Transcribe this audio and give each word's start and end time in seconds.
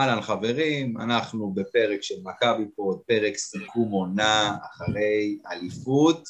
אהלן 0.00 0.20
חברים, 0.20 1.00
אנחנו 1.00 1.50
בפרק 1.54 2.02
של 2.02 2.14
מכבי 2.22 2.64
פוד, 2.76 2.98
פרק 3.06 3.36
סיכום 3.36 3.90
עונה 3.90 4.56
אחרי 4.70 5.38
אליפות, 5.52 6.24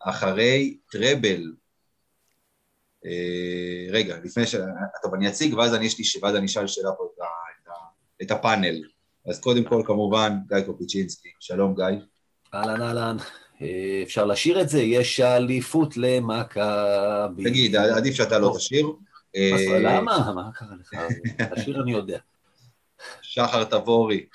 אחרי 0.00 0.76
טראבל. 0.90 1.52
אה, 3.06 3.86
רגע, 3.90 4.16
לפני 4.24 4.46
ש... 4.46 4.54
טוב, 5.02 5.14
אני 5.14 5.28
אציג 5.28 5.54
ואז 5.54 5.74
אני, 5.74 5.86
יש 5.86 5.98
לי, 5.98 6.04
ואז 6.22 6.36
אני 6.36 6.46
אשאל 6.46 6.66
שאלה 6.66 6.90
פה 6.98 7.04
את, 7.14 7.20
ה, 7.20 7.72
את, 8.22 8.30
הפאנל. 8.30 8.82
אז 9.26 9.40
קודם 9.40 9.64
כל, 9.64 9.82
כמובן, 9.86 10.32
גיא 10.48 10.60
קופיצ'ינסקי. 10.60 11.28
שלום, 11.40 11.74
גיא. 11.74 11.84
אהלן, 12.54 12.82
אהלן. 12.82 13.16
אה, 13.62 14.00
אפשר 14.02 14.24
לשיר 14.24 14.60
את 14.60 14.68
זה? 14.68 14.82
יש 14.82 15.20
אליפות 15.20 15.96
למכבי. 15.96 17.44
תגיד, 17.44 17.76
עדיף 17.76 18.14
שאתה 18.14 18.38
לא 18.38 18.52
תשיר. 18.56 18.86
אה, 19.36 19.78
למה? 19.80 20.32
מה 20.34 20.50
קרה 20.54 20.74
לך? 20.80 20.92
השיר 21.52 21.82
אני 21.82 21.92
יודע. 21.92 22.18
שחר 23.32 23.64
תבורי, 23.64 24.26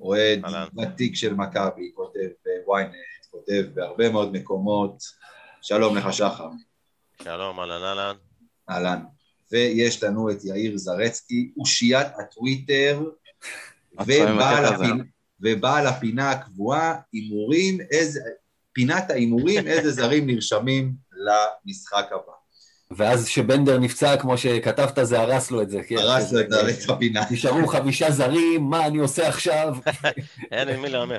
אוהד 0.00 0.42
ותיק 0.78 1.14
של 1.14 1.34
מכבי, 1.34 1.92
כותב 1.94 2.28
בוויינט, 2.44 2.92
כותב 3.30 3.64
בהרבה 3.74 4.10
מאוד 4.10 4.32
מקומות. 4.32 5.02
שלום 5.62 5.96
לך, 5.96 6.12
שחר. 6.12 6.48
שלום, 7.22 7.60
אהלן 7.60 7.82
אהלן. 7.82 8.16
אהלן. 8.70 9.02
ויש 9.52 10.02
לנו 10.02 10.30
את 10.30 10.44
יאיר 10.44 10.76
זרצקי, 10.76 11.52
אושיית 11.56 12.06
הטוויטר, 12.18 13.02
ובעל, 13.92 14.64
הפינ... 14.64 15.02
ובעל 15.40 15.86
הפינה 15.86 16.30
הקבועה, 16.30 17.00
הימורים, 17.12 17.80
איזה... 17.80 18.20
פינת 18.72 19.10
ההימורים, 19.10 19.66
איזה 19.66 19.90
זרים 19.90 20.26
נרשמים 20.26 20.92
למשחק 21.12 22.06
הבא. 22.12 22.39
ואז 22.96 23.26
כשבנדר 23.26 23.78
נפצע, 23.78 24.16
כמו 24.16 24.38
שכתבת, 24.38 24.98
זה 25.02 25.20
הרס 25.20 25.50
לו 25.50 25.62
את 25.62 25.70
זה. 25.70 25.80
כן. 25.88 25.96
הרס 25.98 26.32
לו 26.32 26.40
את 26.40 26.46
הפינה. 26.88 27.24
נשארו 27.30 27.68
חמישה 27.68 28.10
זרים, 28.10 28.62
מה 28.62 28.86
אני 28.86 28.98
עושה 28.98 29.28
עכשיו? 29.28 29.76
אין 30.52 30.68
עם 30.68 30.82
מי 30.82 30.88
להמר. 30.88 31.18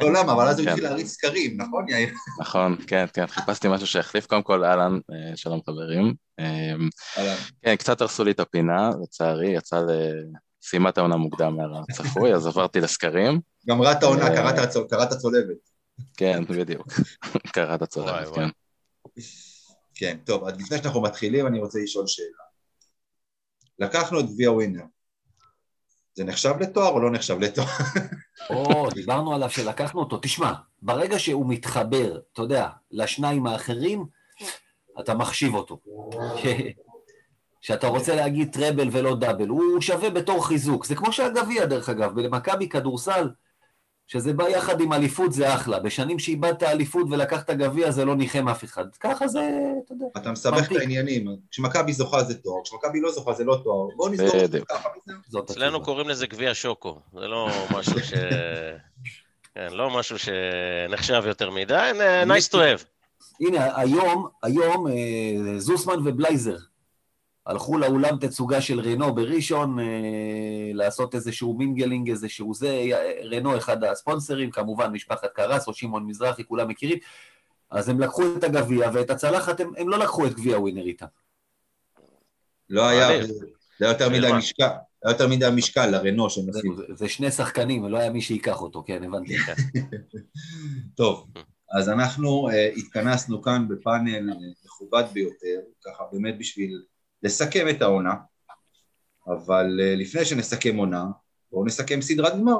לא, 0.00 0.12
למה? 0.12 0.32
אבל 0.32 0.48
אז 0.48 0.58
הוא 0.58 0.68
התחיל 0.68 0.84
להריץ 0.84 1.08
סקרים, 1.08 1.56
נכון, 1.60 1.88
יאיר? 1.88 2.08
נכון, 2.40 2.76
כן, 2.86 3.04
כן, 3.12 3.26
חיפשתי 3.26 3.68
משהו 3.68 3.86
שיחליף. 3.86 4.26
קודם 4.26 4.42
כל, 4.42 4.64
אהלן, 4.64 4.98
אה, 5.12 5.36
שלום 5.36 5.60
חברים. 5.66 6.14
אמ, 6.38 6.88
כן, 7.62 7.76
קצת 7.76 8.00
הרסו 8.00 8.24
לי 8.24 8.30
את 8.30 8.40
הפינה, 8.40 8.90
לצערי, 9.02 9.48
יצא 9.48 9.80
סיימה 10.62 10.88
את 10.88 10.98
העונה 10.98 11.16
מוקדם 11.16 11.56
מהצפוי, 11.56 12.34
אז 12.34 12.46
עברתי 12.46 12.80
לסקרים. 12.80 13.40
גמרה 13.68 13.92
את 13.92 14.02
העונה, 14.02 14.28
אה, 14.28 14.52
קראת 14.90 15.10
צולבת. 15.18 15.56
כן, 16.16 16.44
בדיוק. 16.44 16.86
קראת 17.54 17.82
צולבת, 17.82 18.34
כן. 18.34 18.48
כן, 19.98 20.18
טוב, 20.24 20.44
אז 20.44 20.60
לפני 20.60 20.78
שאנחנו 20.78 21.02
מתחילים 21.02 21.46
אני 21.46 21.60
רוצה 21.60 21.78
לשאול 21.78 22.06
שאלה. 22.06 22.44
לקחנו 23.78 24.20
את 24.20 24.24
גביע 24.24 24.52
ווינר. 24.52 24.82
זה 26.14 26.24
נחשב 26.24 26.54
לתואר 26.60 26.88
או 26.88 27.00
לא 27.00 27.10
נחשב 27.10 27.38
לתואר? 27.38 27.66
או, 28.50 28.90
דיברנו 28.90 29.34
עליו 29.34 29.50
שלקחנו 29.50 30.00
אותו. 30.00 30.18
תשמע, 30.22 30.52
ברגע 30.82 31.18
שהוא 31.18 31.46
מתחבר, 31.48 32.20
אתה 32.32 32.42
יודע, 32.42 32.68
לשניים 32.90 33.46
האחרים, 33.46 34.06
אתה 35.00 35.14
מחשיב 35.14 35.54
אותו. 35.54 35.80
שאתה 37.60 37.86
רוצה 37.86 38.16
להגיד 38.16 38.52
טראבל 38.52 38.88
ולא 38.92 39.16
דאבל, 39.16 39.48
הוא 39.48 39.80
שווה 39.80 40.10
בתור 40.10 40.46
חיזוק. 40.46 40.86
זה 40.86 40.94
כמו 40.94 41.12
שהגביע, 41.12 41.66
דרך 41.66 41.88
אגב, 41.88 42.20
במכבי 42.20 42.68
כדורסל, 42.68 43.30
שזה 44.08 44.32
בא 44.32 44.48
יחד 44.48 44.80
עם 44.80 44.92
אליפות 44.92 45.32
זה 45.32 45.54
אחלה. 45.54 45.78
בשנים 45.78 46.18
שאיבדת 46.18 46.62
אליפות 46.62 47.06
ולקחת 47.10 47.50
גביע 47.50 47.90
זה 47.90 48.04
לא 48.04 48.16
ניחם 48.16 48.48
אף 48.48 48.64
אחד. 48.64 48.84
ככה 49.00 49.28
זה, 49.28 49.40
אתה 49.84 49.92
יודע. 49.92 50.06
אתה 50.16 50.32
מסבך 50.32 50.72
את 50.72 50.76
העניינים. 50.76 51.36
כשמכבי 51.50 51.92
זוכה 51.92 52.24
זה 52.24 52.34
תואר, 52.34 52.62
כשמכבי 52.64 53.00
לא 53.00 53.12
זוכה 53.12 53.32
זה 53.32 53.44
לא 53.44 53.60
תואר. 53.64 53.88
בואו 53.96 54.08
נסגור 54.08 54.44
את 54.44 54.50
זה 54.50 54.60
ככה. 54.68 54.88
אצלנו 55.38 55.82
קוראים 55.82 56.08
לזה 56.08 56.26
גביע 56.26 56.50
שוקו. 56.54 57.00
זה 57.14 57.28
לא 57.28 57.48
משהו 57.70 58.00
ש... 58.00 58.12
כן, 59.54 59.68
לא 59.72 59.98
משהו 59.98 60.16
שנחשב 60.18 61.22
יותר 61.26 61.50
מדי, 61.50 61.90
nice 62.26 62.52
to 62.52 62.54
have. 62.54 62.84
הנה, 63.40 63.80
היום, 63.80 64.28
היום 64.42 64.86
אה, 64.88 65.58
זוסמן 65.58 66.08
ובלייזר 66.08 66.56
הלכו 67.48 67.78
לאולם 67.78 68.16
תצוגה 68.20 68.60
של 68.60 68.80
רנו 68.80 69.14
בראשון, 69.14 69.80
אה, 69.80 69.84
לעשות 70.74 71.14
איזשהו 71.14 71.54
mingling, 71.54 72.10
איזשהו 72.10 72.54
זה, 72.54 72.82
רנו 73.32 73.56
אחד 73.56 73.84
הספונסרים, 73.84 74.50
כמובן 74.50 74.92
משפחת 74.92 75.32
קרס 75.34 75.68
או 75.68 75.74
שמעון 75.74 76.06
מזרחי, 76.06 76.44
כולם 76.44 76.68
מכירים, 76.68 76.98
אז 77.70 77.88
הם 77.88 78.00
לקחו 78.00 78.22
את 78.38 78.44
הגביע 78.44 78.90
ואת 78.92 79.10
הצלחת, 79.10 79.60
הם, 79.60 79.72
הם 79.76 79.88
לא 79.88 79.98
לקחו 79.98 80.26
את 80.26 80.34
גביע 80.34 80.58
ווינר 80.58 80.86
איתם. 80.86 81.06
לא 82.70 82.86
היה, 82.86 83.26
זה 83.26 83.84
היה 83.84 83.92
יותר 83.92 84.08
מדי 84.08 84.30
משקל, 84.38 84.64
היה 85.04 85.12
יותר 85.12 85.28
מדי 85.28 85.48
משקל 85.52 85.86
לרנו 85.86 86.30
שהם 86.30 86.48
עושים. 86.48 86.76
זה 86.94 87.08
שני 87.08 87.30
שחקנים, 87.30 87.84
ולא 87.84 87.98
היה 87.98 88.10
מי 88.10 88.20
שייקח 88.20 88.62
אותו, 88.62 88.84
כן, 88.86 89.04
הבנתי. 89.04 89.36
טוב, 90.96 91.26
אז 91.72 91.88
אנחנו 91.88 92.48
אה, 92.48 92.78
התכנסנו 92.78 93.42
כאן 93.42 93.68
בפאנל 93.68 94.34
מכובד 94.64 95.04
ביותר, 95.12 95.60
ככה 95.84 96.04
באמת 96.12 96.38
בשביל 96.38 96.82
לסכם 97.22 97.68
את 97.68 97.82
העונה, 97.82 98.14
אבל 99.26 99.80
אה, 99.82 99.94
לפני 99.96 100.24
שנסכם 100.24 100.76
עונה, 100.76 101.04
בואו 101.52 101.64
נסכם 101.64 102.02
סדרת 102.02 102.32
גמר, 102.32 102.58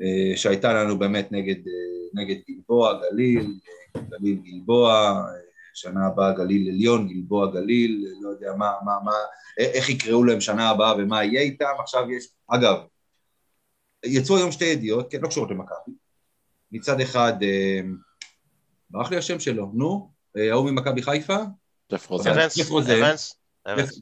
אה, 0.00 0.36
שהייתה 0.36 0.72
לנו 0.72 0.98
באמת 0.98 1.32
נגד, 1.32 1.56
אה, 1.56 2.22
נגד 2.22 2.36
גלבוע, 2.48 3.00
גליל, 3.00 3.58
גליל 3.96 4.38
גלבוע, 4.44 5.14
שנה 5.74 6.06
הבאה 6.06 6.32
גליל 6.32 6.68
עליון, 6.68 7.08
גלבוע 7.08 7.52
גליל, 7.52 8.04
לא 8.20 8.28
יודע 8.28 8.52
מה, 8.56 8.72
מה, 8.84 8.92
מה, 9.04 9.12
איך 9.58 9.88
יקראו 9.88 10.24
להם 10.24 10.40
שנה 10.40 10.68
הבאה 10.68 10.94
ומה 10.98 11.24
יהיה 11.24 11.40
איתם, 11.40 11.72
עכשיו 11.78 12.10
יש, 12.10 12.28
אגב, 12.48 12.76
יצאו 14.04 14.36
היום 14.36 14.52
שתי 14.52 14.64
ידיעות, 14.64 15.10
כן, 15.10 15.20
לא 15.20 15.28
קשורות 15.28 15.50
למכבי, 15.50 15.92
מצד 16.72 17.00
אחד, 17.00 17.32
ברח 18.90 19.10
לי 19.10 19.16
השם 19.16 19.40
שלו, 19.40 19.70
נו, 19.74 20.10
ההוא 20.50 20.70
ממכבי 20.70 21.02
חיפה? 21.02 21.36
ג'ף 22.58 22.70
רוזן. 22.70 23.14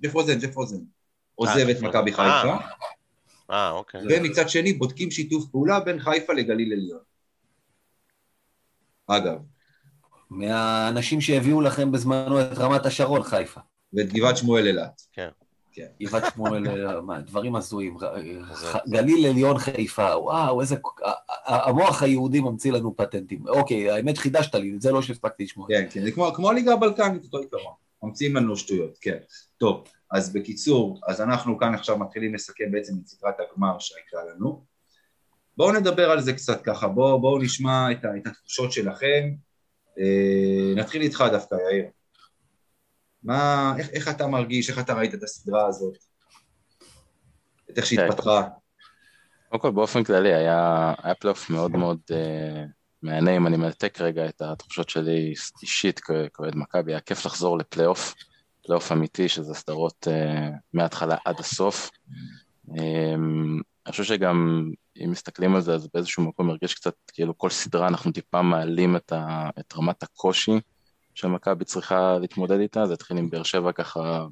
ג'ף 0.02 0.14
רוזן, 0.14 0.38
ג'ף 0.38 0.56
רוזן. 0.56 0.80
עוזב 1.34 1.68
את 1.68 1.80
מכבי 1.80 2.12
חיפה. 2.12 2.56
אה, 3.50 3.70
אוקיי. 3.70 4.00
ומצד 4.08 4.48
שני 4.48 4.72
בודקים 4.72 5.10
שיתוף 5.10 5.46
פעולה 5.46 5.80
בין 5.80 6.00
חיפה 6.00 6.32
לגליל 6.32 6.72
עליון. 6.72 7.00
אגב. 9.06 9.38
מהאנשים 10.30 11.20
שהביאו 11.20 11.60
לכם 11.60 11.92
בזמנו 11.92 12.40
את 12.40 12.58
רמת 12.58 12.86
השרון, 12.86 13.22
חיפה. 13.22 13.60
ואת 13.92 14.12
גבעת 14.12 14.36
שמואל 14.36 14.66
אילת. 14.66 15.02
כן. 15.12 15.28
כן. 15.72 15.86
גבעת 16.02 16.22
שמואל, 16.34 17.00
מה, 17.00 17.20
דברים 17.20 17.56
הזויים. 17.56 17.96
גליל 18.88 19.26
עליון 19.26 19.58
חיפה, 19.58 20.16
וואו, 20.16 20.60
איזה... 20.60 20.76
המוח 21.44 22.02
היהודי 22.02 22.40
ממציא 22.40 22.72
לנו 22.72 22.96
פטנטים. 22.96 23.48
אוקיי, 23.48 23.90
האמת 23.90 24.18
חידשת 24.18 24.54
לי, 24.54 24.74
את 24.76 24.82
זה 24.82 24.92
לא 24.92 25.02
שהספקתי 25.02 25.44
לשמוע. 25.44 25.68
כן, 25.68 25.86
כן, 25.90 26.02
זה 26.02 26.10
כמו 26.12 26.50
הליגה 26.50 26.72
הבלקנית, 26.72 27.24
אותו 27.24 27.38
עיקרון. 27.38 27.87
ממציאים 28.02 28.36
לנו 28.36 28.56
שטויות, 28.56 28.98
כן. 29.00 29.18
טוב, 29.58 29.84
אז 30.10 30.32
בקיצור, 30.32 31.00
אז 31.08 31.20
אנחנו 31.20 31.58
כאן 31.58 31.74
עכשיו 31.74 31.98
מתחילים 31.98 32.34
לסכם 32.34 32.72
בעצם 32.72 32.92
את 33.02 33.06
סדרת 33.06 33.34
הגמר 33.40 33.78
שהייתה 33.78 34.16
לנו. 34.34 34.64
בואו 35.56 35.72
נדבר 35.72 36.10
על 36.10 36.20
זה 36.20 36.32
קצת 36.32 36.62
ככה, 36.62 36.88
בואו 36.88 37.20
בוא 37.20 37.42
נשמע 37.42 37.92
את, 37.92 37.98
את 37.98 38.26
התחושות 38.26 38.72
שלכם. 38.72 39.30
אה, 39.98 40.74
נתחיל 40.76 41.02
איתך 41.02 41.24
דווקא, 41.32 41.54
יאיר. 41.54 41.84
מה, 43.22 43.74
איך, 43.78 43.88
איך 43.90 44.08
אתה 44.08 44.26
מרגיש, 44.26 44.70
איך 44.70 44.78
אתה 44.78 44.94
ראית 44.94 45.14
את 45.14 45.22
הסדרה 45.22 45.66
הזאת? 45.66 45.96
את 47.70 47.78
איך 47.78 47.86
שהתפתחה? 47.86 48.48
קודם 49.48 49.62
כל, 49.62 49.70
באופן 49.70 50.04
כללי, 50.04 50.34
היה, 50.34 50.94
היה 51.02 51.14
פלייאוף 51.14 51.50
מאוד 51.50 51.70
מאוד 51.70 51.98
אה, 52.10 52.64
מהנה 53.02 53.36
אם 53.36 53.46
אני 53.46 53.56
מנתק 53.56 54.00
רגע 54.00 54.28
את 54.28 54.42
התחושות 54.42 54.88
שלי 54.88 55.34
אישית 55.62 56.00
כאוהד 56.34 56.56
מכבי, 56.56 56.92
היה 56.92 57.00
כיף 57.00 57.26
לחזור 57.26 57.58
לפלייאוף, 57.58 58.14
פלייאוף 58.64 58.92
אמיתי, 58.92 59.28
שזה 59.28 59.54
סדרות 59.54 60.06
אה, 60.10 60.52
מההתחלה 60.72 61.16
עד 61.24 61.40
הסוף. 61.40 61.90
אמ, 62.68 62.72
אני 63.86 63.90
חושב 63.90 64.04
שגם 64.04 64.70
אם 65.04 65.10
מסתכלים 65.10 65.54
על 65.54 65.60
זה, 65.60 65.74
אז 65.74 65.88
באיזשהו 65.94 66.22
מקום 66.22 66.46
מרגיש 66.46 66.74
קצת 66.74 66.94
כאילו 67.12 67.38
כל 67.38 67.50
סדרה 67.50 67.88
אנחנו 67.88 68.12
טיפה 68.12 68.42
מעלים 68.42 68.96
את, 68.96 69.12
ה, 69.12 69.50
את 69.60 69.74
רמת 69.76 70.02
הקושי 70.02 70.60
שמכבי 71.14 71.64
צריכה 71.64 72.18
להתמודד 72.20 72.60
איתה, 72.60 72.86
זה 72.86 72.94
התחיל 72.94 73.18
עם 73.18 73.30
באר 73.30 73.42
שבע 73.42 73.72
ככה 73.72 74.26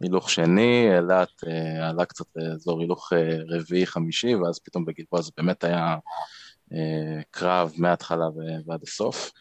הילוך 0.00 0.30
שני, 0.30 0.88
אילת 0.96 1.28
uh, 1.44 1.82
עלה 1.82 2.04
קצת 2.04 2.26
לאזור 2.36 2.80
הילוך 2.80 3.12
uh, 3.12 3.16
רביעי 3.48 3.86
חמישי, 3.86 4.34
ואז 4.34 4.58
פתאום 4.58 4.84
בגלבוע 4.84 5.22
זה 5.22 5.30
באמת 5.36 5.64
היה 5.64 5.86
אה, 5.86 5.96
קרב 7.30 7.72
מההתחלה 7.76 8.24
ועד 8.66 8.80
הסוף. 8.82 9.32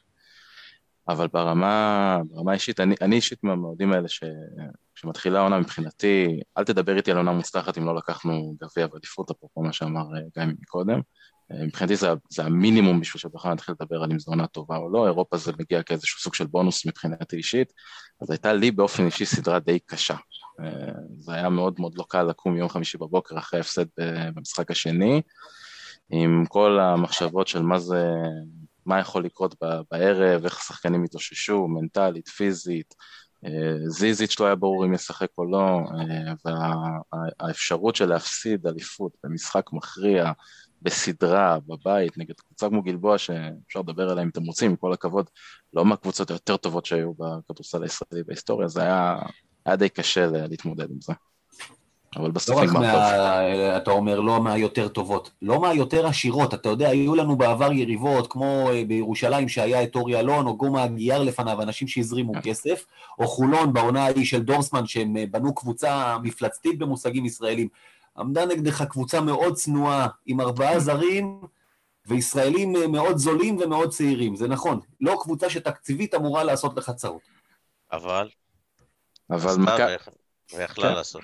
אבל 1.09 1.27
ברמה, 1.27 2.17
ברמה 2.29 2.53
אישית, 2.53 2.79
אני, 2.79 2.95
אני 3.01 3.15
אישית 3.15 3.43
מהמאוהדים 3.43 3.93
האלה 3.93 4.07
שכשמתחילה 4.07 5.39
העונה 5.39 5.59
מבחינתי, 5.59 6.39
אל 6.57 6.63
תדבר 6.63 6.97
איתי 6.97 7.11
על 7.11 7.17
עונה 7.17 7.31
מוצלחת 7.31 7.77
אם 7.77 7.85
לא 7.85 7.95
לקחנו 7.95 8.55
גביע 8.61 8.87
ועדיפות, 8.93 9.31
אפרופו 9.31 9.61
מה 9.61 9.73
שאמר 9.73 10.01
אה, 10.01 10.21
גיא 10.35 10.53
מקודם. 10.61 10.99
אה, 11.51 11.65
מבחינתי 11.65 11.95
זה, 11.95 12.07
זה 12.29 12.43
המינימום 12.43 12.99
בשביל 12.99 13.19
שבכלל 13.19 13.53
נתחיל 13.53 13.75
לדבר 13.79 14.03
על 14.03 14.11
אם 14.11 14.19
זו 14.19 14.31
עונה 14.31 14.47
טובה 14.47 14.77
או 14.77 14.89
לא, 14.89 15.05
אירופה 15.05 15.37
זה 15.37 15.51
מגיע 15.59 15.83
כאיזשהו 15.83 16.19
סוג 16.19 16.33
של 16.33 16.45
בונוס 16.45 16.85
מבחינתי 16.85 17.35
אישית, 17.35 17.73
אז 18.21 18.31
הייתה 18.31 18.53
לי 18.53 18.71
באופן 18.71 19.05
אישי 19.05 19.25
סדרה 19.25 19.59
די 19.59 19.79
קשה. 19.85 20.15
אה, 20.63 20.91
זה 21.17 21.33
היה 21.33 21.49
מאוד 21.49 21.79
מאוד 21.79 21.97
לא 21.97 22.05
קל 22.09 22.23
לקום 22.23 22.57
יום 22.57 22.69
חמישי 22.69 22.97
בבוקר 22.97 23.37
אחרי 23.37 23.59
ההפסד 23.59 23.85
במשחק 24.35 24.71
השני, 24.71 25.21
עם 26.09 26.45
כל 26.49 26.79
המחשבות 26.79 27.47
של 27.47 27.61
מה 27.61 27.79
זה, 27.79 28.13
מה 28.85 28.99
יכול 28.99 29.25
לקרות 29.25 29.55
בערב, 29.91 30.43
איך 30.43 30.59
השחקנים 30.59 31.03
התאוששו, 31.03 31.67
מנטלית, 31.67 32.27
פיזית, 32.27 32.95
זיזיץ' 33.87 34.39
לא 34.39 34.45
היה 34.45 34.55
ברור 34.55 34.85
אם 34.85 34.93
ישחק 34.93 35.27
או 35.37 35.45
לא, 35.45 35.79
והאפשרות 37.41 37.95
של 37.95 38.05
להפסיד 38.05 38.67
אליפות 38.67 39.11
במשחק 39.23 39.73
מכריע, 39.73 40.31
בסדרה, 40.81 41.57
בבית, 41.67 42.17
נגד 42.17 42.35
קבוצה 42.35 42.69
כמו 42.69 42.81
גלבוע, 42.81 43.17
שאפשר 43.17 43.79
לדבר 43.79 44.09
עליה 44.09 44.23
אם 44.23 44.29
אתם 44.29 44.43
רוצים, 44.43 44.71
עם 44.71 44.77
כל 44.77 44.93
הכבוד, 44.93 45.29
לא 45.73 45.85
מהקבוצות 45.85 46.29
היותר 46.29 46.57
טובות 46.57 46.85
שהיו 46.85 47.13
בכדורסל 47.13 47.83
הישראלי 47.83 48.23
בהיסטוריה, 48.27 48.67
זה 48.67 48.81
היה, 48.81 49.19
היה 49.65 49.75
די 49.75 49.89
קשה 49.89 50.27
להתמודד 50.27 50.91
עם 50.91 51.01
זה. 51.01 51.13
אבל 52.17 52.31
בסוף 52.31 52.57
לא 52.57 52.63
נגמר 52.63 52.91
טוב. 52.91 52.99
מה, 52.99 53.77
אתה 53.77 53.91
אומר 53.91 54.19
לא 54.19 54.41
מהיותר 54.41 54.87
טובות, 54.87 55.31
לא 55.41 55.61
מהיותר 55.61 56.07
עשירות. 56.07 56.53
אתה 56.53 56.69
יודע, 56.69 56.89
היו 56.89 57.15
לנו 57.15 57.35
בעבר 57.35 57.71
יריבות, 57.71 58.31
כמו 58.31 58.69
אה, 58.71 58.83
בירושלים 58.87 59.49
שהיה 59.49 59.83
את 59.83 59.95
אורי 59.95 60.19
אלון, 60.19 60.47
או 60.47 60.57
גומה 60.57 60.87
גיאר 60.87 61.23
לפניו, 61.23 61.61
אנשים 61.61 61.87
שהזרימו 61.87 62.33
כן. 62.33 62.41
כסף, 62.43 62.85
או 63.19 63.27
חולון 63.27 63.73
בעונה 63.73 64.05
ההיא 64.05 64.25
של 64.25 64.43
דורסמן, 64.43 64.87
שהם 64.87 65.17
אה, 65.17 65.23
בנו 65.31 65.55
קבוצה 65.55 66.17
מפלצתית 66.23 66.79
במושגים 66.79 67.25
ישראלים. 67.25 67.67
עמדה 68.17 68.45
נגדך 68.45 68.83
קבוצה 68.83 69.21
מאוד 69.21 69.53
צנועה, 69.53 70.07
עם 70.25 70.41
ארבעה 70.41 70.79
זרים, 70.79 71.41
וישראלים 72.05 72.75
אה, 72.75 72.87
מאוד 72.87 73.17
זולים 73.17 73.57
ומאוד 73.57 73.89
צעירים. 73.89 74.35
זה 74.35 74.47
נכון, 74.47 74.79
לא 75.01 75.17
קבוצה 75.21 75.49
שתקציבית 75.49 76.15
אמורה 76.15 76.43
לעשות 76.43 76.77
לך 76.77 76.89
צרות. 76.89 77.21
אבל? 77.91 78.29
אבל 79.29 79.55
מכבי... 79.57 79.95
ויכלה 80.53 80.89
כן. 80.89 80.93
לעשות. 80.93 81.21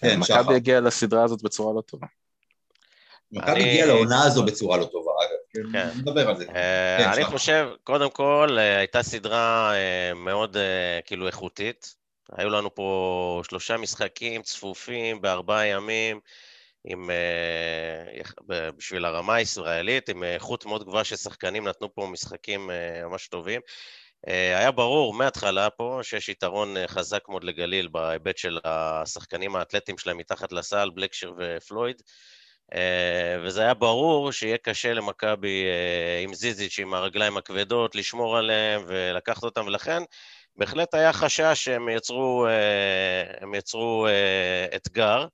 כן, 0.00 0.20
מכבי 0.20 0.54
הגיעה 0.54 0.80
לסדרה 0.80 1.24
הזאת 1.24 1.42
בצורה 1.42 1.74
לא 1.74 1.80
טובה. 1.80 2.06
מכבי 3.32 3.60
הגיעה 3.60 3.86
לעונה 3.86 4.24
הזו 4.24 4.44
בצורה 4.44 4.76
לא 4.76 4.84
טובה, 4.84 5.12
אגב. 5.20 5.72
כן. 5.72 5.98
נדבר 6.00 6.28
על 6.28 6.36
זה. 6.36 6.44
אה, 6.48 6.96
כן, 6.98 7.10
אני 7.12 7.24
חושב, 7.24 7.68
קודם 7.84 8.10
כל, 8.10 8.56
אה, 8.58 8.78
הייתה 8.78 9.02
סדרה 9.02 9.72
מאוד 10.16 10.56
כאילו 11.04 11.26
איכותית. 11.26 11.94
היו 12.32 12.50
לנו 12.50 12.74
פה 12.74 13.42
שלושה 13.48 13.76
משחקים 13.76 14.42
צפופים 14.42 15.20
בארבעה 15.20 15.66
ימים, 15.66 16.20
עם, 16.84 17.10
בשביל 18.76 19.04
הרמה 19.04 19.34
הישראלית, 19.34 20.08
עם 20.08 20.24
איכות 20.24 20.66
מאוד 20.66 20.84
גבוהה 20.84 21.04
של 21.04 21.16
שחקנים, 21.16 21.68
נתנו 21.68 21.94
פה 21.94 22.08
משחקים 22.12 22.70
ממש 23.04 23.28
טובים. 23.28 23.60
Uh, 24.26 24.30
היה 24.30 24.70
ברור 24.70 25.14
מההתחלה 25.14 25.70
פה 25.70 26.00
שיש 26.02 26.28
יתרון 26.28 26.76
uh, 26.76 26.88
חזק 26.88 27.28
מאוד 27.28 27.44
לגליל 27.44 27.88
בהיבט 27.88 28.38
של 28.38 28.58
השחקנים 28.64 29.56
האתלטיים 29.56 29.98
שלהם 29.98 30.16
מתחת 30.16 30.52
לסל, 30.52 30.90
בלקשר 30.94 31.32
ופלויד. 31.38 32.02
Uh, 32.72 32.76
וזה 33.44 33.62
היה 33.62 33.74
ברור 33.74 34.32
שיהיה 34.32 34.58
קשה 34.58 34.92
למכבי 34.92 35.64
uh, 35.64 36.24
עם 36.24 36.34
זיזיץ', 36.34 36.78
עם 36.78 36.94
הרגליים 36.94 37.36
הכבדות, 37.36 37.94
לשמור 37.94 38.36
עליהם 38.38 38.82
ולקחת 38.86 39.42
אותם, 39.42 39.66
ולכן 39.66 40.02
בהחלט 40.58 40.94
היה 40.94 41.12
חשש 41.12 41.64
שהם 41.64 41.88
יצרו, 41.88 42.46
אה, 42.46 43.24
הם 43.40 43.54
יצרו 43.54 44.06
אה, 44.06 44.76
אתגר. 44.76 45.26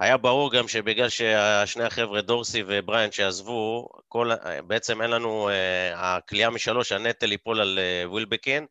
אה, 0.00 0.04
היה 0.04 0.16
ברור 0.16 0.52
גם 0.52 0.68
שבגלל 0.68 1.08
ששני 1.08 1.84
החבר'ה, 1.84 2.20
דורסי 2.20 2.62
ובריאן, 2.66 3.12
שעזבו, 3.12 3.88
כל, 4.08 4.30
בעצם 4.66 5.02
אין 5.02 5.10
לנו, 5.10 5.48
הכלייה 5.94 6.50
משלוש, 6.50 6.92
הנטל 6.92 7.32
ייפול 7.32 7.60
על 7.60 7.78
ווילבקין, 8.04 8.66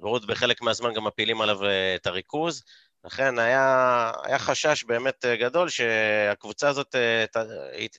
ועוד 0.00 0.26
בחלק 0.26 0.62
מהזמן 0.62 0.94
גם 0.94 1.04
מפילים 1.04 1.40
עליו 1.40 1.58
את 1.96 2.06
הריכוז. 2.06 2.62
לכן 3.04 3.38
היה, 3.38 4.12
היה 4.22 4.38
חשש 4.38 4.84
באמת 4.84 5.24
אה, 5.24 5.36
גדול 5.36 5.68
שהקבוצה 5.68 6.68
הזאת 6.68 6.94
אה, 6.94 7.24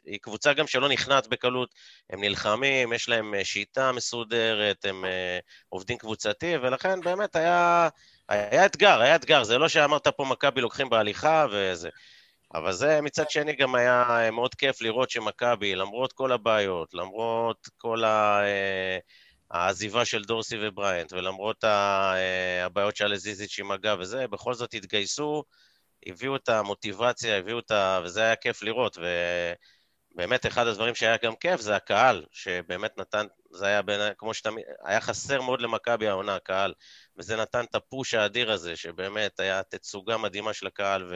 היא 0.06 0.20
קבוצה 0.22 0.54
גם 0.54 0.68
שלא 0.68 0.90
נכנעת 0.90 1.28
בקלות, 1.28 1.76
הם 2.10 2.22
נלחמים, 2.22 2.94
יש 2.94 3.10
להם 3.10 3.36
אה, 3.36 3.46
שיטה 3.46 3.92
מסודרת, 3.92 4.86
הם 4.86 5.06
עובדים 5.70 5.98
קבוצתי, 5.98 6.58
ולכן 6.58 7.02
באמת 7.02 7.36
היה, 7.36 7.90
היה 8.30 8.66
אתגר, 8.66 9.02
היה 9.02 9.16
אתגר, 9.16 9.44
זה 9.44 9.58
לא 9.58 9.70
שאמרת 9.70 10.08
פה 10.08 10.26
מכבי 10.26 10.62
לוקחים 10.62 10.90
בהליכה 10.90 11.46
וזה. 11.52 11.90
אבל 12.58 12.72
זה 12.72 13.02
מצד 13.02 13.30
שני 13.30 13.56
גם 13.56 13.76
היה 13.76 14.30
מאוד 14.32 14.56
כיף 14.56 14.82
לראות 14.82 15.10
שמכבי, 15.10 15.76
למרות 15.76 16.14
כל 16.14 16.32
הבעיות, 16.32 16.94
למרות 16.94 17.70
כל 17.78 18.04
ה... 18.04 18.42
העזיבה 19.52 20.06
של 20.06 20.24
דורסי 20.24 20.56
ובריינט, 20.62 21.14
ולמרות 21.14 21.64
אה, 21.64 22.66
הבעיות 22.66 22.96
שהיה 22.96 23.08
לזיזיץ' 23.08 23.60
עם 23.60 23.72
הגב 23.72 23.98
וזה, 24.00 24.28
בכל 24.28 24.54
זאת 24.54 24.74
התגייסו, 24.74 25.44
הביאו 26.06 26.36
את 26.36 26.50
המוטיבציה, 26.50 27.38
הביאו 27.38 27.60
את 27.60 27.72
ה... 27.72 28.00
וזה 28.04 28.22
היה 28.22 28.36
כיף 28.36 28.64
לראות, 28.64 28.98
ובאמת 30.14 30.46
אחד 30.46 30.68
הדברים 30.68 30.96
שהיה 30.96 31.18
גם 31.24 31.36
כיף 31.36 31.62
זה 31.62 31.76
הקהל, 31.76 32.26
שבאמת 32.32 32.98
נתן, 32.98 33.26
זה 33.52 33.66
היה 33.66 33.82
בין, 33.82 34.02
כמו 34.18 34.34
שתמיד, 34.34 34.66
היה 34.86 35.02
חסר 35.02 35.42
מאוד 35.42 35.62
למכבי 35.62 36.08
העונה, 36.08 36.36
הקהל, 36.36 36.74
וזה 37.18 37.36
נתן 37.36 37.64
את 37.64 37.76
הפוש 37.76 38.14
האדיר 38.14 38.52
הזה, 38.52 38.76
שבאמת 38.76 39.40
היה 39.40 39.64
תצוגה 39.64 40.18
מדהימה 40.18 40.54
של 40.54 40.68
הקהל, 40.68 41.14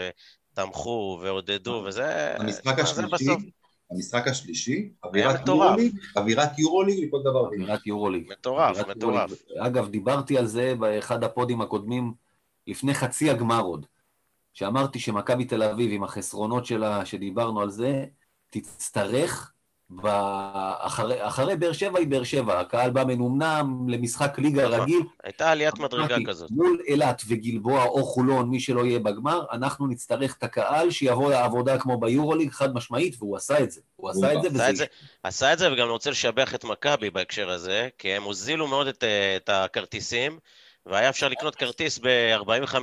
ותמכו 0.64 1.20
ועודדו, 1.22 1.84
וזה... 1.88 2.36
המשחק 2.38 2.80
השלישי, 2.80 3.52
המשחק 3.92 4.28
השלישי, 4.28 4.90
אווירת 5.04 5.48
יורוליג, 5.48 5.98
אווירת 6.16 6.60
יורוליג 6.60 7.04
לכל 7.04 7.20
דבר. 7.22 7.46
אווירת 7.46 7.88
יורוליג. 7.88 8.32
מטורף, 8.32 8.88
מטורף. 8.88 9.32
אגב, 9.58 9.90
דיברתי 9.90 10.38
על 10.38 10.46
זה 10.46 10.76
באחד 10.76 11.24
הפודים 11.24 11.62
הקודמים, 11.62 12.14
לפני 12.68 12.94
חצי 12.94 13.30
הגמר 13.30 13.62
עוד, 13.62 13.86
שאמרתי 14.54 15.00
שמכבי 15.00 15.46
תל 15.46 15.64
אביב, 15.64 15.92
עם 15.94 16.04
החסרונות 16.04 16.66
שלה, 16.66 17.06
שדיברנו 17.06 17.62
על 17.62 17.70
זה, 17.70 18.06
תצטרך 18.50 19.52
אחרי, 19.98 21.28
אחרי 21.28 21.56
באר 21.56 21.74
שבע 21.74 22.00
היא 22.00 22.08
באר 22.08 22.24
שבע, 22.24 22.60
הקהל 22.60 22.90
בא 22.90 23.04
מנומנם 23.04 23.90
למשחק 23.90 24.40
ליגה. 24.40 24.68
רגיל. 24.68 25.02
הייתה 25.24 25.52
עליית 25.52 25.80
מדרגה 25.80 26.16
כזאת. 26.28 26.52
מול 26.52 26.82
אילת 26.88 27.22
וגלבוע 27.28 27.84
או 27.84 28.04
חולון, 28.04 28.50
מי 28.50 28.60
שלא 28.60 28.86
יהיה 28.86 29.00
בגמר, 29.00 29.46
אנחנו 29.52 29.88
נצטרך 29.88 30.36
את 30.38 30.44
הקהל 30.44 30.92
שיבוא 30.92 31.32
לעבודה 31.32 31.78
כמו 31.78 32.00
ביורוליג, 32.00 32.52
חד 32.52 32.74
משמעית, 32.74 33.16
והוא 33.20 33.38
עשה 33.38 33.64
את 33.64 33.72
זה. 33.72 33.82
הוא 33.96 34.10
עשה 34.10 34.34
את 34.34 34.42
זה 34.42 34.48
וזה... 34.50 34.66
עשה 34.68 34.86
עשה 35.24 35.54
את 35.54 35.60
זה, 35.60 35.74
וגם 35.74 35.90
רוצה 35.90 36.10
לשבח 36.10 36.56
את 36.56 36.64
מכבי 36.64 37.10
בהקשר 37.10 37.50
הזה, 37.50 37.90
כי 37.98 38.14
הם 38.14 38.24
הוזילו 38.24 38.68
מאוד 38.68 38.88
את, 38.88 39.04
את 39.38 39.50
הכרטיסים, 39.50 40.40
והיה 40.86 41.10
אפשר 41.10 41.28
לקנות 41.30 41.56
כרטיס 41.56 42.00
ב-45, 42.04 42.76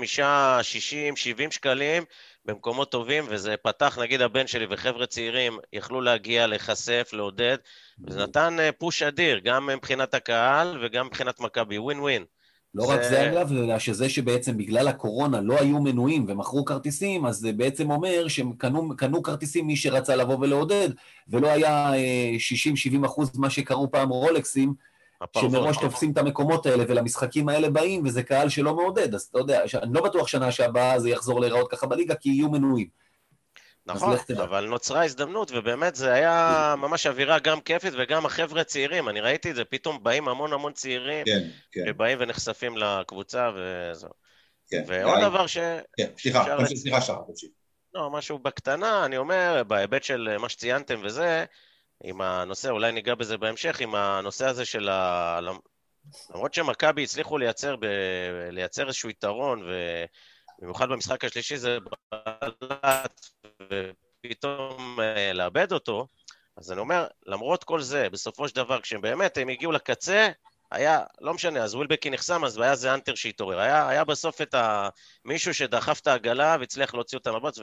60, 0.62 1.16
70 1.16 1.50
שקלים, 1.50 2.04
במקומות 2.46 2.90
טובים, 2.90 3.24
וזה 3.28 3.54
פתח, 3.62 3.98
נגיד 4.02 4.20
הבן 4.20 4.46
שלי 4.46 4.66
וחבר'ה 4.70 5.06
צעירים 5.06 5.58
יכלו 5.72 6.00
להגיע, 6.00 6.46
להיחשף, 6.46 7.10
לעודד, 7.12 7.56
וזה 8.04 8.22
נתן 8.22 8.56
אה, 8.60 8.72
פוש 8.72 9.02
אדיר, 9.02 9.38
גם 9.38 9.66
מבחינת 9.66 10.14
הקהל 10.14 10.78
וגם 10.82 11.06
מבחינת 11.06 11.40
מכבי, 11.40 11.78
ווין 11.78 12.00
ווין. 12.00 12.24
לא 12.74 12.86
זה... 12.86 12.92
רק 12.92 13.02
זה 13.02 13.30
אגב, 13.30 13.52
אלא 13.52 13.78
שזה 13.78 14.08
שבעצם 14.08 14.56
בגלל 14.56 14.88
הקורונה 14.88 15.40
לא 15.40 15.60
היו 15.60 15.80
מנויים 15.80 16.24
ומכרו 16.28 16.64
כרטיסים, 16.64 17.26
אז 17.26 17.36
זה 17.36 17.52
בעצם 17.52 17.90
אומר 17.90 18.28
שהם 18.28 18.52
קנו, 18.52 18.96
קנו 18.96 19.22
כרטיסים 19.22 19.66
מי 19.66 19.76
שרצה 19.76 20.16
לבוא 20.16 20.36
ולעודד, 20.40 20.88
ולא 21.28 21.48
היה 21.48 21.92
60-70 21.92 21.94
אה, 23.00 23.06
אחוז 23.06 23.38
מה 23.38 23.50
שקראו 23.50 23.90
פעם 23.90 24.08
רולקסים, 24.08 24.74
שמראש 25.37 25.76
תופסים 25.76 26.12
את 26.12 26.18
המקומות 26.18 26.66
האלה 26.66 26.85
ולמשחקים 26.88 27.49
האלה 27.49 27.70
באים, 27.70 28.02
וזה 28.06 28.23
קהל 28.23 28.49
שלא 28.49 28.75
מעודד, 28.75 29.14
אז 29.14 29.23
אתה 29.23 29.38
יודע, 29.38 29.62
אני 29.82 29.94
לא 29.94 30.02
בטוח 30.02 30.28
שנה 30.28 30.52
שהבאה 30.52 30.99
זה 30.99 31.11
יחזור 31.11 31.40
להיראות 31.40 31.70
ככה 31.70 31.87
בליגה, 31.87 32.14
כי 32.14 32.28
יהיו 32.28 32.50
מנויים. 32.50 32.88
נכון, 33.87 34.16
אבל 34.42 34.66
נוצרה 34.66 35.04
הזדמנות, 35.04 35.52
ובאמת 35.54 35.94
זה 35.94 36.12
היה 36.12 36.75
ממש 36.78 37.06
אווירה 37.06 37.38
גם 37.38 37.61
כיפית 37.61 37.94
וגם 37.99 38.26
החבר'ה 38.26 38.61
הצעירים, 38.61 39.08
אני 39.08 39.20
ראיתי 39.20 39.50
את 39.50 39.56
זה, 39.56 39.64
פתאום 39.64 40.02
באים 40.02 40.28
המון 40.28 40.52
המון 40.52 40.73
צעירים, 40.73 41.25
כן, 41.25 41.49
כן. 41.73 41.85
שבאים 41.88 42.18
ונחשפים 42.20 42.76
לקבוצה 42.76 43.50
וזהו. 43.56 44.11
כן, 44.68 44.85
ועוד 44.87 45.20
דבר 45.20 45.46
ש... 45.46 45.58
כן, 45.96 46.06
סליחה, 46.18 46.44
סליחה, 46.75 47.00
שחר, 47.00 47.23
תמשיך. 47.26 47.50
לא, 47.94 48.11
משהו 48.11 48.38
בקטנה, 48.38 49.04
אני 49.04 49.16
אומר, 49.16 49.62
בהיבט 49.66 50.02
של 50.02 50.37
מה 50.38 50.49
שציינתם 50.49 51.00
וזה, 51.02 51.44
עם 52.04 52.20
הנושא, 52.20 52.70
אולי 52.70 52.92
ניגע 52.92 53.14
בזה 53.14 53.38
בהמשך, 53.38 53.80
עם 53.80 53.94
הנושא 53.94 54.46
הזה 54.46 54.64
של 54.64 54.88
ה... 54.88 55.40
למרות 56.34 56.54
שמכבי 56.54 57.02
הצליחו 57.02 57.38
לייצר, 57.38 57.76
ב... 57.76 57.84
לייצר 58.50 58.86
איזשהו 58.86 59.10
יתרון, 59.10 59.68
ובמיוחד 60.58 60.88
במשחק 60.88 61.24
השלישי 61.24 61.56
זה 61.56 61.78
בלט, 62.60 63.20
ופתאום 63.62 65.00
אה, 65.00 65.32
לאבד 65.32 65.72
אותו, 65.72 66.06
אז 66.56 66.72
אני 66.72 66.80
אומר, 66.80 67.06
למרות 67.26 67.64
כל 67.64 67.80
זה, 67.80 68.08
בסופו 68.10 68.48
של 68.48 68.56
דבר, 68.56 68.80
כשהם 68.80 69.00
באמת, 69.00 69.38
הם 69.38 69.48
הגיעו 69.48 69.72
לקצה, 69.72 70.28
היה, 70.70 71.00
לא 71.20 71.34
משנה, 71.34 71.64
אז 71.64 71.74
ווילבקי 71.74 72.10
נחסם, 72.10 72.44
אז 72.44 72.58
היה 72.58 72.76
זה 72.76 72.94
אנטר 72.94 73.14
שהתעורר. 73.14 73.58
היה, 73.58 73.88
היה 73.88 74.04
בסוף 74.04 74.42
את 74.42 74.54
ה... 74.54 74.88
מישהו 75.24 75.54
שדחף 75.54 76.00
את 76.00 76.06
העגלה 76.06 76.56
והצליח 76.60 76.94
להוציא 76.94 77.18
אותם 77.18 77.36
לבוץ, 77.36 77.58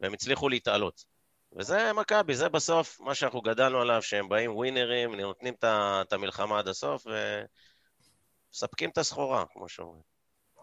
והם 0.00 0.12
הצליחו 0.12 0.48
להתעלות. 0.48 1.13
וזה 1.56 1.92
מכבי, 1.92 2.34
זה 2.34 2.48
בסוף 2.48 3.00
מה 3.00 3.14
שאנחנו 3.14 3.40
גדלנו 3.40 3.80
עליו, 3.80 4.02
שהם 4.02 4.28
באים 4.28 4.56
ווינרים, 4.56 5.14
נותנים 5.14 5.54
את 5.62 6.12
המלחמה 6.12 6.58
עד 6.58 6.68
הסוף 6.68 7.06
ומספקים 8.52 8.90
את 8.90 8.98
הסחורה, 8.98 9.44
כמו 9.52 9.68
שאומרים. 9.68 10.02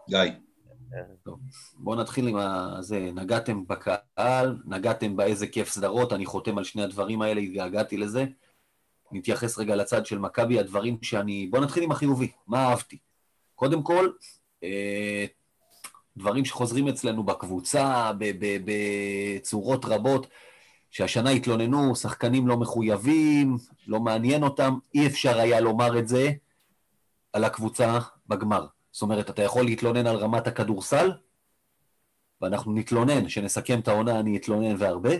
גיא. 0.08 0.32
בואו 1.74 1.96
נתחיל 1.96 2.28
עם 2.28 2.36
זה, 2.80 3.10
נגעתם 3.14 3.66
בקהל, 3.66 4.56
נגעתם 4.64 5.16
באיזה 5.16 5.46
כיף 5.46 5.68
סדרות, 5.68 6.12
אני 6.12 6.26
חותם 6.26 6.58
על 6.58 6.64
שני 6.64 6.82
הדברים 6.82 7.22
האלה, 7.22 7.40
התגעגעתי 7.40 7.96
לזה. 7.96 8.24
נתייחס 9.12 9.58
רגע 9.58 9.76
לצד 9.76 10.06
של 10.06 10.18
מכבי, 10.18 10.58
הדברים 10.58 10.98
שאני... 11.02 11.46
בואו 11.46 11.62
נתחיל 11.62 11.82
עם 11.82 11.90
החיובי, 11.90 12.32
מה 12.46 12.68
אהבתי? 12.68 12.98
קודם 13.54 13.82
כל, 13.82 14.10
אה, 14.64 15.26
דברים 16.16 16.44
שחוזרים 16.44 16.88
אצלנו 16.88 17.24
בקבוצה, 17.24 18.12
בצורות 18.64 19.84
רבות, 19.84 20.26
שהשנה 20.92 21.30
התלוננו, 21.30 21.96
שחקנים 21.96 22.48
לא 22.48 22.56
מחויבים, 22.56 23.56
לא 23.86 24.00
מעניין 24.00 24.42
אותם, 24.42 24.74
אי 24.94 25.06
אפשר 25.06 25.38
היה 25.38 25.60
לומר 25.60 25.98
את 25.98 26.08
זה 26.08 26.32
על 27.32 27.44
הקבוצה 27.44 27.98
בגמר. 28.28 28.66
זאת 28.92 29.02
אומרת, 29.02 29.30
אתה 29.30 29.42
יכול 29.42 29.64
להתלונן 29.64 30.06
על 30.06 30.16
רמת 30.16 30.46
הכדורסל, 30.46 31.12
ואנחנו 32.40 32.72
נתלונן, 32.72 33.28
שנסכם 33.28 33.78
את 33.78 33.88
העונה, 33.88 34.20
אני 34.20 34.36
אתלונן 34.36 34.76
והרבה, 34.78 35.10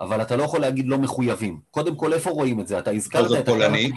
אבל 0.00 0.22
אתה 0.22 0.36
לא 0.36 0.42
יכול 0.42 0.60
להגיד 0.60 0.88
לא 0.88 0.98
מחויבים. 0.98 1.60
קודם 1.70 1.96
כל, 1.96 2.12
איפה 2.12 2.30
רואים 2.30 2.60
את 2.60 2.68
זה? 2.68 2.78
אתה 2.78 2.90
הזכרת 2.90 3.32
את... 3.32 3.48
הקו... 3.48 3.52
פולני. 3.52 3.90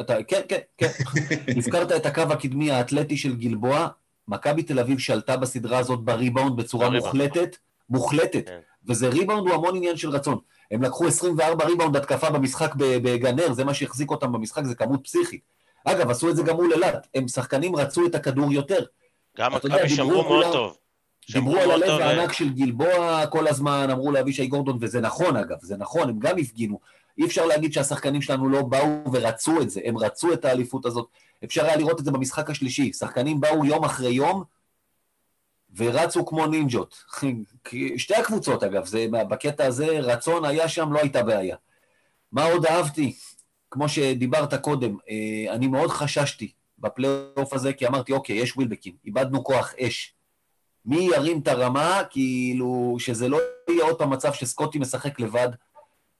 אתה, 0.00 0.22
כן, 0.22 0.40
כן, 0.48 0.60
כן. 0.78 0.90
הזכרת 1.58 1.92
את 1.92 2.06
הקו 2.06 2.22
הקדמי 2.22 2.70
האתלטי 2.70 3.16
של 3.16 3.36
גלבוע, 3.36 3.88
מכבי 4.28 4.62
תל 4.62 4.78
אביב 4.78 4.98
שלטה 4.98 5.36
בסדרה 5.36 5.78
הזאת 5.78 6.00
בריבאונד 6.00 6.56
בצורה 6.56 6.90
מוחלטת, 6.90 7.56
מוחלטת, 7.90 8.46
כן. 8.46 8.60
וזה 8.88 9.08
ריבאונד 9.08 9.48
הוא 9.48 9.54
המון 9.54 9.76
עניין 9.76 9.96
של 9.96 10.10
רצון. 10.10 10.38
הם 10.70 10.82
לקחו 10.82 11.06
24 11.06 11.64
ריבאונד 11.64 11.96
התקפה 11.96 12.30
במשחק 12.30 12.74
בגנר, 12.76 13.52
זה 13.52 13.64
מה 13.64 13.74
שהחזיק 13.74 14.10
אותם 14.10 14.32
במשחק, 14.32 14.64
זה 14.64 14.74
כמות 14.74 15.04
פסיכית. 15.04 15.40
אגב, 15.84 16.10
עשו 16.10 16.30
את 16.30 16.36
זה 16.36 16.42
גם 16.42 16.56
מול 16.56 16.72
אילת, 16.72 17.06
הם 17.14 17.28
שחקנים 17.28 17.76
רצו 17.76 18.06
את 18.06 18.14
הכדור 18.14 18.52
יותר. 18.52 18.84
גם 19.38 19.54
מכבי 19.54 19.88
שמרו 19.88 20.22
מאוד 20.22 20.52
טוב. 20.52 20.76
דיברו 21.32 21.56
על 21.56 21.70
הלב 21.70 22.00
הענק 22.00 22.32
של 22.32 22.48
גלבוע 22.48 23.26
כל 23.26 23.48
הזמן, 23.48 23.90
אמרו 23.90 24.12
לאבישי 24.12 24.46
גורדון, 24.46 24.78
וזה 24.80 25.00
נכון 25.00 25.36
אגב, 25.36 25.56
זה 25.60 25.76
נכון, 25.76 26.08
הם 26.08 26.18
גם 26.18 26.38
הפגינו. 26.38 26.78
אי 27.18 27.24
אפשר 27.24 27.46
להגיד 27.46 27.72
שהשחקנים 27.72 28.22
שלנו 28.22 28.48
לא 28.48 28.62
באו 28.62 29.12
ורצו 29.12 29.62
את 29.62 29.70
זה, 29.70 29.80
הם 29.84 29.98
רצו 29.98 30.32
את 30.32 30.44
האליפות 30.44 30.86
הזאת. 30.86 31.06
אפשר 31.44 31.64
היה 31.64 31.76
לראות 31.76 32.00
את 32.00 32.04
זה 32.04 32.10
במשחק 32.10 32.50
השלישי, 32.50 32.92
שחקנים 32.92 33.40
באו 33.40 33.64
יום 33.64 33.84
אחרי 33.84 34.12
יום 34.12 34.44
ורצו 35.76 36.26
כמו 36.26 36.46
נינג'ות. 36.46 37.04
שתי 37.96 38.14
הקבוצות 38.14 38.62
אגב, 38.62 38.86
זה, 38.86 39.06
בקטע 39.10 39.66
הזה 39.66 39.86
רצון 39.86 40.44
היה 40.44 40.68
שם, 40.68 40.92
לא 40.92 40.98
הייתה 40.98 41.22
בעיה. 41.22 41.56
מה 42.32 42.44
עוד 42.44 42.66
אהבתי? 42.66 43.16
כמו 43.70 43.88
שדיברת 43.88 44.54
קודם, 44.54 44.96
אה, 45.10 45.52
אני 45.54 45.66
מאוד 45.66 45.90
חששתי 45.90 46.52
בפלייאוף 46.78 47.52
הזה, 47.52 47.72
כי 47.72 47.86
אמרתי, 47.86 48.12
אוקיי, 48.12 48.36
יש 48.36 48.56
ווילבקין, 48.56 48.92
איבדנו 49.04 49.44
כוח 49.44 49.74
אש. 49.80 50.14
מי 50.84 51.08
ירים 51.16 51.40
את 51.40 51.48
הרמה, 51.48 52.02
כאילו, 52.10 52.96
שזה 52.98 53.28
לא 53.28 53.38
יהיה 53.70 53.84
עוד 53.84 53.98
פעם 53.98 54.10
מצב 54.10 54.32
שסקוטי 54.32 54.78
משחק 54.78 55.20
לבד, 55.20 55.48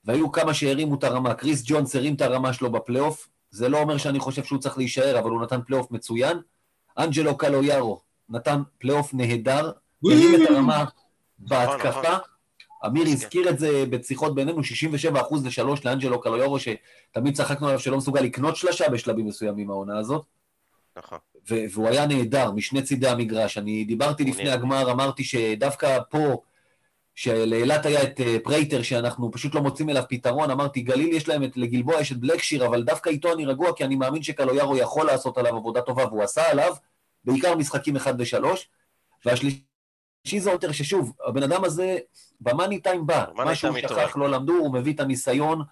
והיו 0.05 0.33
כמה 0.33 0.55
שהרימו 0.55 0.95
את 0.95 1.05
הרמה. 1.05 1.35
קריס 1.35 1.63
ג'ונס 1.67 1.97
הרים 1.97 2.15
את 2.15 2.21
הרמה 2.21 2.53
שלו 2.53 2.73
בפלייאוף, 2.73 3.29
זה 3.51 3.69
לא 3.69 3.79
אומר 3.79 3.99
שאני 3.99 4.19
חושב 4.19 4.45
שהוא 4.45 4.59
צריך 4.59 4.79
להישאר, 4.79 5.19
אבל 5.19 5.31
הוא 5.31 5.43
נתן 5.43 5.61
פלייאוף 5.67 5.91
מצוין. 5.91 6.39
אנג'לו 6.99 7.37
קלויארו 7.37 8.06
נתן 8.29 8.63
פלייאוף 8.79 9.15
נהדר, 9.15 9.73
הרים 10.05 10.43
את 10.43 10.51
הרמה 10.51 10.85
בהתקפה. 11.39 11.89
נכון, 11.89 12.03
נכון. 12.03 12.21
אמיר 12.87 13.07
הזכיר 13.07 13.49
את 13.49 13.59
זה 13.59 13.85
בשיחות 13.91 14.35
בינינו, 14.35 14.65
67 14.65 15.21
אחוז 15.21 15.47
לשלוש 15.47 15.85
לאנג'לו 15.85 16.21
קלויארו, 16.21 16.59
שתמיד 16.59 17.37
צחקנו 17.37 17.67
עליו 17.67 17.81
שלא 17.81 17.97
מסוגל 17.97 18.21
לקלוע 18.21 18.57
שלשה 18.57 18.89
בשלבים 18.89 19.27
מסוימים 19.27 19.71
העונה 19.71 19.99
הזאת. 19.99 20.25
נכון. 20.97 21.19
והוא 21.49 21.89
היה 21.89 22.07
נהדר 22.07 22.51
משני 22.51 22.83
צידי 22.83 23.09
המגרש. 23.09 23.59
אני 23.59 23.85
דיברתי 23.85 24.25
לפני 24.25 24.51
הגמר, 24.51 24.93
אמרתי 24.93 25.25
שדווקא 25.25 25.99
פה, 26.11 26.43
שלאילת 27.15 27.87
היה 27.87 28.03
את 28.03 28.21
אה, 28.21 28.37
פרייטר, 28.45 28.83
שאנחנו 28.83 29.31
פשוט 29.31 29.55
לא 29.55 29.63
מוצאים 29.63 29.91
אליו 29.91 30.03
פתרון, 30.09 30.51
אמרתי, 30.51 30.81
גליל 30.81 31.17
יש 31.17 31.29
להם, 31.29 31.45
את, 31.45 31.57
לגלבוע 31.57 32.01
יש 32.01 32.13
את 32.13 32.17
בלקשיר, 32.17 32.67
אבל 32.67 32.83
דווקא 32.83 33.11
איתו 33.11 33.33
אני 33.33 33.45
רגוע, 33.45 33.73
כי 33.77 33.85
אני 33.85 33.97
מאמין 33.97 34.23
שקלויארו 34.23 34.77
יכול 34.77 35.07
לעשות 35.07 35.39
עליו 35.39 35.57
עבודה 35.57 35.81
טובה, 35.81 36.05
והוא 36.07 36.23
עשה 36.23 36.51
עליו, 36.51 36.75
בעיקר 37.27 37.55
משחקים 37.57 37.97
אחד 37.97 38.15
ושלוש. 38.19 38.69
והשלישי 39.25 39.61
זה 40.39 40.51
יותר 40.51 40.73
ששוב, 40.73 41.13
הבן 41.27 41.43
אדם 41.43 41.65
הזה 41.65 41.99
במאני 42.41 42.81
טיים 42.81 43.07
בא, 43.07 43.25
משהו 43.35 43.79
שכח, 43.79 44.17
לא 44.17 44.31
למדו, 44.31 44.53
הוא 44.53 44.75
מביא 44.75 44.95
את 44.95 45.01
הניסיון, 45.01 45.63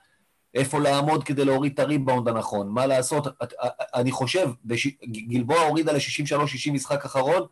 איפה 0.54 0.78
לעמוד 0.78 1.24
כדי 1.24 1.44
להוריד 1.44 1.72
את 1.72 1.78
הריבאונד 1.78 2.28
הנכון, 2.28 2.68
מה 2.68 2.86
לעשות, 2.86 3.26
אני 3.94 4.10
חושב, 4.10 4.50
גלבוע 5.04 5.60
הורידה 5.60 5.92
ל-63-60 5.92 6.72
משחק 6.72 7.04
אחרון, 7.04 7.46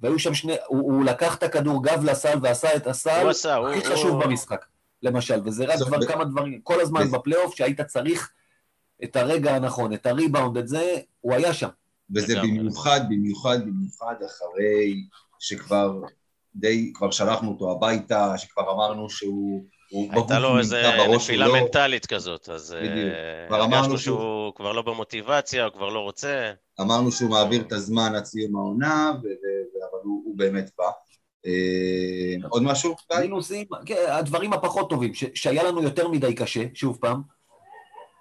והיו 0.00 0.18
שם 0.18 0.34
שני, 0.34 0.56
הוא, 0.66 0.92
הוא 0.92 1.04
לקח 1.04 1.36
את 1.36 1.42
הכדור 1.42 1.84
גב 1.84 2.04
לסל 2.04 2.38
ועשה 2.42 2.76
את 2.76 2.86
הסל 2.86 3.22
הוא 3.22 3.30
עשה, 3.30 3.56
הכי 3.56 3.78
הוא, 3.78 3.94
חשוב 3.94 4.10
הוא... 4.10 4.24
במשחק, 4.24 4.64
למשל, 5.02 5.40
וזה 5.44 5.64
רק 5.64 5.78
כבר 5.86 6.06
כמה 6.06 6.24
דברים, 6.24 6.60
כל 6.60 6.80
הזמן 6.80 7.10
בפלייאוף 7.10 7.54
שהיית 7.54 7.80
צריך 7.80 8.30
את 9.04 9.16
הרגע 9.16 9.54
הנכון, 9.54 9.92
את 9.92 10.06
הריבאונד, 10.06 10.56
את 10.56 10.68
זה, 10.68 10.96
הוא 11.20 11.34
היה 11.34 11.54
שם. 11.54 11.68
וזה 12.14 12.34
במיוחד, 12.42 13.00
במיוחד, 13.08 13.58
במיוחד 13.66 14.14
אחרי 14.26 15.04
שכבר 15.38 16.00
די, 16.54 16.92
כבר 16.94 17.10
שלחנו 17.10 17.50
אותו 17.50 17.72
הביתה, 17.72 18.38
שכבר 18.38 18.72
אמרנו 18.72 19.10
שהוא... 19.10 19.64
הייתה 20.12 20.38
לו 20.38 20.58
איזה 20.58 20.82
נפילה 21.14 21.46
לא... 21.46 21.60
מנטלית 21.60 22.06
כזאת, 22.06 22.48
אז 22.48 22.74
אה, 22.74 23.56
הרגשנו 23.56 23.98
שהוא 23.98 24.54
כבר 24.54 24.72
לא 24.72 24.82
במוטיבציה, 24.82 25.64
הוא 25.64 25.72
כבר 25.72 25.88
לא 25.88 26.00
רוצה. 26.00 26.52
אמרנו 26.80 27.12
שהוא 27.12 27.30
מעביר 27.30 27.60
את 27.60 27.72
הזמן 27.72 28.14
עד 28.14 28.24
סיום 28.24 28.56
העונה, 28.56 29.12
ו... 29.22 29.26
אבל 29.90 30.00
הוא, 30.02 30.22
הוא 30.24 30.38
באמת 30.38 30.70
בא. 30.78 30.90
אה, 31.46 32.48
עוד 32.48 32.62
משהו? 32.62 32.94
מינוסים, 33.20 33.66
כן, 33.86 34.04
הדברים 34.08 34.52
הפחות 34.52 34.90
טובים, 34.90 35.14
ש... 35.14 35.24
שהיה 35.34 35.62
לנו 35.62 35.82
יותר 35.82 36.08
מדי 36.08 36.34
קשה, 36.34 36.64
שוב 36.74 36.98
פעם. 37.00 37.37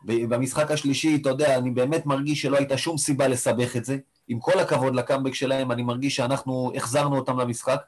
במשחק 0.03 0.71
השלישי, 0.71 1.17
אתה 1.21 1.29
יודע, 1.29 1.57
אני 1.57 1.71
באמת 1.71 2.05
מרגיש 2.05 2.41
שלא 2.41 2.57
הייתה 2.57 2.77
שום 2.77 2.97
סיבה 2.97 3.27
לסבך 3.27 3.75
את 3.75 3.85
זה. 3.85 3.97
עם 4.27 4.39
כל 4.39 4.59
הכבוד 4.59 4.95
לקאמבק 4.95 5.33
שלהם, 5.33 5.71
אני 5.71 5.83
מרגיש 5.83 6.15
שאנחנו 6.15 6.71
החזרנו 6.75 7.15
אותם 7.17 7.39
למשחק. 7.39 7.81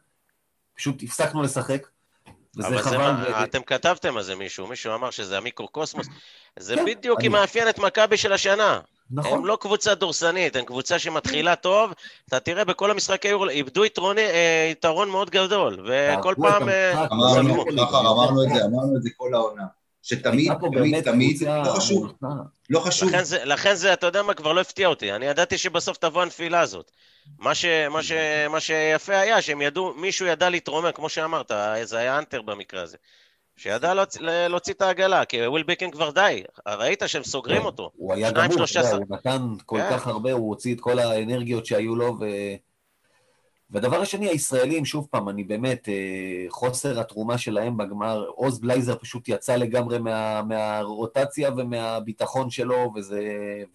פשוט 0.75 1.03
הפסקנו 1.03 1.43
לשחק. 1.43 1.87
וזה 2.57 2.77
חבל. 2.77 2.97
מה, 2.97 3.25
ו... 3.27 3.43
אתם 3.43 3.61
כתבתם 3.61 4.17
על 4.17 4.23
זה 4.23 4.35
מישהו, 4.35 4.67
מישהו 4.67 4.95
אמר 4.95 5.09
שזה 5.11 5.37
המיקרוקוסמוס. 5.37 6.07
זה 6.59 6.75
כן, 6.75 6.85
בדיוק 6.85 7.19
אני... 7.19 7.27
מאפיין 7.27 7.69
את 7.69 7.79
מכבי 7.79 8.17
של 8.17 8.33
השנה. 8.33 8.79
נכון. 9.11 9.37
הם 9.37 9.45
לא 9.45 9.57
קבוצה 9.61 9.95
דורסנית, 9.95 10.55
הם 10.55 10.65
קבוצה 10.65 10.99
שמתחילה 10.99 11.55
טוב. 11.55 11.93
אתה 12.27 12.39
תראה, 12.39 12.65
בכל 12.65 12.91
המשחקי 12.91 13.27
יורו, 13.27 13.49
איבדו 13.49 13.85
יתרוני, 13.85 14.21
אה, 14.21 14.69
יתרון 14.71 15.09
מאוד 15.09 15.29
גדול, 15.29 15.87
וכל 15.87 16.35
פעם... 16.41 16.69
אה, 16.69 17.05
אמרנו 17.05 18.43
את 18.43 18.49
זה, 18.55 18.65
אמרנו 18.65 18.97
את 18.97 19.03
זה 19.03 19.09
כל 19.17 19.33
העונה. 19.33 19.63
שתמיד, 20.03 20.51
תמיד, 20.53 21.03
תמיד, 21.03 21.41
לא 21.65 21.73
חשוב, 21.73 22.13
לא 22.69 22.79
חשוב. 22.79 23.09
לכן 23.09 23.23
זה, 23.23 23.45
לכן 23.45 23.75
זה, 23.75 23.93
אתה 23.93 24.05
יודע 24.07 24.23
מה, 24.23 24.33
כבר 24.33 24.53
לא 24.53 24.61
הפתיע 24.61 24.87
אותי. 24.87 25.11
אני 25.11 25.25
ידעתי 25.25 25.57
שבסוף 25.57 25.97
תבוא 25.97 26.21
הנפילה 26.21 26.59
הזאת. 26.59 26.91
מה, 27.39 27.55
ש, 27.55 27.65
מה, 27.65 28.03
ש, 28.03 28.11
מה 28.49 28.59
שיפה 28.59 29.19
היה, 29.19 29.41
שהם 29.41 29.61
ידעו, 29.61 29.93
מישהו 29.93 30.25
ידע 30.25 30.49
להתרומם, 30.49 30.91
כמו 30.91 31.09
שאמרת, 31.09 31.51
זה 31.83 31.97
היה 31.97 32.17
אנטר 32.17 32.41
במקרה 32.41 32.81
הזה. 32.81 32.97
שידע 33.57 33.93
להוציא, 33.93 34.21
להוציא 34.21 34.73
את 34.73 34.81
העגלה, 34.81 35.25
כי 35.25 35.47
וויל 35.47 35.63
ביקן 35.63 35.91
כבר 35.91 36.11
די, 36.11 36.43
ראית 36.67 37.03
שהם 37.07 37.23
סוגרים 37.23 37.65
אותו. 37.65 37.91
הוא 37.95 38.13
היה 38.13 38.31
גמור, 38.31 38.65
הוא 38.91 39.05
נתן 39.09 39.41
כל 39.65 39.77
כן. 39.77 39.89
כך 39.91 40.07
הרבה, 40.07 40.31
הוא 40.31 40.49
הוציא 40.49 40.75
את 40.75 40.79
כל 40.79 40.99
האנרגיות 40.99 41.65
שהיו 41.65 41.95
לו, 41.95 42.17
ו... 42.19 42.25
והדבר 43.71 44.01
השני, 44.01 44.29
הישראלים, 44.29 44.85
שוב 44.85 45.07
פעם, 45.11 45.29
אני 45.29 45.43
באמת, 45.43 45.89
אה, 45.89 46.45
חוסר 46.49 46.99
התרומה 46.99 47.37
שלהם 47.37 47.77
בגמר, 47.77 48.25
עוז 48.27 48.59
בלייזר 48.59 48.95
פשוט 48.95 49.27
יצא 49.27 49.55
לגמרי 49.55 49.99
מה, 49.99 50.41
מהרוטציה 50.43 51.51
ומהביטחון 51.57 52.49
שלו, 52.49 52.91
וזה, 52.95 53.23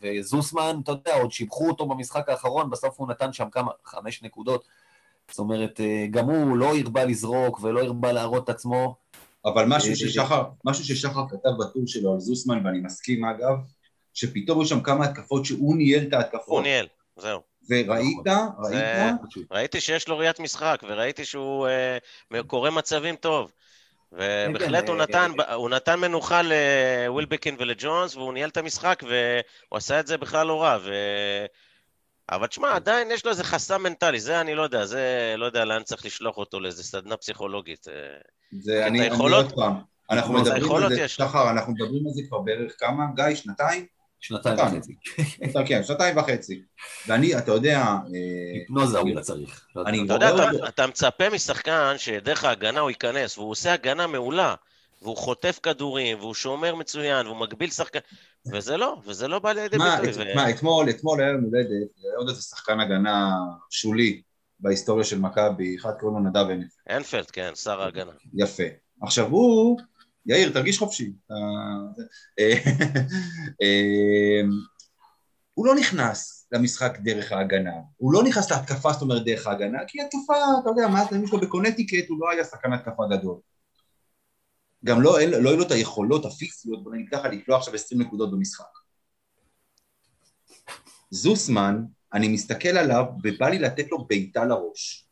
וזוסמן, 0.02 0.76
אתה 0.82 0.92
יודע, 0.92 1.14
עוד 1.14 1.32
שיבחו 1.32 1.68
אותו 1.68 1.86
במשחק 1.86 2.28
האחרון, 2.28 2.70
בסוף 2.70 3.00
הוא 3.00 3.08
נתן 3.08 3.32
שם 3.32 3.50
כמה, 3.50 3.70
חמש 3.84 4.22
נקודות. 4.22 4.64
זאת 5.30 5.38
אומרת, 5.38 5.80
אה, 5.80 6.06
גם 6.10 6.30
הוא 6.30 6.56
לא 6.56 6.76
הרבה 6.76 7.04
לזרוק 7.04 7.60
ולא 7.62 7.82
הרבה 7.82 8.12
להראות 8.12 8.44
את 8.44 8.48
עצמו. 8.48 8.96
אבל 9.44 9.64
משהו 9.68 9.90
אה, 9.90 9.96
ששחר, 9.96 10.42
משהו 10.64 10.84
ששחר 10.84 11.28
כתב 11.28 11.50
בטור 11.60 11.82
שלו 11.86 12.12
על 12.12 12.20
זוסמן, 12.20 12.66
ואני 12.66 12.80
מסכים 12.80 13.24
אגב, 13.24 13.54
שפתאום 14.14 14.58
היו 14.58 14.66
שם 14.66 14.80
כמה 14.80 15.04
התקפות 15.04 15.44
שהוא 15.44 15.76
ניהל 15.76 16.02
את 16.08 16.12
ההתקפות. 16.12 16.48
הוא 16.48 16.62
ניהל, 16.62 16.86
זהו. 17.16 17.53
וראית, 17.70 18.16
ראית... 18.58 18.84
ראיתי 19.50 19.80
שיש 19.80 20.08
לו 20.08 20.18
ראיית 20.18 20.40
משחק, 20.40 20.82
וראיתי 20.88 21.24
שהוא 21.24 21.68
uh, 22.34 22.42
קורא 22.46 22.70
מצבים 22.70 23.16
טוב. 23.16 23.52
ובהחלט 24.12 24.88
הוא 24.88 24.96
נתן, 24.96 25.30
הוא 25.54 25.70
נתן 25.70 26.00
מנוחה 26.00 26.40
לווילבקין 26.42 27.56
ולג'ונס, 27.58 28.16
והוא 28.16 28.32
ניהל 28.32 28.48
את 28.48 28.56
המשחק, 28.56 29.02
והוא 29.02 29.76
עשה 29.76 30.00
את 30.00 30.06
זה 30.06 30.18
בכלל 30.18 30.46
לא 30.46 30.62
רע. 30.62 30.78
ו... 30.84 30.92
אבל 32.30 32.46
תשמע, 32.46 32.72
עדיין 32.72 33.10
יש 33.10 33.24
לו 33.24 33.30
איזה 33.30 33.44
חסם 33.44 33.82
מנטלי, 33.82 34.20
זה 34.20 34.40
אני 34.40 34.54
לא 34.54 34.62
יודע, 34.62 34.84
זה 34.84 35.34
לא 35.38 35.46
יודע 35.46 35.64
לאן 35.64 35.82
צריך 35.82 36.04
לשלוח 36.06 36.36
אותו 36.36 36.60
לאיזה 36.60 36.84
סדנה 36.84 37.16
פסיכולוגית. 37.16 37.86
זה 38.60 38.86
אני, 38.86 39.08
אני 39.08 39.18
עוד 39.18 39.52
פעם, 39.52 39.72
אנחנו 40.10 40.34
מדברים 40.34 40.72
על 40.72 40.94
זה, 40.94 41.08
שחר, 41.08 41.50
אנחנו 41.50 41.72
מדברים 41.72 42.06
על 42.06 42.12
זה 42.12 42.22
כבר 42.28 42.38
בערך 42.38 42.74
כמה, 42.78 43.04
גיא, 43.14 43.34
שנתיים? 43.34 43.86
שנתיים. 44.24 44.58
וחצי. 44.58 44.94
כן, 45.66 45.82
שנתיים 45.84 46.16
וחצי. 46.16 46.62
ואני, 47.06 47.38
אתה 47.38 47.52
יודע, 47.52 47.78
אה, 47.78 47.98
היפנוזה 48.54 48.98
הוא 48.98 49.20
צריך. 49.20 49.66
לא 49.76 49.82
אתה 50.06 50.14
יודע, 50.14 50.50
אתה, 50.68 50.86
מצפה 50.86 51.30
משחקן 51.30 51.94
שדרך 51.96 52.44
ההגנה 52.44 52.80
הוא 52.80 52.90
ייכנס, 52.90 53.38
והוא 53.38 53.50
עושה 53.50 53.72
הגנה 53.72 54.06
מעולה, 54.06 54.54
והוא 55.02 55.16
חוטף 55.16 55.58
כדורים, 55.62 56.18
והוא 56.18 56.34
שומר 56.34 56.74
מצוין, 56.74 57.26
והוא 57.26 57.36
מגביל 57.36 57.70
שחקן, 57.70 57.98
וזה 58.52 58.76
לא, 58.76 58.96
וזה 59.06 59.28
לא 59.28 59.38
בא 59.38 59.52
לידי 59.52 59.76
מה, 59.76 59.96
ביטוי. 59.96 60.10
את- 60.10 60.16
ו- 60.16 60.34
מה, 60.36 60.50
אתמול, 60.50 60.90
אתמול 60.90 61.20
היה 61.20 61.30
יום 61.30 61.44
הולדת, 61.44 61.68
היה 61.70 62.12
עוד 62.16 62.28
איזה 62.28 62.42
שחקן 62.42 62.80
הגנה 62.80 63.30
שולי 63.70 64.22
בהיסטוריה 64.60 65.04
של 65.04 65.18
מכבי, 65.18 65.76
אחד 65.80 65.92
קוראים 66.00 66.24
לו 66.24 66.30
נדב 66.30 66.50
הנף. 66.50 66.72
הנפלד, 66.86 67.30
כן, 67.30 67.50
שר 67.54 67.82
ההגנה. 67.82 68.12
יפה. 68.34 68.62
עכשיו 69.02 69.26
הוא, 69.26 69.78
יאיר, 70.26 70.52
תרגיש 70.52 70.78
חופשי. 70.78 71.12
אה, 71.30 71.36
אה, 73.62 74.40
הוא 75.54 75.66
לא 75.66 75.74
נכנס 75.74 76.46
למשחק 76.52 76.98
דרך 77.02 77.32
ההגנה, 77.32 77.72
הוא 77.96 78.12
לא 78.12 78.22
נכנס 78.22 78.50
להתקפה, 78.50 78.92
זאת 78.92 79.02
אומרת, 79.02 79.24
דרך 79.24 79.46
ההגנה, 79.46 79.78
כי 79.88 79.98
התקפה, 80.02 80.34
אתה 80.62 80.70
יודע, 80.70 80.88
מאז 80.88 81.06
הימים 81.10 81.26
שלו 81.26 81.40
בקונטיקט 81.40 82.08
הוא 82.08 82.18
לא 82.20 82.30
היה 82.30 82.44
שחקן 82.44 82.72
התקפה 82.72 83.02
גדול. 83.10 83.38
גם 84.84 85.02
לא, 85.02 85.18
אין, 85.18 85.30
לא 85.30 85.48
היו 85.50 85.58
לו 85.58 85.66
את 85.66 85.70
היכולות 85.70 86.24
הפיזיות, 86.24 86.84
בוא 86.84 86.94
נגיד 86.94 87.08
ככה, 87.12 87.28
לקלוע 87.28 87.58
עכשיו 87.58 87.74
20 87.74 88.00
נקודות 88.00 88.32
במשחק. 88.32 88.64
זוסמן, 91.10 91.84
אני 92.12 92.28
מסתכל 92.28 92.68
עליו 92.68 93.04
ובא 93.24 93.48
לי 93.48 93.58
לתת 93.58 93.90
לו 93.90 94.04
בעיטה 94.06 94.44
לראש. 94.44 95.08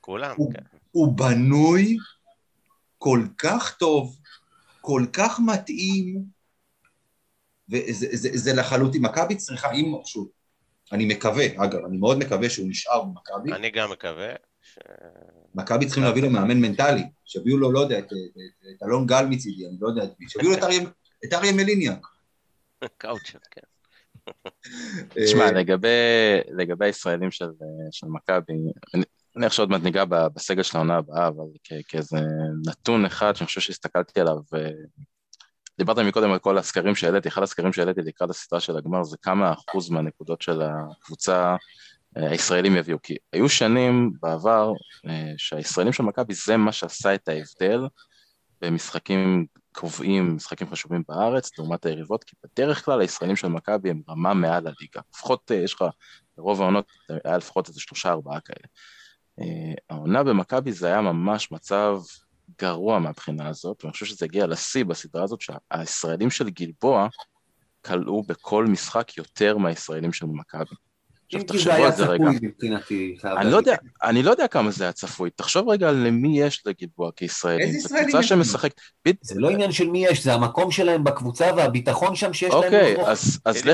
כולם, 0.00 0.34
הוא- 0.36 0.52
כן. 0.52 0.62
הוא 0.90 1.16
בנוי 1.16 1.96
כל 2.98 3.26
כך 3.38 3.76
טוב, 3.78 4.16
כל 4.86 5.06
כך 5.12 5.40
מתאים, 5.46 6.22
וזה 7.70 8.06
זה, 8.12 8.28
זה 8.32 8.52
לחלוטין, 8.54 9.02
מכבי 9.02 9.36
צריכה, 9.36 9.72
אם, 9.72 9.94
שוב, 10.04 10.28
אני 10.92 11.04
מקווה, 11.14 11.46
אגב, 11.64 11.84
אני 11.88 11.96
מאוד 11.96 12.18
מקווה 12.18 12.50
שהוא 12.50 12.68
נשאר 12.68 13.02
במכבי, 13.04 13.52
אני 13.52 13.70
גם 13.70 13.90
מקווה. 13.92 14.34
ש... 14.62 14.78
מכבי 15.54 15.86
צריכים 15.86 16.04
להביא 16.04 16.22
לו 16.22 16.30
מאמן 16.30 16.60
מנטלי, 16.60 17.02
שיביאו 17.24 17.58
לו, 17.58 17.72
לא 17.72 17.80
יודע, 17.80 17.98
את, 17.98 18.04
את, 18.04 18.12
את, 18.12 18.66
את 18.76 18.82
אלון 18.82 19.06
גל 19.06 19.26
מצידי, 19.30 19.66
אני 19.66 19.76
לא 19.80 19.88
יודע 19.88 20.04
את 20.04 20.10
מי, 20.18 20.28
שיביאו 20.28 20.50
לו 20.50 20.58
את 20.58 20.62
אריה- 20.62 20.88
את 21.24 21.32
אריה 21.32 21.52
מליניאק. 21.52 22.06
קאוצ'ר, 22.98 23.38
כן. 23.50 23.60
תשמע, 25.08 25.44
אה, 25.44 25.52
לגבי, 25.52 25.88
לגבי 26.48 26.84
הישראלים 26.86 27.30
של, 27.30 27.48
של 27.90 28.06
מכבי, 28.06 28.54
אני 29.36 29.40
מניח 29.40 29.52
שעוד 29.52 29.70
מעט 29.70 29.82
ניגע 29.82 30.04
בסגל 30.04 30.62
של 30.62 30.76
העונה 30.76 30.96
הבאה, 30.96 31.28
אבל 31.28 31.44
כאיזה 31.88 32.18
נתון 32.66 33.04
אחד 33.04 33.36
שאני 33.36 33.46
חושב 33.46 33.60
שהסתכלתי 33.60 34.20
עליו, 34.20 34.36
אה, 34.54 34.70
דיברת 35.78 35.98
מקודם 35.98 36.32
על 36.32 36.38
כל 36.38 36.58
הסקרים 36.58 36.94
שהעליתי, 36.94 37.28
אחד 37.28 37.42
הסקרים 37.42 37.72
שהעליתי 37.72 38.00
לקראת 38.00 38.30
הסדרה 38.30 38.60
של 38.60 38.76
הגמר 38.76 39.04
זה 39.04 39.16
כמה 39.22 39.52
אחוז 39.52 39.90
מהנקודות 39.90 40.42
של 40.42 40.62
הקבוצה 40.62 41.56
אה, 42.16 42.30
הישראלים 42.30 42.76
יביאו, 42.76 43.02
כי 43.02 43.16
היו 43.32 43.48
שנים 43.48 44.12
בעבר 44.22 44.72
אה, 45.08 45.32
שהישראלים 45.36 45.92
של 45.92 46.02
מכבי 46.02 46.34
זה 46.34 46.56
מה 46.56 46.72
שעשה 46.72 47.14
את 47.14 47.28
ההבדל 47.28 47.80
במשחקים 48.60 49.46
קובעים, 49.72 50.36
משחקים 50.36 50.70
חשובים 50.70 51.02
בארץ, 51.08 51.58
לעומת 51.58 51.86
היריבות, 51.86 52.24
כי 52.24 52.36
בדרך 52.44 52.84
כלל 52.84 53.00
הישראלים 53.00 53.36
של 53.36 53.48
מכבי 53.48 53.90
הם 53.90 54.00
רמה 54.08 54.34
מעל 54.34 54.66
הליגה. 54.66 55.00
לפחות 55.14 55.50
יש 55.50 55.74
לך, 55.74 55.84
ברוב 56.36 56.62
העונות 56.62 56.86
היה 57.24 57.36
לפחות 57.36 57.68
איזה 57.68 57.80
שלושה 57.80 58.08
ארבעה 58.08 58.40
כאלה. 58.40 58.66
אה, 59.40 59.74
העונה 59.90 60.24
במכבי 60.24 60.72
זה 60.72 60.86
היה 60.86 61.00
ממש 61.00 61.52
מצב 61.52 62.00
גרוע 62.60 62.98
מהבחינה 62.98 63.48
הזאת, 63.48 63.84
ואני 63.84 63.92
חושב 63.92 64.06
שזה 64.06 64.24
הגיע 64.24 64.46
לשיא 64.46 64.84
בסדרה 64.84 65.24
הזאת, 65.24 65.40
שהישראלים 65.40 66.30
של 66.30 66.50
גלבוע 66.50 67.08
כלאו 67.84 68.22
בכל 68.22 68.66
משחק 68.66 69.16
יותר 69.16 69.56
מהישראלים 69.56 70.12
של 70.12 70.26
מכבי. 70.26 70.76
עכשיו 71.26 71.40
אם 71.40 71.46
כי 71.46 71.58
זה 71.58 71.64
תחשבו 71.64 71.72
היה 71.72 71.86
על 71.86 71.92
זה 71.92 72.06
רגע. 72.06 72.24
צפוי 72.24 72.48
מבחינתי, 72.48 73.16
אני 73.24 73.50
לא. 73.50 73.56
יודע, 73.56 73.74
אני 74.02 74.22
לא 74.22 74.30
יודע 74.30 74.48
כמה 74.48 74.70
זה 74.70 74.84
היה 74.84 74.92
צפוי, 74.92 75.30
תחשוב 75.30 75.68
רגע 75.68 75.92
למי 75.92 76.40
יש 76.40 76.62
לגלבוע 76.66 77.10
כישראלים. 77.16 77.66
איזה 77.66 77.78
ישראלים 77.78 78.10
קבוצה 78.10 78.22
בדיוק, 79.04 79.18
זה 79.22 79.40
לא 79.40 79.50
עניין 79.50 79.72
של 79.72 79.90
מי 79.90 80.06
יש, 80.06 80.24
זה 80.24 80.34
המקום 80.34 80.70
שלהם 80.70 81.04
בקבוצה 81.04 81.50
והביטחון 81.56 82.16
שם 82.16 82.32
שיש 82.32 82.54
להם. 82.54 82.64
אוקיי. 82.64 82.96
אז, 83.06 83.64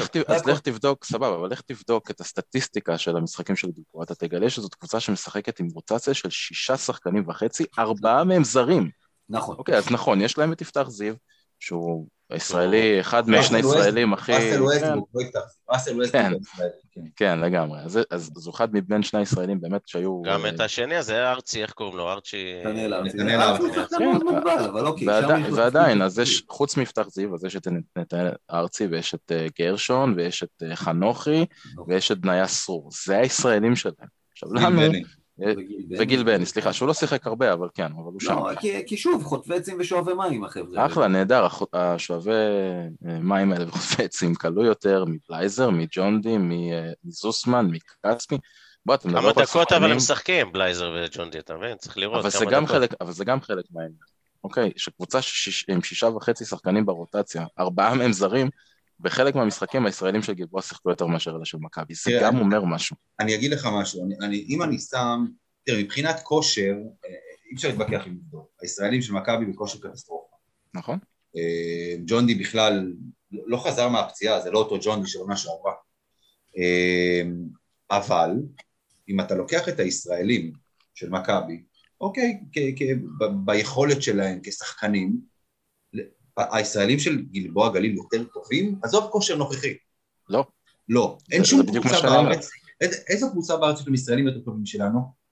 לך, 0.47 0.61
תבדוק, 0.61 1.05
סבבה, 1.05 1.37
אבל 1.37 1.51
לך 1.51 1.61
תבדוק 1.61 2.11
את 2.11 2.21
הסטטיסטיקה 2.21 2.99
של 2.99 3.17
המשחקים 3.17 3.57
של 3.57 3.69
גלבוע, 3.69 4.05
אתה 4.05 4.15
תגלה 4.15 4.51
שזאת 4.51 4.75
קבוצה 4.75 5.01
שמשחקת 5.01 5.61
עם 5.61 5.69
רוטציה 5.75 6.15
של 6.15 6.31
שישה 6.31 6.77
שחקנים 6.77 7.29
וחצי, 7.29 7.65
ארבעה 7.79 8.25
מהם 8.25 8.45
זרים. 8.45 8.91
נכון. 9.29 9.57
אוקיי, 9.59 9.77
אז 9.77 9.91
נכון, 9.91 10.21
יש 10.21 10.39
להם 10.39 10.53
את 10.53 10.61
יפתח 10.61 10.89
זיו, 10.89 11.15
שהוא 11.61 12.07
הישראלי, 12.33 13.01
אחד 13.01 13.29
מהשני 13.29 13.59
ישראלים 13.59 14.13
הכי... 14.13 14.33
ראסל 14.33 14.57
כן, 14.57 14.63
ווסטבוק, 14.63 15.09
לא 15.15 15.23
יפתח, 15.23 15.41
ראסל 15.71 15.97
ווסטבוק 15.97 16.23
כן. 16.23 16.33
הישראלי, 16.33 16.71
כן. 16.93 17.01
כן, 17.17 17.41
לגמרי. 17.41 17.81
אז, 17.81 17.99
אז, 18.11 18.31
אז 18.37 18.47
הוא 18.47 18.55
אחד 18.55 18.69
מבין 18.73 19.03
שני 19.03 19.21
הישראלים 19.21 19.61
באמת 19.61 19.81
שהיו... 19.87 20.23
גם 20.23 20.45
אה, 20.45 20.51
את 20.51 20.61
השני 20.61 20.97
הזה, 20.97 21.31
ארצי, 21.31 21.63
איך 21.63 21.73
קוראים 21.73 21.97
לו? 21.97 22.11
ארצ'י... 22.11 22.55
נתנאל 22.65 22.93
ארצי. 22.93 23.19
כן, 23.19 24.61
אבל 24.69 24.87
אוקיי. 24.87 25.09
ועדיין, 25.53 26.03
אז 26.03 26.19
יש. 26.19 26.43
חוץ 26.49 26.77
מיפתח 26.77 27.07
זיו, 27.09 27.35
אז 27.35 27.45
יש 27.45 27.57
את 27.57 27.69
נתנאל 27.97 28.31
ארצי, 28.51 28.87
ויש 28.87 29.15
את 29.15 29.33
אה, 29.33 29.47
גרשון, 29.59 30.15
ויש 30.17 30.43
את 30.43 30.63
אה, 30.63 30.77
חנוכי, 30.77 31.47
ויש 31.87 32.13
את 32.13 32.19
בניה 32.19 32.47
סרור. 32.47 32.91
זה 33.05 33.19
הישראלים 33.19 33.77
שלהם. 33.77 34.09
עכשיו 34.33 34.55
לנו, 34.55 34.81
בני. 34.81 35.03
וגיל 35.99 36.23
בני, 36.23 36.47
סליחה, 36.47 36.73
שהוא 36.73 36.89
לא 36.89 36.95
שיחק 36.95 37.27
הרבה, 37.27 37.53
אבל 37.53 37.69
כן, 37.75 37.85
אבל 37.85 38.13
הוא 38.13 38.21
שם. 38.21 38.35
לא, 38.37 38.51
כי- 38.87 38.97
שוב, 38.97 39.25
חוטבי 39.25 39.55
עצים 39.55 39.77
ושואבי 39.81 40.15
מים, 40.15 40.45
החבר'ה. 40.45 40.87
אחלה, 40.87 41.09
נהדר, 41.09 41.47
השואבי 41.73 42.31
אה, 43.07 43.19
מים 43.21 43.53
האלה 43.53 43.69
וחוטבי 43.69 44.05
עצים 44.05 44.35
כלו 44.35 44.65
יותר 44.65 45.05
מבלייזר, 45.05 45.71
מג'ונדי, 45.71 46.37
אה, 46.73 46.91
מזוסמן, 47.05 47.71
מקספי. 47.71 48.39
בוא, 48.87 48.95
אתה 48.95 49.09
מדבר 49.09 49.21
כמה 49.21 49.33
פה 49.35 49.41
על 49.41 49.47
דקות 49.47 49.57
אבל 49.73 49.79
שחקנים- 49.79 49.91
הם 49.91 49.97
משחקים, 49.97 50.53
בלייזר 50.53 50.95
וג'ון 50.97 51.31
די, 51.31 51.39
אתה 51.39 51.55
מבין? 51.57 51.77
צריך 51.77 51.99
לראות 51.99 52.27
כמה 52.33 52.61
דקות. 52.87 53.01
אבל 53.01 53.13
זה 53.13 53.25
גם 53.25 53.41
חלק 53.41 53.65
מהעניין. 53.71 53.95
אוקיי, 54.45 54.73
שקבוצה 54.77 55.19
עם 55.69 55.83
שישה 55.83 56.07
וחצי 56.07 56.45
שחקנים 56.45 56.87
ברוטציה, 56.87 57.47
ארבעה 57.59 57.95
מהם 57.95 58.13
זרים, 58.13 58.51
בחלק 59.03 59.35
מהמשחקים 59.35 59.87
הישראלים 59.87 60.23
של 60.23 60.33
גלבוע 60.33 60.63
שיחקו 60.63 60.91
יותר 60.91 61.07
מאשר 61.07 61.31
אלה 61.37 61.45
של 61.45 61.59
מכבי. 61.61 61.95
זה 61.95 62.19
גם 62.23 62.39
אומר 62.39 62.65
משהו. 62.65 62.97
אני 63.21 63.35
אגיד 63.35 63.51
לך 63.51 63.69
משהו, 63.73 64.05
אני, 64.07 64.15
אני, 64.27 64.47
אם 64.49 64.63
אני 64.63 64.79
שם, 64.79 65.25
תראה, 65.65 65.83
מבחינת 65.83 66.21
כושר, 66.23 66.75
אה, 67.05 67.11
אי 67.51 67.55
אפשר 67.55 67.69
להתווכח 67.69 68.03
עם 68.07 68.15
עובדות. 68.15 68.49
הישראלים 68.63 69.03
של 69.03 69.13
מכבי 69.13 69.45
בכושר 69.47 69.79
קטסטרופה. 69.89 70.37
נכון? 70.75 70.99
אה, 71.37 71.97
ג'ון 72.07 72.27
די 72.27 72.35
בכלל 72.35 72.93
לא 73.33 73.57
חזר 73.57 73.89
מהפציעה, 73.89 74.41
זה 74.41 74.51
לא 74.51 74.59
אותו 74.59 74.79
ג'ון 74.83 75.03
די 75.03 75.09
של 75.09 75.19
עונה 75.19 75.37
שעברה. 75.37 75.73
אה, 76.59 77.23
אבל 77.91 78.31
אם 79.09 79.21
אתה 79.21 79.35
לוקח 79.35 79.69
את 79.69 79.81
הישראלים 79.81 80.53
של 80.95 81.11
מכבי, 81.11 81.63
אוקיי, 82.01 82.41
כ- 82.53 82.79
כ- 82.79 82.99
ב- 83.21 83.51
ביכולת 83.51 84.03
שלהם 84.03 84.41
כשחקנים, 84.43 85.32
הישראלים 86.37 86.99
של 86.99 87.23
גלבוע 87.23 87.73
גליל 87.73 87.97
יותר 87.97 88.25
טובים, 88.25 88.79
עזוב 88.83 89.11
כושר 89.11 89.37
נוכחי. 89.37 89.75
לא. 90.29 90.45
לא, 90.89 91.19
אין 91.33 91.45
שום 91.45 91.63
קבוצה. 91.67 92.01
בארץ. 92.03 92.51
איזה, 92.81 92.97
איזו 93.09 93.31
קבוצה 93.31 93.57
בארץ 93.57 93.81
יש 93.81 93.87
ישראלים 93.95 94.27
יותר 94.27 94.41
טובים 94.41 94.67
שלנו? 94.67 95.23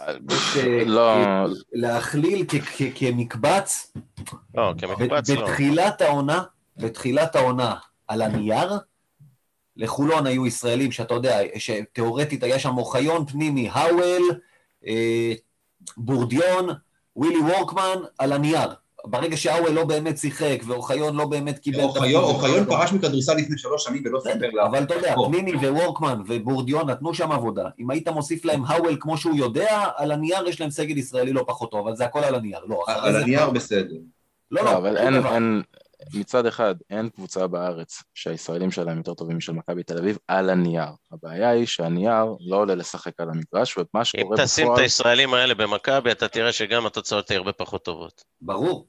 אה, 0.00 0.84
לא, 0.86 1.46
להכליל 1.72 2.46
כמקבץ, 2.94 3.92
לא, 4.54 4.74
כמקבץ 4.78 5.30
לא. 5.30 5.46
בתחילת 5.46 6.00
העונה, 6.00 6.42
בתחילת 6.76 7.36
העונה 7.36 7.74
על 8.08 8.22
הנייר, 8.22 8.72
לחולון 9.76 10.26
היו 10.26 10.46
ישראלים 10.46 10.92
שאתה 10.92 11.14
יודע, 11.14 11.38
שתאורטית 11.58 12.42
היה 12.42 12.58
שם 12.58 12.78
אוחיון 12.78 13.26
פנימי, 13.26 13.68
האוול, 13.72 14.40
אה, 14.86 15.32
בורדיון, 15.96 16.68
ווילי 17.16 17.38
וורקמן, 17.38 18.02
על 18.18 18.32
הנייר. 18.32 18.68
ברגע 19.06 19.36
שהאוול 19.36 19.70
לא 19.70 19.84
באמת 19.84 20.18
שיחק 20.18 20.62
ואוחיון 20.66 21.16
לא 21.16 21.26
באמת 21.26 21.58
קיבל... 21.58 21.80
אוחיון 21.80 22.24
אוחיון 22.24 22.64
פרש 22.64 22.92
מכדורסל 22.92 23.34
לפני 23.34 23.58
שלוש 23.58 23.84
שנים 23.84 24.02
ולא 24.06 24.20
סיפר 24.20 24.50
לה. 24.52 24.66
אבל 24.66 24.82
אתה 24.82 24.94
יודע, 24.94 25.14
פניני 25.26 25.52
ווורקמן 25.54 26.22
ובורדיון 26.26 26.90
נתנו 26.90 27.14
שם 27.14 27.32
עבודה. 27.32 27.68
אם 27.78 27.90
היית 27.90 28.08
מוסיף 28.08 28.44
להם 28.44 28.64
האוול 28.66 28.96
כמו 29.00 29.16
שהוא 29.16 29.36
יודע, 29.36 29.86
על 29.96 30.12
הנייר 30.12 30.48
יש 30.48 30.60
להם 30.60 30.70
סגל 30.70 30.98
ישראלי 30.98 31.32
לא 31.32 31.44
פחות 31.46 31.70
טוב, 31.70 31.86
אבל 31.86 31.96
זה 31.96 32.04
הכל 32.04 32.24
על 32.24 32.34
הנייר. 32.34 32.60
לא, 32.68 32.84
על 32.86 33.16
הנייר 33.16 33.50
בסדר. 33.50 33.96
לא, 34.50 34.64
לא, 34.64 34.72
לא, 34.72 34.76
אבל 34.76 34.96
אין, 34.96 35.62
מצד 36.14 36.46
אחד, 36.46 36.74
אין 36.90 37.08
קבוצה 37.08 37.46
בארץ 37.46 38.02
שהישראלים 38.14 38.70
שלהם 38.70 38.98
יותר 38.98 39.14
טובים 39.14 39.36
משל 39.36 39.52
מכבי 39.52 39.82
תל 39.82 39.98
אביב 39.98 40.18
על 40.28 40.50
הנייר. 40.50 40.88
הבעיה 41.12 41.50
היא 41.50 41.66
שהנייר 41.66 42.36
לא 42.40 42.56
עולה 42.56 42.74
לשחק 42.74 43.12
על 43.20 43.30
המגרש, 43.30 43.78
ומה 43.78 43.86
אם 44.00 44.04
שקורה 44.04 44.36
תשים 44.36 44.66
את 44.66 44.70
בפועל... 44.70 44.82
הישראלים 44.82 45.34
האלה 45.34 45.54
במכבי, 45.54 46.12
אתה 46.12 46.28
תראה 46.28 46.52
שגם 46.52 46.86
התוצאות 46.86 47.30
יהיו 47.30 47.38
הרבה 47.38 47.52
פחות 47.52 47.84
טובות. 47.84 48.24
ברור. 48.40 48.86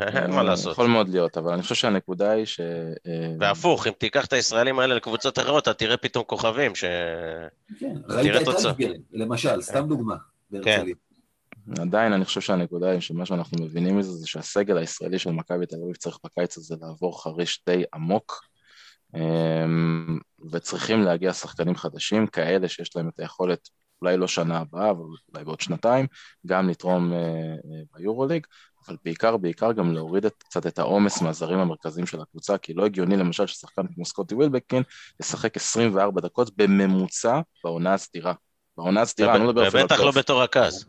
אין 0.00 0.30
מה 0.30 0.42
לעשות. 0.42 0.72
יכול 0.72 0.86
מאוד 0.86 1.08
להיות, 1.08 1.36
אבל 1.36 1.52
אני 1.52 1.62
חושב 1.62 1.74
שהנקודה 1.74 2.30
היא 2.30 2.44
ש... 2.44 2.60
אה, 2.60 3.34
והפוך, 3.40 3.86
אם 3.86 3.92
תיקח 3.98 4.24
את 4.24 4.32
הישראלים 4.32 4.78
האלה 4.78 4.94
לקבוצות 4.94 5.38
אחרות, 5.38 5.62
אתה 5.62 5.74
תראה 5.74 5.96
פתאום 5.96 6.24
כוכבים 6.24 6.74
ש... 6.74 6.84
כן, 7.78 7.94
ראית 8.08 8.42
את. 8.42 8.48
אלפגרן, 8.48 9.00
למשל, 9.12 9.62
סתם 9.62 9.88
דוגמה, 9.88 10.16
בהרצליה. 10.50 10.94
עדיין 11.80 12.12
אני 12.12 12.24
חושב 12.24 12.40
שהנקודה 12.40 12.90
היא 12.90 13.00
שמה 13.00 13.26
שאנחנו 13.26 13.64
מבינים 13.64 13.98
מזה 13.98 14.12
זה 14.12 14.26
שהסגל 14.26 14.78
הישראלי 14.78 15.18
של 15.18 15.30
מכבי 15.30 15.66
תל 15.66 15.76
אביב 15.84 15.96
צריך 15.96 16.18
בקיץ 16.24 16.58
הזה 16.58 16.76
לעבור 16.80 17.22
חריש 17.22 17.62
די 17.66 17.84
עמוק 17.94 18.48
אמ, 19.14 20.18
וצריכים 20.52 21.02
להגיע 21.02 21.32
שחקנים 21.32 21.76
חדשים, 21.76 22.26
כאלה 22.26 22.68
שיש 22.68 22.96
להם 22.96 23.08
את 23.08 23.20
היכולת, 23.20 23.68
אולי 24.02 24.16
לא 24.16 24.28
שנה 24.28 24.58
הבאה, 24.58 24.90
אבל 24.90 25.04
אולי 25.32 25.44
בעוד 25.44 25.60
שנתיים, 25.60 26.06
גם 26.46 26.68
לתרום 26.68 27.12
אה, 27.12 27.18
אה, 27.18 27.82
ביורוליג, 27.94 28.46
אבל 28.88 28.96
בעיקר, 29.04 29.36
בעיקר 29.36 29.72
גם 29.72 29.92
להוריד 29.92 30.24
את, 30.24 30.42
קצת 30.42 30.66
את 30.66 30.78
העומס 30.78 31.22
מהזרים 31.22 31.58
המרכזיים 31.58 32.06
של 32.06 32.20
הקבוצה, 32.20 32.58
כי 32.58 32.74
לא 32.74 32.84
הגיוני 32.84 33.16
למשל 33.16 33.46
ששחקן 33.46 33.82
כמו 33.94 34.04
סקוטי 34.04 34.34
ווילבקין 34.34 34.82
ישחק 35.20 35.56
24 35.56 36.20
דקות 36.20 36.56
בממוצע 36.56 37.40
בעונה 37.64 37.94
הסדירה. 37.94 38.32
בעונה 38.76 39.00
הסדירה, 39.00 39.36
אני 39.36 39.44
לא 39.44 39.48
מדבר 39.48 39.68
אפילו... 39.68 39.82
ובטח 39.82 40.00
לא 40.00 40.10
בתור 40.10 40.42
רכז. 40.42 40.86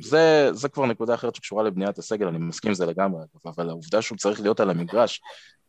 זה, 0.00 0.50
זה 0.52 0.68
כבר 0.68 0.86
נקודה 0.86 1.14
אחרת 1.14 1.34
שקשורה 1.34 1.62
לבניית 1.62 1.98
הסגל, 1.98 2.26
אני 2.26 2.38
מסכים 2.38 2.68
עם 2.68 2.74
זה 2.74 2.86
לגמרי, 2.86 3.22
אבל 3.46 3.68
העובדה 3.68 4.02
שהוא 4.02 4.18
צריך 4.18 4.40
להיות 4.40 4.60
על 4.60 4.70
המגרש 4.70 5.20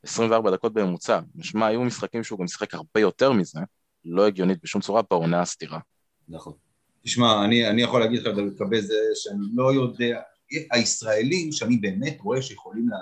24 0.04 0.52
דקות 0.52 0.74
בממוצע, 0.74 1.20
משמע 1.36 1.68
היו 1.68 1.82
משחקים 1.82 2.24
שהוא 2.24 2.40
גם 2.40 2.48
שיחק 2.48 2.74
הרבה 2.74 3.00
יותר 3.00 3.32
מזה, 3.32 3.60
לא 4.06 4.28
הגיונית 4.28 4.58
בשום 4.64 4.82
צורה 4.82 5.02
בעונה 5.10 5.42
הסדירה. 5.42 5.80
נכון. 6.30 6.54
תשמע, 7.04 7.46
אני, 7.46 7.70
אני 7.70 7.82
יכול 7.82 8.00
להגיד 8.00 8.22
לך 8.22 8.28
לגבי 8.38 8.82
זה 8.82 8.96
שאני 9.16 9.46
לא 9.56 9.74
יודע, 9.74 10.20
הישראלים 10.72 11.52
שאני 11.52 11.78
באמת 11.78 12.18
רואה 12.22 12.42
שיכולים 12.42 12.90
לה, 12.90 12.98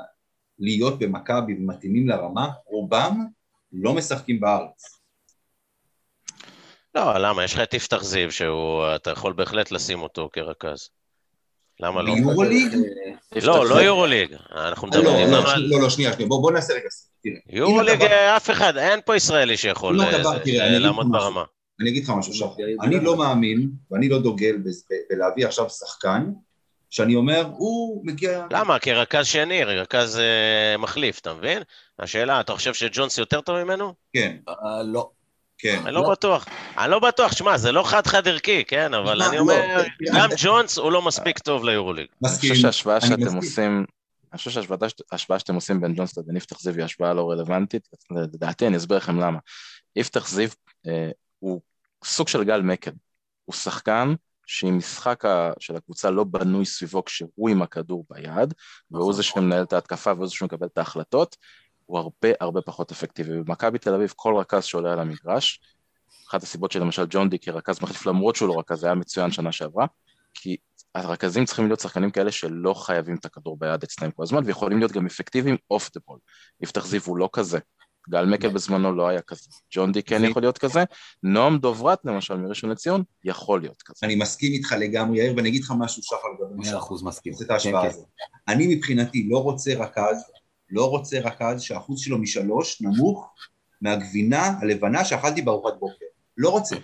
להיות 0.60 1.00
במכבי 1.00 1.54
ומתאימים 1.54 2.08
לרמה, 2.08 2.50
רובם 2.66 3.26
לא 3.72 3.94
משחקים 3.94 4.40
בארץ. 4.40 5.00
לא, 6.96 7.18
למה? 7.18 7.44
יש 7.44 7.54
לך 7.54 7.60
את 7.60 7.74
יפתח 7.74 8.04
זיו, 8.04 8.32
שאתה 8.32 9.12
יכול 9.12 9.34
בהחלט 9.34 9.72
לשים 9.72 10.02
אותו 10.02 10.30
כרכז. 10.34 10.90
למה 11.80 12.02
לא? 12.02 12.12
יורוליג? 12.12 12.76
לא, 13.44 13.70
לא 13.70 13.76
יורוליג. 13.76 14.36
אנחנו 14.52 14.88
אה, 14.88 14.92
מדברים 14.92 15.28
לא, 15.32 15.44
לא, 15.44 15.52
על... 15.52 15.62
לא, 15.62 15.82
לא, 15.82 15.90
שנייה, 15.90 16.14
שנייה, 16.14 16.28
בוא 16.28 16.52
נעשה 16.52 16.74
רגע 16.74 16.88
יורוליג, 17.50 18.04
אף 18.04 18.50
אחד, 18.50 18.78
אין 18.78 19.00
פה 19.06 19.16
ישראלי 19.16 19.58
שיכול 19.58 20.02
אה, 20.02 20.80
לעמוד 20.80 21.08
ברמה. 21.12 21.44
אני 21.82 21.90
אגיד 21.90 22.04
לך 22.04 22.10
משהו, 22.10 22.34
שחר. 22.34 22.64
אני 22.82 23.00
לא 23.00 23.18
מאמין, 23.18 23.70
ואני 23.92 24.10
לא 24.10 24.20
דוגל 24.20 24.56
בלהביא 25.10 25.46
עכשיו 25.46 25.70
שחקן, 25.70 26.32
שאני 26.90 27.16
אומר, 27.16 27.50
הוא 27.58 28.06
מגיע... 28.06 28.46
למה? 28.52 28.80
כרכז 28.80 29.28
שני, 29.28 29.64
רכז 29.64 30.20
אה, 30.20 30.78
מחליף, 30.78 31.20
אתה 31.20 31.34
מבין? 31.34 31.62
השאלה, 32.00 32.40
אתה 32.40 32.54
חושב 32.54 32.74
שג'ונס 32.74 33.18
יותר 33.18 33.42
טוב 33.42 33.64
ממנו? 33.64 33.94
כן. 34.14 34.38
לא. 34.86 35.10
כן. 35.58 35.82
אני 35.86 35.94
לא, 35.94 36.02
לא 36.02 36.12
בטוח. 36.12 36.46
אני 36.78 36.92
לא 36.92 37.00
בטוח, 37.00 37.32
שמע, 37.32 37.58
זה 37.58 37.72
לא 37.72 37.84
חד-חד 37.84 38.28
ערכי, 38.28 38.64
כן? 38.66 38.94
אבל 38.94 39.22
אני 39.22 39.36
לא, 39.36 39.42
אומר, 39.42 39.84
גם 40.16 40.30
ג'ונס 40.38 40.78
הוא 40.78 40.92
לא 40.92 41.02
מספיק 41.02 41.40
טוב 41.40 41.64
ליורוליג. 41.64 42.08
מסכים. 42.22 42.50
אני 42.50 42.56
חושב 42.56 42.62
שההשוואה 42.62 43.02
שאתם 43.02 43.36
עושים... 43.36 43.86
אני 44.34 44.38
חושב 44.38 44.52
שההשוואה 44.52 45.40
שאתם 45.40 45.56
עושים 45.56 45.82
בין 45.82 45.94
ג'ונס 45.96 46.18
לבין 46.18 46.38
יפתח 46.38 46.60
זיו 46.60 46.76
היא 46.76 46.84
השוואה 46.84 47.14
לא 47.14 47.32
רלוונטית, 47.32 47.88
לדעתי 48.12 48.68
אני 48.68 48.78
אסביר 48.78 48.98
לכם 48.98 49.20
למה. 49.20 49.40
יפתח 49.96 50.28
זיו 50.28 50.50
אה, 50.88 51.10
הוא 51.40 51.62
סוג 52.04 52.28
של 52.28 52.44
גל 52.44 52.62
מקל, 52.62 52.92
הוא 53.46 53.56
שחקן 53.56 54.14
שאם 54.52 54.78
משחק 54.78 55.24
של 55.60 55.76
הקבוצה 55.76 56.10
לא 56.10 56.24
בנוי 56.24 56.66
סביבו 56.66 57.06
כשהוא 57.06 57.50
עם 57.50 57.62
הכדור 57.62 58.06
ביד, 58.10 58.54
והוא 58.92 59.14
זה 59.14 59.24
שמנהל 59.24 59.64
את 59.64 59.74
ההתקפה 59.74 60.14
והוא 60.14 60.28
זה 60.28 60.34
שמקבל 60.34 60.68
את 60.68 60.78
ההחלטות, 60.78 61.38
הוא 61.86 62.00
הרבה 62.00 62.30
הרבה 62.40 62.62
פחות 62.62 62.92
אפקטיבי. 62.92 63.44
במכבי 63.44 63.78
תל 63.78 63.94
אביב 63.94 64.14
כל 64.16 64.36
רכז 64.36 64.64
שעולה 64.64 64.94
על 64.94 65.00
המגרש, 65.00 65.60
אחת 66.30 66.44
הסיבות 66.44 66.72
שלמשל 66.72 67.06
ג'ון 67.10 67.30
די 67.30 67.40
כרכז 67.40 67.82
מחליף 67.82 68.06
למרות 68.06 68.36
שהוא 68.36 68.48
לא 68.48 68.60
רכז, 68.60 68.80
זה 68.80 68.88
היה 68.88 68.96
מצוין 68.96 69.32
שנה 69.32 69.52
שעברה, 69.52 69.86
כי 70.34 70.58
הרכזים 70.96 71.46
צריכים 71.46 71.68
להיות 71.68 71.80
שחקנים 71.80 72.12
כאלה 72.12 72.32
שלא 72.32 72.74
חייבים 72.74 73.16
את 73.16 73.26
הכדור 73.26 73.58
ביד 73.60 73.84
אצלם 73.84 74.12
כל 74.12 74.24
הזמן, 74.24 74.44
ויכולים 74.46 74.80
להיות 74.80 74.92
גם 74.92 75.06
אפקטיביים 75.06 75.58
אוף 75.72 75.90
דה 75.94 76.00
בול. 76.08 76.20
יפתח 76.62 76.86
זיו 76.86 77.02
הוא 77.06 77.18
לא 77.18 77.30
כזה. 77.34 77.60
גל 78.10 78.26
מקל 78.26 78.48
בזמנו 78.48 78.96
לא 78.96 79.08
היה 79.08 79.22
כזה. 79.22 79.50
ג'ון 79.72 79.92
די 79.92 80.04
כן 80.04 80.24
יכול 80.24 80.42
להיות 80.42 80.58
כזה. 80.58 80.84
נועם 81.24 81.58
דוברת 81.58 82.00
למשל 82.06 82.38
מראשון 82.38 82.70
לציון 82.70 83.04
יכול 83.24 83.62
להיות 83.62 83.82
כזה. 83.82 84.00
אני 84.04 84.16
מסכים 84.16 84.52
איתך 84.52 84.76
לגמרי 84.80 85.18
יאיר 85.18 85.34
ואני 85.36 85.50
אגיד 85.50 85.64
לך 85.64 85.74
משהו 85.80 86.04
שחר 86.04 86.18
לגבי 86.40 86.70
מאה 86.70 86.78
אחוז 86.78 87.04
מסכים. 87.04 87.34
את 87.46 87.52
ההשוואה 87.52 87.82
כן, 87.82 87.88
הזאת. 87.88 88.06
כן. 88.06 88.52
אני 88.54 88.76
מבחינתי 88.76 89.28
לא 89.30 89.44
רוצה 89.44 89.74
רכז 89.74 90.24
לא 90.70 90.90
רוצה 90.90 91.20
רכז 91.20 91.62
שהאחוז 91.62 92.00
שלו 92.00 92.18
משלוש 92.18 92.82
נמוך 92.82 93.34
מהגבינה 93.82 94.54
הלבנה 94.62 95.06
שאכלתי 95.06 95.42
בארוחת 95.42 95.74
בוקר. 95.80 96.06
לא 96.38 96.50
רוצה. 96.50 96.76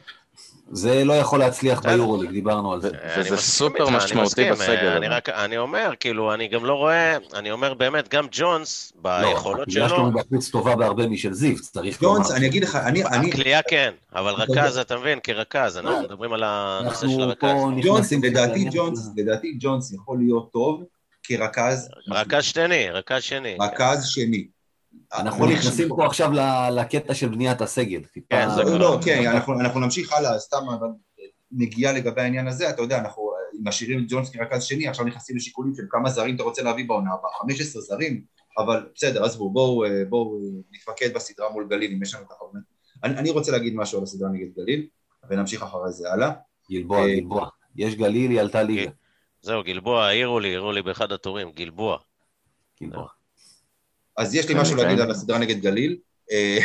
זה 0.71 1.03
לא 1.03 1.13
יכול 1.13 1.39
להצליח 1.39 1.81
ביורוליג, 1.81 2.31
דיברנו 2.31 2.73
על 2.73 2.81
זה. 2.81 2.89
וזה 3.17 3.37
סופר 3.37 3.89
משמעותי 3.89 4.51
בסגל. 4.51 4.87
אני 4.87 5.07
רק, 5.07 5.29
אני 5.29 5.57
אומר, 5.57 5.91
כאילו, 5.99 6.33
אני 6.33 6.47
גם 6.47 6.65
לא 6.65 6.73
רואה, 6.73 7.17
אני 7.33 7.51
אומר 7.51 7.73
באמת, 7.73 8.13
גם 8.13 8.27
ג'ונס, 8.31 8.93
ביכולות 8.95 9.71
שלו... 9.71 9.81
לא, 9.81 9.85
הקליעה 9.85 9.89
שלנו 9.89 10.11
בחוץ 10.11 10.49
טובה 10.49 10.75
בהרבה 10.75 11.07
משל 11.07 11.33
זיו, 11.33 11.55
צריך 11.61 12.01
לומר. 12.03 12.17
ג'ונס, 12.17 12.31
אני 12.31 12.47
אגיד 12.47 12.63
לך, 12.63 12.75
אני... 12.75 13.03
הקליעה 13.03 13.61
כן, 13.69 13.91
אבל 14.15 14.31
רכז, 14.31 14.77
אתה 14.77 14.97
מבין, 14.97 15.19
כרכז, 15.23 15.77
אנחנו 15.77 16.01
מדברים 16.01 16.33
על 16.33 16.43
הנושא 16.45 17.07
של 17.07 17.21
הרכז. 17.21 17.49
ג'ונס, 17.83 18.13
לדעתי 18.13 18.69
ג'ונס, 18.71 19.09
לדעתי 19.17 19.57
ג'ונס 19.59 19.93
יכול 19.93 20.17
להיות 20.17 20.51
טוב, 20.53 20.83
כרכז... 21.23 21.89
רכז 22.11 22.43
שני, 22.43 22.89
רכז 22.91 23.23
שני. 23.23 23.57
רכז 23.61 24.05
שני. 24.05 24.47
אנחנו 25.13 25.45
נכנסים 25.45 25.89
פה 25.89 26.05
עכשיו 26.05 26.31
לקטע 26.71 27.13
של 27.13 27.29
בניית 27.29 27.61
הסגל. 27.61 28.01
כן, 28.29 28.47
זה 28.55 28.63
לא, 28.63 28.79
לא, 28.79 28.99
כן, 29.05 29.27
אנחנו 29.59 29.79
נמשיך 29.79 30.13
הלאה, 30.13 30.39
סתם 30.39 30.57
נגיעה 31.51 31.93
לגבי 31.93 32.21
העניין 32.21 32.47
הזה, 32.47 32.69
אתה 32.69 32.81
יודע, 32.81 32.99
אנחנו 32.99 33.31
משאירים 33.63 33.99
את 33.99 34.05
ג'ונס 34.07 34.29
כרכז 34.29 34.63
שני, 34.63 34.87
עכשיו 34.87 35.05
נכנסים 35.05 35.35
לשיקולים 35.35 35.75
של 35.75 35.83
כמה 35.89 36.09
זרים 36.09 36.35
אתה 36.35 36.43
רוצה 36.43 36.63
להביא 36.63 36.87
בעונה 36.87 37.09
הבאה, 37.13 37.31
15 37.41 37.81
זרים, 37.81 38.21
אבל 38.57 38.87
בסדר, 38.95 39.25
עזבו, 39.25 39.53
בואו 40.09 40.39
נתמקד 40.71 41.13
בסדרה 41.13 41.49
מול 41.49 41.67
גליל, 41.69 41.91
אם 41.91 42.03
יש 42.03 42.15
לנו 42.15 42.23
את 42.23 42.31
החברים. 42.31 42.63
אני 43.03 43.29
רוצה 43.29 43.51
להגיד 43.51 43.75
משהו 43.75 43.97
על 43.97 44.03
הסדרה 44.03 44.29
נגד 44.29 44.47
גליל, 44.57 44.87
ונמשיך 45.29 45.63
אחרי 45.63 45.91
זה 45.91 46.11
הלאה. 46.11 46.31
גלבוע, 46.71 46.99
אה, 46.99 47.15
גלבוע. 47.15 47.49
יש 47.75 47.95
גליל, 47.95 48.31
היא 48.31 48.41
עלתה 48.41 48.63
ליגה. 48.63 48.91
זהו, 49.41 49.63
גלבוע, 49.63 50.05
העירו 50.05 50.39
לי, 50.39 50.47
העירו 50.47 50.71
לי 50.71 50.81
באחד 50.81 51.11
התורים, 51.11 51.51
גלבוע. 51.51 51.97
גלבוע. 52.81 53.07
אז 54.17 54.35
יש 54.35 54.49
לי 54.49 54.55
משהו 54.61 54.75
להגיד 54.75 54.99
על 54.99 55.11
הסדרה 55.11 55.37
נגד 55.37 55.61
גליל, 55.61 55.97
אה, 56.31 56.57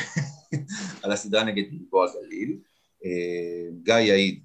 על 1.02 1.12
הסדרה 1.12 1.44
נגד 1.44 1.64
גלבוע 1.70 2.06
גליל. 2.12 2.58
אה, 3.04 3.70
גיא 3.82 3.94
יעיד 3.94 4.42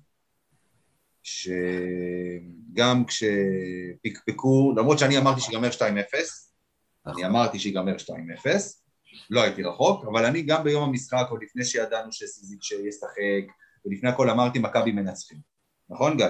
שגם 1.23 3.03
כשפקפקו, 3.05 4.73
למרות 4.77 4.99
שאני 4.99 5.17
אמרתי 5.17 5.41
שיגמר 5.41 5.69
2-0, 5.69 5.81
אני 5.81 5.95
נכון. 7.05 7.23
אמרתי 7.23 7.59
שיגמר 7.59 7.95
2-0, 7.95 8.09
לא 9.29 9.41
הייתי 9.41 9.63
רחוק, 9.63 10.05
אבל 10.05 10.25
אני 10.25 10.41
גם 10.41 10.63
ביום 10.63 10.83
המשחק, 10.83 11.25
עוד 11.29 11.43
לפני 11.43 11.65
שידענו 11.65 12.11
שסיזיץ' 12.11 12.71
ישחק, 12.71 13.53
ולפני 13.85 14.09
הכל 14.09 14.29
אמרתי 14.29 14.59
מכבי 14.59 14.91
מנצחים. 14.91 15.37
נכון 15.89 16.17
גיא? 16.17 16.25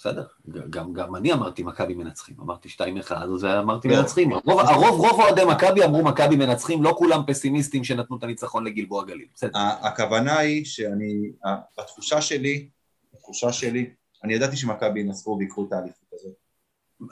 בסדר, 0.00 0.24
גם, 0.70 0.92
גם 0.92 1.16
אני 1.16 1.32
אמרתי 1.32 1.62
מכבי 1.62 1.94
מנצחים, 1.94 2.36
אמרתי 2.40 2.68
2-1, 2.68 3.12
אז 3.12 3.44
אמרתי 3.44 3.88
לא. 3.88 3.96
מנצחים. 3.96 4.32
הרוב, 4.32 4.60
הרוב, 4.60 5.00
רוב 5.00 5.20
אוהדי 5.20 5.44
מכבי 5.44 5.84
אמרו 5.84 6.04
מכבי 6.04 6.36
מנצחים, 6.36 6.82
לא 6.82 6.94
כולם 6.98 7.22
פסימיסטים 7.26 7.84
שנתנו 7.84 8.16
את 8.16 8.22
הניצחון 8.22 8.64
לגלבוע 8.64 9.04
גליל, 9.04 9.26
בסדר. 9.34 9.50
הכוונה 9.82 10.38
היא 10.38 10.64
שאני, 10.64 11.32
בתחושה 11.78 12.20
שלי, 12.20 12.68
בתחושה 13.14 13.52
שלי, 13.52 13.90
אני 14.24 14.34
ידעתי 14.34 14.56
שמכבי 14.56 15.00
ינצחו 15.00 15.36
ויקחו 15.38 15.66
את 15.68 15.72
האליפות 15.72 16.08
הזאת. 16.12 16.34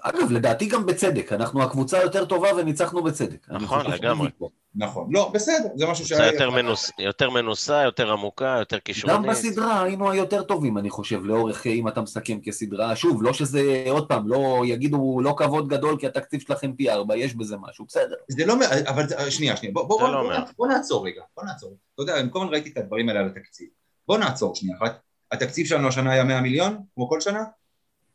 אגב, 0.02 0.30
לדעתי 0.30 0.66
גם 0.66 0.86
בצדק, 0.86 1.32
אנחנו 1.32 1.62
הקבוצה 1.62 2.02
יותר 2.02 2.24
טובה 2.24 2.48
וניצחנו 2.56 3.02
בצדק. 3.02 3.48
נכון, 3.48 3.90
לגמרי. 3.90 4.28
נכון, 4.74 5.08
לא, 5.12 5.30
בסדר, 5.34 5.68
זה 5.74 5.86
משהו 5.86 6.06
שהיה... 6.06 6.32
יותר, 6.32 6.50
מנוס, 6.50 6.90
יותר 6.98 7.30
מנוסה, 7.30 7.82
יותר 7.82 8.12
עמוקה, 8.12 8.56
יותר 8.58 8.78
כישרונית. 8.78 9.16
גם 9.16 9.30
בסדרה 9.30 9.82
היינו 9.82 10.10
היותר 10.10 10.42
טובים, 10.42 10.78
אני 10.78 10.90
חושב, 10.90 11.24
לאורך, 11.24 11.66
אם 11.66 11.88
אתה 11.88 12.00
מסכם 12.00 12.38
כסדרה. 12.42 12.96
שוב, 12.96 13.22
לא 13.22 13.32
שזה, 13.32 13.84
עוד 13.90 14.08
פעם, 14.08 14.28
לא 14.28 14.62
יגידו, 14.66 15.20
לא 15.22 15.34
כבוד 15.38 15.68
גדול 15.68 15.96
כי 16.00 16.06
התקציב 16.06 16.40
שלכם 16.40 16.72
פי 16.72 16.90
ארבע, 16.90 17.16
יש 17.16 17.34
בזה 17.34 17.56
משהו, 17.60 17.84
בסדר. 17.84 18.14
זה 18.28 18.46
לא, 18.46 18.54
אבל 18.86 19.30
שנייה, 19.30 19.56
שנייה, 19.56 19.74
בוא, 19.74 19.82
בוא, 19.88 20.00
בוא, 20.00 20.08
לא 20.08 20.22
בוא, 20.22 20.32
בוא 20.56 20.68
נעצור 20.68 21.06
רגע, 21.06 21.22
בוא 21.36 21.44
נעצור. 21.44 21.76
אתה 21.94 22.02
יודע, 22.02 22.20
אני 22.20 22.28
כל 22.30 22.38
הזמן 22.38 22.52
ראיתי 22.52 22.70
את 22.70 22.76
הדברים 22.76 23.08
האלה 23.08 23.20
על 23.20 23.26
התקציב. 23.26 23.68
בוא 24.08 24.18
נעצור 24.18 24.54
שנייה 24.54 24.76
אחת. 24.76 25.00
התקציב 25.32 25.66
שלנו 25.66 25.88
השנה 25.88 26.12
היה 26.12 26.24
100 26.24 26.40
מיליון, 26.40 26.78
כמו 26.94 27.08
כל 27.08 27.20
שנה? 27.20 27.44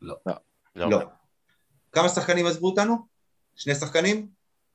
לא. 0.01 0.15
לא. 0.75 0.89
לא. 0.89 0.99
כמה 1.93 2.09
שחקנים 2.09 2.45
עזבו 2.45 2.69
אותנו? 2.69 2.97
שני 3.55 3.75
שחקנים? 3.75 4.27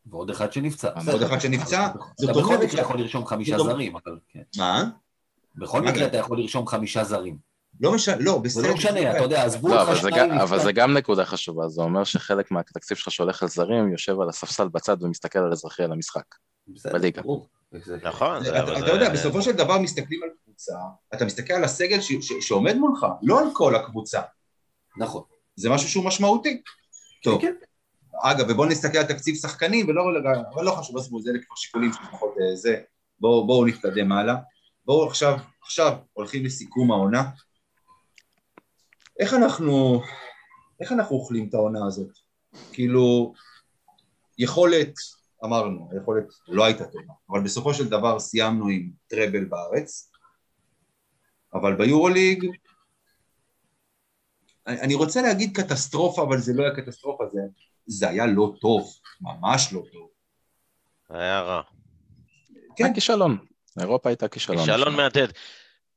ועוד 0.07 0.31
אחד 0.31 0.53
שנפצע. 0.53 0.91
ועוד 1.05 1.23
אחד 1.23 1.41
שנפצע? 1.41 1.89
זאת 2.17 2.31
אומרת... 2.31 2.45
בכל 2.45 2.65
מקרה 2.65 2.81
יכול 2.81 2.99
לרשום 3.01 3.27
חמישה 3.27 3.59
זרים, 3.59 3.97
אבל 3.97 4.19
כן. 4.29 4.43
מה? 4.59 4.85
בכל 5.57 5.83
מקרה 5.83 6.07
אתה 6.07 6.17
יכול 6.17 6.39
לרשום 6.39 6.67
חמישה 6.67 7.05
זרים. 7.05 7.49
לא 7.81 7.95
משנה, 7.95 8.17
לא, 8.21 8.39
בסדר. 8.39 8.63
זה 8.63 8.69
לא 8.69 8.75
משנה, 8.75 9.11
אתה 9.11 9.23
יודע, 9.23 9.45
עזבו 9.45 9.69
לא, 9.69 9.81
אותך 9.81 10.01
שניים. 10.01 10.33
אבל 10.33 10.61
זה 10.61 10.73
גם 10.73 10.97
נקודה 10.97 11.25
חשובה, 11.25 11.69
זה 11.69 11.83
אומר 11.83 12.05
שחלק 12.05 12.51
מהתקציב 12.51 12.97
שלך 12.97 13.11
שהולך 13.11 13.43
על 13.43 13.49
זרים 13.49 13.93
יושב 13.93 14.21
על 14.21 14.29
הספסל 14.29 14.69
בצד 14.69 15.03
ומסתכל 15.03 15.39
על 15.39 15.53
אזרחי 15.53 15.83
על 15.83 15.93
המשחק. 15.93 16.35
בליגה. 16.93 17.23
נכון. 18.03 18.43
אתה 18.47 18.93
יודע, 18.93 19.11
בסופו 19.11 19.43
של 19.43 19.53
דבר 19.53 19.79
מסתכלים 19.79 20.21
על 20.23 20.29
קבוצה, 20.45 20.75
אתה 21.15 21.25
מסתכל 21.25 21.53
על 21.53 21.65
הסגל 21.65 21.99
שעומד 22.41 22.77
מולך, 22.77 23.07
לא 23.23 23.41
על 23.41 23.47
כל 23.53 23.77
הקבוצה. 23.77 24.21
נכון. 24.99 25.23
זה 25.57 25.71
משהו 25.71 25.89
שהוא 25.89 26.05
משמעותי. 26.05 26.63
טוב. 27.23 27.43
כן. 27.43 27.55
אגב, 28.23 28.47
ובואו 28.49 28.69
נסתכל 28.69 28.99
על 28.99 29.05
תקציב 29.05 29.35
שחקנים, 29.35 29.89
ולא, 29.89 30.03
אבל 30.55 30.65
לא 30.65 30.71
חשוב, 30.71 30.97
עזבו, 30.97 31.21
זה 31.21 31.31
כבר 31.47 31.57
שיקולים 31.57 31.93
שלפחות 31.93 32.35
אה, 32.41 32.57
זה. 32.57 32.81
בואו 33.21 33.47
בוא 33.47 33.67
נתקדם 33.67 34.13
הלאה. 34.13 34.35
בואו 34.87 35.07
עכשיו, 35.07 35.39
עכשיו 35.63 35.97
הולכים 36.13 36.45
לסיכום 36.45 36.91
העונה. 36.91 37.31
איך 39.21 39.35
אנחנו, 39.35 40.03
איך 40.81 40.93
אנחנו 40.93 41.17
אוכלים 41.17 41.49
את 41.49 41.55
העונה 41.55 41.87
הזאת? 41.87 42.09
כאילו, 42.73 43.33
יכולת, 44.39 44.93
אמרנו, 45.45 45.89
היכולת 45.93 46.25
לא 46.49 46.65
הייתה 46.65 46.85
טובה, 46.85 47.15
אבל 47.31 47.41
בסופו 47.41 47.75
של 47.75 47.89
דבר 47.89 48.19
סיימנו 48.19 48.69
עם 48.69 48.91
טראבל 49.07 49.45
בארץ, 49.45 50.13
אבל 51.55 51.77
ביורוליג, 51.77 52.47
אני 54.69 54.95
רוצה 54.95 55.23
להגיד 55.23 55.57
קטסטרופה, 55.57 56.23
אבל 56.23 56.39
זה 56.39 56.53
לא 56.53 56.63
היה 56.63 56.75
קטסטרופה, 56.75 57.25
זה, 57.33 57.41
זה 57.87 58.09
היה 58.09 58.27
לא 58.27 58.53
טוב, 58.61 58.95
ממש 59.21 59.73
לא 59.73 59.83
טוב. 59.93 60.09
היה 61.11 61.43
רע. 61.43 61.63
כן. 62.77 62.85
היה 62.85 62.95
כישלון. 62.95 63.39
אירופה 63.81 64.09
הייתה 64.09 64.29
כישלון. 64.29 64.59
כישלון 64.59 64.97
מהדהד, 64.97 65.33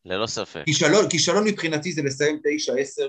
ללא 0.05 0.27
ספק. 0.27 0.61
כישלון, 0.65 1.09
כישלון 1.09 1.47
מבחינתי 1.47 1.91
זה 1.91 2.01
לסיים 2.01 2.35
9-10 2.35 2.39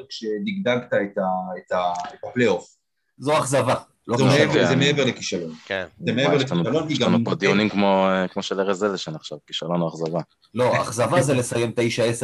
כשדגדגת 0.08 0.86
את, 0.88 1.18
את, 1.58 1.72
את 2.14 2.24
הפלייאוף. 2.24 2.76
זו 3.22 3.38
אכזבה. 3.38 3.74
לא 4.08 4.16
זה, 4.16 4.24
מעבר, 4.24 4.66
זה 4.66 4.76
מעבר 4.76 5.04
לכישלון. 5.04 5.54
כן. 5.64 5.86
זה 6.06 6.12
מעבר 6.12 6.36
לכישלון, 6.36 6.64
כי 6.64 6.72
גם... 6.72 6.88
יש 6.88 7.00
לנו 7.00 7.18
פה 7.24 7.34
דיונים 7.34 7.68
כמו, 7.68 8.06
כמו 8.32 8.42
של 8.42 8.60
ארז 8.60 8.84
אלשן 8.84 9.14
עכשיו, 9.14 9.38
כישלון 9.46 9.80
או 9.80 9.88
אכזבה. 9.88 10.20
לא, 10.54 10.82
אכזבה 10.82 11.22
זה 11.22 11.34
לסיים 11.34 11.72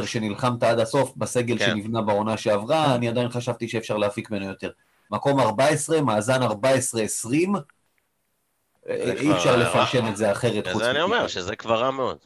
9-10 0.02 0.06
שנלחמת 0.06 0.62
עד 0.62 0.78
הסוף 0.78 1.12
בסגל 1.16 1.58
כן. 1.58 1.66
שנבנה 1.66 2.02
בעונה 2.02 2.36
שעברה, 2.36 2.94
אני 2.94 3.08
עדיין 3.08 3.28
חשבתי 3.28 3.68
שאפשר 3.68 3.96
להפיק 3.96 4.30
ממנו 4.30 4.46
יותר. 4.46 4.70
מקום 5.10 5.40
14, 5.40 6.02
מאזן 6.02 6.42
14-20, 6.42 6.46
אי 8.88 9.32
אפשר 9.32 9.56
לפרשן 9.56 10.06
את 10.08 10.16
זה 10.16 10.32
אחרת. 10.32 10.68
זה 10.74 10.90
אני 10.90 11.00
אומר, 11.00 11.26
שזה 11.26 11.56
כבר 11.56 11.80
רע 11.80 11.90
מאוד. 11.90 12.16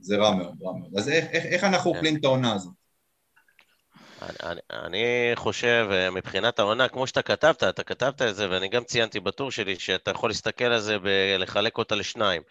זה 0.00 0.16
רע 0.16 0.34
מאוד, 0.34 0.54
רע 0.62 0.72
מאוד. 0.72 0.96
אז 0.96 1.08
איך, 1.08 1.24
איך, 1.30 1.44
איך 1.44 1.64
אנחנו 1.64 1.90
אוכלים 1.90 2.16
את 2.16 2.24
העונה 2.24 2.54
הזאת? 2.54 2.77
אני, 4.22 4.60
אני 4.70 5.32
חושב, 5.34 5.88
אה, 5.92 6.10
מבחינת 6.10 6.58
העונה, 6.58 6.88
כמו 6.88 7.06
שאתה 7.06 7.22
כתבת, 7.22 7.64
אתה 7.64 7.82
כתבת 7.82 8.22
את 8.22 8.36
זה, 8.36 8.50
ואני 8.50 8.68
גם 8.68 8.84
ציינתי 8.84 9.20
בטור 9.20 9.50
שלי, 9.50 9.78
שאתה 9.78 10.10
יכול 10.10 10.30
להסתכל 10.30 10.64
על 10.64 10.80
זה 10.80 10.96
ולחלק 11.02 11.78
אותה 11.78 11.94
לשניים, 11.94 12.42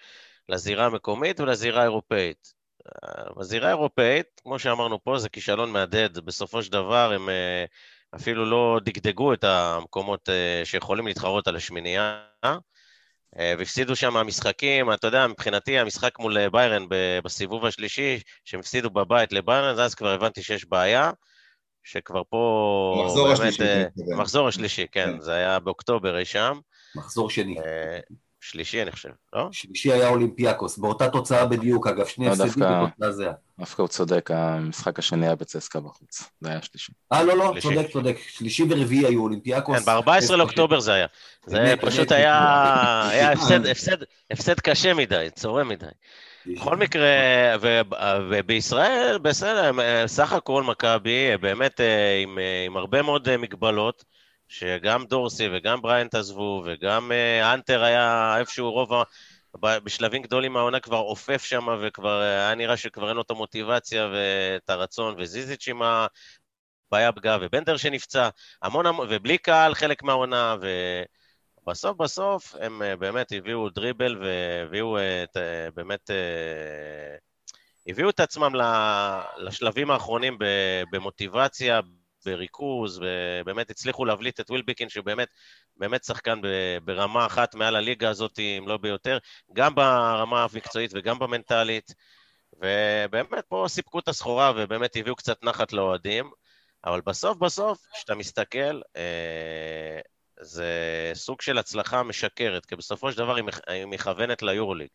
לזירה 0.50 0.86
המקומית 0.86 1.40
ולזירה 1.40 1.82
האירופאית. 1.82 2.54
אה, 2.88 3.24
בזירה 3.38 3.68
האירופאית, 3.68 4.42
כמו 4.44 4.60
שאמרנו 4.60 5.04
פה, 5.04 5.20
זה 5.20 5.30
כישלון 5.30 5.72
מהדהד. 5.72 6.20
בסופו 6.20 6.64
של 6.64 6.72
דבר, 6.72 7.12
הם 7.14 7.30
אה, 7.30 7.66
אפילו 8.16 8.46
לא 8.46 8.80
דגדגו 8.84 9.34
את 9.34 9.44
המקומות 9.44 10.30
שיכולים 10.64 11.08
להתחרות 11.08 11.48
על 11.48 11.56
השמינייה. 11.56 12.24
והפסידו 13.36 13.96
שם 13.96 14.14
משחקים, 14.14 14.94
אתה 14.94 15.08
יודע, 15.08 15.28
מבחינתי 15.28 15.80
המשחק 15.80 16.20
מול 16.20 16.50
ביירן 16.50 16.86
בסיבוב 17.24 17.66
השלישי, 17.66 18.20
שהם 18.46 18.60
הפסידו 18.60 18.90
בבית 18.90 19.34
לביירן, 19.34 19.80
אז 19.80 19.96
כבר 19.96 20.10
הבנתי 20.10 20.44
שיש 20.44 20.66
בעיה. 20.66 21.12
שכבר 21.88 22.22
פה... 22.30 23.02
המחזור 23.04 23.28
באמת, 23.28 23.40
השלישי. 23.40 23.64
אה, 23.64 23.86
המחזור 24.14 24.48
השלישי, 24.48 24.86
כן, 24.92 25.12
כן, 25.14 25.20
זה 25.20 25.34
היה 25.34 25.60
באוקטובר 25.60 26.18
אי 26.18 26.26
שם. 26.26 26.60
מחזור 26.96 27.30
שני. 27.30 27.60
אה, 27.60 28.00
שלישי, 28.42 28.82
אני 28.82 28.92
חושב, 28.92 29.10
לא? 29.34 29.50
שלישי 29.52 29.92
היה 29.92 30.10
אולימפיאקוס, 30.10 30.78
באותה 30.78 31.10
תוצאה 31.10 31.46
בדיוק, 31.46 31.88
אגב, 31.88 32.06
שני 32.06 32.26
לא, 32.26 32.32
הפסדים 32.32 32.64
בתוצאה 32.64 33.12
זהה. 33.12 33.34
דווקא 33.60 33.82
הוא 33.82 33.88
צודק, 33.88 34.30
המשחק 34.34 35.00
השני 35.00 35.26
היה 35.26 35.36
בצסקה 35.36 35.80
בחוץ, 35.80 36.30
זה 36.42 36.50
היה 36.50 36.62
שלישי. 36.62 36.92
אה, 37.14 37.24
לא, 37.24 37.38
לא, 37.38 37.54
צודק, 37.62 37.88
צודק, 37.94 38.18
שלישי 38.28 38.64
ורביעי 38.70 39.06
היו 39.06 39.22
אולימפיאקוס. 39.24 39.86
כן, 39.86 39.86
ב-14 39.86 40.36
לאוקטובר 40.36 40.80
זה 40.80 40.94
היה. 40.94 41.08
זה 41.46 41.74
פשוט 41.82 42.12
היה 42.12 43.10
הפסד 44.32 44.60
קשה 44.60 44.94
מדי, 44.94 45.28
צורם 45.36 45.68
מדי. 45.68 45.86
בכל 46.48 46.78
מקרה, 46.78 47.10
ובישראל, 48.30 49.18
בסדר, 49.18 49.72
סך 50.08 50.34
הכל 50.34 50.64
מכבי, 50.64 51.38
באמת 51.38 51.82
אה, 51.82 52.20
עם, 52.22 52.40
אה, 52.40 52.64
עם 52.66 52.78
הרבה 52.78 53.02
מאוד 53.02 53.38
מגבלות, 53.38 54.06
שגם 54.48 55.06
דורסי 55.06 55.48
וגם 55.54 55.82
בריינט 55.82 56.16
עזבו, 56.16 56.64
וגם 56.66 57.12
אה, 57.12 57.54
אנטר 57.54 57.84
היה 57.84 58.36
איפשהו 58.40 58.72
רוב 58.72 58.94
ה... 58.94 59.04
בשלבים 59.60 60.22
גדולים 60.22 60.58
העונה 60.58 60.80
כבר 60.80 60.98
עופף 60.98 61.44
שם, 61.44 61.68
וכבר 61.82 62.20
היה 62.20 62.56
נראה 62.56 62.78
שכבר 62.78 63.10
אין 63.10 63.16
לו 63.16 63.22
את 63.22 63.32
המוטיבציה 63.32 64.08
ואת 64.14 64.70
הרצון, 64.70 65.16
וזיזיץ' 65.18 65.68
עם 65.68 65.82
הבעיה 65.82 67.12
פגעה, 67.12 67.38
ובנדר 67.42 67.78
שנפצע, 67.78 68.30
המון, 68.62 68.86
המון, 68.86 69.08
ובלי 69.12 69.38
קהל 69.38 69.74
חלק 69.74 70.04
מהעונה, 70.04 70.56
ו... 70.62 70.68
בסוף 71.68 71.98
בסוף 71.98 72.56
הם 72.60 72.82
אה, 72.82 72.96
באמת 72.96 73.32
הביאו 73.32 73.70
דריבל 73.70 74.18
והביאו 74.22 74.98
אה, 74.98 75.24
את, 75.24 75.38
אה, 75.38 75.72
באמת, 75.76 76.10
הביאו 77.88 78.10
את 78.10 78.20
עצמם 78.20 78.52
לשלבים 79.38 79.92
האחרונים 79.92 80.38
במוטיבציה, 80.92 81.80
בריכוז, 82.26 83.02
ובאמת 83.02 83.70
הצליחו 83.70 84.06
להבליט 84.06 84.40
את 84.40 84.50
ווילביקין, 84.50 84.90
שהוא 84.90 85.06
באמת, 85.06 85.28
באמת 85.78 86.04
שחקן 86.04 86.42
ברמה 86.84 87.26
אחת 87.26 87.56
מעל 87.56 87.76
הליגה 87.76 88.10
הזאת, 88.10 88.40
אם 88.40 88.64
לא 88.68 88.78
ביותר, 88.78 89.18
גם 89.54 89.76
ברמה 89.76 90.44
המקצועית 90.54 90.92
וגם 90.94 91.20
במנטלית. 91.20 91.94
ובאמת 92.54 93.46
פה 93.48 93.66
סיפקו 93.68 94.00
את 94.00 94.08
הסחורה 94.08 94.52
ובאמת 94.56 94.96
הביאו 94.96 95.16
קצת 95.16 95.44
נחת 95.44 95.74
לאוהדים, 95.74 96.32
אבל 96.86 97.02
בסוף 97.02 97.38
בסוף, 97.38 97.86
כשאתה 97.94 98.16
מסתכל, 98.16 98.82
זה 100.40 100.66
סוג 101.14 101.42
של 101.42 101.58
הצלחה 101.58 102.04
משקרת, 102.04 102.66
כי 102.66 102.76
בסופו 102.76 103.12
של 103.12 103.18
דבר 103.18 103.36
היא 103.68 103.86
מכוונת 103.86 104.44
ליורוליג. 104.44 104.88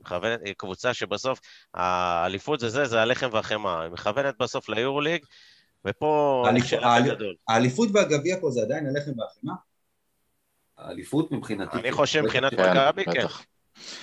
מכוונת, 0.00 0.40
היא 0.44 0.54
קבוצה 0.56 0.94
שבסוף, 0.94 1.40
האליפות 1.74 2.60
זה 2.60 2.68
זה, 2.68 2.84
זה 2.84 3.02
הלחם 3.02 3.28
והחמאה. 3.32 3.82
היא 3.82 3.90
מכוונת 3.90 4.34
בסוף 4.38 4.68
ליורוליג, 4.68 5.24
ופה. 5.84 6.44
האליפות 7.48 7.88
והגביע 7.92 8.36
פה 8.40 8.50
זה 8.50 8.62
עדיין 8.62 8.86
הלחם 8.86 9.10
והחמאה? 9.18 9.54
האליפות 10.78 11.32
מבחינתי. 11.32 11.78
אני 11.78 11.92
חושב 11.92 12.20
מבחינת 12.20 12.54
כן, 12.54 12.70
מכבי, 12.70 13.04
כן. 13.04 13.26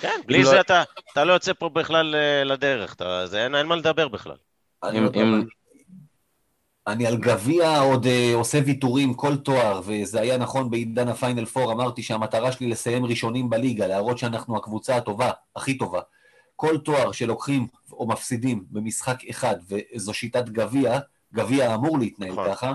כן, 0.00 0.20
בלי 0.26 0.42
לא- 0.42 0.50
זה 0.50 0.60
אתה 0.60 1.24
לא 1.24 1.32
יוצא 1.32 1.52
פה 1.52 1.68
בכלל 1.68 2.14
אה, 2.14 2.44
לדרך, 2.44 2.96
אין 3.34 3.66
מה 3.66 3.76
לדבר 3.76 4.08
בכלל. 4.08 4.36
אני 6.86 7.06
על 7.06 7.16
גביע 7.16 7.80
עוד 7.80 8.04
uh, 8.04 8.08
עושה 8.34 8.58
ויתורים 8.66 9.14
כל 9.14 9.36
תואר, 9.36 9.80
וזה 9.84 10.20
היה 10.20 10.38
נכון 10.38 10.70
בעידן 10.70 11.08
הפיינל 11.08 11.44
פור, 11.44 11.72
אמרתי 11.72 12.02
שהמטרה 12.02 12.52
שלי 12.52 12.68
לסיים 12.68 13.04
ראשונים 13.04 13.50
בליגה, 13.50 13.86
להראות 13.86 14.18
שאנחנו 14.18 14.56
הקבוצה 14.56 14.96
הטובה, 14.96 15.30
הכי 15.56 15.78
טובה. 15.78 16.00
כל 16.56 16.78
תואר 16.78 17.12
שלוקחים 17.12 17.66
או 17.92 18.06
מפסידים 18.08 18.64
במשחק 18.70 19.24
אחד, 19.30 19.56
וזו 19.68 20.14
שיטת 20.14 20.48
גביע, 20.48 20.98
גביע 21.34 21.74
אמור 21.74 21.98
להתנהל 21.98 22.32
נכון. 22.32 22.48
ככה, 22.48 22.72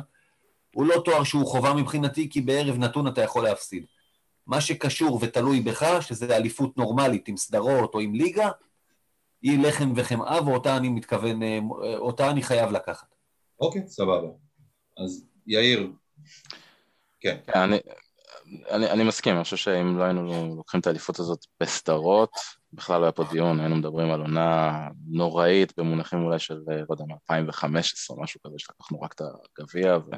הוא 0.73 0.85
לא 0.85 1.01
תואר 1.05 1.23
שהוא 1.23 1.47
חובה 1.47 1.73
מבחינתי, 1.73 2.29
כי 2.29 2.41
בערב 2.41 2.77
נתון 2.77 3.07
אתה 3.07 3.21
יכול 3.21 3.43
להפסיד. 3.43 3.85
מה 4.47 4.61
שקשור 4.61 5.19
ותלוי 5.21 5.59
בך, 5.59 5.97
שזה 6.01 6.35
אליפות 6.35 6.77
נורמלית 6.77 7.27
עם 7.27 7.37
סדרות 7.37 7.93
או 7.93 7.99
עם 7.99 8.15
ליגה, 8.15 8.49
היא 9.41 9.59
לחם 9.59 9.93
וחמאה, 9.95 10.43
ואותה 10.45 10.77
אני 10.77 10.89
מתכוון, 10.89 11.43
אה, 11.43 11.59
אותה 11.97 12.29
אני 12.29 12.41
חייב 12.43 12.71
לקחת. 12.71 13.16
אוקיי, 13.59 13.87
סבבה. 13.87 14.27
אז 14.97 15.27
יאיר, 15.47 15.91
כן. 17.19 17.37
אני, 17.55 17.77
אני, 18.69 18.91
אני 18.91 19.03
מסכים, 19.03 19.35
אני 19.35 19.43
חושב 19.43 19.57
שאם 19.57 19.97
לא 19.97 20.03
היינו 20.03 20.55
לוקחים 20.55 20.79
את 20.79 20.87
האליפות 20.87 21.19
הזאת 21.19 21.45
בסדרות, 21.59 22.31
בכלל 22.73 22.99
לא 22.99 23.05
היה 23.05 23.11
פה 23.11 23.23
דיון, 23.31 23.59
היינו 23.59 23.75
מדברים 23.75 24.11
על 24.11 24.21
עונה 24.21 24.87
נוראית 25.07 25.73
במונחים 25.77 26.23
אולי 26.23 26.39
של, 26.39 26.57
לא 26.67 26.93
יודע, 26.93 27.03
2015 27.13 28.17
או 28.17 28.23
משהו 28.23 28.39
כזה, 28.45 28.55
שלקחנו 28.57 29.01
רק 29.01 29.13
את 29.13 29.21
הגביע, 29.59 29.97
ו... 29.97 30.11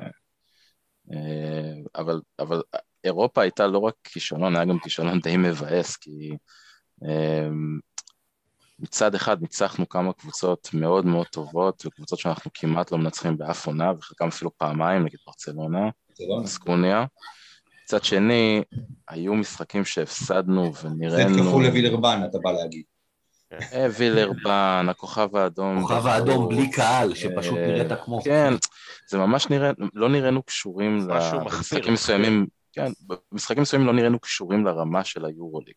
אה, 1.13 2.01
אבל, 2.01 2.21
אבל 2.39 2.61
אירופה 3.03 3.41
הייתה 3.41 3.67
לא 3.67 3.77
רק 3.77 3.93
כישלון, 4.03 4.55
היה 4.55 4.65
גם 4.65 4.79
כישלון 4.79 5.19
די 5.19 5.37
מבאס, 5.37 5.97
כי 5.97 6.29
אה, 7.05 7.47
מצד 8.79 9.15
אחד 9.15 9.41
ניצחנו 9.41 9.89
כמה 9.89 10.13
קבוצות 10.13 10.69
מאוד 10.73 11.05
מאוד 11.05 11.27
טובות, 11.27 11.85
וקבוצות 11.85 12.19
שאנחנו 12.19 12.51
כמעט 12.53 12.91
לא 12.91 12.97
מנצחים 12.97 13.37
באף 13.37 13.67
עונה, 13.67 13.91
וחלקם 13.97 14.27
אפילו 14.27 14.57
פעמיים, 14.57 15.05
נגיד 15.05 15.19
ברצלונה, 15.27 15.89
סקוניה. 16.45 17.05
מצד 17.83 18.03
שני, 18.03 18.63
היו 19.07 19.35
משחקים 19.35 19.85
שהפסדנו 19.85 20.75
ונראינו... 20.75 21.33
זה 21.33 21.39
כפול 21.41 21.65
לווילרבן, 21.65 22.21
אתה 22.29 22.37
בא 22.43 22.51
להגיד. 22.51 22.83
אה, 23.53 23.87
וילרבן, 23.97 24.85
הכוכב 24.89 25.35
האדום. 25.35 25.77
הכוכב 25.77 26.07
האדום 26.07 26.49
בלי 26.49 26.71
קהל, 26.71 27.15
שפשוט 27.15 27.57
אה, 27.57 27.67
נראית 27.67 27.91
כמו... 28.05 28.21
כן, 28.21 28.53
זה 29.09 29.17
ממש 29.17 29.49
נראה, 29.49 29.71
לא 29.93 30.09
נראינו 30.09 30.43
קשורים 30.43 30.97
למשחקים 31.09 31.93
מסוימים, 31.93 32.47
כן, 32.73 32.91
במשחקים 33.31 33.61
מסוימים 33.61 33.87
לא 33.87 33.93
נראינו 33.93 34.19
קשורים 34.19 34.65
לרמה 34.65 35.03
של 35.03 35.25
היורוליג. 35.25 35.75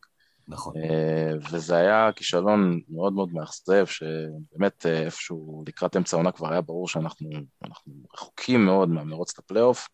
נכון. 0.52 0.74
אה, 0.76 1.32
וזה 1.52 1.76
היה 1.76 2.10
כישלון 2.16 2.80
מאוד 2.88 3.12
מאוד 3.12 3.32
מאכזב, 3.32 3.86
שבאמת 3.86 4.86
אה, 4.86 5.02
איפשהו 5.02 5.64
לקראת 5.66 5.96
אמצע 5.96 6.16
העונה 6.16 6.32
כבר 6.32 6.52
היה 6.52 6.60
ברור 6.60 6.88
שאנחנו 6.88 7.30
רחוקים 8.14 8.64
מאוד 8.64 8.88
מהמרוץ 8.88 9.38
לפלייאוף, 9.38 9.88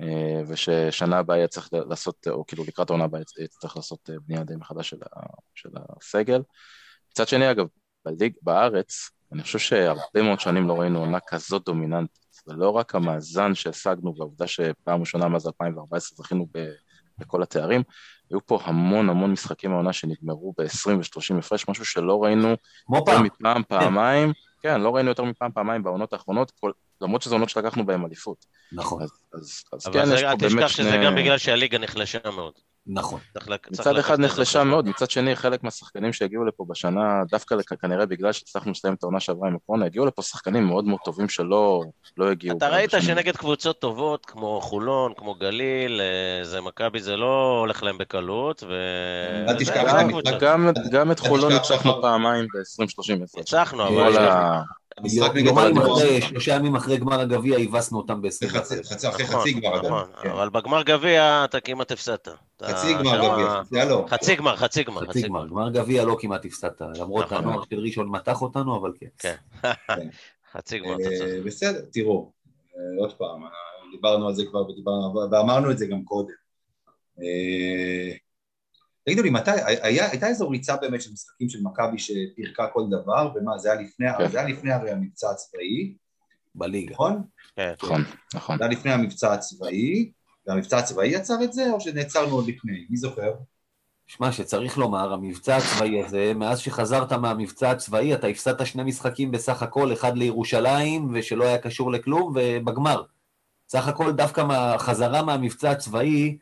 אה, 0.00 0.42
וששנה 0.48 1.18
הבאה 1.18 1.36
יהיה 1.36 1.48
צריך 1.48 1.68
לעשות, 1.72 2.28
או 2.28 2.46
כאילו 2.46 2.64
לקראת 2.64 2.90
העונה 2.90 3.04
הבאה 3.04 3.20
יהיה 3.38 3.48
צריך 3.48 3.76
לעשות 3.76 4.10
בנייה 4.26 4.44
די 4.44 4.56
מחדש 4.56 4.90
של, 4.90 4.96
של 5.54 5.68
הסגל. 5.98 6.42
מצד 7.10 7.28
שני, 7.28 7.50
אגב, 7.50 7.66
בליג, 8.04 8.32
בארץ, 8.42 9.10
אני 9.32 9.42
חושב 9.42 9.58
שהרבה 9.58 10.22
מאוד 10.22 10.40
שנים 10.40 10.68
לא 10.68 10.80
ראינו 10.80 10.98
עונה 10.98 11.18
כזאת 11.26 11.64
דומיננטית. 11.64 12.26
זה 12.46 12.54
לא 12.54 12.70
רק 12.70 12.94
המאזן 12.94 13.54
שהשגנו, 13.54 14.14
והעובדה 14.16 14.46
שפעם 14.46 15.00
ראשונה 15.00 15.28
מאז 15.28 15.46
2014 15.46 16.16
זכינו 16.16 16.46
בכל 17.18 17.42
התארים, 17.42 17.82
היו 18.30 18.46
פה 18.46 18.58
המון 18.64 19.08
המון 19.08 19.32
משחקים 19.32 19.72
העונה 19.72 19.92
שנגמרו 19.92 20.54
ב-20 20.58 20.88
ו-30 20.88 21.38
הפרש, 21.38 21.68
משהו 21.68 21.84
שלא 21.84 22.22
ראינו 22.22 22.56
יותר 22.94 23.18
מפעם, 23.22 23.62
פעמיים, 23.68 24.32
כן, 24.62 24.80
לא 24.80 24.94
ראינו 24.94 25.08
יותר 25.08 25.24
מפעם, 25.24 25.52
פעמיים 25.52 25.82
בעונות 25.82 26.12
האחרונות, 26.12 26.52
כל, 26.60 26.72
למרות 27.00 27.22
שזה 27.22 27.34
עונות 27.34 27.48
שלקחנו 27.48 27.86
בהן 27.86 28.04
אליפות. 28.04 28.46
נכון. 28.72 29.02
אז, 29.02 29.10
אז, 29.34 29.64
אז 29.72 29.86
אבל 29.86 30.00
כן, 30.00 30.06
זה, 30.06 30.14
יש 30.14 30.22
פה 30.22 30.30
אל 30.30 30.36
באמת 30.36 30.52
תשכח 30.52 30.68
שני... 30.68 30.84
שזה 30.86 30.96
גם 31.04 31.14
בגלל 31.14 31.38
שהליגה 31.38 31.78
נחלשה 31.78 32.18
מאוד. 32.34 32.52
נכון. 32.92 33.20
מצד 33.70 33.96
אחד 33.98 34.20
נחלשה. 34.20 34.64
מאוד, 34.64 34.88
מצד 34.88 35.10
שני 35.10 35.36
חלק 35.36 35.64
מהשחקנים 35.64 36.12
שהגיעו 36.12 36.44
לפה 36.44 36.64
בשנה, 36.68 37.22
דווקא 37.30 37.54
כנראה 37.80 38.06
בגלל 38.06 38.32
שהצלחנו 38.32 38.70
לסיים 38.70 38.94
את 38.94 39.02
העונה 39.02 39.20
שעברה 39.20 39.48
עם 39.48 39.56
הקורונה, 39.56 39.86
הגיעו 39.86 40.06
לפה 40.06 40.22
שחקנים 40.22 40.64
מאוד 40.64 40.84
מאוד 40.84 40.98
טובים 41.04 41.28
שלא 41.28 41.82
לא 42.16 42.30
הגיעו. 42.30 42.56
אתה 42.58 42.68
ראית 42.68 42.94
בשנים- 42.94 43.02
שנגד 43.16 43.36
קבוצות 43.36 43.78
טובות, 43.80 44.26
כמו 44.26 44.60
חולון, 44.60 45.12
כמו 45.16 45.34
גליל, 45.34 46.00
אה, 46.00 46.44
זה 46.44 46.60
מכבי, 46.60 47.00
זה 47.00 47.16
לא 47.16 47.56
הולך 47.60 47.82
להם 47.82 47.98
בקלות, 47.98 48.62
ו... 48.68 48.72
הקבוצות. 50.06 50.40
גם, 50.40 50.68
גם 50.90 51.12
את 51.12 51.20
חולון 51.20 51.52
ניצחנו 51.52 51.90
שחר- 51.92 52.02
פעמיים 52.02 52.44
ב-20-30 52.44 52.84
הפרש. 53.24 53.36
ניצחנו, 53.36 53.86
כל 53.86 54.16
אבל... 54.16 54.58
המשחק 55.02 55.30
נגד 55.34 55.46
יומיים 55.46 55.78
רדיו- 55.78 55.92
אחרי, 55.96 56.22
שלושה 56.22 56.54
ימים 56.54 56.76
אחרי 56.76 56.96
גמר 56.96 57.20
הגביע, 57.20 57.58
הבסנו 57.58 57.98
אותם 57.98 58.22
ב-20. 58.22 58.48
חצי- 58.48 58.82
חצי- 58.84 59.08
אחרי 59.08 59.24
נכון, 59.24 59.40
חצי 59.40 59.52
גמר. 59.52 59.82
נכון, 59.82 60.04
כן. 60.22 60.30
אבל 60.30 60.48
בגמר 60.48 60.82
גביע 60.82 61.42
אתה 61.44 61.60
כמעט 61.60 61.92
הפסדת. 61.92 62.28
חצי 62.62 62.94
גמר 62.94 63.16
גביע, 63.18 63.62
זה 63.70 63.84
לא. 63.84 64.06
חצי 64.08 64.34
גמר, 64.36 64.56
חצי 64.56 64.82
גמר, 64.84 65.06
חצי 65.06 65.22
גמר, 65.28 65.46
גמר 65.48 65.70
גביע 65.70 66.04
לא 66.04 66.16
כמעט 66.20 66.44
הפסדת, 66.44 66.80
למרות 66.94 67.24
נכון. 67.24 67.38
הנוער 67.38 67.62
של 67.70 67.78
ראשון 67.78 68.08
מתח 68.08 68.42
אותנו, 68.42 68.76
אבל 68.76 68.92
כן. 69.00 69.06
כן. 69.18 69.34
חצי 70.52 70.78
גמר, 70.78 70.94
אתה 70.94 71.02
צודק. 71.18 71.30
אה, 71.36 71.40
בסדר, 71.44 71.80
תראו, 71.92 72.32
אה, 72.76 73.00
עוד 73.00 73.12
פעם, 73.12 73.44
אה, 73.44 73.48
דיברנו 73.92 74.28
על 74.28 74.34
זה 74.34 74.44
כבר 74.44 74.62
ואמרנו 75.30 75.70
את 75.70 75.78
זה 75.78 75.86
גם 75.86 76.04
קודם. 76.04 76.34
תגידו 79.10 79.22
לי, 79.22 79.30
מתי, 79.30 79.50
היה- 79.82 80.10
הייתה 80.10 80.26
איזו 80.28 80.48
ריצה 80.48 80.76
באמת 80.76 81.02
של 81.02 81.12
משחקים 81.12 81.48
של 81.48 81.58
מכבי 81.62 81.98
שפירקה 81.98 82.66
כל 82.72 82.82
דבר, 82.90 83.32
ומה, 83.34 83.58
זה 83.58 83.72
היה 83.72 83.80
לפני, 83.80 84.06
כן. 84.18 84.28
זה 84.28 84.38
היה 84.40 84.48
לפני 84.48 84.72
הרי 84.72 84.90
המבצע 84.90 85.30
הצבאי, 85.30 85.94
בליגה. 86.54 86.92
נכון? 86.92 87.22
כן. 87.56 87.72
נכון, 87.82 88.04
נכון. 88.34 88.58
זה 88.58 88.64
היה 88.64 88.72
לפני 88.72 88.92
המבצע 88.92 89.32
הצבאי, 89.32 90.10
והמבצע 90.46 90.78
הצבאי 90.78 91.08
יצר 91.08 91.34
את 91.44 91.52
זה, 91.52 91.70
או 91.70 91.80
שנעצרנו 91.80 92.34
עוד 92.34 92.46
לפני? 92.48 92.86
מי 92.90 92.96
זוכר? 92.96 93.32
שמע, 94.06 94.32
שצריך 94.32 94.78
לומר, 94.78 95.12
המבצע 95.12 95.56
הצבאי 95.56 96.04
הזה, 96.04 96.32
מאז 96.36 96.58
שחזרת 96.58 97.12
מהמבצע 97.12 97.70
הצבאי, 97.70 98.14
אתה 98.14 98.26
הפסדת 98.26 98.66
שני 98.66 98.82
משחקים 98.82 99.30
בסך 99.30 99.62
הכל, 99.62 99.92
אחד 99.92 100.16
לירושלים, 100.16 101.10
ושלא 101.14 101.44
היה 101.44 101.58
קשור 101.58 101.92
לכלום, 101.92 102.32
ובגמר. 102.34 103.02
סך 103.68 103.88
הכל, 103.88 104.12
דווקא 104.12 104.40
מהחזרה 104.40 105.22
מהמבצע 105.22 105.70
הצבאי, 105.70 106.38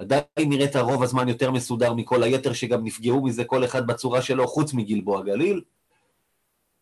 עדיין 0.00 0.24
נראית 0.38 0.76
רוב 0.76 1.02
הזמן 1.02 1.28
יותר 1.28 1.50
מסודר 1.50 1.92
מכל 1.92 2.22
היתר, 2.22 2.52
שגם 2.52 2.84
נפגעו 2.84 3.24
מזה 3.24 3.44
כל 3.44 3.64
אחד 3.64 3.86
בצורה 3.86 4.22
שלו, 4.22 4.48
חוץ 4.48 4.74
מגלבוע 4.74 5.22
גליל. 5.22 5.60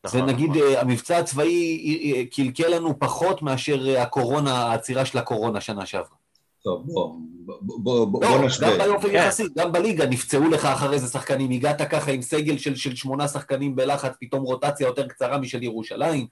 נכון, 0.05 0.21
ונגיד, 0.21 0.51
נכון. 0.51 0.63
אה, 0.63 0.81
המבצע 0.81 1.19
הצבאי 1.19 1.47
אה, 1.85 2.17
אה, 2.17 2.25
קלקל 2.27 2.69
לנו 2.69 2.99
פחות 2.99 3.43
מאשר 3.43 3.99
הקורונה, 3.99 4.55
העצירה 4.55 5.05
של 5.05 5.19
הקורונה 5.19 5.61
שנה 5.61 5.87
שעברה. 5.87 6.17
טוב, 6.65 6.83
בוא, 6.87 7.15
בוא, 7.45 7.59
בוא, 7.61 8.05
בוא, 8.07 8.21
לא, 8.25 8.29
בוא 8.29 8.39
גם 8.39 8.45
נשווה. 8.45 8.79
באופן 8.79 9.09
כן. 9.09 9.15
יחסי, 9.15 9.43
גם 9.59 9.73
בליגה 9.73 10.07
נפצעו 10.07 10.49
לך 10.49 10.65
אחרי 10.65 10.99
זה 10.99 11.07
שחקנים, 11.07 11.51
הגעת 11.51 11.83
ככה 11.83 12.11
עם 12.11 12.23
סגל 12.23 12.59
של, 12.59 12.77
של 12.77 12.97
שמונה 12.97 13.29
שחקנים 13.29 13.77
בלחץ, 13.77 14.13
פתאום 14.21 14.43
רוטציה 14.43 14.87
יותר 14.87 15.09
קצרה 15.09 15.39
משל 15.39 15.63
ירושלים, 15.63 16.27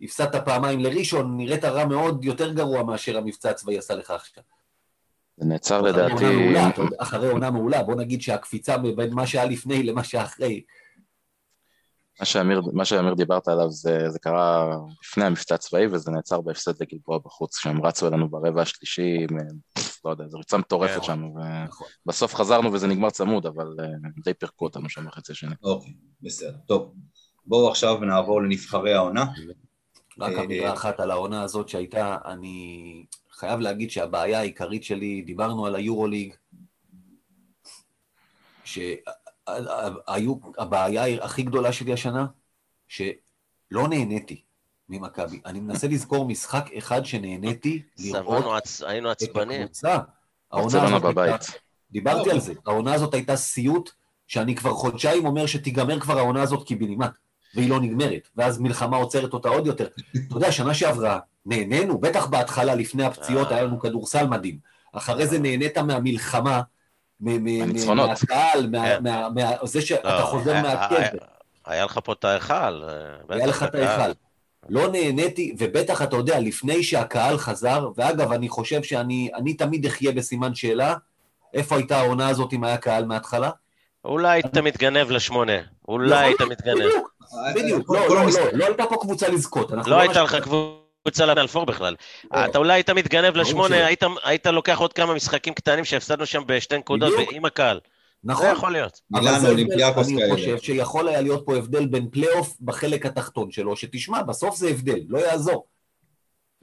הפסדת 0.00 0.44
פעמיים 0.44 0.80
לראשון, 0.80 1.36
נראית 1.36 1.64
רע 1.64 1.84
מאוד, 1.84 2.24
יותר 2.24 2.52
גרוע 2.52 2.82
מאשר 2.82 3.18
המבצע 3.18 3.50
הצבאי 3.50 3.78
עשה 3.78 3.94
לך 3.94 4.10
עכשיו. 4.10 4.42
זה 5.36 5.48
נעצר 5.48 5.80
אחרי 5.80 5.92
לדעתי, 5.92 6.82
אחרי 6.98 7.30
עונה 7.30 7.50
מעולה, 7.50 7.82
בוא 7.82 7.94
נגיד 7.94 8.22
שהקפיצה 8.22 8.78
בין 8.78 9.14
מה 9.14 9.26
שהיה 9.26 9.44
לפני 9.44 9.82
למה 9.82 10.04
שאחרי, 10.04 10.62
מה 12.20 12.26
שאמיר, 12.26 12.62
מה 12.72 12.84
שאמיר 12.84 13.14
דיברת 13.14 13.48
עליו 13.48 13.70
זה, 13.70 14.10
זה 14.10 14.18
קרה 14.18 14.76
לפני 15.04 15.24
המבצע 15.24 15.54
הצבאי 15.54 15.86
וזה 15.86 16.10
נעצר 16.10 16.40
בהפסד 16.40 16.82
לגלבוע 16.82 17.18
בחוץ, 17.18 17.56
כשהם 17.56 17.86
רצו 17.86 18.08
אלינו 18.08 18.28
ברבע 18.28 18.62
השלישי, 18.62 19.26
עם, 19.30 19.38
לא 20.04 20.10
יודע, 20.10 20.24
זו 20.28 20.38
ריצה 20.38 20.56
מטורפת 20.56 21.00
כן. 21.00 21.02
שם, 21.02 21.22
נכון. 21.66 21.86
ובסוף 22.06 22.34
חזרנו 22.34 22.72
וזה 22.72 22.86
נגמר 22.86 23.10
צמוד, 23.10 23.46
אבל 23.46 23.66
אה, 23.80 24.10
די 24.24 24.34
פירקו 24.34 24.64
אותנו 24.64 24.88
שם 24.88 25.06
בחצי 25.06 25.32
השני. 25.32 25.54
אוקיי, 25.62 25.94
בסדר. 26.22 26.56
טוב, 26.66 26.94
בואו 27.46 27.68
עכשיו 27.68 27.98
נעבור 28.00 28.42
לנבחרי 28.42 28.94
העונה. 28.94 29.24
רק 30.18 30.32
אה, 30.32 30.44
אמירה 30.44 30.72
אחת 30.72 31.00
על 31.00 31.10
העונה 31.10 31.42
הזאת 31.42 31.68
שהייתה, 31.68 32.16
אני 32.24 33.04
חייב 33.36 33.60
להגיד 33.60 33.90
שהבעיה 33.90 34.38
העיקרית 34.38 34.84
שלי, 34.84 35.22
דיברנו 35.22 35.66
על 35.66 35.74
היורוליג, 35.76 36.34
שהבעיה 39.84 41.24
הכי 41.24 41.42
גדולה 41.42 41.72
שלי 41.72 41.92
השנה, 41.92 42.26
שלא 42.88 43.08
נהניתי 43.90 44.42
ממכבי. 44.88 45.40
אני 45.46 45.60
מנסה 45.60 45.88
לזכור 45.88 46.26
משחק 46.28 46.70
אחד 46.78 47.04
שנהניתי 47.04 47.82
לראות 47.98 48.24
סבלנו, 48.26 48.56
עצ- 48.56 48.82
היינו 48.86 49.12
את. 49.12 49.22
הקבוצה. 49.62 49.98
העונה 50.52 50.66
הזאת 50.84 51.04
הייתה- 51.04 51.08
בבית. 51.08 51.60
דיברתי 51.90 52.30
על 52.30 52.40
זה, 52.40 52.52
העונה 52.66 52.94
הזאת 52.94 53.14
הייתה 53.14 53.36
סיוט, 53.36 53.90
שאני 54.26 54.54
כבר 54.54 54.74
חודשיים 54.74 55.26
אומר 55.26 55.46
שתיגמר 55.46 56.00
כבר 56.00 56.18
העונה 56.18 56.42
הזאת 56.42 56.66
קיבינימט, 56.66 57.10
והיא 57.56 57.70
לא 57.70 57.80
נגמרת, 57.80 58.28
ואז 58.36 58.58
מלחמה 58.60 58.96
עוצרת 58.96 59.32
אותה 59.32 59.48
עוד 59.48 59.66
יותר. 59.66 59.86
אתה 60.28 60.36
יודע, 60.36 60.52
שנה 60.52 60.74
שעברה, 60.74 61.18
נהנינו, 61.46 61.98
בטח 61.98 62.26
בהתחלה, 62.26 62.74
לפני 62.74 63.04
הפציעות. 63.04 63.52
היה 63.52 63.62
לנו 63.62 63.80
כדורסל 63.80 64.26
מדהים. 64.26 64.58
אחרי 64.92 65.26
זה 65.26 65.38
נהנית 65.38 65.78
מהמלחמה. 65.78 66.60
מהקהל, 67.20 68.66
מה- 68.72 68.84
כן. 68.86 69.80
שאתה 69.80 70.18
לא, 70.18 70.24
חוזר 70.24 70.62
מהקבר. 70.62 70.96
היה- 71.66 71.84
לך 71.84 71.98
פה 72.04 72.12
את 72.12 72.24
ההיכל. 72.24 72.54
אה, 72.54 73.34
היה 73.36 73.46
לך 73.46 73.62
את. 73.62 73.74
ההיכל. 73.74 74.12
לא 74.68 74.88
נהניתי, 74.92 75.54
ובטח, 75.58 76.02
אתה 76.02 76.16
יודע, 76.16 76.40
לפני 76.40 76.82
שהקהל 76.82 77.38
חזר, 77.38 77.88
ואגב, 77.96 78.32
אני 78.32 78.48
חושב 78.48 78.82
שאני 78.82 79.30
אני 79.34 79.54
תמיד 79.54 79.86
אחיה 79.86 80.12
בסימן 80.12 80.54
שאלה, 80.54 80.94
איפה 81.54 81.76
הייתה 81.76 81.98
העונה 81.98 82.28
הזאת 82.28 82.52
אם 82.52 82.64
היה 82.64 82.76
קהל 82.76 83.04
מההתחלה? 83.04 83.50
אולי 84.04 84.28
היית 84.28 84.56
מתגנב 84.58 85.10
לשמונה. 85.10 85.52
אולי 85.88 86.06
יכול 86.14 86.24
היית 86.24 86.40
מתגנב. 86.40 86.74
בדיוק, 86.86 87.14
בדיוק. 87.54 87.86
כל- 87.86 87.96
לא, 87.96 88.08
לא, 88.08 88.24
לא, 88.24 88.52
לא 88.52 88.64
הייתה 88.66 88.84
פה 88.86 88.96
קבוצה 89.00 89.28
לזכות. 89.28 89.70
לא 89.70 89.82
לא 89.86 90.00
הייתה 90.00 90.22
לך 90.22 90.36
קבוצה 90.42 91.26
לאלפור 91.26 91.66
בכלל. 91.66 91.94
לא. 92.32 92.44
אתה 92.44 92.58
אולי 92.58 92.72
היית 92.72 92.90
מתגנב. 92.90 93.36
לשמונה, 93.36 93.86
היית- 94.24 94.46
לוקח 94.46 94.78
עוד 94.78 94.92
כמה 94.92 95.14
משחקים 95.14 95.54
קטנים 95.54 95.84
שהפסדנו 95.84 96.26
שם 96.26 96.42
בשתי 96.46 96.78
נקודות 96.78 97.12
בדיוק. 97.12 97.32
עם 97.32 97.44
הקהל. 97.44 97.80
זה 98.22 98.32
נכון. 98.32 98.46
יכול 98.52 98.72
להיות. 98.72 99.00
אבל 99.14 99.38
זה 99.40 99.48
אולימפיאקוס 99.48 100.08
אני 100.08 100.16
כאלה. 100.18 100.32
חושב 100.34 100.58
שיכול 100.58 101.08
היה 101.08 101.20
להיות 101.20 101.42
פה 101.46 101.56
הבדל 101.56 101.86
בין 101.86 102.08
פלייאוף 102.10 102.56
בחלק 102.60 103.06
התחתון 103.06 103.50
שלו, 103.50 103.76
שתשמע, 103.76 104.22
בסוף 104.22 104.56
זה 104.56 104.68
הבדל, 104.68 104.98
לא 105.08 105.18
יעזור. 105.18 105.66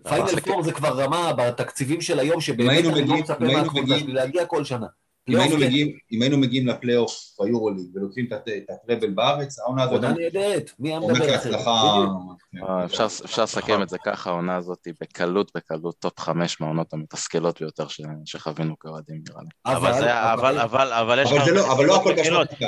פיינל 0.09 0.39
פור 0.39 0.63
זה 0.63 0.71
כבר 0.71 1.01
רמה 1.01 1.33
בתקציבים 1.33 2.01
של 2.01 2.19
היום, 2.19 2.41
שבאמת 2.41 2.85
אני 2.85 3.07
לא 3.07 3.15
מצפה 3.15 3.45
מהקבוצה 3.45 3.99
שלי 3.99 4.13
להגיע 4.13 4.45
כל 4.45 4.63
שנה. 4.63 4.87
אם 5.29 5.39
היינו 5.39 5.55
כן. 5.57 5.61
מגיעים- 5.65 5.97
אם 6.11 6.21
היינו 6.21 6.37
מגיעים 6.37 6.67
לפלייאוף 6.67 7.13
ביורוליג 7.39 7.85
ולוקחים 7.95 8.25
את 8.25 8.31
הט- 8.31 8.47
את 8.47 8.69
הטרבל 8.69 9.09
בארץ, 9.09 9.59
העונה 9.59 9.83
הזאת 9.83 9.95
עונה 10.03 10.13
נהדרת, 10.19 10.71
מי 10.79 10.89
היה 10.89 10.99
מדבר 10.99 11.35
אחרת? 11.35 11.55
אה, 12.63 12.85
אפשר, 12.85 13.05
אפשר 13.25 13.43
לסכם 13.43 13.81
את 13.81 13.89
זה 13.89 13.97
ככה, 14.05 14.29
העונה 14.29 14.55
הזאת 14.55 14.85
היא 14.85 14.93
בקלות, 15.01 15.51
בקלות 15.55 15.95
טופ 15.99 16.19
חמש 16.19 16.61
מהעונות 16.61 16.93
המתסכלות 16.93 17.61
ביותר 17.61 17.87
ש, 17.87 18.01
שחווינו 18.25 18.79
כאוהדים 18.79 19.21
נראה 19.29 19.41
לי. 19.41 19.75
אבל 19.75 19.93
זה- 19.93 20.33
אבל- 20.33 20.59
אבל 20.59 20.93
אבל 20.93 21.19
יש 21.19 21.27
אבל 21.31 21.37
לך 21.37 21.45
זה 21.45 21.51
לא- 21.51 21.71
אבל 21.71 21.85
לא. 21.85 22.03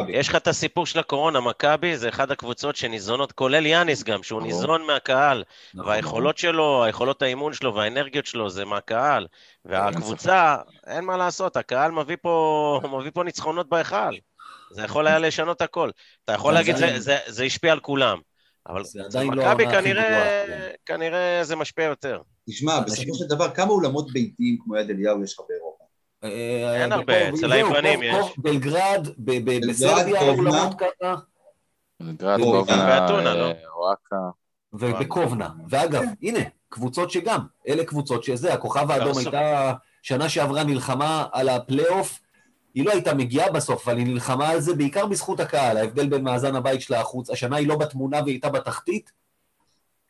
יש 0.09 0.29
לך 0.29 0.35
את 0.35 0.47
הסיפור 0.47 0.85
של 0.85 0.99
הקורונה, 0.99 1.39
מכבי 1.39 1.97
זה 1.97 2.09
אחת 2.09 2.31
הקבוצות 2.31 2.75
שניזונות, 2.75 3.31
כולל 3.31 3.65
יאניס 3.65 4.03
גם, 4.03 4.23
שהוא. 4.23 4.41
ניזון 4.41 4.81
מהקהל, 4.87 5.43
נכון, 5.73 5.89
והיכולות 5.91 6.37
שלו, 6.37 6.83
היכולות 6.83 7.21
האימון 7.21 7.53
שלו 7.53 7.75
והאנרגיות 7.75 8.25
שלו 8.25 8.49
זה 8.49 8.65
מהקהל. 8.65 9.27
והקבוצה, 9.65 10.55
אין 10.87 11.05
מה 11.05 11.17
לעשות, 11.17 11.57
הקהל 11.57 11.91
מביא 11.91 12.17
פה, 12.21 12.79
מביא 12.99 13.11
פה 13.13 13.23
ניצחונות 13.23 13.69
בהיכל. 13.69 14.15
זה 14.71 14.81
יכול 14.83 15.07
היה 15.07 15.19
לשנות 15.19 15.61
הכל. 15.61 15.89
אתה 16.25 16.33
יכול 16.33 16.53
זה 16.53 16.59
להגיד, 16.59 16.75
זה- 16.75 16.99
זה- 16.99 17.17
זה 17.27 17.43
השפיע 17.43 17.71
על 17.71 17.79
כולם. 17.79 18.17
אבל 18.69 18.81
לא 19.13 19.21
מכבי 19.25 19.65
הכי 19.65 19.75
כנראה, 19.75 20.43
גרועה. 20.47 20.69
כנראה 20.85 21.39
זה 21.43 21.55
משפיע 21.55 21.85
יותר. 21.85 22.21
תשמע, 22.49 22.79
בסופו 22.79 23.13
של 23.15 23.25
דבר, 23.29 23.51
כמה 23.51 23.69
אולמות 23.71 24.11
ביתיים 24.11 24.57
כמו 24.63 24.77
יד 24.77 24.89
אליהו 24.89 25.23
יש 25.23 25.33
לך 25.33 25.45
באירופה? 25.49 25.83
אה, 26.23 26.81
אין 26.83 26.91
הרבה, 26.91 27.03
בקוב- 27.27 27.35
אצל 27.39 27.51
היוונים 27.51 28.03
יש. 28.03 28.25
בלגרד, 28.37 29.07
ב- 29.17 29.31
ב- 29.31 29.45
בלגרד, 29.45 29.69
בסרביה, 29.69 30.19
קובנה. 30.19 30.49
אולמות 30.49 30.73
ככה, 30.79 31.15
גרד, 32.01 32.39
או, 32.39 32.51
גובנה, 32.51 32.85
באתונה, 32.85 33.33
לא? 33.35 33.45
אה, 33.45 33.53
אוהקה, 33.75 34.15
ובקובנה. 34.73 35.49
ואגב, 35.69 36.03
הנה, 36.21 36.39
קבוצות 36.69 37.11
שגם, 37.11 37.39
אלה 37.67 37.85
קבוצות 37.85 38.23
שזה, 38.23 38.53
הכוכב 38.53 38.91
האדום 38.91 39.09
בסוף. 39.09 39.25
הייתה 39.25 39.73
שנה 40.01 40.29
שעברה 40.29 40.63
נלחמה 40.63 41.27
על 41.31 41.49
הפלייאוף, 41.49 42.19
היא 42.73 42.85
לא 42.85 42.91
הייתה 42.91 43.13
מגיעה 43.13 43.51
בסוף, 43.51 43.87
אבל 43.87 43.97
היא 43.97 44.05
נלחמה 44.05 44.49
על 44.49 44.59
זה 44.59 44.75
בעיקר 44.75 45.05
בזכות 45.05 45.39
הקהל, 45.39 45.77
ההבדל 45.77 46.09
בין 46.09 46.23
מאזן 46.23 46.55
הבית 46.55 46.81
שלה 46.81 47.01
החוץ, 47.01 47.29
השנה 47.29 47.55
היא 47.55 47.67
לא 47.67 47.75
בתמונה 47.75 48.21
והיא 48.21 48.33
הייתה 48.33 48.49
בתחתית, 48.49 49.11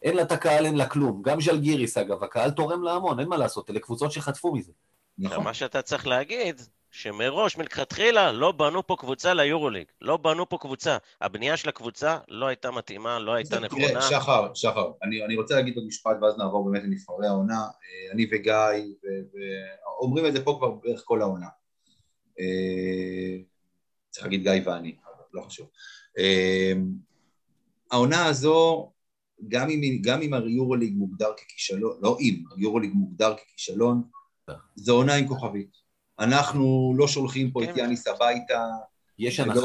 אין 0.02 0.16
לה 0.16 0.22
את 0.22 0.32
הקהל, 0.32 0.66
אין 0.66 0.76
לה 0.76 0.86
כלום. 0.86 1.22
גם 1.22 1.42
ז'לגיריס, 1.42 1.98
אגב, 1.98 2.24
הקהל 2.24 2.52
תורם 2.52 2.84
לה 2.84 2.94
המון, 2.94 3.20
אין 3.20 3.28
מה 3.28 3.38
לעשות, 3.38 3.70
אלה 3.70 3.80
קבוצות 3.80 4.12
שחטפו 4.12 4.54
מזה. 4.54 4.72
נכון. 5.18 5.44
מה 5.44 5.54
שאתה 5.54 5.82
צריך 5.82 6.08
להגיד, 6.08 6.62
שמראש, 6.96 7.58
מלכתחילה, 7.58 8.32
לא 8.32 8.52
בנו 8.52 8.88
פה 8.88 8.96
קבוצה 9.00 9.34
ליורוליג. 9.34 9.86
לא 10.02 10.18
בנו 10.18 10.50
פה 10.50 10.58
קבוצה. 10.58 10.98
הבנייה 11.22 11.58
של 11.58 11.70
הקבוצה 11.70 12.18
לא 12.28 12.46
הייתה 12.46 12.72
מתאימה, 12.72 13.20
לא 13.20 13.34
הייתה 13.34 13.60
נכונה. 13.60 13.88
תראה, 13.88 14.02
שחר, 14.02 14.54
שחר, 14.54 14.92
אני, 15.04 15.26
אני 15.26 15.36
רוצה 15.36 15.56
להגיד 15.56 15.76
עוד 15.76 15.86
משפט 15.88 16.18
ואז 16.22 16.38
נעבור 16.38 16.72
באמת 16.72 16.84
לנבחרי 16.84 17.28
העונה. 17.28 17.60
אה, 17.60 18.12
אני 18.12 18.28
וגיא, 18.32 18.96
ו- 19.04 19.26
ו- 19.34 20.02
אומרים 20.02 20.26
את 20.26 20.34
זה 20.34 20.44
פה 20.44 20.56
כבר 20.60 20.72
בערך 20.72 21.02
כל 21.06 21.22
העונה. 21.22 21.48
אה, 22.40 23.38
צריך 24.10 24.26
להגיד 24.26 24.44
גיא 24.44 24.52
ואני, 24.66 24.96
אבל 25.06 25.24
לא 25.34 25.42
חשוב. 25.42 25.68
אה, 26.18 26.74
העונה 27.92 28.26
הזו, 28.26 28.92
גם 29.48 29.70
אם, 29.70 30.02
גם 30.02 30.22
אם 30.22 30.34
היורוליג 30.34 30.94
מוגדר 30.94 31.34
ככישלון, 31.38 31.98
לא 32.02 32.18
אם, 32.20 32.44
היורוליג 32.58 32.92
מוגדר 32.94 33.36
ככישלון, 33.36 34.04
זו 34.76 34.96
עונה 34.96 35.16
עם 35.16 35.28
כוכבית. 35.28 35.85
אנחנו 36.20 36.94
לא 36.98 37.08
שולחים 37.08 37.52
פה 37.52 37.64
את 37.64 37.70
כן. 37.70 37.80
יאניס 37.80 38.08
הביתה, 38.08 38.66
יש 39.20 39.40
הנחה. 39.40 39.60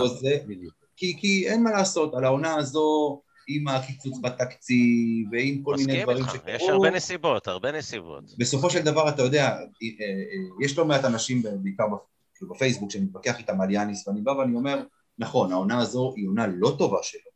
כי, 0.96 1.16
כי 1.18 1.48
אין 1.48 1.62
מה 1.62 1.70
לעשות, 1.70 2.14
על 2.14 2.24
העונה 2.24 2.54
הזו, 2.54 3.20
עם 3.48 3.68
הקיצוץ 3.68 4.18
בתקציב, 4.22 5.28
ועם 5.32 5.62
כל 5.62 5.74
מיני 5.76 5.92
מסכים 5.92 6.02
דברים 6.02 6.24
איתך, 6.24 6.34
יש 6.46 6.62
שקרו, 6.62 6.70
הרבה 6.70 6.90
נסיבות, 6.90 7.48
הרבה 7.48 7.72
נסיבות. 7.72 8.24
בסופו 8.38 8.70
של 8.70 8.82
דבר, 8.82 9.08
אתה 9.08 9.22
יודע, 9.22 9.46
אה, 9.46 9.56
אה, 9.56 10.64
יש 10.64 10.78
לא 10.78 10.84
מעט 10.84 11.04
אנשים, 11.04 11.42
בעיקר 11.62 11.84
בפ- 11.86 12.10
כאילו 12.34 12.54
בפייסבוק, 12.54 12.90
שאני 12.90 13.04
מתווכח 13.04 13.38
איתם 13.38 13.60
על 13.60 13.70
יאניס, 13.70 14.08
ואני 14.08 14.20
בא 14.20 14.30
ואני 14.30 14.56
אומר, 14.56 14.82
נכון, 15.18 15.52
העונה 15.52 15.80
הזו 15.80 16.12
היא 16.16 16.28
עונה 16.28 16.46
לא 16.46 16.74
טובה 16.78 16.98
שלו, 17.02 17.30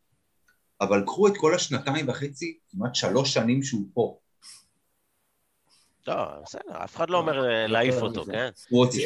אבל 0.80 1.02
קחו 1.06 1.28
את 1.28 1.32
כל 1.36 1.54
השנתיים 1.54 2.08
וחצי, 2.08 2.58
כמעט 2.70 2.94
שלוש 2.94 3.34
שנים 3.34 3.62
שהוא 3.62 3.82
פה. 3.94 4.18
לא, 6.08 6.14
בסדר, 6.42 6.84
אף 6.84 6.96
אחד 6.96 7.10
לא 7.10 7.18
אומר 7.18 7.48
אה, 7.48 7.66
להעיף 7.66 8.02
אותו, 8.02 8.22
מזה. 8.22 8.32
כן? 8.32 8.48
הוא 8.70 8.84
רוצה, 8.84 8.98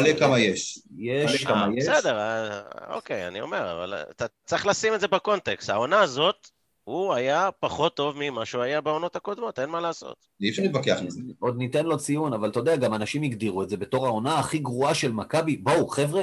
לא 0.00 0.18
כמה 0.18 0.40
יש. 0.40 0.78
יש, 0.98 1.44
כמה 1.44 1.64
אה, 1.64 1.68
יש. 1.76 1.88
בסדר, 1.88 2.18
אה, 2.18 2.60
אוקיי, 2.94 3.28
אני 3.28 3.40
אומר, 3.40 3.72
אבל 3.72 3.94
אתה 4.10 4.26
צריך 4.44 4.66
לשים 4.66 4.94
את 4.94 5.00
זה 5.00 5.08
בקונטקסט. 5.08 5.70
העונה 5.70 6.00
הזאת, 6.00 6.48
הוא 6.84 7.14
היה 7.14 7.48
פחות 7.60 7.96
טוב 7.96 8.16
ממה 8.18 8.44
שהוא 8.44 8.62
היה 8.62 8.80
בעונות 8.80 9.16
הקודמות, 9.16 9.58
אין 9.58 9.68
מה 9.68 9.80
לעשות. 9.80 10.16
אי 10.40 10.50
אפשר 10.50 10.62
להתווכח 10.62 10.96
עם 11.00 11.10
זה. 11.10 11.20
עוד 11.38 11.56
ניתן 11.58 11.84
לו 11.86 11.98
ציון, 11.98 12.32
אבל 12.32 12.50
אתה 12.50 12.58
יודע, 12.58 12.76
גם 12.76 12.94
אנשים 12.94 13.22
הגדירו 13.22 13.62
את 13.62 13.68
זה 13.68 13.76
בתור 13.76 14.06
העונה 14.06 14.38
הכי 14.38 14.58
גרועה 14.58 14.94
של 14.94 15.12
מכבי. 15.12 15.56
בואו, 15.56 15.88
חבר'ה, 15.88 16.22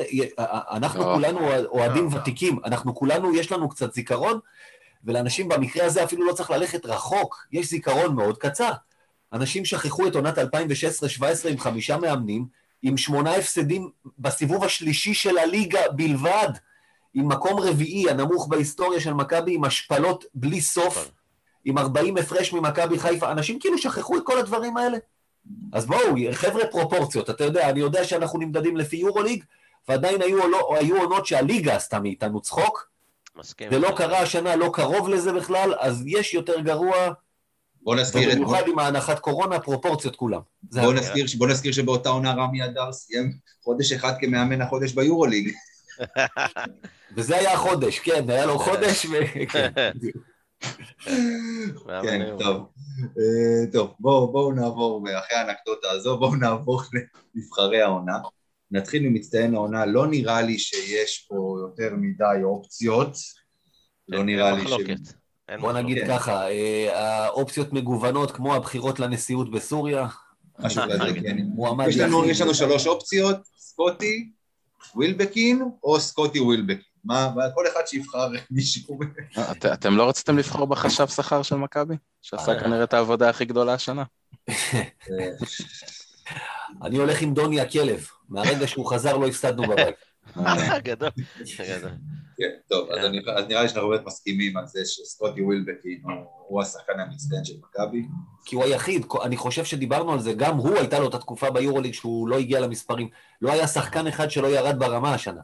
אנחנו 0.72 1.00
לא. 1.00 1.14
כולנו 1.14 1.40
אוהדים 1.66 2.10
לא. 2.12 2.16
ותיקים, 2.18 2.60
אנחנו 2.66 2.96
כולנו, 2.96 3.36
יש 3.36 3.52
לנו 3.52 3.70
קצת 3.70 3.94
זיכרון, 3.94 4.40
ולאנשים 5.04 5.48
במקרה 5.48 5.86
הזה 5.86 6.04
אפילו 6.04 6.26
לא 6.26 6.34
צריך 6.34 6.52
ללכת 6.52 6.86
רחוק, 6.86 7.48
יש 7.52 7.70
זיכרון 7.70 8.16
מאוד 8.16 8.38
קצר. 8.38 8.72
אנשים 9.34 9.66
שכחו 9.66 10.08
את 10.08 10.16
עונת 10.16 10.38
2016-2017 10.38 10.44
עם 11.50 11.60
חמישה 11.60 11.98
מאמנים, 11.98 12.46
עם 12.82 12.98
שמונה 12.98 13.36
הפסדים 13.36 13.90
בסיבוב 14.20 14.64
השלישי 14.64 15.14
של 15.14 15.38
הליגה 15.38 15.80
בלבד, 15.92 16.50
עם 17.14 17.28
מקום 17.28 17.60
רביעי, 17.60 18.10
הנמוך 18.10 18.48
בהיסטוריה 18.48 19.00
של 19.00 19.14
מכבי, 19.14 19.56
עם 19.56 19.64
השפלות 19.64 20.26
בלי 20.34 20.62
סוף, 20.62 21.12
עם 21.66 21.78
40 21.78 22.18
הפרש 22.18 22.54
ממכבי 22.54 23.00
חיפה. 23.00 23.32
אנשים 23.32 23.60
כאילו 23.60 23.78
שכחו 23.78 24.18
את 24.18 24.22
כל 24.26 24.40
הדברים 24.40 24.78
האלה. 24.78 24.98
אז 25.74 25.86
בואו, 25.86 26.16
חבר'ה 26.32 26.68
פרופורציות, 26.72 27.30
אתה 27.30 27.44
יודע, 27.44 27.70
אני 27.70 27.80
יודע 27.80 28.04
שאנחנו 28.04 28.40
נמדדים 28.40 28.78
לפי 28.78 28.98
יורוליג, 28.98 29.44
ועדיין 29.88 30.22
היו, 30.22 30.48
לא, 30.48 30.76
היו 30.80 30.98
עונות 30.98 31.26
שהליגה 31.26 31.76
עשתה 31.76 32.00
מאיתנו 32.00 32.42
צחוק, 32.42 32.90
מסכים. 33.36 33.70
זה 33.72 33.80
לא. 33.80 33.92
קרה 33.98 34.20
השנה, 34.20 34.56
לא 34.56 34.70
קרוב 34.74 35.10
לזה 35.10 35.34
בכלל, 35.34 35.74
אז 35.80 36.04
יש 36.08 36.34
יותר 36.34 36.60
גרוע, 36.60 37.12
בוא 37.90 37.96
נזכיר 37.96 38.32
את... 38.32 38.36
במיוחד 38.36 38.64
עם 38.68 38.80
ההנחת 38.80 39.20
קורונה, 39.20 39.60
פרופורציות 39.60 40.16
כולם. 40.16 40.42
בוא. 40.64 40.94
נזכיר, 40.94 41.26
בוא 41.38 41.48
נזכיר 41.48 41.72
שבאותה 41.72 42.10
עונה 42.10 42.34
רמי 42.34 42.66
אדר 42.66 42.92
סיים 42.92 43.32
חודש 43.64 43.92
אחד 43.92 44.14
כמאמן 44.20 44.62
החודש 44.62 44.94
ביורוליג. 44.94 45.52
וזה 47.16 47.36
היה 47.36 47.54
החודש, 47.54 48.00
כן, 48.00 48.30
היה 48.30 48.46
לו 48.46 48.60
חודש, 48.60 49.06
ו... 49.06 49.12
כן, 49.54 49.70
בדיוק. 49.96 50.18
כן, 52.02 52.38
טוב. 52.40 52.68
אה, 53.02 53.72
טוב, 53.72 53.94
בואו 54.00 54.32
בואו 54.32 54.52
נעבור, 54.52 55.04
אחרי 55.20 55.38
האנקדוטה 55.38 55.92
הזו, 55.92 56.18
בואו 56.18 56.36
נעבור 56.36 56.82
לנבחרי 57.36 57.82
העונה. 57.82 58.18
נתחיל 58.72 59.10
ממצטיין 59.10 59.56
העונה, 59.56 59.86
לא 59.86 60.08
נראה 60.08 60.42
לי 60.42 60.60
שיש 60.60 61.26
פה 61.30 61.58
יותר 61.62 61.96
מדי 61.96 62.44
אופציות. 62.44 63.18
לא 64.08 64.24
נראה 64.24 64.52
לי 64.52 64.68
ש... 64.68 64.74
אין 65.50 65.60
בוא 65.62 65.74
נגיד 65.74 65.98
כן. 65.98 66.08
ככה, 66.08 66.50
אה, 66.50 66.90
האופציות 67.26 67.74
מגוונות, 67.74 68.32
כמו 68.32 68.56
הבחירות 68.56 69.00
לנשיאות 69.00 69.52
בסוריה. 69.52 70.08
משהו 70.60 70.84
כזה, 70.90 71.14
כן. 71.22 71.38
מועמד 71.56 71.88
יש 71.88 71.98
לנו. 71.98 72.26
יש 72.26 72.42
לנו 72.42 72.54
שלוש 72.56 72.88
אופציות, 72.88 73.38
סקוטי, 73.58 74.30
ווילבקין 74.96 75.64
או 75.84 76.00
סקוטי 76.00 76.40
ווילבקין. 76.40 76.82
מה, 77.04 77.32
מה- 77.36 77.50
כל 77.56 77.64
אחד 77.74 77.82
שיבחר 77.88 78.28
מישהו. 78.52 79.00
אה, 79.38 79.52
את- 79.52 79.66
אתם 79.66 79.98
לא 79.98 80.10
רציתם 80.10 80.38
לבחור 80.38 80.68
בחשב 80.68 81.08
שכר 81.08 81.42
של 81.44 81.56
מכבי? 81.56 81.96
שעשה 82.22 82.52
אה. 82.52 82.60
כנראה 82.60 82.84
את 82.84 82.94
העבודה 82.94 83.30
הכי 83.30 83.46
גדולה 83.46 83.74
השנה. 83.74 84.04
אני 86.84 86.98
הולך 86.98 87.22
עם 87.22 87.34
דוני 87.34 87.62
הכלב. 87.62 88.06
מהרגע 88.30 88.68
שהוא 88.68 88.86
חזר 88.90 89.18
לא 89.18 89.28
הפסדנו 89.28 89.64
בבית. 89.64 89.96
אה, 90.38 90.80
גדול. 90.80 91.10
גדול. 91.70 91.92
כן, 92.40 92.50
טוב, 92.70 92.92
אז, 92.92 93.06
אני, 93.06 93.20
אז 93.36 93.46
נראה 93.48 93.62
לי 93.62 93.70
שאנחנו 93.70 93.90
באמת 93.90 94.06
מסכימים 94.06 94.58
על 94.58 94.68
זה 94.68 94.80
שסקוטי 94.86 95.42
ווילבקין 95.42 96.02
הוא, 96.04 96.12
הוא 96.48 96.62
השחקן 96.62 97.00
המצטיין 97.00 97.46
של 97.46 97.54
מכבי. 97.60 98.06
כי 98.46 98.56
הוא 98.56 98.64
היחיד, 98.64 99.06
אני 99.24 99.38
חושב 99.38 99.66
שדיברנו 99.66 100.14
על 100.14 100.20
זה, 100.20 100.34
גם 100.34 100.58
הוא 100.58 100.78
הייתה 100.78 101.00
לו 101.00 101.10
את 101.10 101.14
התקופה 101.14 101.52
ביורוליג 101.52 101.94
שהוא 101.94 102.28
לא 102.28 102.38
הגיע 102.38 102.60
למספרים. 102.60 103.10
לא 103.42 103.52
היה 103.52 103.68
שחקן 103.68 104.08
אחד 104.08 104.32
שלא 104.32 104.48
ירד 104.48 104.80
ברמה 104.80 105.14
השנה. 105.14 105.42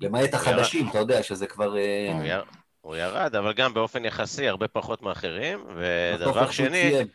למעט 0.00 0.34
החדשים, 0.34 0.88
אתה 0.88 0.98
יודע, 0.98 1.22
שזה 1.22 1.46
כבר... 1.46 1.76
אה, 1.76 2.12
הוא 2.12 2.24
יר- 2.24 2.44
הוא 2.80 2.96
ירד, 2.96 3.34
אבל 3.36 3.52
גם 3.52 3.74
באופן 3.74 4.04
יחסי 4.04 4.48
הרבה 4.48 4.68
פחות 4.68 5.02
מאחרים, 5.02 5.64
ודבר 5.76 6.50
שני, 6.50 6.92
סיים. 6.92 7.06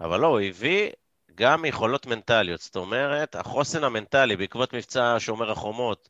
אבל 0.00 0.20
לא, 0.20 0.26
הוא 0.26 0.40
הביא 0.40 0.90
גם 1.34 1.64
יכולות 1.64 2.06
מנטליות, 2.06 2.60
זאת 2.60 2.76
אומרת, 2.76 3.34
החוסן 3.36 3.84
המנטלי 3.84 4.36
בעקבות 4.36 4.72
מבצע 4.74 5.16
שומר 5.18 5.50
החומות, 5.50 6.08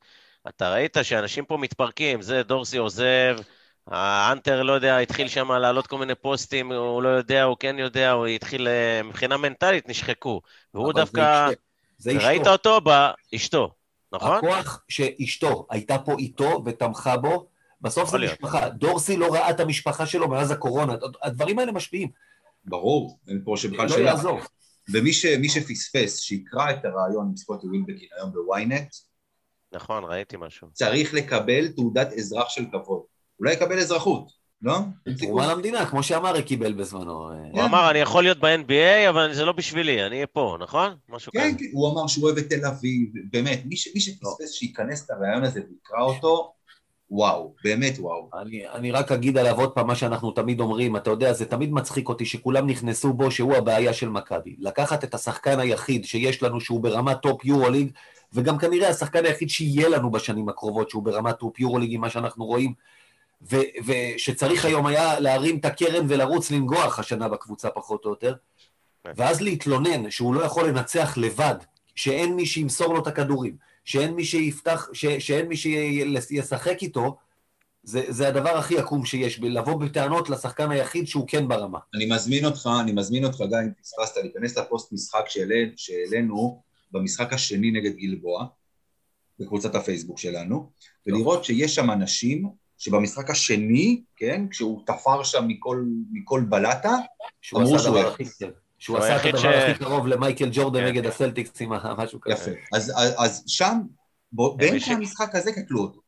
אתה 0.49 0.72
ראית 0.72 0.97
שאנשים 1.03 1.45
פה 1.45 1.57
מתפרקים, 1.57 2.22
זה 2.22 2.42
דורסי 2.42 2.76
עוזב, 2.76 3.36
האנטר, 3.86 4.62
לא 4.62 4.72
יודע, 4.72 4.99
התחיל 4.99 5.28
שם 5.28 5.53
להעלות 5.53 5.86
כל 5.86 5.99
מיני 5.99 6.14
פוסטים, 6.14 6.72
הוא 6.72 7.03
לא 7.03 7.09
יודע, 7.09 7.42
הוא 7.42 7.57
כן 7.61 7.76
יודע, 7.78 8.11
הוא 8.11 8.26
התחיל, 8.26 8.68
אה, 8.68 9.03
מבחינה 9.03 9.36
מנטלית 9.36 9.88
נשחקו, 9.88 10.40
והוא 10.74 10.92
דווקא. 10.92 11.51
זה 11.99 12.11
אשתו. 12.11 12.26
ראית 12.26 12.47
אותו 12.47 12.80
באשתו, 12.80 13.70
נכון? 14.12 14.36
הכוח 14.36 14.84
שאשתו 14.88 15.66
הייתה 15.70 15.99
פה 15.99 16.16
איתו 16.18 16.62
ותמכה 16.64 17.16
בו, 17.16 17.49
בסוף 17.80 18.11
זה. 18.11 18.18
משפחה. 18.18 18.68
דורסי 18.68 19.16
לא 19.16 19.34
ראה 19.34 19.51
את 19.51 19.61
המשפחה 19.61 20.07
שלו 20.07 20.28
מאז 20.28 20.51
הקורונה. 20.51 20.95
הדברים 21.22 21.59
האלה 21.59 21.72
משפיעים. 21.72 22.09
ברור, 22.64 23.18
אין 23.28 23.40
פה 23.45 23.55
שבכלל 23.57 23.86
לא 23.86 23.88
שאלה. 23.88 24.11
יעזור. 24.11 24.40
ומי 24.92 25.12
ש, 25.12 25.26
שפספס, 25.26 26.20
שיקרא 26.20 26.70
את 26.70 26.84
הרעיון 26.84 27.26
עם 27.28 27.36
סקוטי 27.36 27.66
ווילבקין 27.66 28.09
היום 28.16 28.32
בוויינט, 28.32 28.95
נכון, 29.75 30.05
ראיתי 30.05 30.37
משהו. 30.41 30.68
צריך 30.72 31.14
לקבל 31.14 31.68
תעודת 31.68 32.12
אזרח 32.12 32.49
של 32.49 32.64
כבוד. 32.72 33.03
אולי 33.41 33.53
יקבל 33.53 33.79
אזרחות, 33.79 34.33
לא? 34.62 34.79
תרומה 35.18 35.53
למדינה, 35.53 35.87
כמו 35.87 36.03
שאמרי 36.03 36.43
קיבל 36.43 36.72
בזמנו. 36.72 37.31
אה, 37.31 37.37
הוא 37.53 37.62
אמר, 37.62 37.91
אני 37.91 37.99
יכול 37.99 38.22
להיות 38.22 38.39
ב-NBA, 38.39 39.09
אבל 39.09 39.35
זה 39.35 39.45
לא 39.45 39.53
בשבילי, 39.53 40.07
אני 40.07 40.14
אהיה 40.16 40.27
פה, 40.27 40.57
נכון? 40.61 40.95
משהו 41.09 41.33
כזה. 41.33 41.43
כן, 41.43 41.55
כן, 41.59 41.64
הוא 41.72 41.93
אמר 41.93 42.07
שהוא 42.07 42.25
אוהב 42.25 42.39
את 42.39 42.49
תל 42.49 42.66
אביב, 42.66 43.09
באמת, 43.31 43.62
מי, 43.64 43.77
שפספס 43.77 44.51
שייכנס 44.51 45.11
לרעיון 45.11 45.45
הזה 45.45 45.61
ויקרא 45.61 46.03
אותו, 46.03 46.53
וואו, 47.11 47.55
באמת 47.64 47.95
וואו. 47.99 48.31
אני, 48.41 48.68
אני 48.68 48.91
רק 48.91 49.12
אגיד 49.12 49.39
עליו 49.39 49.61
עוד 49.61 49.70
פעם 49.70 49.87
מה 49.87 49.95
שאנחנו 49.95 50.31
תמיד 50.31 50.61
אומרים, 50.61 50.97
אתה 50.97 51.11
יודע, 51.11 51.33
זה 51.33 51.45
תמיד 51.45 51.72
מצחיק 51.72 52.09
אותי 52.09 52.25
שכולם 52.25 52.66
נכנסו 52.66 53.12
בו 53.12 53.31
שהוא 53.31 53.55
הבעיה 53.55 53.93
של 53.93 54.09
מכבי. 54.09 54.57
לקחת 54.59 55.05
את 55.05 55.14
השחקן 55.14 55.61
היחיד 55.61 56.05
שיש 56.05 56.43
לנו 56.43 56.61
שהוא 56.61 56.81
ברמת 56.81 57.16
טופ 57.22 57.45
יורוליג, 57.45 57.91
וגם 58.35 58.59
כנראה 58.59 58.89
השחקן 58.89 59.24
היחיד 59.24 59.51
שיהיה 59.51 59.89
לנו 59.89 60.11
בשנים 60.11 60.49
הקרובות 60.49 60.91
שהוא 60.91 61.03
ברמת 61.03 61.35
טופ 61.39 61.61
יורוליג 61.61 61.95
עם 61.95 62.01
מה 62.01 62.11
שאנחנו 62.11 62.45
רואים, 62.45 62.72
ו- 63.51 63.57
ושצריך 63.87 64.64
היום 64.64 64.87
היה 64.87 65.20
להרים 65.20 65.59
את 65.59 65.64
הקרן 65.64 66.07
ולרוץ 66.09 66.51
לנגוח 66.51 66.99
השנה 66.99 67.28
בקבוצה 67.28 67.70
פחות 67.70 68.05
או 68.05 68.11
יותר, 68.11 68.35
ואז 69.16 69.41
להתלונן 69.41 70.11
שהוא 70.11 70.35
לא 70.35 70.43
יכול 70.43 70.68
לנצח 70.68 71.14
לבד, 71.16 71.55
שאין 71.95 72.35
מי 72.37 72.47
שימסור 72.47 72.95
לו 72.95 73.03
את 73.03 73.07
הכדורים, 73.07 73.57
שאין 73.85 74.14
מי 74.14 74.24
שיפתח, 74.24 74.89
ש- 74.93 75.07
שאין 75.07 75.49
מי 75.49 75.57
שישחק 75.57 76.82
איתו, 76.82 77.16
זה, 77.82 78.03
זה 78.09 78.28
הדבר 78.28 78.57
הכי 78.57 78.78
עקום 78.78 79.05
שיש, 79.05 79.41
לבוא 79.43 79.80
בטענות 79.80 80.30
לשחקן 80.30 80.70
היחיד 80.70 81.09
שהוא 81.09 81.28
כן 81.28 81.49
ברמה. 81.49 81.78
אני 81.95 82.07
מזמין 82.07 82.45
אותך, 82.45 82.68
אני 82.80 82.93
מזמין 82.93 83.24
אותך, 83.24 83.41
גם 83.41 83.61
אם 83.61 83.70
פספסת, 83.82 84.16
להיכנס 84.16 84.59
לפוסט 84.59 84.93
משחק 84.93 85.24
שהעלינו 85.76 86.62
במשחק 86.95 87.32
השני 87.32 87.70
נגד 87.70 87.97
גלבוע, 87.97 88.47
בקבוצת 89.38 89.74
הפייסבוק 89.74 90.18
שלנו, 90.18 90.70
ולראות 91.07 91.45
שיש 91.45 91.74
שם 91.74 91.90
אנשים 91.90 92.49
שבמשחק 92.78 93.30
השני, 93.30 94.03
כן, 94.16 94.49
כשהוא 94.51 94.82
תפר 94.86 95.22
שם 95.22 95.45
מכל, 95.49 95.84
מכל 96.12 96.42
בלטה, 96.49 96.97
אמרו 97.55 97.78
שהוא 97.78 97.99
הכי 97.99 98.24
שהוא 98.78 98.99
עשה 98.99 99.16
את 99.16 99.34
הדבר 99.34 99.49
הכי 99.49 99.84
קרוב 99.84 100.07
למייקל 100.07 100.49
ג'ורדן 100.53 100.80
כן, 100.80 100.86
נגד 100.86 101.03
כן. 101.03 101.09
הסלטיקס 101.09 101.61
עם 101.61 101.72
משהו 102.03 102.20
כזה. 102.20 102.51
יפה. 102.51 102.76
אז 103.18 103.45
שם, 103.47 103.80
באמצע 104.32 104.92
המשחק 104.92 105.34
הזה 105.34 105.53
קטלו 105.53 105.80
אותו. 105.80 106.01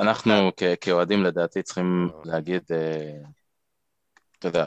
אנחנו 0.00 0.32
כאוהדים 0.80 1.22
לדעתי 1.22 1.62
צריכים 1.62 2.08
להגיד, 2.24 2.62
אה, 2.70 3.12
אתה 4.38 4.48
יודע, 4.48 4.64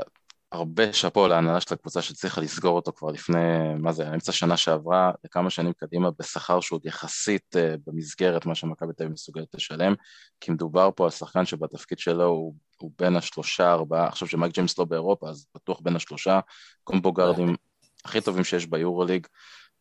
הרבה 0.55 0.93
שאפו 0.93 1.27
להנהלה 1.27 1.61
של 1.61 1.73
הקבוצה 1.73 2.01
שצריכה 2.01 2.41
לסגור 2.41 2.75
אותו 2.75 2.91
כבר 2.91 3.11
לפני, 3.11 3.37
מה 3.79 3.91
זה, 3.91 4.09
אמצע 4.13 4.31
שנה 4.31 4.57
שעברה, 4.57 5.11
לכמה 5.25 5.49
שנים 5.49 5.73
קדימה, 5.73 6.09
בשכר 6.19 6.59
שהוא 6.59 6.77
עוד 6.77 6.85
יחסית 6.85 7.55
uh, 7.55 7.59
במסגרת 7.87 8.45
מה 8.45 8.55
שמכבי 8.55 8.93
תל 8.93 9.03
אביב 9.03 9.13
מסוגלת 9.13 9.47
לשלם, 9.53 9.93
כי 10.41 10.51
מדובר 10.51 10.89
פה 10.95 11.03
על 11.03 11.09
שחקן 11.09 11.45
שבתפקיד 11.45 11.99
שלו 11.99 12.25
הוא, 12.25 12.55
הוא 12.77 12.91
בין 12.99 13.15
השלושה, 13.15 13.71
ארבעה, 13.71 14.07
עכשיו 14.07 14.27
שמייק 14.27 14.53
ג'יימס 14.53 14.77
לא 14.77 14.85
באירופה, 14.85 15.29
אז 15.29 15.45
בטוח 15.55 15.79
בין 15.79 15.95
השלושה, 15.95 16.39
קומבו 16.83 17.13
גארדים 17.13 17.55
הכי 18.05 18.21
טובים 18.21 18.43
שיש 18.43 18.65
ביורוליג. 18.65 19.27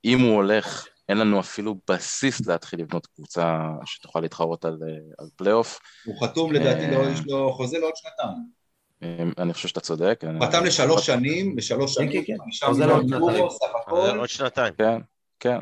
אם 0.05 0.21
הוא 0.21 0.35
הולך, 0.35 0.87
אין 1.09 1.19
לנו 1.19 1.41
אפילו 1.41 1.77
בסיס 1.91 2.47
להתחיל 2.47 2.81
לבנות 2.81 3.07
קבוצה 3.07 3.59
שתוכל 3.85 4.21
להתחרות 4.21 4.65
על, 4.65 4.79
אה, 4.83 4.97
על 5.19 5.29
פלייאוף. 5.37 5.79
הוא 6.05 6.23
חתום 6.23 6.53
לדעתי, 6.53 6.91
לא, 6.91 7.11
יש 7.11 7.21
לו 7.27 7.53
חוזה 7.53 7.79
לעוד 7.79 7.97
שנתיים. 7.97 8.64
אני 9.39 9.53
חושב 9.53 9.69
שאתה 9.69 9.81
צודק. 9.81 10.21
חתם 10.43 10.65
לשלוש 10.65 11.07
שנים, 11.07 11.57
לשלוש 11.59 11.95
שנים, 11.95 12.25
חמישה 12.43 12.67
מיליון 12.69 13.09
יורו, 13.09 13.51
סך 13.51 13.67
הכל. 13.81 14.19
עוד 14.19 14.29
שנתיים. 14.29 14.75
כן, 14.79 14.99
כן, 15.41 15.61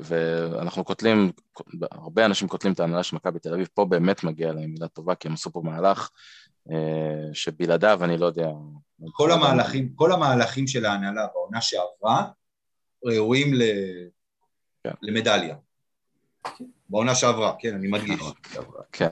ואנחנו 0.00 0.84
קוטלים, 0.84 1.32
הרבה 1.92 2.24
אנשים 2.24 2.48
קוטלים 2.48 2.72
את 2.72 2.80
ההנהלה 2.80 3.02
של 3.02 3.16
מכבי 3.16 3.38
תל 3.38 3.54
אביב, 3.54 3.68
פה 3.74 3.84
באמת 3.84 4.24
מגיע 4.24 4.52
להם 4.52 4.70
מילה 4.70 4.88
טובה, 4.88 5.14
כי 5.14 5.28
הם 5.28 5.34
עשו 5.34 5.52
פה 5.52 5.62
מהלך 5.64 6.10
אה, 6.70 7.28
שבלעדיו 7.32 8.04
אני 8.04 8.18
לא 8.18 8.26
יודע. 8.26 8.50
כל 9.12 9.32
המהלכים, 9.32 9.88
כל 9.94 10.12
המהלכים 10.12 10.66
של 10.66 10.86
ההנהלה 10.86 11.26
בעונה 11.34 11.60
שעברה 11.60 12.26
ראויים 13.04 13.52
כן. 14.84 14.90
למדליה. 15.02 15.56
בעונה 16.88 17.14
שעברה, 17.14 17.52
כן, 17.58 17.74
אני 17.74 17.88
מדגיש. 17.88 18.20
כן. 18.92 19.08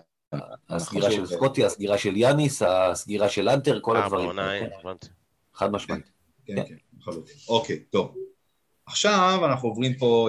הסגירה 0.69 1.11
של 1.11 1.27
סקוטי, 1.27 1.65
הסגירה 1.65 1.99
של 1.99 2.17
יאניס, 2.17 2.63
הסגירה 2.63 3.29
של 3.29 3.49
אנטר, 3.49 3.81
כל 3.81 3.97
אה, 3.97 4.05
הדברים. 4.05 4.39
חד 5.55 5.71
משמעית. 5.73 6.11
כן, 6.47 6.55
כן, 6.69 6.75
לחלוטין. 6.99 7.35
אוקיי, 7.49 7.79
טוב. 7.79 8.15
עכשיו 8.87 9.41
אנחנו 9.45 9.69
עוברים 9.69 9.95
פה, 9.95 10.29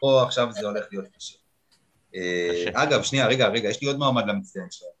פה 0.00 0.22
עכשיו 0.22 0.52
זה 0.52 0.66
הולך 0.66 0.84
להיות 0.90 1.06
קשה. 1.16 1.36
אה, 2.14 2.82
אגב, 2.82 3.02
שנייה, 3.02 3.26
רגע, 3.26 3.48
רגע, 3.48 3.68
יש 3.68 3.80
לי 3.80 3.86
עוד 3.86 3.98
מעמד 3.98 4.26
למצטיין 4.26 4.66
שלנו. 4.70 4.92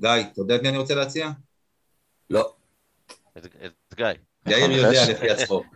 גיא, 0.00 0.10
אתה 0.32 0.40
יודע 0.40 0.56
את 0.56 0.62
מי 0.62 0.68
אני 0.68 0.78
רוצה 0.78 0.94
להציע? 0.94 1.30
לא. 2.30 2.54
את 3.38 3.94
גיא. 3.94 4.06
יאיר 4.46 4.70
יודע 4.70 5.06
לפי 5.12 5.30
הצחוק. 5.30 5.66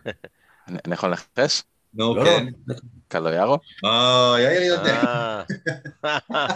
אני 0.67 0.93
יכול 0.93 1.09
לנחש? 1.09 1.63
נו, 1.93 2.15
לא, 2.15 2.23
כן. 2.25 2.45
קלויארו? 3.07 3.57
אה, 3.85 4.35
יאיר 4.39 4.63
יודע. 4.63 5.03
אה. 6.05 6.47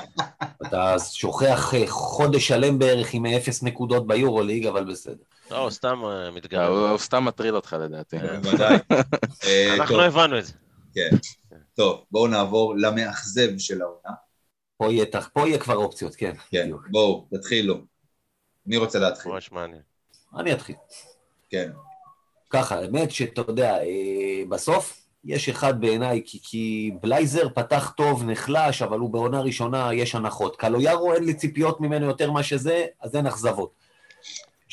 אתה 0.67 0.95
שוכח 0.99 1.73
אה, 1.73 1.83
חודש 1.87 2.47
שלם 2.47 2.79
בערך 2.79 3.13
עם 3.13 3.25
אפס 3.25 3.63
נקודות 3.63 4.07
ביורו-ליג, 4.07 4.65
אבל 4.65 4.91
בסדר. 4.91 5.23
לא, 5.51 5.57
הוא 5.57 5.69
סתם 5.69 6.01
אה, 6.05 6.31
מתגרה. 6.31 6.67
הוא 6.67 6.97
סתם 6.97 7.25
מטריד 7.25 7.53
אותך 7.53 7.75
לדעתי. 7.79 8.17
ודאי. 8.43 8.77
אנחנו 9.79 9.97
לא 9.97 10.03
הבנו 10.03 10.39
את 10.39 10.45
זה. 10.45 10.53
כן. 10.93 11.09
טוב, 11.75 12.03
בואו 12.11 12.27
נעבור 12.27 12.75
למאכזב 12.77 13.57
של 13.57 13.81
העונה. 13.81 14.15
פה 15.33 15.47
יהיה 15.47 15.57
כבר 15.59 15.75
אופציות, 15.75 16.15
כן. 16.15 16.33
כן, 16.51 16.69
בואו, 16.91 17.27
תתחילו. 17.33 17.77
מי 18.65 18.77
רוצה 18.77 18.99
להתחיל? 18.99 19.31
ממש 19.31 19.51
מעניין. 19.51 19.81
אני 20.37 20.53
אתחיל. 20.53 20.75
כן. 21.49 21.71
ככה, 22.49 22.75
האמת 22.75 23.11
שאתה 23.11 23.41
יודע, 23.47 23.77
בסוף 24.49 25.00
יש 25.25 25.49
אחד 25.49 25.81
בעיניי, 25.81 26.21
כי, 26.25 26.39
כי 26.43 26.91
בלייזר 27.01 27.49
פתח 27.49 27.93
טוב, 27.97 28.23
נחלש, 28.23 28.81
אבל 28.81 28.99
הוא 28.99 29.09
בעונה 29.09 29.41
ראשונה, 29.41 29.93
יש 29.93 30.15
הנחות. 30.15 30.55
קלויארו, 30.55 31.13
אין 31.13 31.23
לי 31.23 31.33
ציפיות 31.33 31.81
ממנו 31.81 32.05
יותר 32.05 32.31
מה 32.31 32.43
שזה, 32.43 32.85
אז 33.01 33.15
אין 33.15 33.27
אכזבות. 33.27 33.71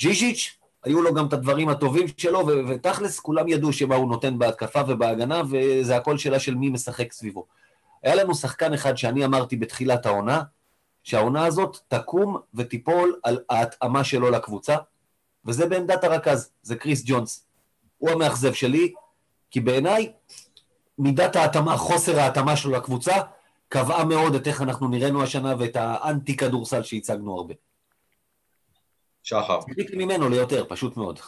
ז'יז'יץ', 0.01 0.57
היו 0.85 1.03
לו 1.03 1.15
גם 1.15 1.27
את 1.27 1.33
הדברים 1.33 1.69
הטובים 1.69 2.07
שלו, 2.17 2.47
ו- 2.47 2.69
ותכלס 2.69 3.21
כולם 3.21 3.49
ידעו 3.49 3.73
שמה 3.73 3.95
הוא 3.95 4.09
נותן 4.09 4.39
בהתקפה 4.39 4.81
ובהגנה, 4.89 5.43
וזה 5.51 5.97
הכל 5.97 6.19
שאלה 6.19 6.41
של 6.41 6.55
מי 6.55 6.71
משחק 6.71 7.13
סביבו. 7.13 7.47
היה 8.03 8.15
לנו 8.15 8.35
שחקן 8.35 8.75
אחד 8.75 8.97
שאני 8.97 9.25
אמרתי 9.25 9.57
בתחילת 9.57 10.07
העונה, 10.07 10.43
שהעונה 11.03 11.47
הזאת 11.47 11.79
תקום 11.89 12.37
ותיפול 12.55 13.21
על 13.23 13.39
ההתאמה 13.51 14.05
שלו 14.05 14.31
לקבוצה, 14.31 14.77
וזה 15.45 15.67
בעמדת 15.67 16.05
הרכז, 16.05 16.51
זה 16.63 16.77
קריס 16.77 17.03
ג'ונס. 17.07 17.47
הוא 17.99 18.11
המאכזב 18.11 18.53
שלי, 18.53 18.93
כי 19.51 19.61
בעיניי 19.61 20.13
מידת 20.99 21.37
ההתאמה, 21.37 21.77
חוסר 21.77 22.21
ההתאמה 22.21 22.57
שלו 22.57 22.73
לקבוצה, 22.73 23.15
קבעה 23.69 24.05
מאוד 24.05 24.35
את 24.35 24.47
איך 24.47 24.63
אנחנו 24.63 24.89
נראינו 24.89 25.23
השנה 25.23 25.55
ואת 25.59 25.77
האנטי 25.77 26.37
כדורסל 26.37 26.83
שהצגנו 26.83 27.37
הרבה. 27.37 27.55
שחר. 29.23 29.61
ציפיתי 29.61 29.97
ממנו 29.97 30.29
ליותר, 30.29 30.65
פשוט 30.69 30.97
מאוד. 30.97 31.19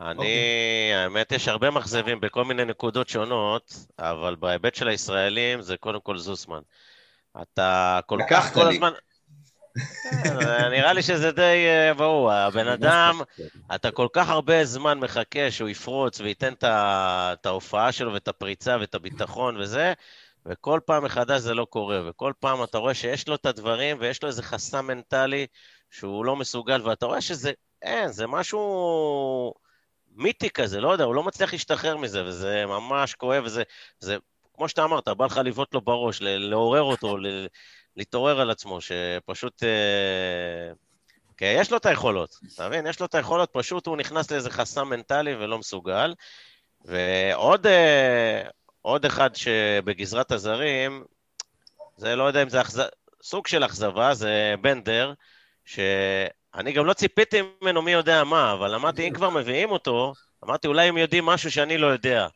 אני, 0.00 0.08
okay. 0.10 0.18
אוקיי. 0.18 0.94
האמת, 0.94 1.32
יש 1.32 1.48
הרבה 1.48 1.70
מאכזבים 1.70 2.20
בכל 2.20 2.44
מיני 2.44 2.64
נקודות 2.64 3.08
שונות, 3.08 3.74
אבל 3.98 4.34
בהיבט 4.34 4.74
של 4.74 4.88
הישראלים 4.88 5.62
זה 5.62 5.76
קודם 5.76 6.00
כל 6.00 6.18
זוסמן. 6.18 6.60
אתה 7.42 8.00
כל 8.06 8.18
כך 8.30 8.54
כל 8.54 8.68
הזמן... 8.68 8.92
כן, 10.24 10.36
נראה 10.70 10.92
לי 10.92 11.02
שזה 11.02 11.32
די 11.32 11.66
אה, 11.66 11.94
ברור. 11.94 12.32
הבן 12.32 12.68
אדם, 12.68 13.20
אתה 13.74 13.90
כל 13.90 14.08
כך 14.12 14.28
הרבה 14.28 14.64
זמן 14.64 14.98
מחכה 14.98 15.50
שהוא 15.50 15.68
יפרוץ 15.68 16.20
וייתן 16.20 16.52
את 16.62 17.46
ההופעה 17.46 17.92
שלו 17.92 18.12
ואת 18.12 18.28
הפריצה 18.28 18.76
ואת 18.80 18.94
הביטחון 18.94 19.56
וזה, 19.56 19.92
וכל 20.46 20.80
פעם 20.84 21.04
מחדש 21.04 21.40
זה 21.40 21.54
לא 21.54 21.64
קורה, 21.64 22.00
וכל 22.08 22.32
פעם 22.40 22.64
אתה 22.64 22.78
רואה 22.78 22.94
שיש 22.94 23.28
לו 23.28 23.34
את 23.34 23.46
הדברים 23.46 23.96
ויש 24.00 24.22
לו 24.22 24.28
איזה 24.28 24.42
חסם 24.42 24.86
מנטלי 24.86 25.46
שהוא 25.90 26.24
לא 26.24 26.36
מסוגל, 26.36 26.82
ואתה 26.88 27.06
רואה 27.06 27.20
שזה, 27.20 27.52
אין, 27.82 28.08
זה 28.08 28.26
משהו 28.26 29.54
מיתי 30.16 30.50
כזה, 30.50 30.80
לא 30.80 30.92
יודע, 30.92 31.04
הוא 31.04 31.14
לא 31.14 31.22
מצליח 31.22 31.52
להשתחרר 31.52 31.96
מזה, 31.96 32.24
וזה 32.24 32.64
ממש 32.66 33.14
כואב, 33.14 33.44
וזה, 33.44 33.62
זה, 34.00 34.16
כמו 34.54 34.68
שאתה 34.68 34.84
אמרת, 34.84 35.08
בא 35.08 35.26
לך 35.26 35.40
לבעוט 35.44 35.74
לו 35.74 35.80
בראש, 35.80 36.22
לעורר 36.22 36.82
אותו, 36.82 37.16
להתעורר 37.96 38.40
על 38.40 38.50
עצמו, 38.50 38.78
שפשוט... 38.80 39.62
אה, 39.62 40.72
כי 41.36 41.44
יש 41.44 41.70
לו 41.70 41.76
את 41.76 41.86
היכולות, 41.86 42.38
אתה 42.54 42.68
מבין? 42.68 42.86
יש 42.86 43.00
לו 43.00 43.06
את 43.06 43.14
היכולות, 43.14 43.50
פשוט 43.52 43.86
הוא 43.86 43.96
נכנס 43.96 44.30
לאיזה 44.30 44.50
חסם 44.50 44.88
מנטלי 44.88 45.34
ולא 45.34 45.58
מסוגל. 45.58 46.14
ועוד 46.84 47.66
אה, 47.66 48.42
עוד 48.82 49.04
אחד 49.04 49.30
שבגזרת 49.34 50.32
הזרים, 50.32 51.04
זה 51.96 52.16
לא 52.16 52.24
יודע 52.24 52.42
אם 52.42 52.48
זה 52.48 52.60
אכז... 52.60 52.82
סוג 53.22 53.46
של 53.46 53.64
אכזבה, 53.64 54.14
זה 54.14 54.54
בנדר, 54.60 55.12
שאני 55.64 56.72
גם 56.74 56.86
לא 56.86 56.92
ציפיתי 56.92 57.42
ממנו 57.62 57.82
מי 57.82 57.92
יודע 57.92 58.24
מה, 58.24 58.52
אבל 58.52 58.74
אמרתי, 58.74 59.08
אם 59.08 59.14
כבר 59.14 59.30
מביאים 59.30 59.70
אותו, 59.70 60.14
אמרתי, 60.44 60.66
אולי 60.66 60.88
הם 60.88 60.98
יודעים 60.98 61.26
משהו 61.26 61.50
שאני 61.50 61.78
לא 61.78 61.86
יודע. 61.86 62.28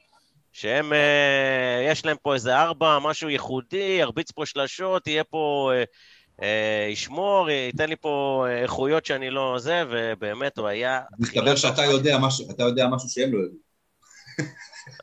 שהם, 0.59 0.93
אה, 0.93 1.91
יש 1.91 2.05
להם 2.05 2.17
פה 2.23 2.35
איזה 2.35 2.57
ארבע, 2.57 2.99
משהו 2.99 3.29
ייחודי, 3.29 3.97
ירביץ 4.01 4.31
פה 4.31 4.47
שלשות, 4.47 5.07
יהיה 5.07 5.25
פה, 5.25 5.73
אה, 5.75 5.85
אה, 6.43 6.89
ישמור, 6.91 7.51
ייתן 7.51 7.89
לי 7.89 7.97
פה 7.97 8.47
איכויות 8.63 9.07
שאני 9.07 9.31
לא 9.31 9.57
זה, 9.59 9.83
ובאמת 9.91 10.59
הוא 10.59 10.67
היה... 10.69 11.01
מסתבר 11.19 11.57
שאתה 11.57 11.85
יודע 11.85 12.19
משהו, 12.19 12.51
אתה 12.51 12.63
יודע 12.63 12.87
משהו 12.87 13.09
שהם 13.09 13.33
לא 13.33 13.39
יודעים. 13.39 13.61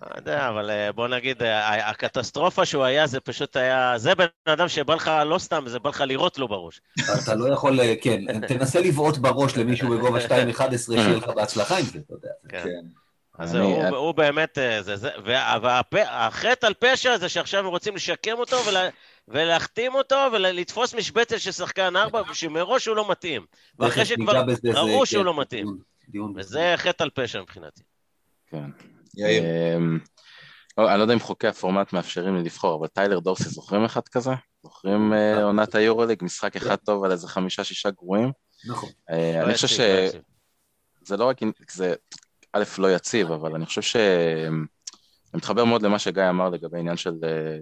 לא 0.01 0.07
יודע, 0.17 0.49
אבל 0.49 0.71
בוא 0.95 1.07
נגיד, 1.07 1.43
הקטסטרופה 1.63 2.65
שהוא 2.65 2.83
היה, 2.83 3.07
זה 3.07 3.19
פשוט 3.19 3.55
היה... 3.55 3.93
זה 3.97 4.15
בן 4.15 4.25
אדם 4.45 4.67
שבא 4.67 4.95
לך, 4.95 5.11
לא 5.25 5.39
סתם, 5.39 5.63
זה 5.67 5.79
בא 5.79 5.89
לך 5.89 6.01
לירות 6.01 6.37
לו 6.37 6.47
בראש. 6.47 6.81
אתה 7.23 7.35
לא 7.35 7.53
יכול, 7.53 7.79
כן, 8.01 8.47
תנסה 8.47 8.79
לבעוט 8.79 9.17
בראש 9.17 9.57
למישהו 9.57 9.89
בגובה 9.89 10.19
2.11, 10.19 10.77
שיהיה 10.85 11.17
לך 11.17 11.27
בהצלחה 11.27 11.77
עם 11.77 11.85
זה, 11.85 11.99
אתה 11.99 12.13
יודע. 12.13 12.29
כן. 12.49 13.02
אז 13.37 13.55
אני, 13.55 13.63
הוא, 13.63 13.81
אני... 13.81 13.95
הוא 13.95 14.11
באמת, 14.11 14.57
אה, 14.57 14.83
זה, 14.83 14.95
זה, 14.95 15.09
והחטא 15.91 16.65
על 16.65 16.73
פשע 16.73 17.17
זה 17.17 17.29
שעכשיו 17.29 17.59
הם 17.59 17.65
רוצים 17.65 17.95
לשקם 17.95 18.37
אותו 18.37 18.57
ולה, 18.67 18.89
ולהחתים 19.27 19.95
אותו 19.95 20.15
ולתפוס 20.33 20.95
משבצת 20.95 21.39
של 21.39 21.51
שחקן 21.51 21.95
ארבע, 21.95 22.21
שמראש 22.33 22.85
הוא 22.85 22.95
לא 22.95 23.11
מתאים. 23.11 23.45
ואחרי 23.79 24.05
שכבר 24.05 24.43
ראו 24.63 25.05
שהוא 25.05 25.21
כן, 25.21 25.25
לא 25.25 25.41
מתאים. 25.41 25.65
דיון, 25.65 25.79
דיון 26.09 26.33
וזה 26.35 26.73
חטא 26.77 27.03
על 27.03 27.09
פשע 27.09 27.41
מבחינתי. 27.41 27.81
כן. 28.47 28.69
יאיר. 29.17 29.43
אמ, 29.43 29.99
אני 30.77 30.97
לא 30.97 31.03
יודע 31.03 31.13
אם 31.13 31.19
חוקי 31.19 31.47
הפורמט 31.47 31.93
מאפשרים 31.93 32.35
לי 32.35 32.43
לבחור, 32.43 32.79
אבל 32.79 32.87
טיילר 32.87 33.19
דורסי 33.19 33.49
זוכרים 33.49 33.85
אחד 33.85 34.07
כזה? 34.07 34.31
זוכרים 34.63 35.13
אה, 35.13 35.43
עונת 35.43 35.75
היורוליג, 35.75 36.23
משחק 36.23 36.55
אחד 36.55 36.75
טוב 36.75 37.03
על 37.03 37.11
איזה 37.11 37.27
חמישה-שישה 37.27 37.89
גרועים? 37.91 38.31
נכון. 38.69 38.89
אה, 39.09 39.43
אני 39.43 39.53
חושב 39.53 39.67
יציב. 39.67 40.21
שזה 41.05 41.17
לא 41.17 41.25
רק, 41.25 41.37
זה 41.71 41.95
א', 42.53 42.63
לא 42.77 42.95
יציב, 42.95 43.31
אבל 43.31 43.55
אני 43.55 43.65
חושב 43.65 43.81
ש... 43.81 43.95
אני 45.33 45.37
מתחבר 45.37 45.65
מאוד 45.65 45.81
למה 45.81 45.99
שגיא 45.99 46.29
אמר 46.29 46.49
לגבי 46.49 46.79
עניין 46.79 46.97
של 46.97 47.13
אה, 47.23 47.57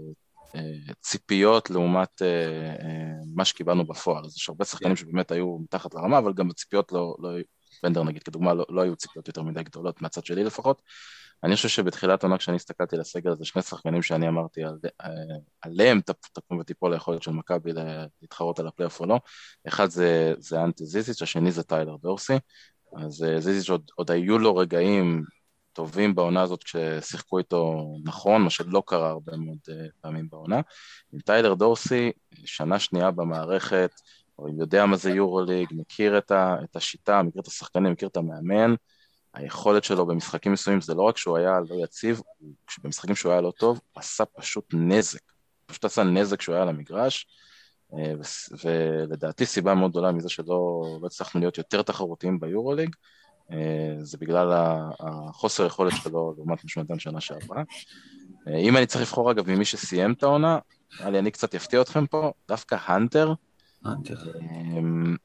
אה, 0.55 0.93
ציפיות 1.01 1.69
לעומת 1.69 2.21
אה, 2.21 2.87
מה 3.35 3.45
שקיבלנו 3.45 3.85
בפועל. 3.85 4.25
אז 4.25 4.37
יש 4.37 4.49
הרבה 4.49 4.65
שחקנים 4.65 4.95
שבאמת 4.95 5.31
היו 5.31 5.57
מתחת 5.63 5.93
לרמה, 5.93 6.17
אבל 6.17 6.33
גם 6.33 6.49
הציפיות 6.49 6.91
לא, 6.91 7.15
לא 7.19 7.29
בנדר 7.83 8.03
נגיד, 8.03 8.23
כדוגמה, 8.23 8.53
לא, 8.53 8.65
לא 8.69 8.81
היו 8.81 8.95
ציפיות 8.95 9.27
יותר 9.27 9.41
מדי 9.41 9.63
גדולות, 9.63 10.01
מהצד 10.01 10.25
שלי 10.25 10.43
לפחות. 10.43 10.81
אני 11.43 11.55
חושב 11.55 11.69
שבתחילת 11.69 12.23
העונה 12.23 12.37
כשאני 12.37 12.55
הסתכלתי 12.55 12.95
על 12.95 13.01
הסגל 13.01 13.31
הזה, 13.31 13.45
שני 13.45 13.61
שחקנים 13.61 14.01
שאני 14.01 14.27
אמרתי 14.27 14.63
על, 14.63 14.77
עליהם 15.61 16.01
תקום 16.33 16.57
ותיפול 16.57 16.93
היכולת 16.93 17.23
של 17.23 17.31
מכבי 17.31 17.71
להתחרות 18.21 18.59
על 18.59 18.67
הפלייאוף 18.67 18.99
או 18.99 19.05
לא. 19.05 19.19
אחד 19.67 19.89
זה, 19.89 20.33
זה 20.37 20.63
אנטה 20.63 20.85
זיזיץ', 20.85 21.21
השני 21.21 21.51
זה 21.51 21.63
טיילר 21.63 21.95
דורסי. 21.95 22.33
אז 22.97 23.23
אה, 23.23 23.39
זיזיץ' 23.39 23.69
עוד, 23.69 23.81
עוד 23.95 24.11
היו 24.11 24.37
לו 24.37 24.55
רגעים 24.55 25.23
טובים 25.73 26.15
בעונה 26.15 26.41
הזאת 26.41 26.63
כששיחקו 26.63 27.37
איתו 27.37 27.85
נכון, 28.03 28.41
מה 28.41 28.49
שלא 28.49 28.83
קרה 28.85 29.09
הרבה 29.09 29.37
מאוד 29.37 29.57
אה, 29.69 29.85
פעמים 30.01 30.29
בעונה. 30.29 30.61
עם 31.13 31.19
טיילר 31.19 31.53
דורסי, 31.53 32.11
שנה 32.45 32.79
שנייה 32.79 33.11
במערכת, 33.11 33.91
או 34.39 34.49
יודע 34.49 34.85
מה 34.85 34.97
זה 34.97 35.09
יורוליג, 35.09 35.67
מכיר 35.71 36.17
את, 36.17 36.31
ה, 36.31 36.55
את 36.63 36.75
השיטה, 36.75 37.23
מכיר 37.23 37.41
את 37.41 37.47
השחקנים, 37.47 37.91
מכיר 37.91 38.07
את 38.07 38.17
המאמן, 38.17 38.73
היכולת 39.33 39.83
שלו 39.83 40.05
במשחקים 40.05 40.51
מסוימים 40.51 40.81
זה 40.81 40.93
לא 40.93 41.01
רק 41.03 41.17
שהוא 41.17 41.37
היה 41.37 41.59
לא 41.69 41.75
יציב, 41.83 42.21
הוא- 42.37 42.53
במשחקים 42.83 43.15
שהוא 43.15 43.31
היה 43.31 43.41
לא 43.41 43.51
טוב, 43.59 43.79
הוא 43.91 44.01
עשה 44.01 44.25
פשוט 44.25 44.65
נזק. 44.73 45.21
פשוט 45.65 45.85
עשה 45.85 46.03
נזק 46.03 46.39
כשהוא 46.39 46.55
היה 46.55 46.61
על 46.61 46.69
המגרש, 46.69 47.25
ולדעתי 48.63 49.45
סיבה 49.45 49.73
מאוד 49.73 49.91
גדולה 49.91 50.11
מזה 50.11 50.29
שלא 50.29 50.83
לא 51.01 51.07
הצלחנו 51.07 51.39
להיות 51.39 51.57
יותר 51.57 51.81
תחרותיים 51.81 52.39
ביורוליג, 52.39 52.95
אה, 53.51 53.95
זה 53.99 54.17
בגלל 54.17 54.51
החוסר 54.99 55.65
יכולת 55.65 55.93
שלו 56.03 56.33
לעומת 56.37 56.63
מה 56.63 56.69
שהוא 56.69 56.83
נתן 56.83 56.99
שנה 56.99 57.21
שעברה. 57.21 57.63
אה, 58.47 58.57
אם 58.57 58.77
אני 58.77 58.85
צריך 58.85 59.01
לבחור 59.01 59.31
אגב 59.31 59.49
ממי 59.49 59.65
שסיים 59.65 60.13
את 60.13 60.23
העונה, 60.23 60.59
נראה 60.99 61.09
לי 61.09 61.19
אני 61.19 61.31
קצת 61.31 61.55
אפתיע 61.55 61.81
אתכם 61.81 62.07
פה, 62.07 62.31
דווקא 62.47 62.77
הנטר, 62.85 63.33
אמ, 63.85 65.15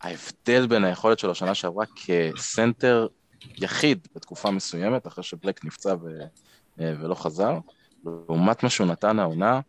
ההבדל 0.00 0.66
בין 0.66 0.84
היכולת 0.84 1.18
שלו 1.18 1.34
שנה 1.34 1.54
שעברה 1.54 1.84
כסנטר 2.06 3.06
יחיד 3.56 4.08
בתקופה 4.14 4.50
מסוימת, 4.50 5.06
אחרי 5.06 5.24
שבלק 5.24 5.64
נפצע 5.64 5.94
ו... 6.02 6.08
אה, 6.80 6.94
ולא 7.00 7.14
חזר, 7.14 7.58
לעומת 8.04 8.62
מה 8.62 8.70
שהוא 8.70 8.86
נתן 8.86 9.18
העונה, 9.18 9.60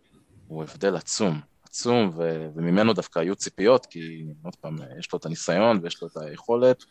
הוא 0.48 0.64
הבדל 0.64 0.96
עצום, 0.96 1.40
עצום, 1.78 2.12
ו... 2.18 2.48
וממנו 2.56 2.94
דווקא 2.94 3.20
היו 3.20 3.36
ציפיות, 3.36 3.86
כי 3.86 4.26
עוד 4.44 4.56
פעם, 4.56 4.76
יש 5.00 5.14
לו 5.14 5.20
את 5.20 5.26
הניסיון 5.26 5.80
ויש 5.84 6.02
לו 6.02 6.08
את 6.08 6.18
היכולת. 6.18 6.84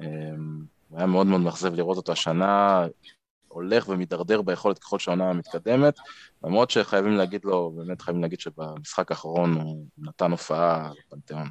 אמ, 0.00 0.04
הוא 0.88 0.98
היה 0.98 1.06
מאוד 1.06 1.26
מאוד 1.26 1.40
מאכזב 1.40 1.74
לראות 1.74 1.96
אותו 1.96 2.12
השנה, 2.12 2.86
הולך 3.48 3.88
ומידרדר 3.88 4.42
ביכולת 4.42 4.78
ככל 4.78 4.98
שהעונה 4.98 5.32
מתקדמת, 5.32 5.94
למרות 6.44 6.70
שחייבים 6.70 7.12
להגיד 7.12 7.44
לו, 7.44 7.72
באמת 7.76 8.02
חייבים 8.02 8.22
להגיד 8.22 8.40
שבמשחק 8.40 9.10
האחרון 9.10 9.52
הוא 9.52 9.86
נתן 9.98 10.30
הופעה 10.30 10.92
בפנתיאון 10.98 11.48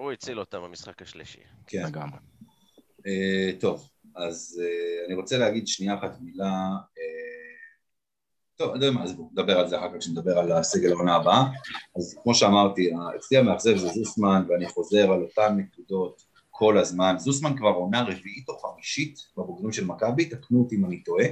הוא 0.00 0.12
הציל 0.12 0.40
אותם 0.40 0.62
במשחק 0.62 1.02
השלישי. 1.02 1.40
כן. 1.66 1.82
לגמרי. 1.86 2.18
אה, 3.06 3.50
טוב, 3.60 3.88
אז 4.16 4.62
אה, 4.62 5.06
אני 5.06 5.14
רוצה 5.14 5.38
להגיד 5.38 5.66
שנייה 5.66 5.94
אחת 5.98 6.20
מילה, 6.20 6.52
אה, 6.98 7.39
טוב, 8.60 8.74
אני 8.74 8.84
יודע 8.84 8.98
מה, 8.98 9.04
אז 9.04 9.12
בואו 9.12 9.28
נדבר 9.32 9.58
על 9.58 9.68
זה 9.68 9.78
אחר 9.78 9.88
כך 9.88 9.98
כשנדבר 9.98 10.38
על 10.38 10.52
הסגל 10.52 10.92
העונה 10.92 11.14
הבאה. 11.14 11.44
אז 11.96 12.16
כמו 12.22 12.34
שאמרתי, 12.34 12.90
אצלי 13.16 13.38
המאכזב 13.38 13.76
זה 13.76 13.88
זוסמן, 13.88 14.42
ואני 14.48 14.68
חוזר 14.68 15.12
על 15.12 15.22
אותן 15.22 15.56
נקודות 15.56 16.22
כל 16.50 16.78
הזמן. 16.78 17.14
זוסמן 17.18 17.56
כבר 17.56 17.68
עונה 17.68 18.02
רביעית 18.02 18.48
או 18.48 18.58
חמישית 18.58 19.18
בבוגרים 19.36 19.72
של 19.72 19.86
מכבי, 19.86 20.24
תקנו 20.24 20.60
אותי 20.60 20.76
אם 20.76 20.84
אני 20.84 21.02
טועה. 21.02 21.24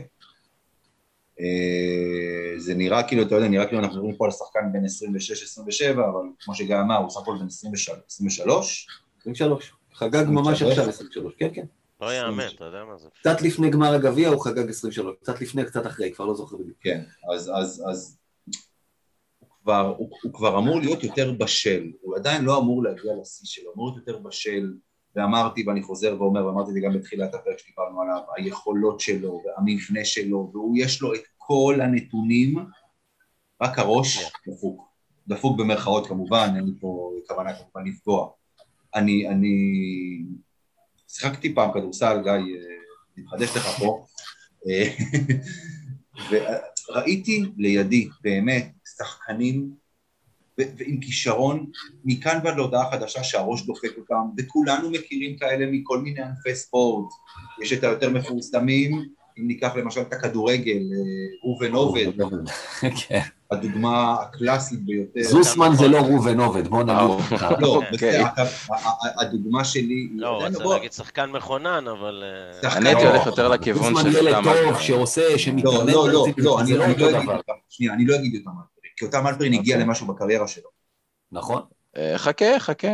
אה, 1.40 2.58
זה 2.58 2.74
נראה 2.74 3.02
כאילו, 3.02 3.22
אתה 3.22 3.34
יודע, 3.34 3.48
נראה 3.48 3.66
כאילו 3.66 3.80
אנחנו 3.80 3.96
מדברים 3.96 4.16
פה 4.16 4.24
על 4.24 4.30
שחקן 4.30 4.72
בין 4.72 4.84
26-27, 4.84 5.92
אבל 5.92 6.28
כמו 6.40 6.54
שגיא 6.54 6.80
אמר, 6.80 6.96
הוא 6.96 7.10
סך 7.10 7.20
הכל 7.20 7.36
23, 7.46 7.98
23, 8.06 8.88
23. 9.20 9.66
חגג 9.94 10.24
ממש 10.28 10.62
עכשיו 10.62 10.88
23, 10.88 11.34
כן, 11.38 11.48
כן. 11.54 11.64
לא 12.00 12.14
יאמן, 12.14 12.46
אתה 12.54 12.64
יודע 12.64 12.84
מה 12.84 12.96
זה. 12.96 13.08
קצת 13.20 13.42
לפני 13.42 13.70
גמר 13.70 13.94
הגביע 13.94 14.28
הוא 14.28 14.44
חגג 14.44 14.68
23, 14.68 15.16
קצת 15.20 15.40
לפני, 15.40 15.64
קצת 15.64 15.86
אחרי, 15.86 16.12
כבר 16.12 16.24
לא 16.24 16.34
זוכר 16.34 16.56
בדיוק. 16.56 16.76
כן, 16.80 17.04
אז, 17.34 17.50
אז, 17.54 17.84
אז 17.90 18.18
הוא, 19.38 19.48
כבר, 19.62 19.94
הוא, 19.98 20.10
הוא 20.22 20.32
כבר 20.32 20.58
אמור 20.58 20.80
להיות 20.80 21.04
יותר 21.04 21.32
בשל, 21.32 21.90
הוא 22.00 22.16
עדיין 22.16 22.44
לא 22.44 22.58
אמור 22.58 22.82
להגיע 22.82 23.12
לשיא 23.20 23.46
שלו, 23.46 23.72
אמור 23.74 23.90
להיות 23.90 24.08
יותר 24.08 24.18
בשל, 24.18 24.74
ואמרתי 25.16 25.64
ואני 25.66 25.82
חוזר 25.82 26.16
ואומר, 26.18 26.46
ואמרתי 26.46 26.68
את 26.68 26.74
זה 26.74 26.80
גם 26.80 26.92
בתחילת 26.94 27.34
הפרק 27.34 27.58
שדיברנו 27.58 28.02
עליו, 28.02 28.20
היכולות 28.36 29.00
שלו 29.00 29.42
והמבנה 29.44 30.04
שלו, 30.04 30.50
והוא 30.52 30.74
יש 30.78 31.02
לו 31.02 31.14
את 31.14 31.22
כל 31.36 31.78
הנתונים, 31.82 32.58
רק 33.62 33.78
הראש 33.78 34.32
דפוק, 34.48 34.88
דפוק 35.28 35.58
במרכאות 35.58 36.06
כמובן, 36.06 36.52
אין 36.56 36.64
לי 36.64 36.72
פה 36.80 37.12
כוונה 37.28 37.50
כמובן 37.54 37.86
לפגוע. 37.86 38.30
אני, 38.94 39.28
אני 39.28 39.54
שיחקתי 41.08 41.54
פעם 41.54 41.72
כדורסל, 41.72 42.20
גיא, 42.22 42.30
אה, 42.30 42.38
אני 43.16 43.24
מחדש 43.24 43.56
לך 43.56 43.66
פה, 43.66 44.04
אה, 44.68 44.90
וראיתי 46.90 47.44
לידי 47.56 48.08
באמת 48.22 48.72
שחקנים 48.98 49.70
ועם 50.58 51.00
כישרון 51.00 51.70
מכאן 52.04 52.38
ועד 52.44 52.56
להודעה 52.56 52.90
חדשה 52.90 53.22
שהראש 53.22 53.66
דופק 53.66 53.90
אותם, 53.98 54.22
וכולנו 54.38 54.90
מכירים 54.90 55.36
כאלה 55.38 55.66
מכל 55.72 55.98
מיני 55.98 56.22
ענפי 56.22 56.54
ספורט. 56.54 57.08
יש 57.62 57.72
את 57.72 57.84
היותר 57.84 58.10
מפורסמים, 58.10 58.92
אם 59.38 59.46
ניקח 59.46 59.76
למשל 59.76 60.00
את 60.00 60.12
הכדורגל, 60.12 60.76
אה, 60.76 61.38
ראובן 61.44 61.72
עובד, 61.72 62.06
כן. 63.08 63.20
הדוגמה 63.50 64.16
הקלאסית 64.20 64.84
ביותר. 64.84 65.20
זוסמן 65.22 65.70
זה 65.74 65.88
לא 65.88 65.98
ראובן 65.98 66.40
עובד, 66.40 66.68
בוא 66.68 66.82
נגיד. 66.82 67.26
ככה. 67.30 67.50
לא, 67.60 67.66
אוקיי. 67.76 67.90
בסדר, 67.92 68.24
הדוגמה 69.20 69.64
שלי. 69.64 70.08
לא, 70.14 70.42
רצה 70.42 70.64
להגיד 70.64 70.92
שחקן 70.92 71.30
מכונן, 71.30 71.84
אבל... 71.88 72.24
אה, 72.64 72.76
אני 72.76 72.88
הייתי 72.88 73.04
לא, 73.04 73.08
הולך 73.08 73.26
יותר 73.26 73.48
לכיוון 73.48 73.94
זוסמן 73.94 74.12
של 74.12 74.18
ילד 74.18 74.34
אותם... 74.34 74.52
טוב 74.64 74.80
שעושה, 74.80 75.38
שמתאמן 75.38 75.72
לא, 75.74 75.86
לא, 75.86 76.08
לא, 76.12 76.26
לא, 76.38 76.60
אני 76.60 76.72
לא 76.72 76.78
לא 76.86 76.92
אגיד. 76.92 77.02
אותם, 77.28 77.52
שנייה, 77.68 77.92
אני 77.94 78.06
לא 78.06 78.14
אגיד 78.16 78.34
אותם 78.34 78.50
אלפרין, 78.50 78.92
כי 78.96 79.04
אותם 79.04 79.26
אלפרין 79.26 79.52
הגיע 79.52 79.74
אוקיי. 79.74 79.86
למשהו 79.86 80.06
בקריירה 80.06 80.48
שלו. 80.48 80.68
נכון? 81.32 81.62
אה, 81.96 82.18
חכה, 82.18 82.58
חכה. 82.58 82.88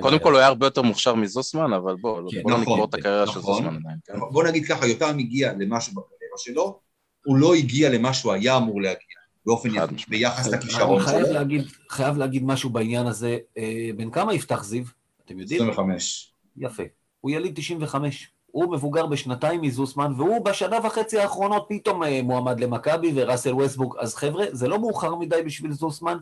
קודם- 0.00 0.18
כל 0.18 0.32
הוא 0.32 0.38
היה 0.38 0.46
הרבה 0.48 0.66
יותר 0.66 0.82
מוכשר 0.82 1.14
מזוסמן, 1.14 1.72
אבל 1.72 1.94
בוא, 2.00 2.20
כן, 2.30 2.42
בוא 2.42 2.50
לא 2.50 2.58
נכון, 2.58 2.72
נקבור 2.72 2.84
את 2.88 2.94
הקריירה 2.94 3.26
של 3.26 3.38
נכון. 3.38 3.54
זוסמן 3.54 3.76
עדיין. 3.76 3.98
כן? 4.06 4.18
בוא 4.32 4.44
נגיד 4.44 4.66
ככה, 4.66 4.86
יותם 4.86 5.18
הגיע 5.18 5.52
למשהו 5.58 5.92
בקריירה 5.94 6.36
שלו, 6.38 6.80
הוא 7.26 7.36
לא 7.36 7.54
הגיע 7.54 7.90
למה 7.90 8.14
שהוא 8.14 8.32
היה 8.32 8.56
אמור 8.56 8.82
להגיע, 8.82 9.15
באופן 9.46 9.70
חד 9.70 9.76
יחסי, 9.76 9.94
משמעית. 9.94 10.08
ביחס 10.08 10.48
אני 10.48 10.56
לכישרון 10.56 11.00
חייב 11.00 11.24
שלו. 11.24 11.34
להגיד, 11.34 11.64
חייב 11.88 12.16
להגיד 12.16 12.44
משהו 12.44 12.70
בעניין 12.70 13.06
הזה. 13.06 13.38
אה, 13.58 13.90
בן 13.96 14.10
כמה 14.10 14.34
יפתח 14.34 14.64
זיו? 14.64 14.84
אתם 15.24 15.38
יודעים? 15.38 15.62
25. 15.62 16.32
יפה. 16.56 16.82
הוא 17.20 17.30
יליד 17.30 17.52
95. 17.54 18.30
הוא 18.46 18.72
מבוגר 18.72 19.06
בשנתיים 19.06 19.60
מזוסמן, 19.60 20.12
והוא 20.16 20.44
בשנה 20.44 20.76
וחצי 20.84 21.18
האחרונות 21.18 21.66
פתאום 21.68 22.02
אה, 22.02 22.22
מועמד 22.22 22.60
למכבי 22.60 23.12
וראסל 23.14 23.54
ווסטבורג. 23.54 23.96
אז 23.98 24.14
חבר'ה, 24.14 24.44
זה 24.52 24.68
לא 24.68 24.78
מאוחר 24.78 25.14
מדי 25.14 25.42
בשביל 25.46 25.72
זוסמן. 25.72 26.18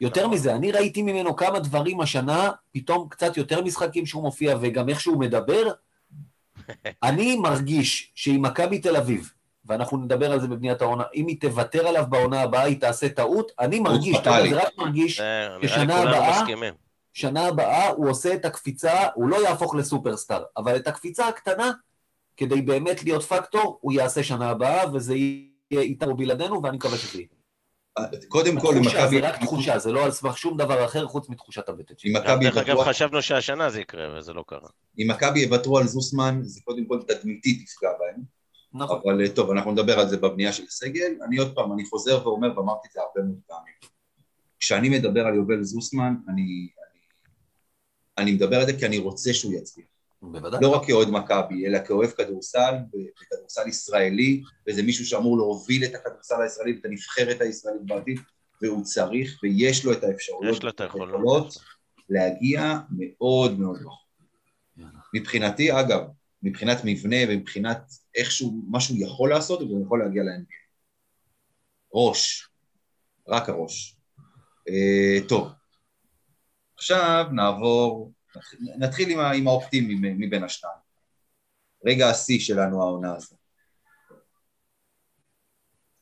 יותר 0.00 0.28
מזה, 0.28 0.54
אני 0.54 0.72
ראיתי 0.72 1.02
ממנו 1.02 1.36
כמה 1.36 1.60
דברים 1.60 2.00
השנה, 2.00 2.50
פתאום 2.72 3.08
קצת 3.08 3.36
יותר 3.36 3.62
משחקים 3.62 4.06
שהוא 4.06 4.22
מופיע, 4.22 4.56
וגם 4.60 4.88
איך 4.88 5.00
שהוא 5.00 5.20
מדבר. 5.20 5.70
אני 7.02 7.36
מרגיש 7.36 8.12
שאם 8.14 8.42
מכבי 8.42 8.78
תל 8.78 8.96
אביב, 8.96 9.32
ואנחנו 9.66 9.96
נדבר 9.96 10.32
על 10.32 10.40
זה 10.40 10.48
בבניית 10.48 10.82
העונה, 10.82 11.04
אם 11.14 11.26
היא 11.26 11.40
תוותר 11.40 11.86
עליו 11.86 12.04
בעונה 12.08 12.40
הבאה, 12.40 12.62
היא 12.62 12.80
תעשה 12.80 13.08
טעות, 13.08 13.52
אני 13.60 13.80
מרגיש. 13.80 14.16
זה 14.24 14.56
רק 14.56 14.78
מרגיש, 14.78 15.20
בשנה 15.62 15.98
כולנו 15.98 16.16
הבאה-. 16.16 16.70
שנה 17.12 17.46
הבאה 17.46 17.88
הוא 17.88 18.10
עושה 18.10 18.34
את 18.34 18.44
הקפיצה, 18.44 19.06
הוא 19.14 19.28
לא 19.28 19.36
יהפוך 19.36 19.74
לסופרסטאר, 19.74 20.42
אבל 20.56 20.76
את 20.76 20.88
הקפיצה 20.88 21.28
הקטנה, 21.28 21.72
כדי 22.36 22.62
באמת 22.62 23.04
להיות 23.04 23.22
פקטור, 23.22 23.78
הוא 23.80 23.92
יעשה 23.92 24.22
שנה 24.22 24.50
הבאה, 24.50 24.94
וזה 24.94 25.14
יהיה 25.14 25.82
איתנו 25.82 26.10
או 26.10 26.16
בלעדינו, 26.16 26.62
ואני 26.62 26.76
מקווה 26.76 26.98
שזה 26.98 27.18
יהיה. 27.18 27.28
קודם 28.28 28.60
כל, 28.60 28.74
אם 28.76 28.80
מכבי... 28.80 29.20
זה 29.20 29.28
רק 29.28 29.40
תחושה, 29.40 29.78
זה 29.78 29.92
לא 29.92 30.04
על 30.04 30.10
סמך 30.10 30.38
שום 30.38 30.56
דבר 30.56 30.84
אחר 30.84 31.06
חוץ 31.06 31.28
מתחושת 31.28 31.68
הבטן 31.68 31.94
שלי. 31.98 32.10
אם 32.10 32.16
מכבי 32.16 32.44
דרך 32.44 32.56
אגב, 32.56 32.80
חשבנו 32.84 33.22
שהשנה 33.22 33.70
זה 33.70 33.80
יקרה, 33.80 34.18
וזה 34.18 34.32
לא 34.32 34.44
קרה. 34.46 34.68
אם 34.98 35.10
מכבי 35.10 35.40
יוותרו 35.40 35.78
על 35.78 35.86
זוסמן, 35.86 36.40
זה 36.42 36.60
קודם 36.64 36.86
כל 36.86 37.00
תדמיתית 37.08 37.66
תפגע 37.66 37.90
בהם. 38.00 38.22
נכון. 38.74 39.00
אבל 39.04 39.20
אה, 39.20 39.34
טוב, 39.34 39.50
אנחנו 39.50 39.72
נדבר 39.72 40.00
על 40.00 40.08
זה 40.08 40.16
בבנייה 40.16 40.52
של 40.52 40.64
הסגל. 40.68 41.12
אני 41.26 41.36
עוד 41.36 41.54
פעם, 41.54 41.72
אני 41.72 41.84
חוזר 41.84 42.28
ואומר, 42.28 42.58
ואמרתי 42.58 42.88
את 42.88 42.92
זה 42.92 43.00
הרבה 43.00 43.28
מאוד 43.28 43.40
פעמים. 43.46 43.74
כשאני 44.60 44.88
מדבר 44.88 45.26
על 45.26 45.34
יובל 45.34 45.62
זוסמן, 45.62 46.14
אני, 46.28 46.42
אני, 46.42 47.00
אני 48.18 48.32
מדבר 48.32 48.60
על 48.60 48.66
זה 48.66 48.72
כי 48.78 48.86
אני 48.86 48.98
רוצה 48.98 49.32
שהוא 49.32 49.54
יצליח. 49.54 49.86
בוודאי. 50.22 50.60
לא 50.62 50.68
רק 50.68 50.86
כאוהד 50.86 51.08
מכבי, 51.08 51.66
אלא 51.66 51.78
כאוהב 51.86 52.10
כדורסל, 52.10 52.74
וכדורסל 52.88 53.68
ישראלי, 53.68 54.42
וזה 54.68 54.82
מישהו 54.82 55.06
שאמור 55.06 55.36
להוביל 55.36 55.84
את 55.84 55.94
הכדורסל 55.94 56.42
הישראלי 56.42 56.72
ואת 56.72 56.84
הנבחרת 56.84 57.40
הישראלית 57.40 57.82
בעתיד. 57.86 58.20
והוא 58.62 58.84
צריך, 58.84 59.40
ויש 59.42 59.84
לו 59.84 59.92
את 59.92 60.04
האפשרויות, 60.04 60.56
יש 60.56 60.62
לו 60.62 60.68
את. 60.68 60.80
היכולות 60.80 61.58
להגיע 62.08 62.78
מאוד 62.90 63.58
מאוד 63.58 63.76
רחוק. 63.80 64.04
מבחינתי, 65.14 65.80
אגב, 65.80 66.00
מבחינת 66.44 66.78
מבנה 66.84 67.16
ומבחינת 67.28 67.78
איכשהו, 68.14 68.62
מה 68.68 68.80
שהוא 68.80 68.98
יכול 69.00 69.30
לעשות, 69.30 69.60
הוא 69.60 69.84
יכול 69.86 70.02
להגיע 70.04 70.22
ל-NBA. 70.22 70.64
ראש, 71.94 72.48
רק 73.28 73.48
הראש. 73.48 73.96
אה, 74.68 75.28
טוב, 75.28 75.48
עכשיו 76.76 77.26
נעבור, 77.32 78.12
נתחיל, 78.78 79.10
עם, 79.10 79.18
עם 79.18 79.48
האופטימי 79.48 79.94
מבין 80.00 80.44
השניים. 80.44 80.76
רגע 81.86 82.10
השיא 82.10 82.40
שלנו 82.40 82.82
העונה 82.82 83.16
הזו. 83.16 83.36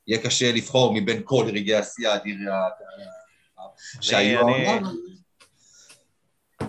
יהיה 0.06 0.22
קשה 0.22 0.52
לבחור 0.52 0.94
מבין 1.00 1.22
כל 1.24 1.50
רגעי 1.54 1.74
השיא 1.74 2.08
האדיר 2.08 2.36
שהיו 4.00 4.38
העונה. 4.38 4.90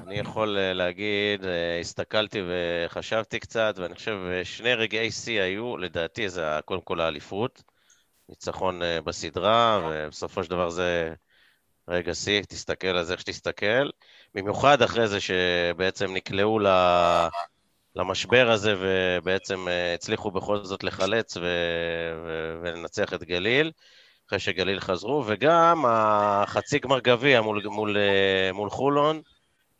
אני 0.07 0.19
יכול 0.19 0.57
אה, 0.57 0.73
להגיד, 0.73 1.45
אה, 1.45 1.79
הסתכלתי 1.79 2.41
וחשבתי 2.47 3.39
קצת, 3.39 3.75
ואני 3.77 3.95
חושב 3.95 4.17
אה, 4.31 4.45
שני 4.45 4.73
רגעי 4.73 5.11
שיא 5.11 5.41
היו, 5.41 5.77
לדעתי 5.77 6.29
זה 6.29 6.59
קודם 6.65 6.81
כל 6.81 6.99
האליפות, 6.99 7.63
ניצחון 8.29 8.81
בסדרה, 9.05 9.81
ובסופו 9.89 10.43
של 10.43 10.49
דבר 10.49 10.69
זה 10.69 11.13
רגע 11.87 12.13
שיא, 12.13 12.41
תסתכל 12.41 12.87
על 12.87 13.03
זה 13.03 13.13
איך 13.13 13.21
שתסתכל. 13.21 13.89
במיוחד 14.35 14.81
אחרי 14.81 15.07
זה 15.07 15.19
שבעצם 15.19 16.13
נקלעו 16.13 16.59
ל... 16.59 16.67
למשבר 17.95 18.51
הזה, 18.51 18.75
ובעצם 18.79 19.67
הצליחו 19.95 20.31
בכל 20.31 20.63
זאת 20.63 20.83
לחלץ 20.83 21.37
ו... 21.37 21.41
ו... 22.25 22.57
ולנצח 22.61 23.13
את 23.13 23.23
גליל, 23.23 23.71
אחרי 24.27 24.39
שגליל 24.39 24.79
חזרו, 24.79 25.23
וגם 25.27 25.85
החצי 25.87 26.79
גמר 26.79 26.99
גביע 26.99 27.41
מול, 27.41 27.61
מול, 27.65 27.97
מול 28.53 28.69
חולון, 28.69 29.21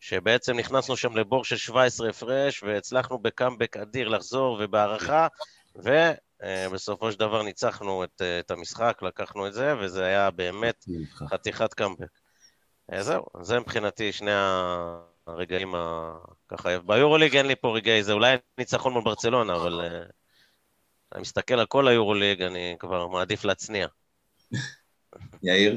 שבעצם 0.04 0.56
נכנסנו 0.56 0.96
שם 0.96 1.16
לבור 1.16 1.44
של 1.44 1.56
17 1.56 2.08
הפרש, 2.08 2.62
והצלחנו 2.62 3.18
בקאמבק 3.18 3.76
אדיר 3.76 4.08
לחזור 4.08 4.60
ובהערכה, 4.60 5.28
ובסופו 5.76 7.12
של 7.12 7.18
דבר 7.18 7.42
ניצחנו 7.42 8.04
את, 8.04 8.22
אה, 8.22 8.38
את 8.38 8.50
המשחק, 8.50 8.98
לקחנו 9.02 9.46
את 9.46 9.52
זה, 9.52 9.74
וזה 9.78 10.04
היה 10.04 10.30
באמת 10.30 10.84
חתיכת 11.30 11.74
קאמבק. 11.74 12.08
אה, 12.92 13.02
זהו, 13.02 13.24
זה 13.42 13.60
מבחינתי 13.60 14.12
שני 14.12 14.30
הרגעים 15.26 15.74
ה... 15.74 16.12
ככה, 16.48 16.78
ביורוליג 16.78 17.36
אין 17.36 17.46
לי 17.46 17.56
פה 17.56 17.76
רגעי 17.76 18.02
זה, 18.02 18.12
אולי 18.12 18.36
ניצחון 18.58 18.92
מול 18.92 19.04
ברצלונה, 19.04 19.56
אבל 19.56 19.80
אה, 19.80 20.02
אני 21.14 21.20
מסתכל 21.20 21.54
על 21.54 21.66
כל 21.66 21.88
היורוליג, 21.88 22.42
אני 22.42 22.76
כבר 22.78 23.08
מעדיף 23.08 23.44
להצניע. 23.44 23.86
יאיר? 25.42 25.76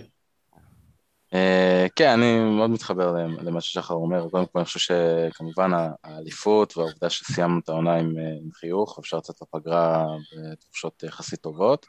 אה, 1.34 1.88
כן, 1.96 2.10
אני 2.10 2.40
מאוד 2.40 2.70
מתחבר 2.70 3.16
למה 3.42 3.62
ששחר 3.62 3.94
אומר. 3.94 4.30
קודם 4.30 4.46
כל, 4.46 4.60
אני 4.60 4.66
חושב 4.66 4.80
שכמובן 4.80 5.72
האליפות 6.04 6.78
והעובדה 6.78 7.10
שסיימנו 7.10 7.60
את 7.60 7.70
העונה 7.70 7.96
עם, 7.96 8.18
אה, 8.18 8.24
חיוך, 8.54 9.00
אפשר 9.00 9.18
לצאת 9.18 9.36
לפגרה 9.42 10.06
בתחושות 10.52 11.04
יחסית 11.04 11.42
טובות. 11.42 11.86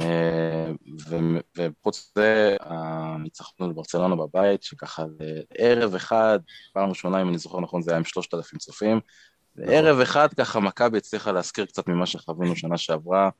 אה, 0.00 0.72
וחוץ 1.56 2.12
מזה, 2.16 2.56
הניצחון 2.60 3.70
בברצלונה 3.70 4.16
בבית, 4.16 4.62
שככה 4.62 5.04
לערב 5.58 5.94
אחד, 5.94 6.38
פעם 6.72 6.88
ראשונה, 6.88 7.22
אם 7.22 7.28
אני 7.28 7.38
זוכר 7.38 7.60
נכון, 7.60 7.82
זה 7.82 7.90
היה 7.90 7.98
עם 7.98 8.04
שלושת 8.04 8.34
אלפים 8.34 8.58
צופים. 8.58 9.00
לערב 9.56 10.00
אחד 10.00 10.34
ככה 10.34 10.60
מכבי 10.60 10.98
הצליחה 10.98 11.32
להזכיר 11.32 11.66
קצת 11.66 11.88
ממה 11.88 12.06
שחווינו 12.06 12.56
שנה 12.56 12.78
שעברה, 12.78 13.30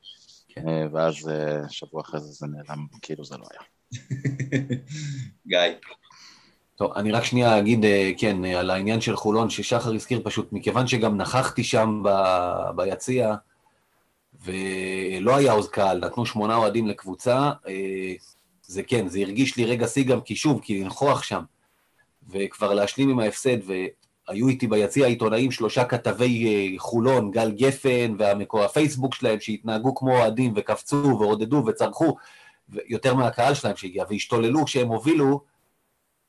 אה, 0.59 0.87
ואז 0.93 1.29
אה, 1.29 1.69
שבוע 1.69 2.01
אחרי 2.01 2.21
זה 2.21 2.27
זה 2.27 2.47
נעלם, 2.47 2.87
כאילו 3.03 3.25
זה 3.25 3.37
לא 3.37 3.45
היה. 3.51 3.76
גיא. 5.47 5.59
טוב, 6.77 6.93
אני 6.97 7.13
רק 7.13 7.25
שנייה 7.25 7.59
אגיד, 7.59 7.85
אה, 7.85 8.11
כן, 8.19 8.45
אה, 8.45 8.61
על 8.61 8.71
העניין 8.71 9.01
של 9.01 9.17
חולון, 9.17 9.51
ששחר 9.51 9.95
הזכיר 9.95 10.21
פשוט, 10.25 10.53
מכיוון 10.53 10.87
שגם 10.87 11.17
נכחתי 11.17 11.65
שם 11.65 12.03
ב- 12.05 12.71
ביציע, 12.77 13.35
ולא 14.45 15.37
היה 15.37 15.53
עוז 15.53 15.69
קהל, 15.69 15.99
נתנו 15.99 16.27
שמונה 16.27 16.57
אוהדים 16.57 16.87
לקבוצה, 16.87 17.51
אה, 17.69 18.15
זה 18.63 18.83
כן, 18.83 19.09
זה 19.09 19.19
הרגיש 19.19 19.57
לי 19.57 19.65
רגע 19.65 19.87
שיא 19.87 20.05
גם, 20.05 20.21
כי 20.21 20.37
שוב, 20.37 20.61
כי 20.63 20.85
לנכוח 20.85 21.23
שם, 21.23 21.43
וכבר 22.29 22.75
להשלים 22.75 23.09
עם 23.09 23.19
ההפסד, 23.19 23.57
והיו 23.67 24.49
איתי 24.49 24.67
ביציע 24.67 25.07
עיתונאים 25.07 25.51
שלושה 25.51 25.85
כתבי 25.85 26.75
חולון, 26.79 27.31
גל 27.31 27.51
גפן, 27.51 28.15
והפייסבוק 28.19 29.15
שלהם, 29.15 29.41
שהתנהגו 29.41 29.95
כמו 29.95 30.19
אוהדים, 30.19 30.53
וקפצו, 30.57 31.17
ועודדו, 31.21 31.65
וצרחו, 31.67 32.17
יותר 32.87 33.15
מהקהל 33.15 33.55
שלהם 33.55 33.77
שהגיע, 33.77 34.05
והשתוללו 34.11 34.65
כשהם 34.65 34.89
הובילו, 34.89 35.41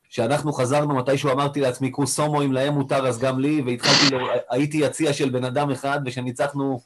כשאנחנו 0.09 0.53
חזרנו, 0.53 0.95
מתישהו 0.95 1.31
אמרתי 1.31 1.61
לעצמי, 1.61 1.91
כוס 1.91 2.19
הומואים 2.19 2.53
להם 2.53 2.73
מותר, 2.73 3.07
אז 3.07 3.19
גם 3.19 3.39
לי, 3.39 3.61
והתחלתי, 3.65 4.15
ל... 4.15 4.19
הייתי 4.49 4.77
יציע 4.77 5.13
של 5.13 5.29
בן 5.29 5.43
אדם 5.43 5.71
אחד, 5.71 5.99
וכשניצחנו, 6.05 6.81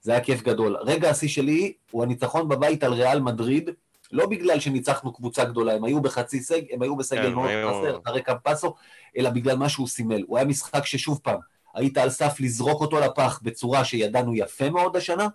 זה 0.00 0.12
היה 0.12 0.20
כיף 0.20 0.42
גדול. 0.42 0.76
רגע 0.80 1.10
השיא 1.10 1.28
שלי 1.28 1.72
הוא 1.90 2.02
הניצחון 2.02 2.48
בבית 2.48 2.82
על 2.82 2.92
ריאל 2.92 3.20
מדריד, 3.20 3.70
לא 4.12 4.26
בגלל 4.26 4.60
שניצחנו 4.60 5.12
קבוצה 5.12 5.44
גדולה, 5.44 5.74
הם 5.74 5.84
היו 5.84 6.00
בחצי 6.00 6.40
סגל, 6.40 6.66
הם 6.70 6.82
היו 6.82 6.96
בסגל 6.96 7.34
מאוד 7.34 7.50
חסר, 7.68 7.98
אחרי 8.04 8.22
קמפסו, 8.22 8.74
אלא 9.16 9.30
בגלל 9.30 9.56
מה 9.56 9.68
שהוא 9.68 9.88
סימל. 9.88 10.22
הוא 10.26 10.36
היה 10.38 10.46
משחק 10.46 10.86
ששוב 10.86 11.20
פעם, 11.22 11.38
היית 11.74 11.98
על 11.98 12.10
סף 12.10 12.40
לזרוק 12.40 12.80
אותו 12.80 13.00
לפח 13.00 13.40
בצורה 13.42 13.84
שידענו 13.84 14.34
יפה 14.34 14.70
מאוד 14.70 14.96
השנה, 14.96 15.28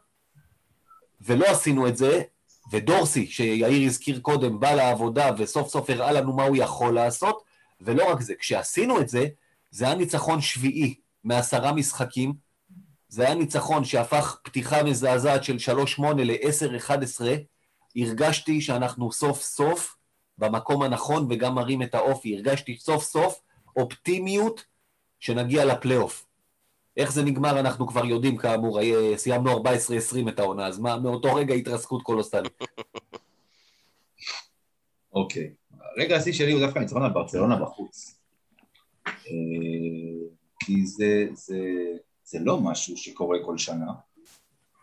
ולא 1.22 1.46
עשינו 1.46 1.88
את 1.88 1.98
זה, 1.98 2.22
ודורסי, 2.72 3.28
שיאיר 3.28 3.88
הזכיר 3.88 4.20
קודם, 4.20 4.60
בא 4.60 4.72
לעבודה 4.72 5.32
וסוף 5.38 5.70
סוף 5.70 5.90
הראה 5.90 6.12
לנו 6.12 6.34
מה 6.34 6.44
הוא 6.44 6.58
יכול 6.58 6.96
לעשות, 6.96 7.44
ולא 7.82 8.12
רק 8.12 8.22
זה, 8.22 8.36
כשעשינו 8.36 9.02
את 9.02 9.10
זה, 9.10 9.26
זה 9.72 9.86
היה 9.86 9.96
ניצחון 9.96 10.42
שביעי 10.42 10.96
מעשרה 11.24 11.72
משחקים, 11.74 12.34
זה 13.08 13.26
היה 13.26 13.36
ניצחון 13.36 13.86
שהפך 13.86 14.38
פתיחה 14.44 14.84
מזעזעת 14.84 15.44
של 15.44 15.58
3-8 16.00 16.02
ל-10-11, 16.18 17.22
הרגשתי 17.96 18.62
שאנחנו 18.62 19.12
סוף 19.12 19.42
סוף 19.42 19.96
במקום 20.38 20.82
הנכון 20.82 21.28
וגם 21.30 21.56
מרים 21.56 21.82
את 21.82 21.96
האופי, 21.96 22.36
הרגשתי 22.36 22.78
סוף 22.80 23.04
סוף 23.04 23.40
אופטימיות 23.78 24.66
שנגיע 25.20 25.66
לפלייאוף. 25.66 26.26
איך 26.98 27.12
זה 27.12 27.24
נגמר 27.24 27.60
אנחנו 27.60 27.88
כבר 27.88 28.06
יודעים 28.06 28.38
כאמור, 28.38 28.80
היה- 28.80 29.18
סיימנו 29.18 29.52
14-20 29.52 30.30
את 30.30 30.40
העונה, 30.40 30.68
אז 30.68 30.80
מה, 30.80 31.00
מאותו 31.00 31.36
רגע 31.36 31.54
התרסקות 31.54 32.02
קולוסלית. 32.04 32.62
אוקיי. 35.14 35.54
רגע 35.98 36.16
השיא 36.16 36.34
שלי 36.34 36.52
הוא 36.52 36.62
דווקא 36.62 36.80
ניצחון 36.80 37.04
על 37.04 37.14
ברצלונה 37.14 37.56
בחוץ. 37.56 38.20
אה, 39.08 39.12
כי 40.60 40.86
זה, 40.86 41.28
זה, 41.34 41.60
זה 42.24 42.40
לא 42.42 42.60
משהו 42.62 42.98
שקורה 42.98 43.38
כל 43.46 43.58
שנה, 43.58 43.92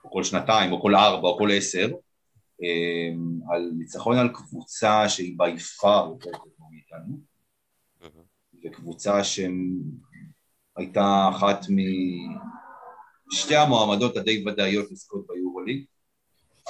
או 0.05 0.11
כל 0.11 0.25
שנתיים, 0.25 0.73
או 0.73 0.83
כל 0.83 0.95
ארבע, 0.95 1.29
או 1.29 1.39
כל 1.39 1.49
עשר, 1.53 1.91
אה, 2.63 3.11
על 3.55 3.71
ניצחון 3.79 4.19
על 4.19 4.29
קבוצה 4.35 5.09
שהיא 5.09 5.35
בי 5.39 5.59
פאר 5.59 6.09
יותר 6.11 6.31
טובה 6.39 6.65
מאיתנו, 6.71 7.19
וקבוצה 8.65 9.25
שהייתה 10.81 11.31
אחת 11.37 11.67
משתי 13.33 13.57
המועמדות 13.57 14.17
הדי 14.17 14.45
ודאיות 14.47 14.91
לזכות 14.91 15.27
ביורוליג, 15.29 15.85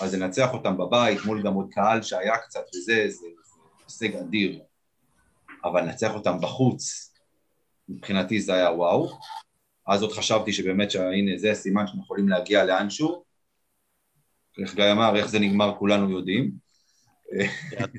אז 0.00 0.14
לנצח 0.14 0.52
אותם 0.52 0.76
בבית 0.76 1.18
מול 1.24 1.42
גם 1.42 1.54
עוד 1.54 1.68
קהל 1.70 2.02
שהיה 2.02 2.38
קצת 2.38 2.60
וזה, 2.74 3.04
זה, 3.08 3.26
זה 3.88 4.06
הישג 4.06 4.16
אדיר, 4.16 4.60
אבל 5.64 5.82
לנצח 5.82 6.14
אותם 6.14 6.40
בחוץ, 6.40 7.14
מבחינתי 7.88 8.40
זה 8.40 8.54
היה 8.54 8.70
וואו. 8.72 9.18
אז 9.86 10.02
עוד 10.02 10.12
חשבתי 10.12 10.52
שבאמת 10.52 10.90
שהנה 10.90 11.36
זה 11.36 11.50
הסימן 11.50 11.86
שאנחנו 11.86 12.02
יכולים 12.02 12.28
להגיע 12.28 12.64
לאנשהו. 12.64 13.24
איך 14.62 14.74
גיא 14.74 14.92
אמר, 14.92 15.16
איך 15.16 15.26
זה 15.26 15.38
נגמר 15.38 15.74
כולנו 15.78 16.10
יודעים. 16.10 16.69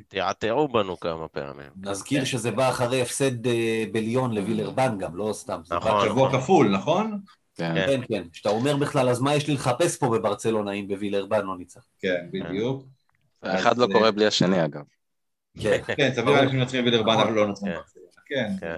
תעתעו 0.07 0.67
בנו 0.67 0.99
כמה 0.99 1.27
פעמים. 1.27 1.69
נזכיר 1.77 2.25
שזה 2.25 2.51
בא 2.51 2.69
אחרי 2.69 3.01
הפסד 3.01 3.47
אה, 3.47 3.83
בליון 3.91 4.35
לווילרבן 4.35 4.97
גם, 4.97 5.15
לא 5.15 5.29
סתם. 5.33 5.61
זה 5.65 5.75
נכון. 5.75 5.91
בא- 5.91 6.05
שבוע 6.05 6.31
כפול, 6.31 6.69
נכון? 6.69 7.19
כן. 7.55 7.73
כן. 7.75 7.85
כן, 7.87 8.01
כן. 8.07 8.23
שאתה 8.33 8.49
אומר 8.49 8.77
בכלל, 8.77 9.09
אז 9.09 9.21
מה 9.21 9.35
יש 9.35 9.47
לי 9.47 9.53
לחפש 9.53 9.97
פה 9.97 10.09
בברצלונה 10.09 10.71
אם 10.71 10.87
בווילרבן 10.87 11.45
לא 11.45 11.57
ניצח? 11.57 11.81
כן, 11.99 12.27
בדיוק. 12.31 12.85
אחד 13.41 13.77
לא 13.77 13.85
אה, 13.85 13.93
קורה 13.93 14.11
בלי 14.11 14.25
השני 14.25 14.65
אגב. 14.65 14.83
כן. 15.59 15.81
כן, 15.97 16.11
סביר 16.13 16.29
להניח 16.31 16.51
שמנצחים 16.51 16.85
בדרבן, 16.85 17.11
נכון. 17.13 17.27
אבל 17.27 17.33
לא 17.33 17.47
נצחים 17.47 17.67
כן. 17.67 17.75
ברצלונה. 17.75 18.07
כן, 18.25 18.53
כן. 18.59 18.77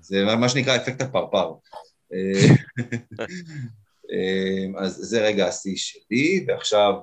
זה 0.00 0.24
מה 0.36 0.48
שנקרא 0.48 0.76
אפקט 0.76 1.00
הפרפר. 1.00 1.52
אה, 2.12 2.54
אה, 4.12 4.84
אז 4.84 4.92
זה 4.92 5.20
רגע 5.26 5.46
השיא 5.46 5.76
שלי, 5.76 6.44
ועכשיו 6.48 6.94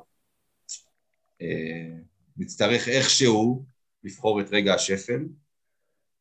אה, 1.42 1.48
נצטרך 2.38 2.88
איכשהו 2.88 3.66
לבחור 4.04 4.42
את 4.42 4.46
רגע 4.52 4.74
השפל, 4.74 5.26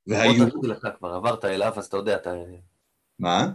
והיו, 0.06 0.46
תתחיל 0.46 0.72
אתה 0.72 0.90
כבר, 0.98 1.14
עברת 1.14 1.44
אליו, 1.44 1.72
אז 1.76 1.86
אתה 1.86 1.96
יודע, 1.96 2.16
אתה... 2.16 2.34
מה? 3.18 3.48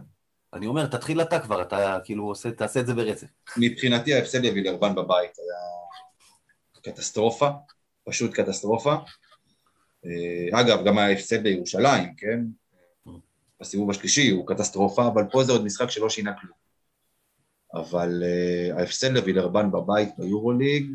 אני 0.54 0.68
אומר, 0.68 0.86
תתחיל 0.86 1.22
אתה 1.22 1.40
כבר, 1.40 1.62
אתה 1.62 1.98
כאילו 2.04 2.24
עושה, 2.24 2.52
תעשה 2.52 2.80
את 2.80 2.88
זה 2.88 2.94
ברצף. 2.94 3.28
מבחינתי 3.58 4.14
ההפסד 4.14 4.46
לווילרבן 4.46 4.96
בבית 4.96 5.32
היה 5.38 5.58
קטסטרופה. 6.82 7.50
פשוט 8.04 8.34
קטסטרופה. 8.34 8.96
אה, 10.06 10.62
אגב, 10.62 10.86
גם 10.86 10.98
ההפסד 10.98 11.44
בירושלים, 11.44 12.16
כן? 12.18 12.40
בסיבוב 13.62 13.90
השלישי 13.90 14.30
הוא 14.30 14.48
קטסטרופה, 14.48 15.08
אבל 15.08 15.24
פה 15.32 15.44
זה 15.44 15.52
עוד 15.52 15.66
משחק 15.66 15.90
שלא 15.90 16.10
שינה 16.10 16.34
כלום. 16.42 16.58
אבל 17.74 18.24
uh, 18.24 18.80
ההפסד 18.80 19.12
לווילרבן 19.12 19.72
בבית 19.72 20.10
ביורוליג, 20.18 20.92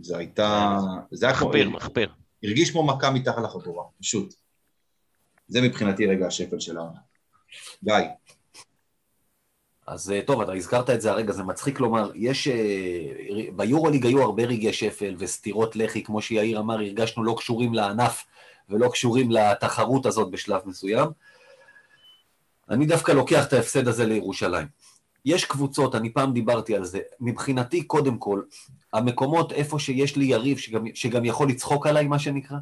זה 0.00 0.18
הייתה... 0.18 0.78
זה 1.10 1.26
היה 1.26 1.34
מחפיר, 1.34 1.70
מחפיר. 1.70 2.08
הרגיש 2.42 2.70
כמו 2.70 2.86
מכה 2.86 3.10
מתחת 3.10 3.42
לחגורה, 3.42 3.84
פשוט. 4.00 4.34
זה 5.48 5.60
מבחינתי 5.60 6.06
רגע 6.06 6.26
השפל 6.26 6.60
של 6.60 6.78
העונה. 6.78 6.98
גיא. 7.84 7.94
אז 9.86 10.10
אה, 10.10 10.20
טוב, 10.26 10.40
אתה 10.40 10.52
הזכרת 10.52 10.90
את 10.90 11.00
זה 11.00 11.10
הרגע, 11.10 11.32
זה 11.32 11.42
מצחיק 11.42 11.80
לומר, 11.80 12.10
יש... 12.14 12.48
ביורוליג 13.56 14.06
היו 14.06 14.22
הרבה 14.22 14.42
רגעי 14.44 14.72
שפל 14.72 15.14
וסתירות 15.18 15.76
לחי, 15.76 16.02
כמו 16.02 16.22
שיאיר 16.22 16.60
אמר, 16.60 16.74
הרגשנו 16.74 17.24
לא 17.24 17.34
קשורים 17.38 17.74
לענף 17.74 18.24
ולא 18.68 18.88
קשורים 18.88 19.30
לתחרות 19.30 20.06
הזאת 20.06 20.30
בשלב 20.30 20.60
מסוים. 20.64 21.08
אני 22.70 22.86
דווקא 22.86 23.12
לוקח 23.12 23.46
את 23.46 23.52
ההפסד 23.52 23.88
הזה 23.88 24.06
לירושלים. 24.06 24.66
יש 25.24 25.44
קבוצות, 25.44 25.94
אני 25.94 26.12
פעם 26.12 26.32
דיברתי 26.32 26.76
על 26.76 26.84
זה, 26.84 27.00
מבחינתי 27.20 27.82
קודם 27.82 28.18
כל, 28.18 28.42
המקומות 28.92 29.52
איפה 29.52 29.78
שיש 29.78 30.16
לי 30.16 30.24
יריב 30.24 30.58
שגם, 30.58 30.84
שגם 30.94 31.24
יכול 31.24 31.48
לצחוק 31.48 31.86
עליי, 31.86 32.06
מה 32.06 32.18
שנקרא, 32.18 32.56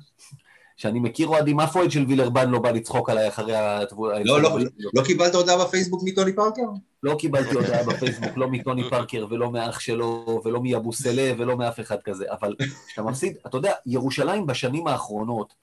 שאני 0.77 1.01
מכיר 1.01 1.29
אוהדים, 1.29 1.61
אף 1.61 1.77
אוהד 1.77 1.91
של 1.91 2.05
וילרבן 2.09 2.51
לא 2.51 2.59
בא 2.59 2.71
לצחוק 2.71 3.11
עליי 3.11 3.29
אחרי 3.29 3.57
ה... 3.57 3.81
לא, 4.25 4.43
לא, 4.43 4.59
לא 4.95 5.03
קיבלת 5.03 5.35
הודעה 5.35 5.65
בפייסבוק 5.65 6.03
מטוני 6.05 6.33
פארקר? 6.33 6.63
לא 7.03 7.17
קיבלתי 7.19 7.55
הודעה 7.55 7.85
בפייסבוק, 7.85 8.37
לא 8.37 8.49
מטוני 8.49 8.91
פארקר 8.91 9.27
ולא 9.31 9.51
מאח 9.51 9.81
שלו 9.81 10.41
ולא 10.45 10.63
מאבו 10.63 10.93
סלה 10.93 11.33
ולא 11.39 11.57
מאף 11.57 11.81
אחד 11.81 12.03
כזה, 12.05 12.25
אבל 12.31 12.55
כשאתה 12.87 13.03
מפסיד, 13.03 13.37
אתה 13.47 13.57
יודע, 13.57 13.73
ירושלים 13.87 14.47
בשנים 14.47 14.87
האחרונות, 14.87 15.55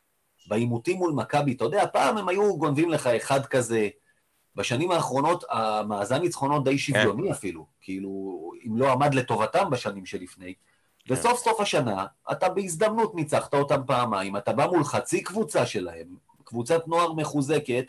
בעימותים 0.48 0.98
מול 0.98 1.12
מכבי, 1.12 1.52
אתה 1.54 1.64
יודע, 1.64 1.86
פעם 1.94 2.18
הם 2.18 2.30
היו 2.30 2.58
גונבים 2.58 2.90
לך 2.90 3.08
אחד 3.08 3.46
כזה, 3.46 3.88
בשנים 4.56 4.92
האחרונות 4.92 5.44
המאזן 5.50 6.22
ניצחונות 6.22 6.64
די 6.64 6.78
שוויוני 6.78 7.32
אפילו, 7.32 7.66
כאילו, 7.82 8.52
אם 8.68 8.78
לא 8.78 8.92
עמד 8.92 9.14
לטובתם 9.14 9.70
בשנים 9.70 10.06
שלפני. 10.06 10.54
וסוף 11.08 11.40
סוף 11.40 11.62
השנה, 11.62 12.06
אתה 12.32 12.50
בהזדמנות 12.50 13.16
ניצחת 13.16 13.54
אותם 13.54 13.82
פעמיים, 13.88 14.38
אתה 14.38 14.54
בא 14.54 14.68
מול 14.68 14.84
חצי 14.84 15.24
קבוצה 15.24 15.66
שלהם, 15.66 16.08
קבוצת 16.44 16.88
נוער 16.88 17.14
מחוזקת, 17.14 17.86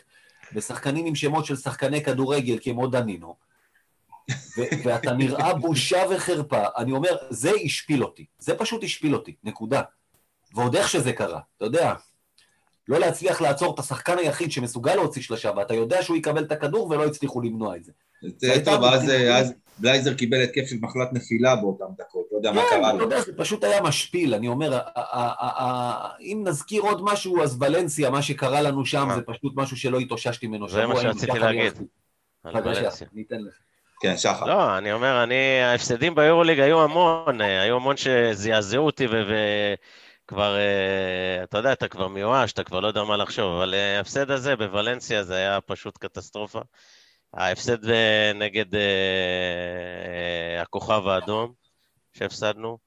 ושחקנים 0.53 1.05
עם 1.05 1.15
שמות 1.15 1.45
של 1.45 1.55
שחקני 1.55 2.03
כדורגל 2.03 2.57
כמו 2.61 2.87
דנינו, 2.87 3.35
ו- 4.31 4.83
ואתה 4.83 5.11
נראה 5.13 5.53
בושה 5.63 6.03
וחרפה. 6.09 6.63
אני 6.77 6.91
אומר, 6.91 7.17
זה 7.29 7.51
השפיל 7.63 8.03
אותי, 8.03 8.25
זה 8.39 8.57
פשוט 8.57 8.83
השפיל 8.83 9.15
אותי, 9.15 9.35
נקודה. 9.43 9.81
ועוד 10.53 10.75
איך 10.75 10.89
שזה 10.89 11.13
קרה, 11.13 11.39
אתה 11.57 11.65
יודע, 11.65 11.93
לא 12.87 12.99
להצליח 12.99 13.41
לעצור 13.41 13.73
את 13.73 13.79
השחקן 13.79 14.17
היחיד 14.17 14.51
שמסוגל 14.51 14.95
להוציא 14.95 15.21
שלושה, 15.21 15.51
ואתה 15.57 15.73
יודע 15.73 16.03
שהוא 16.03 16.17
יקבל 16.17 16.43
את 16.43 16.51
הכדור 16.51 16.89
ולא 16.89 17.05
הצליחו 17.05 17.41
למנוע 17.41 17.75
את 17.75 17.83
זה. 17.83 17.91
טוב, 18.65 18.83
אז 18.83 19.53
בלייזר 19.79 20.13
קיבל 20.13 20.41
התקף 20.41 20.65
של 20.67 20.75
מחלת 20.81 21.13
נפילה 21.13 21.55
באותן 21.55 21.85
דקות, 21.97 22.25
לא 22.31 22.37
יודע 22.37 22.51
מה 22.51 22.61
כן, 22.61 22.67
קרה 22.69 22.93
לו. 22.93 23.03
יודע, 23.03 23.21
זה 23.21 23.31
פשוט 23.37 23.63
היה 23.63 23.81
משפיל, 23.81 24.33
אני 24.33 24.47
אומר, 24.47 24.79
אם 26.19 26.43
נזכיר 26.47 26.81
עוד 26.81 27.03
משהו, 27.03 27.43
אז 27.43 27.57
ולנסיה, 27.59 28.09
מה 28.09 28.21
שקרה 28.21 28.61
לנו 28.61 28.85
שם, 28.85 29.09
זה 29.15 29.21
פשוט 29.21 29.53
משהו 29.55 29.77
שלא 29.77 29.99
התאוששתי 29.99 30.47
ממנו. 30.47 30.69
זה 30.69 30.85
מה 30.85 31.01
שרציתי 31.01 31.39
להגיד. 31.39 31.73
אני 32.45 33.23
אתן 33.27 33.41
לך. 33.41 33.53
כן, 34.01 34.17
שחר. 34.17 34.45
לא, 34.45 34.77
אני 34.77 34.93
אומר, 34.93 35.23
אני, 35.23 35.61
ההפסדים 35.61 36.15
ביורוליג 36.15 36.59
היו 36.59 36.83
המון, 36.83 37.41
אה, 37.41 37.61
היו 37.61 37.75
המון 37.75 37.95
שזעזעו 37.97 38.85
אותי 38.85 39.07
וכבר, 40.25 40.57
אתה 41.43 41.57
יודע, 41.57 41.73
אתה 41.73 41.87
כבר 41.87 42.07
מיואש, 42.07 42.53
אתה 42.53 42.63
כבר 42.63 42.79
לא 42.79 42.87
יודע 42.87 43.03
מה 43.03 43.17
לחשוב, 43.17 43.57
אבל 43.57 43.73
אה, 43.73 43.97
ההפסד 43.97 44.31
הזה 44.31 44.55
בוולנסיה 44.55 45.23
זה 45.23 45.35
היה 45.35 45.61
פשוט 45.61 45.97
קטסטרופה. 45.97 46.61
ההפסד 47.33 47.89
אה, 47.89 48.31
נגד 48.35 48.75
אה, 48.75 48.81
אה, 50.55 50.61
הכוכב 50.61 51.07
האדום 51.07 51.53
שהפסדנו, 52.13 52.77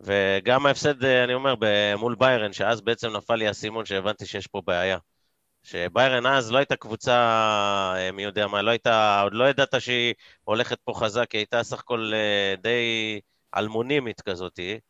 וגם 0.00 0.66
ההפסד, 0.66 1.04
אה, 1.04 1.24
אני 1.24 1.34
אומר, 1.34 1.54
מול 1.98 2.14
ביירן, 2.14 2.52
שאז 2.52 2.80
בעצם 2.80 3.16
נפל 3.16 3.34
לי 3.34 3.48
האסימון 3.48 3.84
שהבנתי 3.86 4.26
שיש 4.26 4.46
פה 4.46 4.62
בעיה. 4.66 4.98
שביירן 5.62 6.26
אז 6.26 6.52
לא 6.52 6.58
הייתה 6.58 6.76
קבוצה, 6.76 7.12
אה, 7.96 8.12
מי 8.12 8.22
יודע 8.22 8.46
מה, 8.46 8.62
לא 8.62 8.70
הייתה, 8.70 9.20
עוד 9.22 9.34
לא 9.34 9.48
ידעת 9.50 9.80
שהיא 9.80 10.14
הולכת 10.44 10.78
פה 10.84 10.92
חזק, 10.96 11.32
היא 11.32 11.38
הייתה 11.38 11.62
סך 11.62 11.80
הכל 11.80 12.12
אה, 12.14 12.54
די 12.62 13.20
אלמונימית 13.56 14.20
כזאתי. 14.20 14.80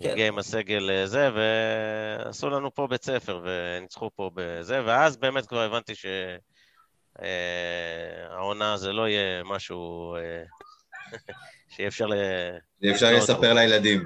כן. 0.00 0.10
הגיעה 0.10 0.28
עם 0.28 0.38
הסגל 0.38 0.90
אה, 0.90 1.06
זה, 1.06 1.30
ועשו 1.34 2.50
לנו 2.50 2.74
פה 2.74 2.86
בית 2.86 3.04
ספר, 3.04 3.40
וניצחו 3.44 4.10
פה 4.16 4.30
בזה, 4.34 4.82
ואז 4.86 5.16
באמת 5.16 5.46
כבר 5.46 5.60
הבנתי 5.60 5.92
שהעונה 7.14 8.76
זה 8.76 8.92
לא 8.92 9.08
יהיה 9.08 9.44
משהו 9.44 10.14
אה, 10.16 10.42
שאי 11.76 11.86
אפשר 11.86 12.06
ל... 12.06 12.14
אפשר 12.90 13.12
לספר 13.12 13.34
אותו. 13.34 13.54
לילדים. 13.54 14.04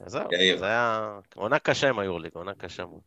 אז 0.00 0.12
זהו. 0.12 0.28
זה 0.58 0.66
היה 0.66 1.18
עונה 1.34 1.58
קשה 1.58 1.88
עם 1.88 1.98
היורליג, 1.98 2.32
עונה 2.34 2.54
קשה 2.54 2.84
מאוד. 2.84 3.00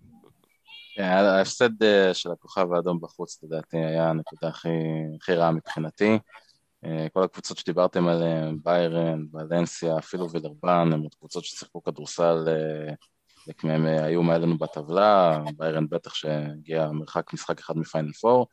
כן, 0.96 1.04
ההפסד 1.04 1.84
אה, 1.84 2.14
של 2.14 2.32
הכוכב 2.32 2.74
האדום 2.74 3.00
בחוץ, 3.02 3.44
לדעתי, 3.44 3.78
היה 3.78 4.10
הנקודה 4.10 4.48
הכי 4.48 5.34
רעה 5.34 5.52
מבחינתי. 5.52 6.20
אה, 6.86 7.08
כל 7.14 7.24
הקבוצות 7.24 7.58
שדיברתם 7.58 8.08
עליהן, 8.08 8.58
ביירן, 8.64 9.26
ולנסיה, 9.34 9.98
אפילו 9.98 10.30
וילרבן, 10.32 10.90
הן 10.94 11.02
עוד 11.02 11.16
קבוצות 11.16 11.46
ששיחקו 11.46 11.84
כדורסל, 11.84 12.46
אה, 12.48 12.94
חלק 13.46 13.64
מהן 13.64 13.88
אה, 13.88 14.06
היו 14.06 14.24
מעלינו 14.24 14.58
בטבלה, 14.58 15.40
ביירן 15.58 15.90
בטח 15.90 16.14
שהגיע 16.14 16.90
מרחק 16.92 17.34
משחק 17.34 17.60
אחד 17.60 17.78
מפיינל 17.78 18.12
פור. 18.12 18.48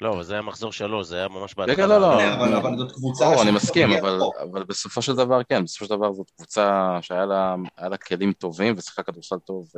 לא, 0.00 0.14
אבל 0.14 0.22
זה 0.22 0.32
היה 0.32 0.42
מחזור 0.42 0.72
שלוש, 0.72 1.06
זה 1.06 1.16
היה 1.16 1.28
ממש 1.28 1.54
כן, 1.54 1.66
בהתחלה. 1.66 1.86
לא, 1.86 2.00
לא. 2.00 2.34
אבל 2.34 2.54
אבל 2.54 2.78
זאת 2.78 2.92
קבוצה... 2.92 3.24
ברור, 3.24 3.42
אני 3.42 3.50
מסכים, 3.50 3.90
אבל, 3.92 4.64
בסופו 4.68 5.02
של 5.02 5.16
דבר, 5.16 5.42
כן, 5.42 5.64
בסופו 5.64 5.84
של 5.84 5.90
דבר 5.90 6.12
זאת 6.12 6.30
קבוצה 6.30 6.98
שהיה 7.00 7.26
לה, 7.26 7.96
כלים 8.06 8.32
טובים 8.32 8.74
ושיחקה 8.76 9.02
כדורסל 9.02 9.38
טוב 9.38 9.68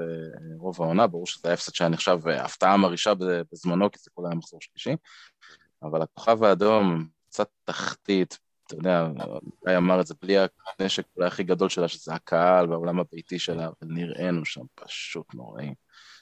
רוב 0.58 0.82
העונה, 0.82 1.06
ברור 1.06 1.26
שזה 1.26 1.40
היה 1.44 1.54
הפסד 1.54 1.74
שהיה 1.74 1.88
נחשב 1.90 2.28
הפתעה 2.28 2.76
מרעישה 2.76 3.12
בזמנו, 3.52 3.90
כי 3.90 3.98
זה 4.02 4.10
כולה 4.14 4.28
היה 4.28 4.36
מחזור 4.36 4.60
שלישי, 4.62 4.96
אבל 5.84 6.02
הכוכב 6.02 6.44
האדום, 6.44 7.06
קצת 7.28 7.48
תחתית, 7.64 8.38
אתה 8.66 8.74
יודע, 8.74 9.08
גיא 9.68 9.76
אמר 9.76 10.00
את 10.00 10.06
זה, 10.06 10.14
בלי 10.22 10.36
הנשק 10.80 11.04
אולי 11.16 11.26
הכי 11.26 11.42
גדול 11.42 11.68
שלה, 11.68 11.88
שזה 11.88 12.14
הקהל 12.14 12.70
והעולם 12.70 13.00
הביתי 13.00 13.38
שלה, 13.38 13.64
אבל 13.66 13.74
נראינו 13.82 14.44
שם 14.44 14.60
פשוט 14.74 15.34
נוראים. 15.34 15.74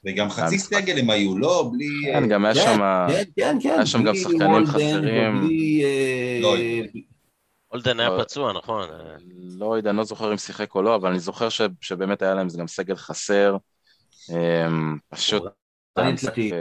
וגם 0.06 0.30
חצי. 0.30 0.58
סגל 0.58 0.98
הם 0.98 1.10
היו, 1.10 1.38
לא, 1.38 1.70
בלי... 1.72 2.12
כן, 2.12 2.28
גם 2.28 2.44
היה 2.44 2.54
כן, 2.54 2.60
שם... 2.60 2.78
כן, 3.08 3.22
כן, 3.36 3.58
כן. 3.62 3.68
היה 3.70 3.86
שם 3.86 4.02
גם 4.02 4.14
שחקנים 4.14 4.66
חסרים. 4.66 5.36
ובלי, 5.38 5.84
אה, 5.84 6.38
לא, 6.42 6.56
היה 7.98 8.08
אבל- 8.08 8.22
פצוע, 8.24 8.52
נכון. 8.52 8.88
לא 9.58 9.76
יודע, 9.76 9.90
אני 9.90 9.98
לא 9.98 10.04
זוכר 10.04 10.32
אם 10.32 10.36
שיחק 10.36 10.74
או 10.74 10.82
לא, 10.82 10.94
אבל 10.94 11.10
אני 11.10 11.18
זוכר 11.18 11.48
ש, 11.48 11.60
שבאמת 11.80 12.22
היה 12.22 12.34
להם 12.34 12.48
גם 12.58 12.68
סגל 12.68 12.96
חסר. 12.96 13.56
אמ, 14.30 14.98
פשוט... 15.08 15.42
אה, 15.98 16.12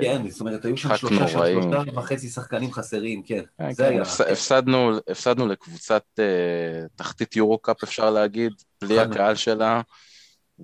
כן, 0.02 0.30
זאת 0.30 0.40
אומרת, 0.40 0.66
היו 0.66 0.78
שם 0.78 0.98
שלושה. 0.98 1.28
שלושה 1.28 1.92
וחצי 1.96 2.30
שחקנים 2.30 2.72
חסרים, 2.72 3.24
כן. 3.24 3.44
זה 3.72 3.90
כן, 3.90 4.02
הפסדנו, 4.32 4.92
הפסדנו 5.08 5.48
לקבוצת 5.48 6.04
אה, 6.20 6.86
תחתית 6.96 7.36
יורו-קאפ 7.36 7.84
אפשר 7.84 8.10
להגיד, 8.10 8.54
בלי 8.82 9.00
הקהל 9.00 9.36
שלה, 9.36 9.82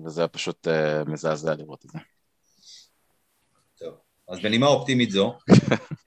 וזה 0.04 0.20
היה 0.20 0.28
פשוט 0.28 0.68
אה, 0.68 1.04
מזעזע 1.04 1.54
לראות 1.54 1.84
את 1.84 1.90
זה. 1.90 1.98
טוב, 3.78 3.94
אז 4.28 4.40
בנימה 4.40 4.66
אופטימית 4.66 5.10
זו, 5.10 5.38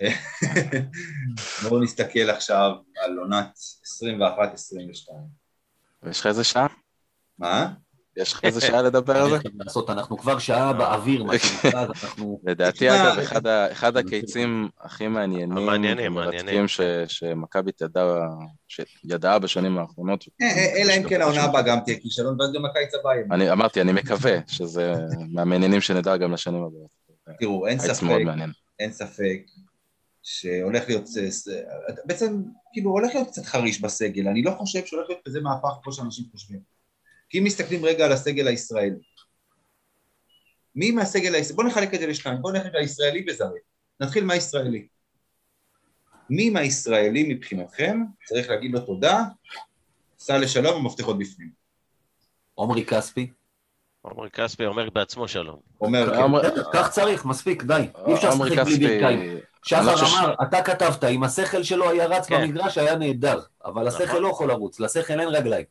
בואו 1.63 1.83
נסתכל 1.83 2.29
עכשיו 2.29 2.71
על 3.03 3.17
עונת 3.17 3.57
21-22. 4.09 4.21
ויש 6.03 6.19
לך 6.19 6.25
איזה 6.25 6.43
שעה? 6.43 6.67
מה? 7.39 7.73
יש 8.17 8.33
לך 8.33 8.45
איזה 8.45 8.61
שעה 8.61 8.81
לדבר 8.81 9.17
על 9.17 9.29
זה? 9.29 9.37
לעשות, 9.53 9.89
אנחנו 9.89 10.17
כבר 10.17 10.39
שעה 10.39 10.73
באוויר, 10.73 11.23
מה 11.23 11.33
שנקרא, 11.39 11.81
אז 11.81 11.89
אנחנו... 11.89 12.39
לדעתי, 12.43 12.89
אגב, 12.89 13.19
אחד 13.71 13.97
הקיצים 13.97 14.69
הכי 14.81 15.07
מעניינים, 15.07 15.57
המעניינים, 15.57 16.11
ומרתקים 16.11 16.45
מעניינים. 16.45 16.67
ש- 16.67 16.81
שמכבי 17.07 17.71
שידעה 18.67 19.39
בשנים 19.39 19.77
האחרונות. 19.77 20.25
אה, 20.41 20.47
אה, 20.47 20.81
אלא 20.81 20.93
אם 20.97 21.09
כן 21.09 21.21
העונה 21.21 21.43
הבאה 21.43 21.61
גם 21.61 21.79
תהיה 21.79 21.99
כישלון, 21.99 22.41
ואז 22.41 22.53
גם 22.53 22.65
הקיץ 22.65 22.93
הבא 22.99 23.13
יהיה. 23.13 23.25
אני 23.31 23.51
אמרתי, 23.51 23.81
אני 23.81 23.91
מקווה 23.93 24.37
שזה 24.47 24.93
מהמעניינים 25.33 25.81
שנדע 25.81 26.17
גם 26.17 26.33
לשנים 26.33 26.63
הבאות. 26.63 27.01
תראו, 27.39 27.67
אין 27.67 27.79
ספק, 27.79 28.03
מאוד 28.03 28.21
מעניין. 28.21 28.51
אין 28.79 28.91
ספק 28.91 29.41
שהולך 30.23 30.83
להיות, 30.87 31.03
בעצם 32.05 32.41
כאילו 32.73 32.91
הולך 32.91 33.15
להיות 33.15 33.27
קצת 33.27 33.45
חריש 33.45 33.81
בסגל, 33.81 34.27
אני 34.27 34.41
לא 34.41 34.51
חושב 34.51 34.85
שהולך 34.85 35.09
להיות 35.09 35.21
כזה 35.27 35.41
מהפך 35.41 35.69
כמו 35.83 35.93
שאנשים 35.93 36.25
חושבים. 36.31 36.59
כי 37.31 37.39
אם 37.39 37.43
מסתכלים 37.43 37.85
רגע 37.85 38.05
על 38.05 38.11
הסגל 38.11 38.47
הישראלי, 38.47 38.95
מי 40.75 40.91
מהסגל 40.91 41.35
הישראלי, 41.35 41.55
בואו 41.55 41.67
נחלק 41.67 41.93
את 41.93 41.99
זה 41.99 42.07
לשניים, 42.07 42.41
בואו 42.41 42.53
נלך 42.53 42.65
לישראלי 42.73 43.25
וזרים, 43.29 43.61
נתחיל 43.99 44.23
מהישראלי. 44.23 44.87
מי 46.29 46.49
מהישראלי 46.49 47.33
מבחינתכם 47.33 48.01
צריך 48.25 48.49
להגיד 48.49 48.71
לו 48.71 48.79
תודה, 48.79 49.23
סע 50.19 50.37
לשלום 50.37 50.75
המפתחות 50.85 51.17
בפנים. 51.19 51.49
עומרי 52.55 52.85
כספי? 52.85 53.31
עומרי 54.01 54.29
כספי 54.29 54.65
אומר 54.65 54.89
בעצמו 54.89 55.27
שלום. 55.27 55.59
אומר, 55.81 56.13
כן. 56.15 56.21
עומר- 56.21 56.71
כך 56.73 56.89
צריך, 56.89 57.25
מספיק, 57.25 57.63
די. 57.63 57.87
אי 58.07 58.13
אפשר 58.13 58.29
לשחק 58.29 58.65
בלי 58.65 58.87
ברכיים. 58.87 59.37
שחר 59.63 59.81
לא 59.81 59.93
אמר, 59.93 60.33
אתה 60.47 60.61
כתבת, 60.61 61.03
אם 61.03 61.23
השכל 61.23 61.63
שלו 61.63 61.89
היה 61.89 62.05
רץ 62.05 62.27
כן. 62.27 62.41
במגרש, 62.41 62.77
היה 62.77 62.95
נהדר. 62.95 63.41
אבל 63.65 63.87
השכל 63.87 64.03
נכון. 64.03 64.21
לא 64.21 64.27
יכול 64.27 64.47
לרוץ, 64.49 64.79
לשכל 64.79 65.19
אין 65.19 65.29
רגליים. 65.29 65.65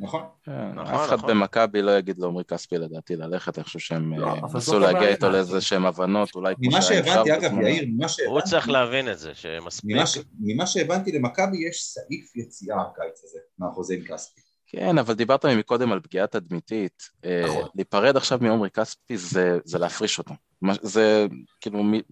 נכון. 0.00 0.22
כן, 0.44 0.72
נכון, 0.74 0.94
אף 0.94 1.08
אחד 1.08 1.16
נכון. 1.16 1.30
במכבי 1.30 1.82
לא 1.82 1.98
יגיד 1.98 2.18
לעומרי 2.18 2.44
כספי 2.44 2.78
לדעתי 2.78 3.16
ללכת, 3.16 3.58
אני 3.58 3.64
חושב 3.64 3.78
שהם 3.78 4.18
לא, 4.18 4.26
אה, 4.28 4.40
ניסו 4.54 4.78
להגיע. 4.78 5.08
איתו 5.08 5.30
לאיזה 5.30 5.60
שהם 5.60 5.86
הבנות, 5.86 6.34
אולי 6.34 6.54
כמו 6.56 6.70
ממה 6.70 6.82
שהיה 6.82 7.00
אפשר 7.00 7.12
שהבנתי, 7.24 7.46
אגב. 7.46 7.58
יאיר, 7.60 7.84
ממה 7.88 8.04
הוא 8.04 8.08
שהבנתי, 8.08 8.50
צריך 8.50 8.68
להבין 8.68 9.10
את 9.10 9.18
זה, 9.18 9.34
שמספיק. 9.34 9.90
ממה 9.90 10.04
ממה 10.40 10.66
שהבנתי 10.66 11.12
למכבי 11.12 11.68
יש 11.68 11.82
סעיף 11.84 12.36
יציאה 12.36 12.76
הקיץ 12.80 13.24
הזה, 13.24 13.38
מהחוזה 13.58 13.94
עם 13.94 14.00
כספי. 14.04 14.40
כן, 14.66 14.98
אבל 14.98 15.14
דיברת 15.14 15.44
מקודם 15.46 15.92
על 15.92 16.00
פגיעה 16.00 16.26
תדמיתית. 16.26 17.02
אה, 17.24 17.42
נכון. 17.44 17.68
להיפרד 17.74 18.16
עכשיו 18.16 18.38
מעומרי 18.42 18.70
כספי 18.70 19.16
זה, 19.16 19.58
זה 19.64 19.78
להפריש 19.78 20.18
אותו. 20.18 20.34
זה 20.82 21.26
כאילו, 21.60 21.82
מי- 21.82 22.02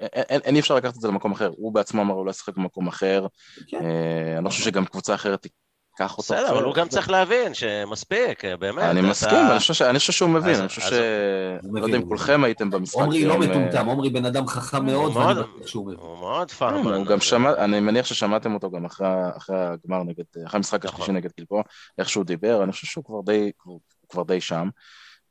אין, 0.00 0.08
אין, 0.28 0.40
אין 0.44 0.54
אי 0.54 0.60
אפשר 0.60 0.74
לקחת 0.74 0.96
את 0.96 1.00
זה 1.00 1.08
למקום 1.08 1.32
אחר. 1.32 1.50
הוא 1.56 1.74
בעצמו 1.74 2.02
אמר 2.02 2.14
הוא 2.14 2.26
לא 2.26 2.30
ישחק 2.30 2.56
במקום 2.56 2.88
אחר. 2.88 3.26
כן. 3.68 3.84
אה, 3.84 4.36
אני 4.36 4.44
לא 4.44 4.50
חושב 4.50 4.64
שגם 4.64 4.84
קבוצה 4.84 5.14
אחרת 5.14 5.46
תיקח 5.96 6.10
אותו. 6.18 6.22
בסדר, 6.22 6.50
אבל 6.50 6.62
הוא 6.64 6.74
גם 6.74 6.88
צריך 6.88 7.10
להבין 7.10 7.54
שמספיק, 7.54 8.44
באמת. 8.44 8.84
אני 8.84 9.00
מסכים, 9.00 9.38
אני 9.50 9.58
חושב 9.58 9.74
ש- 9.74 9.82
אני 9.82 9.98
חושב 9.98 10.12
שהוא 10.12 10.30
מבין, 10.30 10.54
אני 10.54 10.68
חושב 10.68 10.80
ש... 10.80 10.92
לא 11.72 11.84
יודע 11.86 11.96
אם 11.96 12.08
כולכם 12.08 12.44
הייתם 12.44 12.70
במשחק. 12.70 13.00
עומרי 13.00 13.24
לא 13.24 13.32
אה, 13.32 13.38
מטומטם, 13.38 13.86
עומרי 13.86 14.10
בן 14.10 14.24
אדם 14.24 14.46
חכם 14.46 14.86
מאוד, 14.86 15.12
מאוד- 15.12 15.38
ואני 15.38 15.48
בטוח 15.56 15.66
שהוא 15.66 15.86
מבין. 15.86 15.98
הוא 15.98 16.18
מאוד 16.18 16.50
כן, 16.50 16.56
פארמן. 16.56 16.94
הוא 16.94 17.06
גם 17.06 17.20
שמע, 17.20 17.52
אני 17.64 17.80
מניח 17.80 18.06
ששמעתם 18.06 18.54
אותו 18.54 18.70
גם 18.70 18.84
אחרי, 18.84 19.06
הגמר 19.48 20.02
נגד, 20.02 20.24
אחרי 20.46 20.58
המשחק 20.58 20.84
נכון. 20.84 20.94
השלישי 20.94 21.12
נגד 21.12 21.30
גלבוע, 21.38 21.62
איך 21.98 22.08
שהוא 22.08 22.24
דיבר, 22.24 22.62
אני 22.64 22.72
חושב 22.72 22.86
שהוא 22.86 23.04
כבר 24.08 24.22
די, 24.22 24.40
שם. 24.40 24.68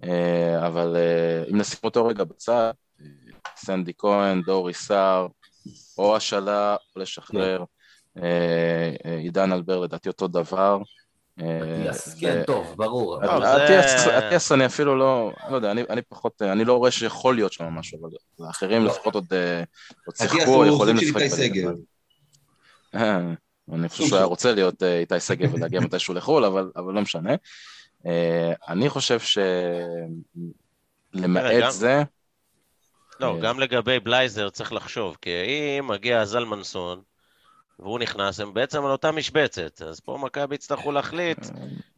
אה, 0.03 0.67
אבל 0.67 0.95
אה, 0.95 1.43
אם 1.51 1.57
נשים 1.57 1.79
אותו 1.83 2.05
רגע 2.05 2.23
בצד, 2.23 2.71
סנדי 3.55 3.91
כהן, 3.97 4.41
דורי 4.41 4.73
סער, 4.73 5.27
או 5.97 6.15
השאלה 6.15 6.75
או 6.95 7.01
לשחרר, 7.01 7.59
אה, 7.59 7.65
עידן 9.03 9.51
אלבר 9.51 9.79
לדעתי 9.79 10.09
אותו 10.09 10.27
דבר. 10.27 10.79
אה, 11.41 11.81
אטיאס, 11.81 12.19
כן, 12.19 12.43
טוב, 12.47 12.73
ברור. 12.77 13.19
אטיאס, 13.25 14.07
אטיאס 14.07 14.51
אני 14.51 14.65
אפילו 14.65 14.95
לא, 14.95 15.31
לא 15.49 15.55
יודע, 15.55 15.71
אני, 15.71 15.83
אני 15.89 16.01
פחות, 16.01 16.41
אני 16.41 16.65
לא 16.65 16.73
רואה 16.73 16.91
שיכול 16.91 17.35
להיות 17.35 17.53
שם 17.53 17.65
משהו, 17.65 17.99
אבל 18.01 18.09
האחרים 18.47 18.83
לא. 18.83 18.89
לפחות 18.89 19.15
עוד, 19.15 19.25
אה, 19.31 19.63
אטיאס 20.09 20.31
שיחקו, 20.31 20.55
הוא 20.55 20.65
יכולים 20.65 20.95
לשחק. 20.95 21.27
סגל. 21.27 21.73
אה, 22.95 23.19
אני 23.73 23.89
חושב 23.89 24.05
שהוא 24.05 24.17
היה. 24.17 24.25
רוצה 24.25 24.51
להיות 24.51 24.83
אה, 24.83 24.99
איתי 24.99 25.19
שגב 25.19 25.53
ולהגיע 25.53 25.79
מתישהו 25.85 26.13
לחו"ל, 26.13 26.45
אבל, 26.45 26.71
אבל 26.75 26.93
לא 26.93 27.01
משנה. 27.01 27.35
אה, 28.05 28.53
אני 28.67 28.89
חושב 28.89 29.19
שלמעט 31.13 31.71
זה, 31.71 32.03
לא, 33.19 33.35
אה, 33.35 33.41
גם 33.41 33.59
לגבי 33.59 33.99
בלייזר 33.99 34.49
צריך 34.49 34.73
לחשוב, 34.73 35.17
כי 35.21 35.29
אם 35.79 35.87
מגיע 35.87 36.25
זלמנסון, 36.25 37.01
והוא 37.79 37.99
נכנס, 37.99 38.39
הם 38.39 38.53
בעצם 38.53 38.85
על 38.85 38.91
אותה 38.91 39.11
משבצת, 39.11 39.81
אז 39.81 39.99
פה 39.99 40.17
מכבי 40.21 40.55
יצטרכו 40.55 40.91
להחליט. 40.91 41.37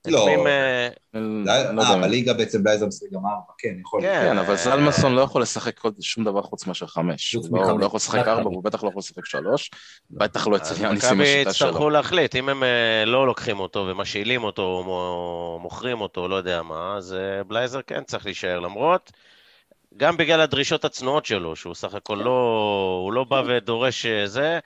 לא. 0.08 0.28
אני 0.28 1.46
לא 1.76 1.82
אה, 1.84 2.02
בליגה 2.02 2.34
בעצם 2.34 2.64
בלייזר 2.64 2.86
משחק 2.86 3.08
גם 3.14 3.20
ארבע, 3.26 3.54
כן, 3.58 3.70
יכול 3.82 4.02
להיות. 4.02 4.14
כן. 4.16 4.22
כן, 4.30 4.38
אבל 4.38 4.56
זלמנסון 4.56 5.16
לא 5.16 5.22
יכול 5.22 5.42
לשחק 5.42 5.78
כל- 5.80 5.90
שום 6.02 6.24
דבר 6.24 6.42
חוץ 6.42 6.68
מאשר 6.68 6.88
חמש. 6.88 7.34
הוא 7.34 7.58
לא- 7.58 7.64
הוא. 7.70 7.80
לא 7.80 7.86
יכול 7.86 7.98
לשחק 7.98 8.28
ארבע. 8.28 8.44
הוא 8.44 8.64
בטח 8.64 8.84
לא 8.84 8.90
יכול 8.90 9.00
לשחק 9.00 9.26
שלוש, 9.26 9.72
בטח 10.12 10.48
לא 10.48 10.56
אצל 10.56 10.84
יאניס 10.84 11.04
עם 11.06 11.12
מכבי 11.12 11.24
השיטה 11.36 11.54
שלו. 11.54 11.68
יצטרכו 11.68 11.90
להחליט, 11.90 12.36
אם 12.36 12.50
הם 12.50 12.64
אה, 12.64 13.06
לא 13.06 13.28
לוקחים 13.28 13.60
אותו 13.60 13.80
ומשאילים 13.90 14.44
אותו, 14.44 14.62
או 14.62 14.84
מו- 14.84 15.60
מוכרים 15.62 16.02
אותו, 16.02 16.28
לא 16.28 16.36
יודע 16.36 16.62
מה, 16.62 16.96
אז 16.98 17.14
אה, 17.14 17.44
בלייזר 17.44 17.80
כן 17.88 18.04
צריך 18.04 18.26
להישאר, 18.26 18.60
למרות, 18.60 19.12
גם 19.98 20.18
בגלל 20.18 20.42
הדרישות 20.42 20.86
הצנועות 20.86 21.26
שלו, 21.26 21.56
שהוא 21.56 21.74
סך 21.76 21.94
הכל 21.94 22.22
לא, 22.26 23.00
הוא 23.04 23.14
לא 23.14 23.24
בא 23.24 23.44
ודורש 23.48 24.06
אה, 24.06 24.28
זה, 24.28 24.60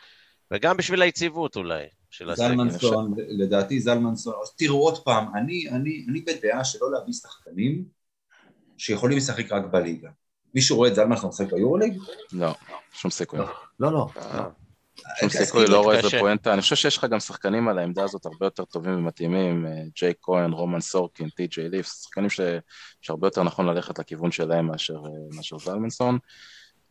וגם 0.52 0.78
בשביל 0.78 1.02
היציבות 1.02 1.56
אולי, 1.56 1.84
של 2.10 2.30
הסגל. 2.30 2.48
זלמנסון, 2.48 3.14
לדעתי 3.18 3.80
זלמנסון, 3.80 4.34
אז 4.43 4.56
תראו 4.56 4.84
עוד 4.84 5.04
פעם, 5.04 5.36
אני, 5.36 5.70
אני, 5.70 6.06
אני 6.10 6.22
בדעה 6.22 6.64
שלא 6.64 6.91
להביא 6.91 7.14
שחקנים 7.14 7.86
שיכולים 8.78 9.18
לשחק 9.18 9.52
רק 9.52 9.66
בליגה. 9.72 10.10
מישהו 10.56 10.78
רואה 10.78 10.89
את 10.89 10.95
זלמנסון 10.95 11.30
משחק 11.30 11.54
ביורוליג? 11.54 11.98
לא, 12.32 12.52
שום 12.93 13.12
סיכוי. 13.12 13.39
לא, 13.80 13.91
לא. 13.93 14.08
אה, 14.18 14.48
שום 15.20 15.30
אז 15.30 15.32
סיכוי, 15.32 15.62
כאילו, 15.62 15.78
לא 15.78 15.84
רואה 15.84 15.98
איזה. 15.98 16.20
פואנטה. 16.20 16.54
אני 16.54 16.62
חושב 16.62 16.76
שיש 16.76 16.98
לך 16.98 17.06
גם 17.06 17.20
שחקנים 17.20 17.68
על 17.68 17.80
העמדה 17.80 18.04
הזאת 18.04 18.26
הרבה 18.26 18.45
יותר 18.45 18.66
טובים 18.66 18.93
ומתאימים, 18.98 19.66
אה, 19.66 19.72
ג'יי 19.95 20.14
כהן, 20.22 20.52
רומן 20.52 20.82
סורקין, 20.82 21.30
טי.ג'יי 21.30 21.70
ליף, 21.70 21.88
שחקנים 21.88 22.30
ש- 22.30 22.39
שהרבה 23.02 23.28
יותר 23.28 23.43
נכון 23.43 23.66
ללכת 23.66 24.00
לכיוון 24.00 24.32
שלהם 24.32 24.70
אה, 24.70 24.76
מאשר 25.36 25.58
זלמנסון. 25.58 26.18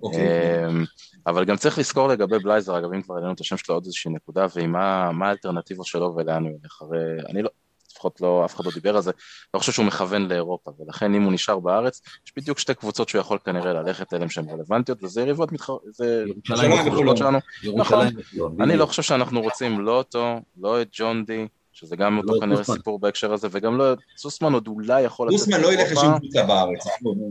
אוקיי. 0.03 0.67
אמ, 0.67 0.85
אבל 1.27 1.45
גם 1.45 1.57
צריך 1.57 1.79
לזכור 1.79 2.09
לגבי 2.09 2.39
בלייזר, 2.39 2.79
אגב, 2.79 2.93
אם 2.93 3.03
כבר 3.03 3.15
העלינו 3.15 3.33
את 3.33 3.41
השם 3.41 3.57
שלו 3.57 3.75
עוד 3.75 3.85
איזושהי 3.85 4.11
נקודה, 4.11 4.47
ועם 4.57 4.73
מה 4.73 5.13
מה 5.13 5.29
האלטרנטיבות 5.29 5.87
שלו 5.87 6.15
ולאן 6.17 6.43
הוא 6.43 6.53
ילך. 6.63 6.83
הרי 6.83 6.99
אני 7.29 7.43
לא, 7.43 7.51
לפחות 7.97 8.21
לא, 8.21 8.45
אף 8.45 8.57
אחד 8.57 8.65
לא 8.65 8.71
דיבר 8.75 8.97
על 8.97 9.03
זה, 9.03 9.11
לא 9.55 9.59
חושב 9.59 9.73
שהוא 9.73 9.87
מכוון 9.87 10.29
לאירופה, 10.29 10.71
ולכן 10.79 11.15
אם 11.15 11.23
הוא 11.23 11.33
נשאר 11.33 11.59
בארץ, 11.59 12.01
יש 12.27 12.33
בדיוק 12.37 12.59
שתי 12.59 12.75
קבוצות 12.75 13.09
שהוא 13.09 13.21
יכול 13.21 13.39
כנראה 13.45 13.73
ללכת 13.73 14.15
אליהן 14.15 14.29
שהן 14.29 14.49
רלוונטיות, 14.51 15.05
וזה 15.05 15.21
יריבות 15.21 15.53
מתחר... 15.53 15.77
זה 15.91 16.25
ירושלים 16.27 16.73
וחולון. 16.73 16.97
יריבות 16.97 17.17
שלנו. 17.17 17.39
ירושלים 17.63 18.19
וחולון, 18.19 18.61
אני. 18.61 18.77
לא 18.77 18.87
חושב 18.87 19.03
שאנחנו 19.03 19.41
רוצים 19.41 19.81
לא 19.81 19.99
אותו, 19.99 20.41
לא 20.57 20.83
את 20.83 20.89
ג'ון 20.93 21.25
די, 21.25 21.47
שזה 21.77 21.97
גם 21.97 22.19
אותו 22.19 22.37
את 22.37 22.41
כנראה. 22.41 22.65
סיפור 22.65 22.99
בהקשר 22.99 23.33
הזה, 23.33 23.49
וגם 23.51 23.79
לא 23.79 23.85
סוסמן 24.17 24.53
עוד 24.53 24.69
אולי 24.69 25.03
יכול 25.03 25.29
לצאת 25.29 25.39
גוסמן 25.39 25.61
לא 25.61 25.73
ילך. 25.73 25.93
לשום 25.93 26.19
קבוצה 26.19 26.43
בארץ. 26.43 26.87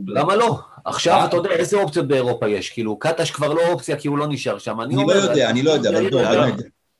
למה 0.06 0.36
לא? 0.36 0.58
עכשיו 0.84 1.14
אה? 1.14 1.24
אתה 1.24 1.36
יודע 1.36 1.50
איזה 1.50 1.82
אופציות 1.82 2.08
באירופה 2.08 2.48
יש, 2.48 2.70
כאילו 2.70 2.98
קטש 2.98 3.30
כבר 3.30 3.52
לא 3.52 3.60
אופציה 3.72 3.96
כי 3.98 4.08
הוא 4.08 4.18
לא 4.18 4.26
נשאר 4.28 4.58
שם, 4.58 4.80
אני. 4.80 4.96
לא 4.96 5.12
יודע, 5.12 5.50
אני 5.50 5.62
לא 5.62 5.70
יודע, 5.70 5.90
אבל 5.90 6.10
בוא, 6.10 6.22
לא. 6.22 6.30
באמת. 6.30 6.54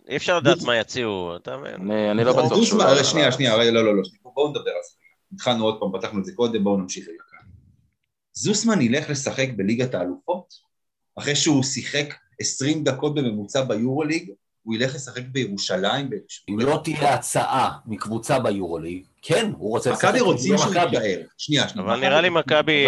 אי 0.09 0.17
אפשר 0.17 0.39
לדעת 0.39 0.63
מה 0.63 0.77
יציעו, 0.77 1.37
אתה 1.37 1.57
מבין? 1.57 1.91
אני 1.91 2.25
לא 2.25 2.33
בטוח 2.33 2.65
שהוא... 2.65 2.79
לא- 2.79 3.03
שנייה, 3.03 3.33
שנייה, 3.33 3.57
לא, 3.57 3.85
לא, 3.85 3.97
לא, 3.97 4.03
בואו 4.23 4.49
נדבר 4.49 4.61
על 4.61 4.83
זה. 4.91 4.97
התחלנו 5.35 5.65
עוד 5.65 5.81
פעם, 5.81 6.01
פתחנו 6.01 6.21
את 6.21 6.25
זה 6.25 6.33
קודם, 6.35 6.65
בואו 6.65 6.77
נמשיך 6.77 7.09
רגע 7.09 7.23
כאן. 7.31 7.49
זוסמן 8.33 8.81
ילך 8.83 9.11
לשחק 9.11 9.49
בליגת 9.57 9.95
האלופות? 9.95 10.55
אחרי 11.19 11.37
שהוא 11.37 11.63
שיחק 11.63 12.15
20 12.41 12.85
דקות 12.85 13.15
בממוצע 13.15 13.65
ביורוליג, 13.65 14.31
הוא 14.67 14.75
ילך 14.75 14.95
לשחק 14.95 15.23
בירושלים? 15.33 16.11
אם 16.49 16.61
לא 16.61 16.81
תהיה 16.85 17.15
הצעה 17.15 17.71
מקבוצה 17.87 18.39
ביורוליג, 18.39 19.05
כן, 19.23 19.53
הוא 19.59 19.71
רוצה 19.71 19.91
לשחק. 19.91 20.05
מכבי 20.05 20.21
רוצים 20.21 20.53
לא 20.53 20.59
שהוא. 20.59 20.75
יישאר. 20.75 21.27
שנייה, 21.39 21.69
שנייה. 21.69 21.87
אבל 21.87 22.01
נראה 22.01 22.21
לי 22.21 22.29
מכבי 22.29 22.87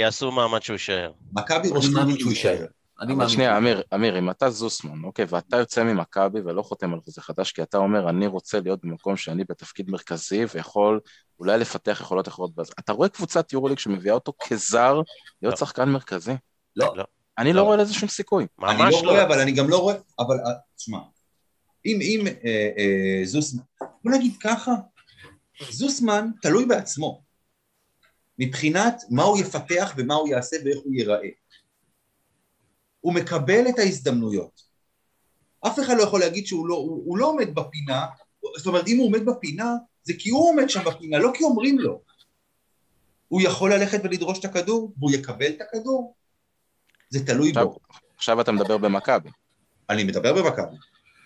יעשו 0.00 0.30
מאמץ 0.30 0.62
שהוא 0.62 0.74
יישאר. 0.74 1.12
מכבי 1.32 1.68
רוצים 1.68 1.92
שהוא 2.18 2.30
יישאר. 2.30 2.66
אני 3.00 3.14
מאמין. 3.14 3.28
שנייה, 3.28 3.58
אמיר, 3.58 3.82
אמיר, 3.94 4.18
אם 4.18 4.30
אתה 4.30 4.50
זוסמן, 4.50 5.04
אוקיי, 5.04 5.26
ואתה 5.28 5.56
יוצא 5.56 5.84
ממכבי 5.84 6.40
ולא 6.40 6.62
חותם 6.62 6.94
על 6.94 7.00
חוזה 7.00 7.20
חדש, 7.20 7.52
כי 7.52 7.62
אתה 7.62 7.78
אומר, 7.78 8.08
אני 8.08 8.26
רוצה 8.26 8.60
להיות 8.60 8.80
במקום 8.84 9.16
שאני 9.16 9.44
בתפקיד 9.48 9.90
מרכזי 9.90 10.44
ויכול 10.54 11.00
אולי 11.40 11.58
לפתח 11.58 11.98
יכולות 12.00 12.28
אחרות. 12.28 12.50
אתה 12.78 12.92
רואה 12.92 13.08
קבוצת 13.08 13.52
יורוליג 13.52 13.78
שמביאה 13.78 14.14
אותו 14.14 14.32
כזר 14.48 15.00
להיות 15.42 15.52
לא. 15.52 15.66
שחקן 15.66 15.88
מרכזי? 15.88 16.32
לא. 16.76 16.94
אני 17.38 17.52
לא. 17.52 17.62
רואה 17.62 17.76
לזה 17.76 17.94
שום 17.94 18.08
סיכוי. 18.08 18.46
אני 18.62 18.82
ממש 18.82 18.94
לא 18.94 19.02
לא. 19.02 19.10
רואה, 19.10 19.22
אבל 19.22 19.40
אני 19.40 19.52
גם 19.52 19.68
לא 19.68 19.78
רואה, 19.78 19.94
אבל 20.18 20.36
אה, 20.46 20.52
תשמע, 20.76 20.98
אם, 21.86 21.98
אם 22.02 22.26
אה, 22.26 22.70
אה, 22.78 23.20
זוסמן, 23.24 23.62
בוא 24.04 24.12
נגיד 24.12 24.36
ככה, 24.40 24.72
זוסמן 25.70 26.30
תלוי 26.42 26.66
בעצמו, 26.66 27.22
מבחינת 28.38 29.02
מה 29.10 29.22
הוא 29.22 29.38
יפתח 29.38 29.94
ומה 29.96 30.14
הוא 30.14 30.28
יעשה 30.28 30.56
ואיך 30.64 30.78
הוא 30.84 30.94
ייראה. 30.94 31.28
הוא 33.00 33.14
מקבל 33.14 33.68
את 33.68 33.78
ההזדמנויות. 33.78 34.62
אף 35.66 35.78
אחד 35.80 35.94
לא 35.96 36.02
יכול 36.02 36.20
להגיד 36.20 36.46
שהוא 36.46 36.66
לא, 36.66 36.74
הוא, 36.74 37.02
הוא 37.06 37.18
לא 37.18 37.26
עומד 37.26 37.54
בפינה, 37.54 38.06
זאת 38.56 38.66
אומרת, 38.66 38.88
אם 38.88 38.96
הוא 38.98 39.06
עומד 39.06 39.24
בפינה, 39.24 39.74
זה 40.02 40.12
כי 40.18 40.30
הוא 40.30 40.50
עומד 40.50 40.70
שם 40.70 40.80
בפינה, 40.84 41.18
לא 41.18 41.30
כי 41.34 41.44
אומרים 41.44 41.78
לו. 41.78 42.02
הוא 43.28 43.40
יכול 43.40 43.74
ללכת 43.74 44.00
ולדרוש 44.04 44.38
את 44.38 44.44
הכדור, 44.44 44.92
והוא 44.98 45.10
יקבל 45.10 45.50
את 45.50 45.60
הכדור. 45.60 46.14
זה 47.12 47.26
תלוי 47.26 47.48
עכשיו, 47.50 47.68
בו. 47.68 47.78
עכשיו 48.16 48.40
אתה 48.40 48.52
מדבר 48.52 48.78
במכבי. 48.78 49.30
אני 49.90 50.04
מדבר 50.04 50.32
במכבי. 50.42 50.76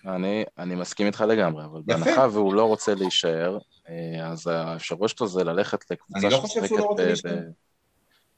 אני, 0.07 0.45
אני 0.59 0.75
מסכים 0.75 1.07
איתך 1.07 1.21
לגמרי, 1.29 1.65
אבל 1.65 1.81
יפה. 1.89 2.05
בהנחה 2.05 2.27
והוא 2.33 2.55
לא 2.55 2.65
רוצה 2.65 2.95
להישאר, 2.95 3.59
אה, 3.89 4.27
אז 4.27 4.47
האפשרות 4.47 5.11
שלו 5.11 5.27
זה 5.29 5.45
ללכת 5.45 5.91
לקבוצה 5.91 6.27
אני 6.27 6.35
לא 6.35 6.39
חושב 6.39 6.67
שהוא 6.67 6.79
לא 6.79 6.85
רוצה 6.85 7.03
ב- 7.03 7.07
להישאר. 7.07 7.39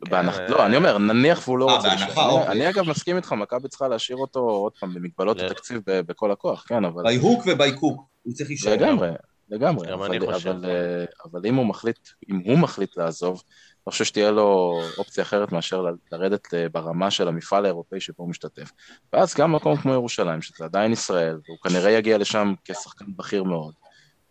בהנחה, 0.00 0.36
כן, 0.46 0.52
לא, 0.52 0.66
אני 0.66 0.76
אומר, 0.76 0.98
נניח 0.98 1.48
והוא 1.48 1.58
לא 1.58 1.68
אה, 1.70 1.76
רוצה 1.76 1.88
בהנחה, 1.88 2.04
להישאר. 2.06 2.22
אני- 2.24 2.32
אוקיי. 2.32 2.52
אני 2.52 2.68
אגב 2.70 2.88
מסכים 2.90 3.16
איתך, 3.16 3.32
מכבי 3.32 3.68
צריכה 3.68 3.88
להשאיר 3.88 4.18
אותו 4.18 4.40
עוד 4.40 4.72
פעם 4.80 4.94
במגבלות 4.94 5.40
התקציב 5.40 5.80
ב- 5.86 6.00
בכל 6.00 6.30
הכוח, 6.32 6.64
כן, 6.68 6.84
אבל... 6.84 7.06
ו-by 7.06 7.74
cook, 7.76 7.96
הוא 8.22 8.34
צריך 8.34 8.48
להישאר. 8.48 8.72
לגמרי, 8.72 9.08
לגמרי, 9.50 9.88
אה, 9.88 11.04
אבל 11.24 11.46
אם 11.46 11.54
הוא 11.54 11.66
מחליט, 11.66 11.98
אם 12.30 12.40
הוא 12.44 12.58
מחליט 12.58 12.96
לעזוב, 12.96 13.42
אני 13.88 13.92
חושב 13.92 14.04
שתהיה 14.04 14.30
לו 14.30 14.78
אופציה 14.98 15.22
אחרת 15.22 15.52
מאשר 15.52 15.84
לרדת 16.12 16.54
אה, 16.54 16.68
ברמה 16.68 17.10
של 17.10 17.28
המפעל 17.28 17.64
האירופאי 17.64 18.00
שבו 18.00 18.22
הוא 18.22 18.30
משתתף. 18.30 18.70
ואז 19.12 19.34
גם 19.34 19.52
מקום 19.52 19.76
כמו 19.76 19.92
ירושלים, 19.92 20.42
שזה 20.42 20.64
עדיין 20.64 20.92
ישראל, 20.92 21.38
והוא 21.46 21.58
כנראה 21.62 21.90
יגיע 21.90 22.18
לשם 22.18 22.54
כשחקן 22.64 23.04
בכיר 23.16 23.42
מאוד, 23.44 23.72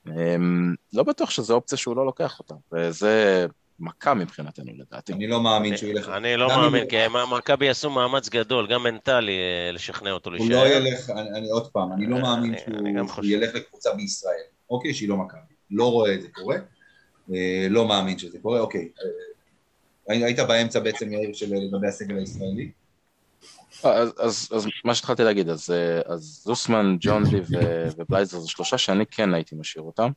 אמ, 0.08 0.74
לא 0.94 1.04
בטוח 1.04 1.30
שזו 1.30 1.56
אופציה 1.56 1.78
שהוא 1.78 1.96
לא 1.96 2.06
לוקח 2.06 2.40
אותה, 2.40 2.54
וזה 2.74 3.46
מכה 3.80 4.14
מבחינתנו 4.14 4.72
לדעתי. 4.78 5.14
אני 5.14 5.28
לא 5.28 5.42
מאמין 5.42 5.78
שהוא 5.78 5.90
ילך... 5.90 6.10
אני 6.10 6.38
לא 6.38 6.48
מאמין, 6.48 6.82
הוא- 6.82 6.90
כי 6.90 6.98
מכבי 7.38 7.66
יעשו 7.66 7.90
מאמץ 7.90 8.30
גדול, 8.30 8.68
גם 8.68 8.84
מנטלי, 8.84 9.32
אה, 9.38 9.72
לשכנע 9.72 10.12
אותו 10.12 10.30
הוא 10.30 10.38
להישאר. 10.38 10.64
לא 10.64 10.68
ילך, 10.68 11.10
אני, 11.10 11.50
עוד 11.50 11.68
פעם, 11.72 11.94
אני 11.94 12.08
לא 12.08 12.16
אה, 12.16 12.22
מאמין 12.22 12.56
שהוא 12.58 12.76
אני 12.80 12.94
גם 12.94 13.08
שהוא 13.08 13.16
חושב. 13.16 13.30
ילך 13.30 13.56
לקבוצה 13.56 13.94
בישראל, 13.94 14.44
אוקיי, 14.70 14.94
שהיא 14.94 15.10
לא 15.10 15.18
מכבי, 15.18 15.40
לא 15.72 15.92
רואה 15.92 16.14
את 16.14 16.22
זה 16.22 16.28
קורה, 16.32 16.58
לא 17.70 17.88
מאמין 17.88 18.18
שזה 18.20 18.38
קורה, 18.42 18.60
אוקיי. 18.60 18.90
אה, 20.10 20.16
היית 20.16 20.40
באמצע 20.40 20.80
בעצם, 20.80 21.12
יאיר, 21.12 21.34
של 21.34 21.56
לגבי 21.56 21.88
הסגל 21.88 22.18
הישראלי? 22.18 22.72
אז, 23.84 24.14
אז, 24.20 24.50
אז 24.56 24.68
מה 24.86 24.96
שהתחלתי 24.96 25.24
להגיד, 25.24 25.50
אז, 25.50 25.70
אה, 25.72 26.14
אז 26.14 26.42
זוסמן, 26.44 26.98
ו- 27.52 27.88
ובלייזר 27.98 28.40
זה 28.40 28.50
שלושה 28.50 28.78
שאני 28.78 29.06
כן 29.06 29.34
הייתי 29.34 29.56
משאיר 29.56 29.84
אותם. 29.84 30.12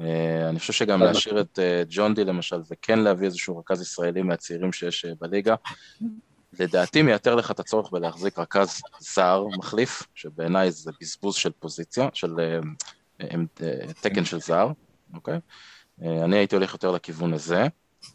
אה, 0.00 0.48
אני 0.48 0.58
חושב 0.58 0.72
שגם 0.72 1.02
להשאיר 1.02 1.40
את 1.40 1.58
אה, 1.58 1.82
ג'ון 1.88 2.14
די 2.14 2.24
למשל, 2.24 2.60
וכן 2.70 2.98
להביא 2.98 3.26
איזשהו 3.26 3.58
רכז 3.58 3.80
ישראלי 3.80 4.22
מהצעירים 4.22 4.72
שיש 4.72 5.04
אה, 5.04 5.12
בליגה, 5.20 5.54
לדעתי 6.60 7.02
מייתר 7.02 7.34
לך 7.34 7.50
את 7.50 7.60
הצורך 7.60 7.90
בלהחזיק 7.90 8.38
רכז 8.38 8.80
זר 9.14 9.44
מחליף, 9.58 10.02
שבעיניי 10.14 10.70
זה 10.70 10.90
בזבוז 11.00 11.34
של 11.34 11.50
פוזיציה, 11.58 12.08
של 12.14 12.40
אה, 12.40 12.58
אה, 13.20 13.36
אה, 13.62 13.92
תקן 14.00 14.24
של 14.24 14.40
זר, 14.40 14.68
אוקיי? 15.14 15.38
אה, 16.02 16.24
אני 16.24 16.36
הייתי 16.36 16.56
הולך 16.56 16.72
יותר 16.72 16.90
לכיוון 16.90 17.32
הזה, 17.32 17.66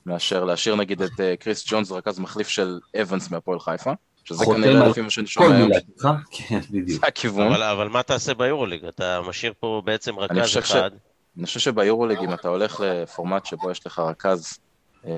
מאשר 0.06 0.44
להשאיר 0.44 0.76
נגיד 0.76 1.02
את 1.02 1.20
אה, 1.20 1.36
קריס 1.40 1.64
ג'ונס, 1.68 1.92
רכז 1.92 2.20
מחליף 2.20 2.48
של 2.48 2.80
אבנס 3.02 3.32
מהפועל 3.32 3.60
חיפה, 3.60 3.92
שזה 4.24 4.46
כנראה 4.46 4.90
לפי 4.90 5.02
מה 5.02 5.10
שאני 5.10 5.28
שומע 5.28 5.56
היום, 5.56 5.70
כן, 6.32 6.60
בדיוק. 6.70 7.02
זה 7.02 7.08
הכיוון. 7.08 7.48
אבל, 7.48 7.64
אבל 7.64 7.88
מה 7.90 8.04
תעשה 8.04 8.34
ביורוליג? 8.34 8.86
אתה 8.86 9.22
משאיר 9.22 9.54
פה 9.60 9.82
בעצם 9.86 10.20
רכז 10.20 10.48
ש- 10.48 10.58
אחד. 10.58 10.92
אני 11.38 11.46
חושב 11.46 11.60
שביורוליג, 11.60 12.20
אם 12.20 12.34
אתה 12.34 12.48
הולך 12.48 12.80
לפורמט 12.86 13.46
שבו 13.46 13.72
יש 13.72 13.88
לך 13.88 14.00
רכז, 14.00 14.58
אה, 15.06 15.12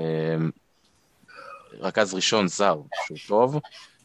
רכז 1.80 2.14
ראשון 2.14 2.48
זר, 2.48 2.76
שהוא 3.06 3.18
טוב, 3.28 3.60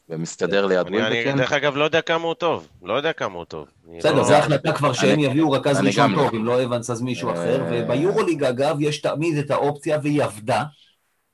ומסתדר 0.10 0.66
ליד 0.66 0.88
ווילבקין, 0.88 1.38
דרך 1.38 1.52
אגב 1.52 1.76
לא 1.76 1.84
יודע 1.84 2.02
כמה 2.02 2.24
הוא 2.24 2.34
טוב, 2.34 2.68
לא 2.84 2.94
יודע 2.94 3.14
כמה 3.14 3.36
הוא 3.36 3.46
טוב. 3.46 3.68
בסדר, 3.98 4.16
לא- 4.16 4.24
זו 4.24 4.34
החלטה 4.34 4.72
כבר 4.72 4.94
שהם 4.94 5.20
יביאו 5.20 5.52
רכז 5.52 5.80
ראשון 5.80 6.12
לא. 6.12 6.18
טוב, 6.18 6.36
אם 6.36 6.46
לא 6.46 6.64
אבנס 6.64 6.90
אז 6.90 7.02
מישהו 7.02 7.30
אה, 7.30 7.34
אחר, 7.34 7.64
וביורוליג 7.72 8.44
אגב 8.44 8.78
יש 8.80 9.02
תמיד 9.02 9.38
את 9.38 9.52
האופציה, 9.52 9.98
והיא 10.04 10.24
עבדה, 10.24 10.64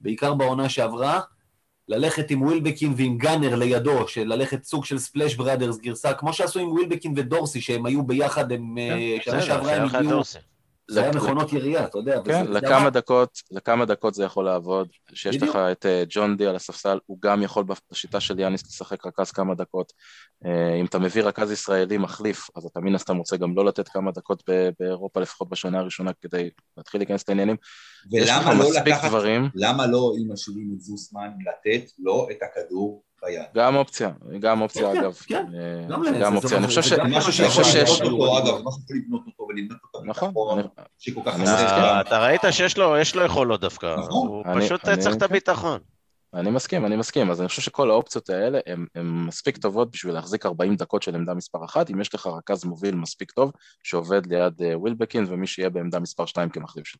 בעיקר 0.01 0.33
בעונה 0.33 0.69
שעברה, 0.69 1.19
ללכת 1.87 2.31
עם 2.31 2.41
ווילבקין 2.41 2.93
ועם 2.97 3.17
גאנר 3.17 3.55
לידו, 3.55 4.07
של 4.07 4.23
ללכת 4.23 4.63
סוג 4.63 4.85
של 4.85 4.97
splash 4.97 5.35
brothers 5.35 5.77
גרסה, 5.77 6.13
כמו 6.13 6.33
שעשו 6.33 6.59
עם 6.59 6.71
ווילבקין 6.71 7.13
ודורסי, 7.15 7.61
שהם 7.61 7.85
היו 7.85 8.03
ביחד, 8.03 8.51
הם 8.51 8.77
אה, 8.77 9.17
שנה 9.21 9.37
בסדר, 9.37 9.45
שעברה 9.45 9.69
שהיה 9.69 9.83
הם 9.83 9.95
הגיעו, 9.95 10.11
דורסי. 10.11 10.39
זה 10.87 11.01
היה 11.01 11.11
מכונות 11.11 11.53
ירייה, 11.53 11.85
אתה 11.85 11.97
יודע. 11.97 12.21
כן, 12.25 12.45
לכמה. 12.51 12.89
דקות, 12.89 13.39
לכמה 13.51 13.85
דקות 13.85 14.13
זה 14.13 14.23
יכול 14.23 14.45
לעבוד, 14.45 14.87
שיש. 15.13 15.35
לך 15.35 15.55
את 15.55 15.85
אה, 15.85 16.03
ג'ון 16.09 16.37
די 16.37 16.45
על 16.45 16.55
הספסל, 16.55 16.99
הוא 17.05 17.17
גם 17.21 17.43
יכול 17.43 17.63
בשיטה 17.91 18.19
של 18.19 18.39
יאניס 18.39 18.63
לשחק 18.67 19.05
רכז 19.05 19.31
כמה 19.31 19.55
דקות. 19.55 19.93
אה, 20.45 20.75
אם 20.79 20.85
אתה 20.85 20.99
מביא 20.99 21.23
רכז 21.23 21.51
ישראלי 21.51 21.97
מחליף, 21.97 22.49
אז 22.55 22.65
אתה 22.65 22.79
מן 22.79 22.95
הסתם 22.95 23.17
רוצה 23.17 23.37
גם 23.37 23.55
לא 23.55 23.65
לתת 23.65 23.87
כמה 23.87 24.11
דקות 24.11 24.43
ב- 24.49 24.69
באירופה, 24.79 25.19
לפחות 25.19 25.49
בשנה 25.49 25.79
הראשונה, 25.79 26.11
כדי 26.21 26.49
להתחיל 26.77 26.99
להיכנס 27.01 27.29
לעניינים. 27.29 27.55
יש 28.11 28.29
לך 28.29 28.37
ולמה 28.41 28.53
לא 28.53 28.69
מספיק 28.69 28.87
לקחת, 28.87 29.09
דברים, 29.09 29.49
למה 29.55 29.87
לא, 29.87 30.13
אם 30.17 30.33
משאירים 30.33 30.73
את 30.75 30.81
זוסמן, 30.81 31.29
לתת 31.39 31.91
לו 31.99 32.27
את 32.31 32.37
הכדור 32.41 33.03
ביד? 33.25 33.41
גם 33.55 33.75
אופציה, 33.75 34.11
גם 34.39 34.61
אופציה 34.61 34.93
כן, 34.93 34.99
אגב. 34.99 35.13
כן, 35.27 35.45
אה, 35.59 35.87
גם 36.21 36.35
אופציה, 36.35 36.49
זה- 36.49 36.57
אני 36.57 36.67
חושב 36.67 36.81
ש... 36.81 36.93
גם 36.93 37.09
זה 37.09 37.17
משהו 37.17 37.33
שיכול 37.33 37.63
לבנות 38.05 38.21
אותו, 38.21 38.37
אגב, 38.37 38.61
משהו 38.67 38.81
שיכול 38.81 38.97
לבנות 38.97 39.21
אותו 39.27 39.43
ולבנות 39.49 39.79
אותו 39.93 40.05
נכון, 40.05 40.33
שכל 40.99 41.21
כך 41.25 41.33
חסר. 41.33 41.51
אה, 41.51 42.01
אתה 42.01 42.19
ראית 42.19 42.41
שיש 42.51 42.77
לו 42.77 42.97
יש 42.97 43.15
לו 43.15 43.23
יכולות 43.25 43.61
דווקא, 43.61 43.95
נכון. 43.99 44.27
הוא 44.27 44.43
פשוט 44.61 44.89
צריך 44.99 45.15
את 45.15 45.21
הביטחון. 45.21 45.79
אני 46.33 46.51
מסכים, 46.51 46.85
אני 46.85 46.95
מסכים, 46.95 47.31
אז 47.31 47.41
אני 47.41 47.47
חושב 47.47 47.61
שכל 47.61 47.89
האופציות 47.91 48.29
האלה 48.29 48.59
הן 48.67 48.85
מספיק 49.05 49.57
טובות 49.57 49.91
בשביל 49.91 50.13
להחזיק 50.13 50.45
40 50.45 50.75
דקות 50.75 51.03
של 51.03 51.15
עמדה 51.15 51.33
מספר 51.33 51.65
אחת, 51.65 51.89
אם 51.91 52.01
יש 52.01 52.15
לך 52.15 52.27
רכז 52.27 52.65
מוביל 52.65 52.95
מספיק 52.95 53.31
טוב, 53.31 53.51
שעובד 53.83 54.25
ליד 54.25 54.61
אה, 54.61 54.79
ווילבקין, 54.79 55.25
ומי 55.27 55.47
שיהיה 55.47 55.69
בעמדה 55.69 55.99
מספר 55.99 56.25
2 56.25 56.49
כמחליף 56.49 56.87
שלו. 56.87 56.99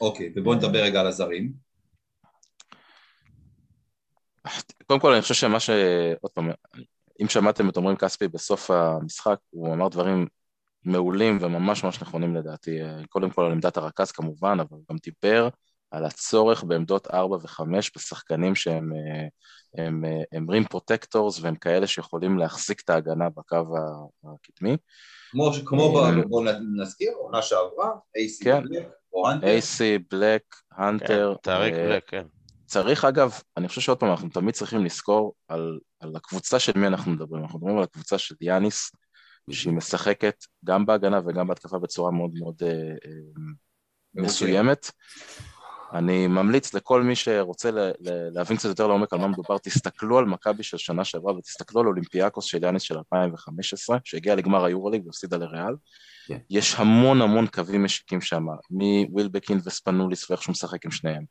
אוקיי, 0.00 0.32
ובואו 0.36 0.54
נדבר 0.54 0.78
רגע 0.82 1.00
על 1.00 1.06
הזרים. 1.06 1.67
קודם 4.86 5.00
כל 5.00 5.12
אני 5.12 5.22
חושב 5.22 5.34
שמה 5.34 5.60
ש... 5.60 5.70
עוד 6.20 6.32
פעם, 6.32 6.50
אם 7.22 7.28
שמעתם 7.28 7.68
את 7.68 7.76
עמרי 7.76 7.96
כספי 7.96 8.28
בסוף 8.28 8.70
המשחק, 8.70 9.38
הוא 9.50 9.74
אמר 9.74 9.88
דברים 9.88 10.26
מעולים 10.84 11.38
וממש 11.40 11.84
ממש 11.84 12.02
נכונים 12.02 12.36
לדעתי, 12.36 12.82
אה, 12.82 13.00
קודם 13.08 13.30
כל 13.30 13.44
על 13.44 13.52
עמדת 13.52 13.76
הרכז 13.76 14.12
כמובן, 14.12 14.60
אבל 14.60 14.78
גם 14.90 14.96
דיבר 15.02 15.48
על 15.90 16.04
הצורך 16.04 16.64
בעמדות 16.64 17.06
4 17.10 17.36
ו-5 17.36 17.62
בשחקנים 17.96 18.54
שהם 18.54 18.92
אה, 18.92 19.28
הם, 19.84 20.04
אה, 20.04 20.22
הם 20.32 20.50
rim 20.50 20.64
protectors 20.64 21.40
והם 21.40 21.56
כאלה 21.56 21.86
שיכולים 21.86 22.38
להחזיק 22.38 22.80
את 22.80 22.90
ההגנה 22.90 23.28
בקו 23.28 23.56
הקדמי. 24.24 24.76
כמו, 25.30 25.50
כמו 25.66 26.04
אה, 26.04 26.12
ב- 26.12 26.28
בואו 26.28 26.44
נזכיר, 26.82 27.12
עונה 27.18 27.42
שעברה, 27.42 27.90
אייסי 28.16 28.44
כן. 28.44 28.62
בלק, 28.62 28.88
או 29.12 29.30
הנטר, 29.30 29.46
אייסי, 29.46 29.98
בלק, 30.10 30.42
הנטר. 30.72 31.34
כן, 31.34 31.40
טאריק 31.42 31.74
אה, 31.74 31.84
בלק, 31.84 32.02
כן. 32.06 32.26
צריך 32.68 33.04
אגב, 33.04 33.32
אני 33.56 33.68
חושב 33.68 33.80
שעוד 33.80 33.98
פעם, 33.98 34.10
אנחנו 34.10 34.28
תמיד 34.28 34.54
צריכים 34.54 34.84
לזכור 34.84 35.34
על, 35.48 35.78
על 36.00 36.16
הקבוצה 36.16 36.58
של 36.58 36.78
מי 36.78 36.86
אנחנו 36.86 37.12
מדברים. 37.12 37.42
אנחנו 37.42 37.58
מדברים 37.58 37.78
על 37.78 37.82
הקבוצה 37.82 38.18
של 38.18 38.34
יאניס, 38.40 38.90
שהיא 39.50 39.72
משחקת 39.72 40.44
גם 40.64 40.86
בהגנה 40.86 41.20
וגם 41.26 41.46
בהתקפה 41.46 41.78
בצורה 41.78 42.10
מאוד 42.10 42.30
מאוד 42.34 42.54
אה, 42.62 42.68
אה, 42.68 43.10
מסוימת. 44.14 44.90
אני 45.92 46.26
ממליץ 46.26 46.74
לכל 46.74 47.02
מי 47.02 47.16
שרוצה 47.16 47.70
ל- 47.70 47.90
ל- 48.00 48.28
להבין 48.34 48.56
קצת 48.56 48.68
יותר 48.68 48.86
לעומק 48.86 49.12
על 49.12 49.18
מה 49.18 49.28
מדובר, 49.28 49.58
תסתכלו 49.58 50.18
על 50.18 50.24
מכבי 50.24 50.62
של 50.62 50.78
שנה 50.78 51.04
שעברה 51.04 51.34
ותסתכלו 51.34 51.80
על 51.80 51.86
אולימפיאקוס 51.86 52.44
של 52.44 52.64
יאניס 52.64 52.82
של 52.82 52.98
2015, 52.98 53.98
שהגיע 54.04 54.34
לגמר 54.34 54.64
היורוליג 54.64 55.06
והפסידה 55.06 55.36
לריאל. 55.36 55.74
כן. 56.28 56.38
יש 56.50 56.74
המון 56.74 57.22
המון 57.22 57.46
קווים 57.46 57.84
משיקים 57.84 58.20
שם, 58.20 58.46
מווילבקין 58.70 59.60
וספנוליס 59.64 60.30
ואיך 60.30 60.42
שהוא 60.42 60.52
משחק 60.52 60.84
עם 60.84 60.90
שניהם, 60.90 61.24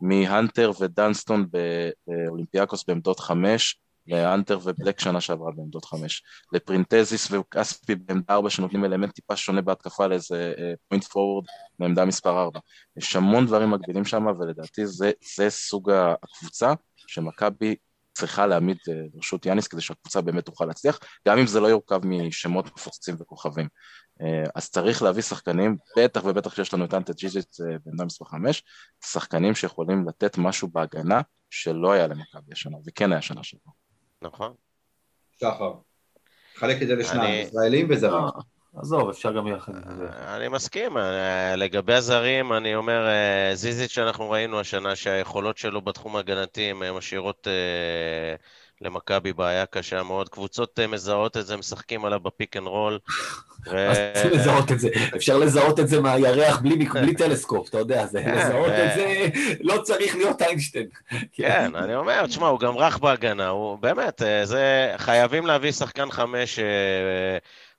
מהנטר 0.00 0.70
ודנסטון 0.80 1.46
באולימפיאקוס 2.06 2.84
בעמדות 2.88 3.20
חמש, 3.20 3.76
להנטר 4.06 4.58
ובלק 4.64 5.00
שנה 5.00 5.20
שעברה 5.20 5.52
בעמדות 5.52 5.84
חמש, 5.84 6.22
לפרינטזיס 6.52 7.30
וכספי 7.30 7.94
בעמדה 7.94 8.34
ארבע 8.34 8.50
שנותנים 8.50 8.84
אלמנט 8.84 9.14
טיפה 9.14 9.36
שונה 9.36 9.62
בהתקפה 9.62 10.06
לאיזה 10.06 10.54
point 10.88 11.04
forward 11.04 11.44
מעמדה 11.78 12.04
מספר 12.04 12.40
ארבע. 12.40 12.60
יש 12.96 13.16
המון 13.16 13.46
דברים 13.46 13.70
מקבילים 13.70 14.04
שם 14.04 14.26
ולדעתי 14.26 14.86
זה, 14.86 15.10
זה 15.36 15.50
סוג 15.50 15.90
הקבוצה 16.22 16.72
שמכבי 16.96 17.76
צריכה 18.14 18.46
להעמיד 18.46 18.76
אה, 18.88 18.94
לרשות 19.14 19.46
יאניס 19.46 19.66
כדי 19.66 19.80
שהקבוצה 19.80 20.20
באמת 20.20 20.44
תוכל 20.44 20.64
להצליח, 20.64 20.98
גם 21.28 21.38
אם 21.38 21.46
זה 21.46 21.60
לא 21.60 21.66
יורכב 21.66 22.00
משמות 22.04 22.66
מפוצצים 22.66 23.16
וכוכבים. 23.18 23.68
אה, 24.20 24.44
אז 24.54 24.70
צריך 24.70 25.02
להביא 25.02 25.22
שחקנים, 25.22 25.76
בטח 25.96 26.24
ובטח 26.24 26.54
שיש 26.54 26.74
לנו 26.74 26.84
את 26.84 26.94
אנטה 26.94 27.12
זיזיץ' 27.12 27.56
אה, 27.60 27.76
בעמדה 27.84 28.04
מספר 28.04 28.24
חמש, 28.24 28.62
שחקנים 29.04 29.54
שיכולים 29.54 30.08
לתת 30.08 30.38
משהו 30.38 30.68
בהגנה 30.68 31.20
שלא 31.50 31.92
היה 31.92 32.06
למכבי 32.06 32.52
השנה, 32.52 32.76
וכן 32.86 33.12
היה 33.12 33.22
שנה 33.22 33.42
שעברה. 33.42 33.72
נכון. 34.22 34.54
שחר. 35.40 35.72
חלק 36.54 36.82
את 36.82 36.86
זה 36.86 36.94
לשניים, 36.94 37.46
ישראלים 37.46 37.86
וזרים. 37.90 38.24
אה, 38.24 38.30
עזוב, 38.76 39.08
אפשר 39.08 39.32
גם 39.32 39.46
יחד. 39.46 39.72
זה. 39.96 40.06
אני 40.36 40.48
מסכים, 40.48 40.98
אה, 40.98 41.56
לגבי 41.56 41.94
הזרים, 41.94 42.52
אני 42.52 42.74
אומר, 42.74 43.06
אה, 43.06 43.50
זיזיץ' 43.54 43.90
שאנחנו 43.90 44.30
ראינו 44.30 44.60
השנה 44.60 44.96
שהיכולות 44.96 45.58
שלו 45.58 45.82
בתחום 45.82 46.16
ההגנתי 46.16 46.70
הן 46.70 46.82
אה, 46.82 46.92
משאירות 46.92 47.48
אה, 47.48 48.34
למכבי 48.84 49.32
בעיה 49.32 49.66
קשה 49.66 50.02
מאוד. 50.02 50.28
קבוצות 50.28 50.78
אה, 50.80 50.86
מזהות 50.86 51.36
את 51.36 51.46
זה, 51.46 51.56
משחקים 51.56 52.04
עליו 52.04 52.20
ב 52.20 52.27
pick 52.27 52.56
and 52.56 52.66
roll. 52.66 52.98
לזהות 54.32 54.72
את 54.72 54.80
זה. 54.80 54.88
אפשר 55.16 55.38
לזהות 55.38 55.80
את 55.80 55.88
זה 55.88 56.00
מהירח 56.00 56.58
בלי 56.58 56.84
בלי 56.86 57.14
טלסקופ, 57.14 57.68
אתה 57.68 57.78
יודע, 57.78 58.06
זה- 58.06 58.22
כן, 58.24 58.34
לזהות 58.38 58.70
את 58.72 58.94
זה 58.96 59.26
לא 59.60 59.82
צריך 59.82 60.16
להיות 60.16 60.42
איינשטיין. 60.42 60.86
כן, 61.32 61.76
אני 61.76 61.94
אומר, 61.94 62.26
תשמע, 62.26 62.46
הוא 62.46 62.60
גם 62.60 62.76
רך 62.76 62.98
בהגנה, 62.98 63.48
הוא 63.48 63.78
באמת, 63.78 64.22
אה, 64.22 64.46
זה, 64.46 64.94
חייבים 64.96 65.46
להביא 65.46 65.72
שחקן 65.72 66.10
חמש, 66.10 66.58
אה, 66.58 66.64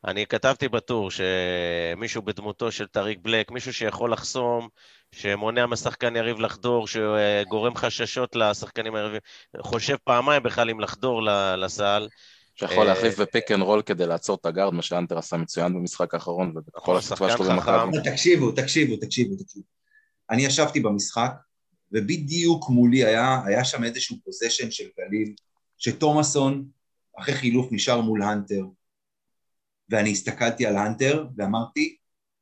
אני 0.07 0.25
כתבתי 0.25 0.67
בטור 0.67 1.09
שמישהו 1.11 2.21
בדמותו 2.21 2.71
של 2.71 2.87
טאריק 2.87 3.19
בלק, 3.21 3.51
מישהו 3.51 3.73
שיכול 3.73 4.11
לחסום, 4.11 4.67
שמונע 5.13 5.65
משחקן 5.65 6.15
יריב 6.15 6.39
לחדור, 6.39 6.87
שגורם 6.87 7.75
חששות 7.75 8.35
לשחקנים 8.35 8.95
היריבים, 8.95 9.19
חושב 9.61 9.95
פעמיים 10.03 10.43
בכלל 10.43 10.69
אם 10.69 10.79
לחדור 10.79 11.23
ל- 11.23 11.55
לסל. 11.55 12.07
שיכול 12.55 12.77
אה, 12.77 12.83
להחליף 12.83 13.19
ב 13.19 13.26
pick 13.26 13.51
and 13.51 13.61
roll 13.61 13.81
כדי 13.81 14.05
לעצור 14.05 14.37
את 14.41 14.45
הגארד, 14.45 14.73
מה 14.73 14.81
שהנטר 14.81 15.17
עשה 15.17 15.37
מצוין 15.37 15.73
במשחק 15.73 16.13
האחרון, 16.13 16.53
ובכל 16.55 16.97
נכון, 16.97 17.01
שחקן 17.01 17.37
שלו. 17.37 17.45
במכבי. 17.45 17.75
אבל 17.75 18.11
תקשיבו, 18.11 18.51
תקשיבו, 18.51 18.97
תקשיבו, 18.97 19.35
תקשיבו. 19.35 19.65
אני 20.29 20.45
ישבתי 20.45 20.79
במשחק, 20.79 21.31
ובדיוק 21.91 22.69
מולי 22.69 23.05
היה, 23.05 23.41
היה 23.45 23.65
שם 23.65 23.83
איזשהו 23.83 24.17
possession 24.25 24.71
של 24.71 24.83
גליל, 24.99 25.33
שתומאסון, 25.77 26.65
אחרי 27.19 27.35
חילוף, 27.35 27.67
נשאר 27.71 28.01
מול 28.01 28.23
הנטר, 28.23 28.63
ואני 29.89 30.11
הסתכלתי 30.11 30.65
על 30.65 30.77
הנטר, 30.77 31.25
ואמרתי, 31.37 31.97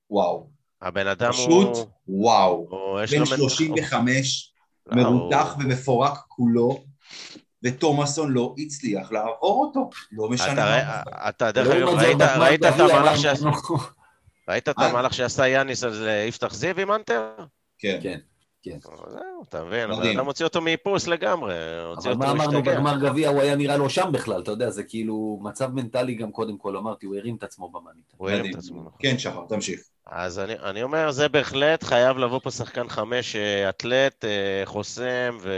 וואו. 0.09 0.50
הבן 0.81 1.07
אדם 1.07 1.31
פשוט 1.31 1.67
הוא... 1.77 1.85
וואו. 2.07 2.67
הוא 2.69 3.01
יש 3.01 3.13
בן 3.13 3.19
לו... 3.19 3.25
35, 3.25 4.53
לא, 4.87 5.03
מרותח 5.03 5.53
הוא- 5.55 5.63
ומפורק 5.63 6.17
כולו, 6.27 6.83
ותומאסון 7.63 8.31
לא 8.31 8.55
הצליח 8.57 9.11
לעבור 9.11 9.65
אותו. 9.65 9.89
לא 10.11 10.29
משנה 10.29 10.79
אתה, 11.01 11.29
אתה 11.29 11.51
דרך 11.51 11.67
אגב, 11.67 11.87
ראית, 11.87 12.17
ראית 12.21 12.63
את 12.65 12.79
המהלך 12.79 13.17
שעשה- 13.17 13.49
ראית 14.49 14.69
את 14.69 14.79
אה? 14.79 14.85
המהלך 14.89 15.13
שעשה 15.13 15.47
יאניס 15.47 15.83
על 15.83 16.07
אה, 16.07 16.25
יפתח 16.27 16.53
זיו 16.53 16.79
עם 16.79 16.91
אנטר? 16.91 17.29
כן. 17.77 17.99
כן, 18.01 18.19
כן. 18.63 18.77
זהו, 19.09 19.43
אתה 19.49 19.63
מבין, 19.63 19.89
מדהים. 19.91 20.17
אדם 20.17 20.25
הוציא 20.25 20.45
אותו 20.45 20.61
מאיפוס 20.61 21.07
לגמרי, 21.07 21.53
הוציא 21.85 22.11
אבל 22.11 22.19
מה 22.19 22.31
אמרנו. 22.31 22.63
בגמר 22.63 22.97
גביע, 22.99 23.29
הוא 23.29 23.41
היה 23.41 23.55
נראה 23.55 23.77
לו 23.77 23.89
שם 23.89 24.09
בכלל, 24.11 24.41
אתה 24.41 24.51
יודע, 24.51 24.69
זה 24.69 24.83
כאילו 24.83 25.39
מצב 25.43 25.73
מנטלי 25.73 26.15
גם 26.15 26.31
קודם 26.31 26.57
כל, 26.57 26.77
אמרתי, 26.77 27.05
הוא 27.05 27.15
הרים 27.15 27.35
את 27.35 27.43
עצמו 27.43 27.69
במאניטה. 27.69 28.13
הוא 28.17 28.29
הרים. 28.29 28.51
את 28.53 28.59
עצמו. 28.59 28.79
נכון. 28.81 28.91
כן, 28.99 29.17
שחר, 29.17 29.41
תמשיך. 29.49 29.79
אז 30.05 30.39
אני, 30.39 30.53
אני 30.53 30.83
אומר, 30.83 31.11
זה 31.11 31.29
בהחלט 31.29 31.83
חייב 31.83 32.17
לבוא 32.17 32.39
פה 32.43 32.51
שחקן 32.51 32.89
חמש, 32.89 33.35
אה, 33.35 33.69
אתלט, 33.69 34.25
אה, 34.25 34.61
חוסם, 34.65 35.37
ו... 35.41 35.51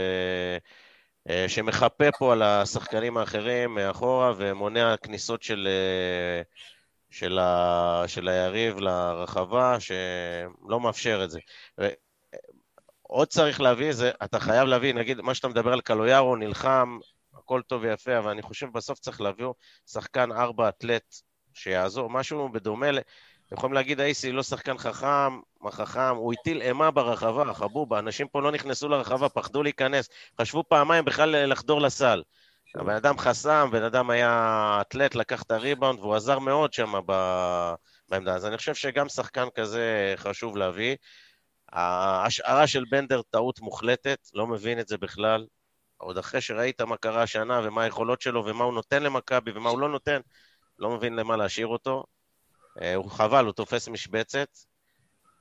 אה, 1.28 1.44
שמחפה 1.48 2.04
פה 2.18 2.32
על 2.32 2.42
השחקנים 2.42 3.16
האחרים 3.16 3.74
מאחורה 3.74 4.32
ומונע 4.36 4.96
כניסות 4.96 5.42
של, 5.42 5.68
של, 7.10 7.38
ה, 7.38 8.04
של 8.06 8.28
היריב 8.28 8.78
לרחבה, 8.78 9.76
שלא 9.80 10.80
מאפשר 10.80 11.24
את 11.24 11.30
זה. 11.30 11.40
ו- 11.80 11.88
עוד 13.02 13.28
צריך 13.28 13.60
להביא, 13.60 13.92
זה, 13.92 14.10
אתה 14.24 14.40
חייב 14.40 14.68
להביא, 14.68 14.94
נגיד, 14.94 15.20
מה 15.20 15.34
שאתה 15.34 15.48
מדבר 15.48 15.72
על 15.72 15.80
קלויארו, 15.80 16.36
נלחם, 16.36 16.98
הכל 17.34 17.62
טוב 17.62 17.82
ויפה, 17.82 18.18
אבל 18.18 18.30
אני 18.30 18.42
חושב 18.42 18.66
בסוף 18.72 18.98
צריך 18.98 19.20
להביא 19.20 19.46
שחקן 19.86 20.32
ארבע 20.32 20.68
אתלט 20.68 21.14
שיעזור, 21.54 22.10
משהו 22.10 22.48
בדומה 22.48 22.90
ל... 22.90 22.98
אתם 23.46 23.56
יכולים 23.56 23.74
להגיד, 23.74 24.00
אייסי 24.00 24.32
לא 24.32 24.42
שחקן 24.42 24.78
חכם, 24.78 25.40
מה 25.60 25.70
חכם, 25.70 26.16
הוא 26.16 26.32
הטיל 26.32 26.62
אימה 26.62 26.90
ברחבה, 26.90 27.54
חבובה, 27.54 27.98
אנשים 27.98 28.28
פה 28.28 28.42
לא 28.42 28.52
נכנסו 28.52 28.88
לרחבה, 28.88 29.28
פחדו 29.28 29.62
להיכנס, 29.62 30.08
חשבו 30.40 30.64
פעמיים 30.68 31.04
בכלל 31.04 31.46
לחדור 31.52 31.80
לסל. 31.80 32.22
הבן 32.74 32.94
אדם 32.94 33.18
חסם, 33.18 33.68
בן 33.72 33.82
אדם 33.82 34.10
היה 34.10 34.78
אתלט, 34.80 35.14
לקח 35.14 35.42
את 35.42 35.50
הריבאונד, 35.50 35.98
והוא 35.98 36.14
עזר 36.14 36.38
מאוד 36.38 36.72
שם 36.72 36.92
ב- 37.06 37.74
בעמדה. 38.08 38.34
אז 38.34 38.46
אני 38.46 38.56
חושב 38.56 38.74
שגם 38.74 39.08
שחקן 39.08 39.46
כזה 39.54 40.14
חשוב 40.16 40.56
להביא. 40.56 40.96
ההשערה 41.72 42.66
של 42.66 42.84
בנדר 42.90 43.22
טעות 43.22 43.60
מוחלטת, 43.60 44.18
לא 44.34 44.46
מבין 44.46 44.80
את 44.80 44.88
זה 44.88 44.98
בכלל. 44.98 45.46
עוד 45.96 46.18
אחרי 46.18 46.40
שראית 46.40 46.80
מה 46.80 46.96
קרה 46.96 47.22
השנה 47.22 47.60
ומה 47.64 47.82
היכולות 47.82 48.20
שלו 48.20 48.44
ומה 48.46 48.64
הוא 48.64 48.74
נותן 48.74 49.02
למכבי 49.02 49.50
ומה 49.54 49.70
הוא 49.70 49.78
לא 49.78 49.88
נותן, 49.88 50.20
לא 50.78 50.90
מבין 50.90 51.16
למה 51.16 51.36
להשאיר 51.36 51.66
אותו. 51.66 52.04
אה, 52.82 52.94
הוא 52.94 53.10
חבל, 53.10 53.44
הוא 53.44 53.52
תופס 53.52 53.88
משבצת. 53.88 54.48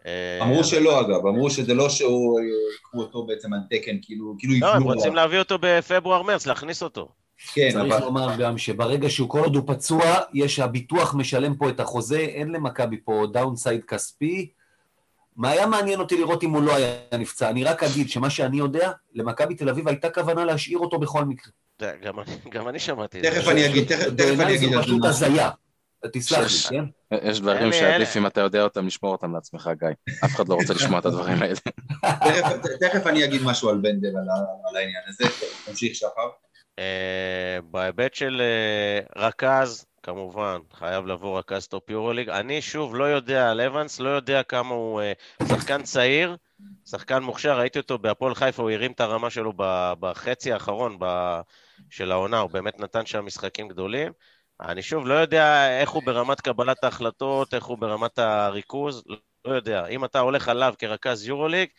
אה, 0.05 0.39
אמרו 0.41 0.63
שלא 0.63 1.01
אגב, 1.01 1.25
אמרו 1.27 1.49
שזה 1.49 1.73
לא 1.73 1.89
שהוא, 1.89 2.39
אה, 2.39 2.43
יקחו 2.79 2.97
אותו 2.99 3.25
בעצם 3.25 3.53
על 3.53 3.59
תקן, 3.69 3.95
כאילו 4.01 4.35
כאילו 4.39 4.53
לא, 4.61 4.73
הם 4.75 4.83
רוצים. 4.83 5.15
להביא 5.15 5.39
אותו 5.39 5.57
בפברואר-מרץ, 5.61 6.45
להכניס 6.45 6.83
אותו. 6.83 7.09
כן, 7.53 7.69
צריך 7.71 7.93
אבל... 7.93 8.03
לומר 8.05 8.35
גם 8.39 8.57
שברגע 8.57 9.09
שהוא 9.09 9.29
כל 9.29 9.39
עוד 9.39 9.55
הוא 9.55 9.63
פצוע, 9.67 10.03
יש 10.33 10.59
הביטוח 10.59 11.15
משלם 11.15 11.55
פה 11.55 11.69
את 11.69 11.79
החוזה, 11.79 12.19
אין 12.19 12.47
למכבי 12.51 12.97
פה 13.05 13.25
downside 13.33 13.83
כספי. 13.85 14.49
מה 15.35 15.49
היה 15.49 15.67
מעניין 15.67 15.99
אותי 15.99 16.17
לראות 16.17 16.43
אם 16.43 16.49
הוא 16.49 16.63
לא 16.63 16.75
היה 16.75 16.93
נפצע? 17.19 17.49
אני 17.49 17.63
רק 17.63 17.83
אגיד 17.83 18.09
שמה 18.09 18.29
שאני 18.29 18.57
יודע, 18.57 18.91
למכבי 19.13 19.55
תל 19.55 19.69
אביב 19.69 19.87
הייתה 19.87 20.09
כוונה 20.09 20.45
להשאיר 20.45 20.77
אותו 20.79 20.99
בכל 20.99 21.25
מקרה. 21.25 21.51
גם 22.03 22.19
אני- 22.19 22.35
גם 22.51 22.67
אני 22.67 22.79
שמעתי 22.79 23.17
את 23.19 23.23
זה. 23.23 23.29
תכף 23.31 23.47
אני 23.47 23.65
אגיד, 23.65 23.87
תכף 23.87 23.99
תכף 23.99 24.07
אני 24.07 24.15
בעיניי 24.35 24.55
אגיד 24.55 24.69
זו 24.69 24.75
זה 24.75 24.81
פשוט. 24.83 25.05
הזיה. 25.05 25.49
תסלח. 26.11 26.39
לי, 26.71 26.77
כן? 26.77 26.85
יש 27.29 27.39
דברים 27.41 27.73
שעדיף 27.73 28.17
אם 28.17 28.27
אתה 28.27 28.41
יודע 28.41 28.63
אותם, 28.63 28.87
לשמור 28.87 29.11
אותם 29.11 29.33
לעצמך, 29.33 29.69
גיא. 29.79 29.87
אף 30.25 30.35
אחד 30.35 30.47
לא 30.49 30.53
רוצה 30.55 30.73
לשמוע 30.73 30.99
את 30.99 31.05
הדברים 31.05 31.41
האלה. 31.41 31.55
תכף- 32.01 32.57
תכף 32.79 33.07
אני 33.07 33.25
אגיד 33.25 33.41
משהו 33.43 33.69
על 33.69 33.77
בנדר, 33.77 34.07
על 34.69 34.75
העניין 34.75 35.03
הזה. 35.07 35.23
תמשיך 35.65 35.95
שחר. 35.95 36.29
אה, 36.79 37.57
בהיבט 37.71 38.13
של 38.13 38.41
אה, 38.41 39.23
רכז, 39.27 39.85
כמובן, 40.03 40.57
חייב 40.73 41.05
לבוא 41.07 41.39
רכז 41.39 41.67
טופ 41.67 41.89
יורוליג. 41.89 42.29
אני 42.29 42.61
שוב 42.61 42.95
לא 42.95 43.03
יודע 43.03 43.51
על 43.51 43.61
אבנס, 43.61 43.99
לא 43.99 44.09
יודע 44.09 44.43
כמה 44.43 44.69
הוא 44.75 45.01
אה, 45.01 45.13
שחקן 45.47 45.83
צעיר, 45.83 46.35
שחקן 46.85 47.23
מוכשר, 47.23 47.57
ראיתי 47.59 47.79
אותו 47.79 47.97
בהפועל 47.97 48.35
חיפה, 48.35 48.63
הוא 48.63 48.71
הרים 48.71 48.91
את 48.91 49.01
הרמה 49.01 49.29
שלו 49.29 49.53
בחצי 49.99 50.53
האחרון 50.53 50.97
של 51.89 52.11
העונה, 52.11 52.39
הוא 52.39 52.49
באמת 52.51 52.79
נתן 52.79 53.05
שם 53.05 53.25
משחקים 53.25 53.67
גדולים. 53.67 54.11
אני 54.61 54.81
שוב 54.81 55.07
לא 55.07 55.13
יודע 55.13 55.79
איך 55.81 55.89
הוא 55.89 56.03
ברמת 56.05 56.41
קבלת 56.41 56.83
ההחלטות, 56.83 57.53
איך 57.53 57.65
הוא 57.65 57.77
ברמת 57.77 58.19
הריכוז, 58.19 59.03
לא 59.45 59.53
יודע. 59.53 59.87
אם 59.87 60.05
אתה 60.05 60.19
הולך 60.19 60.47
עליו 60.47 60.73
כרכז 60.79 61.27
יורוליג, 61.27 61.69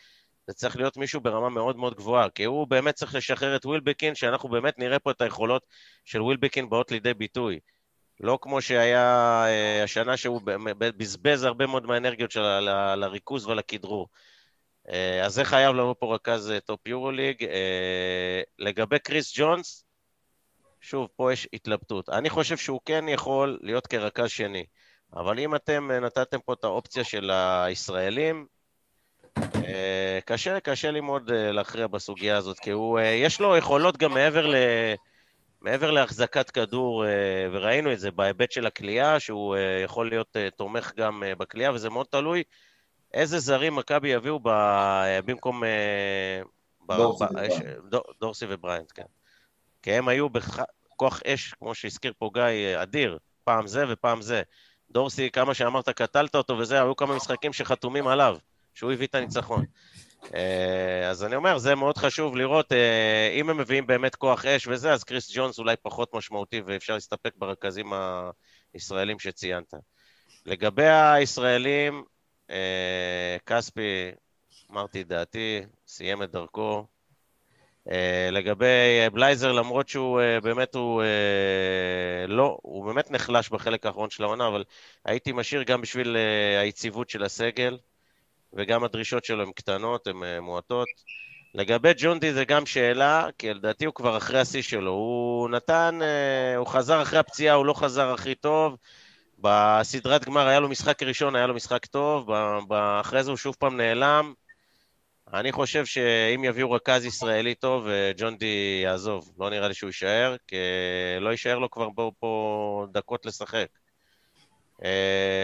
זה 0.47 0.53
צריך 0.53 0.77
להיות 0.77 0.97
מישהו 0.97 1.21
ברמה 1.21 1.49
מאוד 1.49 1.77
מאוד 1.77 1.95
גבוהה, 1.95 2.29
כי 2.29 2.43
הוא 2.43 2.67
באמת 2.67 2.95
צריך 2.95 3.15
לשחרר 3.15 3.55
את 3.55 3.65
ווילבקין, 3.65 4.15
שאנחנו 4.15 4.49
באמת 4.49 4.79
נראה 4.79 4.99
פה 4.99 5.11
את 5.11 5.21
היכולות 5.21 5.65
של 6.05 6.21
ווילבקין 6.21 6.69
באות 6.69 6.91
לידי 6.91 7.13
ביטוי. 7.13 7.59
לא 8.19 8.39
כמו 8.41 8.61
שהיה 8.61 9.03
אה, 9.45 9.83
השנה 9.83 10.17
שהוא 10.17 10.41
בזבז 10.77 11.43
הרבה 11.43 11.67
מאוד 11.67 11.85
מהאנרגיות 11.85 12.31
שלו 12.31 12.43
לריכוז 12.95 13.47
ולכדרור. 13.47 14.07
אה, 14.89 15.25
אז 15.25 15.33
זה 15.33 15.45
חייב 15.45 15.75
לבוא 15.75 15.95
פה 15.99 16.15
רכז 16.15 16.51
אה, 16.51 16.59
טופ 16.59 16.87
יורוליג. 16.87 17.45
לגבי 18.59 18.99
קריס 18.99 19.33
ג'ונס, 19.37 19.84
שוב, 20.85 21.07
פה 21.15 21.33
יש 21.33 21.47
התלבטות. 21.53 22.09
אני 22.09 22.29
חושב 22.29 22.57
שהוא 22.57 22.79
כן 22.85 23.05
יכול 23.07 23.59
להיות 23.61 23.87
כרכז 23.87 24.29
שני, 24.29 24.65
אבל 25.13 25.39
אם 25.39 25.55
אתם 25.55 25.91
אה, 25.91 25.99
נתתם 25.99 26.39
פה 26.45 26.53
את 26.53 26.63
האופציה 26.63 27.03
של 27.03 27.31
הישראלים, 27.31 28.45
אה, 29.37 30.19
קשה, 30.25 30.59
קשה 30.59 30.91
לי 30.91 31.01
מאוד 31.01 31.31
אה, 31.31 31.51
להכריע 31.51 31.87
בסוגיה 31.87 32.37
הזאת, 32.37 32.59
כי 32.59 32.71
הוא, 32.71 32.99
יש 32.99 33.41
לו 33.41 33.57
יכולות 33.57 33.97
גם 33.97 34.13
מעבר, 34.13 34.47
ל, 34.47 34.55
מעבר 35.61 35.91
להחזקת 35.91 36.49
כדור, 36.49 37.05
וראינו 37.51 37.93
את 37.93 37.99
זה 37.99 38.11
בהיבט 38.11 38.51
של 38.51 38.65
הקליעה, 38.65 39.19
שהוא 39.19 39.55
יכול 39.83 40.09
להיות 40.09 40.37
תומך 40.55 40.91
גם 40.95 41.23
בקליעה, 41.37 41.71
וזה 41.71 41.89
מאוד 41.89 42.05
תלוי 42.09 42.43
איזה 43.13 43.39
זרים 43.39 43.75
מכבי 43.75 44.09
יביאו 44.09 44.39
ב, 44.43 44.49
במקום... 45.25 45.63
ב- 46.87 46.97
דורסי 46.97 47.23
ב- 47.23 47.89
דור- 47.89 48.13
דורסי 48.19 48.45
ובריינט, 48.49 48.91
כן. 48.95 49.05
כי 49.85 49.93
הם 49.93 50.07
היו 50.07 50.29
בכוח 50.95 51.21
אש, 51.25 51.53
כמו 51.53 51.75
שהזכיר 51.75 52.13
פה 52.17 52.29
גיא, 52.33 52.41
אה, 52.41 52.83
אדיר, 52.83 53.17
פעם 53.43 53.67
זה 53.67 53.85
ופעם 53.89 54.21
זה. 54.21 54.41
דורסי, 54.91 55.31
כמה 55.31 55.53
שאמרת, 55.53 55.89
קטלת 55.89 56.35
אותו 56.35 56.57
וזה, 56.57 56.81
היו 56.81 56.95
כמה 56.95 57.15
משחקים 57.15 57.53
שחתומים 57.53 58.07
עליו. 58.07 58.37
שהוא 58.73 58.91
הביא 58.91 59.07
את 59.07 59.15
הניצחון. 59.15 59.65
אה, 60.35 61.09
אז 61.09 61.23
אני 61.23 61.35
אומר, 61.35 61.57
זה 61.57 61.75
מאוד 61.75 61.97
חשוב 61.97 62.35
לראות, 62.35 62.71
אה, 62.71 63.29
אם 63.33 63.49
הם 63.49 63.57
מביאים 63.57 63.87
באמת 63.87 64.15
כוח 64.15 64.45
אש 64.45 64.67
וזה, 64.67 64.93
אז 64.93 65.03
קריס 65.03 65.31
ג'ונס 65.35 65.59
אולי 65.59 65.75
פחות 65.81 66.13
משמעותי 66.13 66.61
ואפשר 66.65 66.93
להסתפק 66.93 67.33
ברכזים 67.37 67.93
הישראלים 68.73 69.19
שציינת. 69.19 69.73
לגבי 70.45 70.87
הישראלים, 70.87 72.03
כספי, 73.45 74.11
אמרתי 74.71 75.01
את 75.01 75.07
דעתי, 75.07 75.61
סיים 75.87 76.23
את 76.23 76.31
דרכו. 76.31 76.85
אה, 77.91 78.29
לגבי 78.31 78.65
אה, 79.01 79.09
בלייזר, 79.09 79.51
למרות 79.51 79.89
שהוא 79.89 80.21
אה, 80.21 80.41
באמת, 80.41 80.75
הוא 80.75 81.03
לא, 82.27 82.57
הוא 82.61 82.85
באמת 82.85 83.11
נחלש 83.11 83.49
בחלק 83.49 83.85
האחרון 83.85 84.09
של 84.09 84.23
העונה, 84.23 84.47
אבל 84.47 84.63
הייתי 85.05 85.31
משאיר 85.31 85.63
גם 85.63 85.81
בשביל 85.81 86.17
היציבות 86.61 87.09
של 87.09 87.23
הסגל. 87.23 87.77
וגם 88.57 88.83
הדרישות 88.83 89.25
שלו 89.25 89.43
הן 89.43 89.51
קטנות, 89.51 90.07
הן 90.07 90.15
מועטות. 90.41 90.87
לגבי 91.53 91.91
ג'ונדי 91.97 92.33
זה 92.33 92.45
גם 92.45 92.65
שאלה, 92.65 93.27
כי 93.37 93.53
לדעתי 93.53 93.85
הוא 93.85 93.93
כבר 93.93 94.17
אחרי 94.17 94.39
השיא 94.39 94.61
שלו. 94.61 94.91
הוא 94.91 95.49
נתן, 95.49 95.99
הוא 96.57 96.67
חזר 96.67 97.01
אחרי 97.01 97.19
הפציעה, 97.19 97.55
הוא 97.55 97.65
לא 97.65 97.73
חזר 97.73 98.13
הכי 98.13 98.35
טוב. 98.35 98.77
בסדרת 99.39 100.25
גמר 100.25 100.47
היה 100.47 100.59
לו 100.59 100.69
משחק 100.69 101.03
ראשון, 101.03 101.35
היה 101.35 101.47
לו 101.47 101.53
משחק 101.53 101.85
טוב, 101.85 102.31
אחרי 103.01 103.23
זה 103.23 103.31
הוא 103.31 103.37
שוב 103.37 103.55
פעם 103.59 103.77
נעלם. 103.77 104.33
אני 105.33 105.51
חושב 105.51 105.85
שאם 105.85 106.43
יביאו 106.43 106.71
רכז 106.71 107.05
ישראלי 107.05 107.55
טוב, 107.55 107.87
אה, 107.87 108.11
ג'ונדי 108.17 108.81
יעזוב. 108.83 109.31
לא 109.39 109.49
נראה 109.49 109.67
לי 109.67 109.73
שהוא 109.73 109.87
יישאר, 109.87 110.35
כי 110.47 110.55
לא 111.19 111.29
יישאר 111.29 111.59
לו 111.59 111.69
כבר 111.69 111.87
פה, 111.95 112.11
פה 112.19 112.85
דקות 112.91 113.25
לשחק. 113.25 113.67
Uh, 114.81 114.85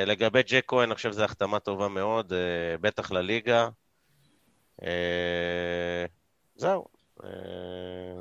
לגבי 0.06 0.42
ג'ק 0.44 0.64
כהן, 0.68 0.84
אני 0.84 0.96
חושב 0.96 1.12
שזו 1.12 1.24
החתמה 1.24 1.60
טובה 1.60 1.88
מאוד, 1.88 2.34
בטח 2.82 3.12
לליגה. 3.12 3.70
זהו. 6.56 6.86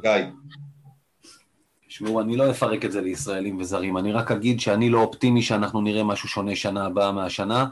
גיא. 0.02 0.12
תשמעו, 1.88 2.20
אני 2.20 2.36
לא 2.36 2.50
אפרק 2.50 2.84
את 2.84 2.92
זה 2.92 3.00
לישראלים 3.00 3.58
וזרים, 3.58 3.98
אני 3.98 4.12
רק 4.12 4.30
אגיד 4.30 4.60
שאני 4.60 4.90
לא 4.90 5.00
אופטימי 5.00 5.42
שאנחנו 5.42 5.80
נראה 5.80 6.04
משהו 6.04 6.28
שונה 6.28 6.56
שנה 6.56 6.86
הבאה 6.86 7.12
מהשנה, 7.12 7.66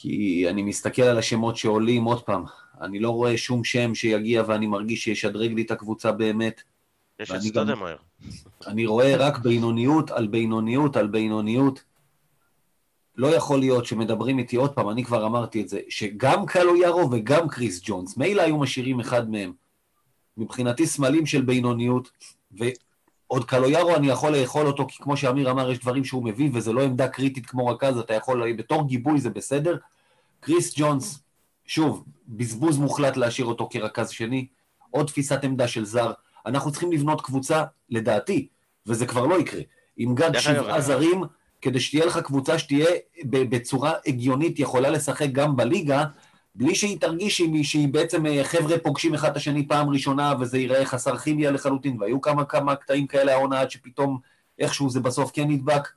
כי 0.00 0.46
אני 0.48 0.62
מסתכל 0.62 1.02
על 1.02 1.18
השמות 1.18 1.56
שעולים 1.56 2.04
עוד 2.04 2.22
פעם, 2.22 2.44
אני 2.80 2.98
לא 2.98 3.10
רואה 3.10 3.36
שום 3.36 3.64
שם 3.64 3.94
שיגיע 3.94 4.42
ואני 4.46 4.66
מרגיש 4.66 5.04
שישדרג 5.04 5.52
לי 5.52 5.62
את 5.62 5.70
הקבוצה 5.70 6.12
באמת. 6.12 6.62
יש 7.20 7.30
את 7.30 7.40
סטודמאייר. 7.40 7.96
אני 8.66 8.86
רואה 8.86 9.16
רק 9.16 9.38
בינוניות 9.38 10.10
על 10.10 10.26
בינוניות 10.26 10.96
על 10.96 11.06
בינוניות. 11.06 11.82
לא 13.16 13.26
יכול 13.26 13.58
להיות 13.58 13.86
שמדברים 13.86 14.38
איתי 14.38 14.56
עוד 14.56 14.72
פעם, 14.72 14.90
אני 14.90 15.04
כבר 15.04 15.26
אמרתי 15.26 15.62
את 15.62 15.68
זה, 15.68 15.80
שגם 15.88 16.46
קלו 16.46 16.76
יארו 16.76 17.10
וגם 17.12 17.48
קריס 17.48 17.80
ג'ונס, 17.84 18.16
מילא 18.16 18.42
היו 18.42 18.58
משאירים 18.58 19.00
אחד 19.00 19.30
מהם. 19.30 19.52
מבחינתי 20.36 20.86
סמלים 20.86 21.26
של 21.26 21.42
בינוניות, 21.42 22.10
ועוד 23.30 23.44
קלו 23.44 23.70
יארו 23.70 23.96
אני 23.96 24.08
יכול 24.08 24.36
לאכול 24.36 24.66
אותו, 24.66 24.86
כי 24.88 25.02
כמו 25.02 25.16
שאמיר 25.16 25.50
אמר, 25.50 25.70
יש 25.70 25.78
דברים 25.78 26.04
שהוא 26.04 26.24
מביא, 26.24 26.50
וזה 26.52 26.72
לא 26.72 26.82
עמדה 26.82 27.08
קריטית 27.08 27.46
כמו 27.46 27.66
רכז, 27.66 27.98
אתה 27.98 28.14
יכול, 28.14 28.52
בתור 28.52 28.88
גיבוי 28.88 29.20
זה 29.20 29.30
בסדר. 29.30 29.76
קריס 30.40 30.74
ג'ונס, 30.76 31.18
שוב, 31.66 32.04
בזבוז 32.28 32.78
מוחלט 32.78 33.16
להשאיר 33.16 33.46
אותו 33.46 33.68
כרכז 33.72 34.10
שני, 34.10 34.46
עוד 34.90 35.06
תפיסת 35.06 35.44
עמדה 35.44 35.68
של 35.68 35.84
זר. 35.84 36.12
אנחנו 36.46 36.70
צריכים 36.70 36.92
לבנות 36.92 37.20
קבוצה, 37.20 37.64
לדעתי, 37.90 38.48
וזה 38.86 39.06
כבר 39.06 39.26
לא 39.26 39.40
יקרה, 39.40 39.60
עם 39.96 40.14
גג 40.14 40.38
שבעה 40.38 40.80
זרים, 40.80 41.24
כדי 41.62 41.80
שתהיה 41.80 42.06
לך 42.06 42.18
קבוצה 42.18 42.58
שתהיה 42.58 42.86
בצורה 43.24 43.92
הגיונית, 44.06 44.58
יכולה 44.58 44.90
לשחק 44.90 45.28
גם 45.32 45.56
בליגה, 45.56 46.04
בלי 46.58 46.74
שהיא 46.74 47.00
תרגיש 47.00 47.42
שהיא, 47.62 47.88
בעצם 47.88 48.26
אה, 48.26 48.44
חבר'ה 48.44 48.78
פוגשים 48.78 49.14
אחד 49.14 49.30
את 49.30 49.36
השני 49.36 49.68
פעם 49.68 49.88
ראשונה, 49.90 50.34
וזה 50.40 50.58
ייראה 50.58 50.86
חסר 50.86 51.16
כימיה 51.16 51.50
לחלוטין, 51.50 51.96
והיו 52.00 52.20
כמה 52.20 52.44
כמה 52.44 52.76
קטעים 52.76 53.06
כאלה 53.06 53.32
העונה 53.32 53.60
עד 53.60 53.70
שפתאום 53.70 54.18
איכשהו 54.58 54.90
זה 54.90 55.00
בסוף 55.00 55.30
כן 55.34 55.48
נדבק. 55.48 55.88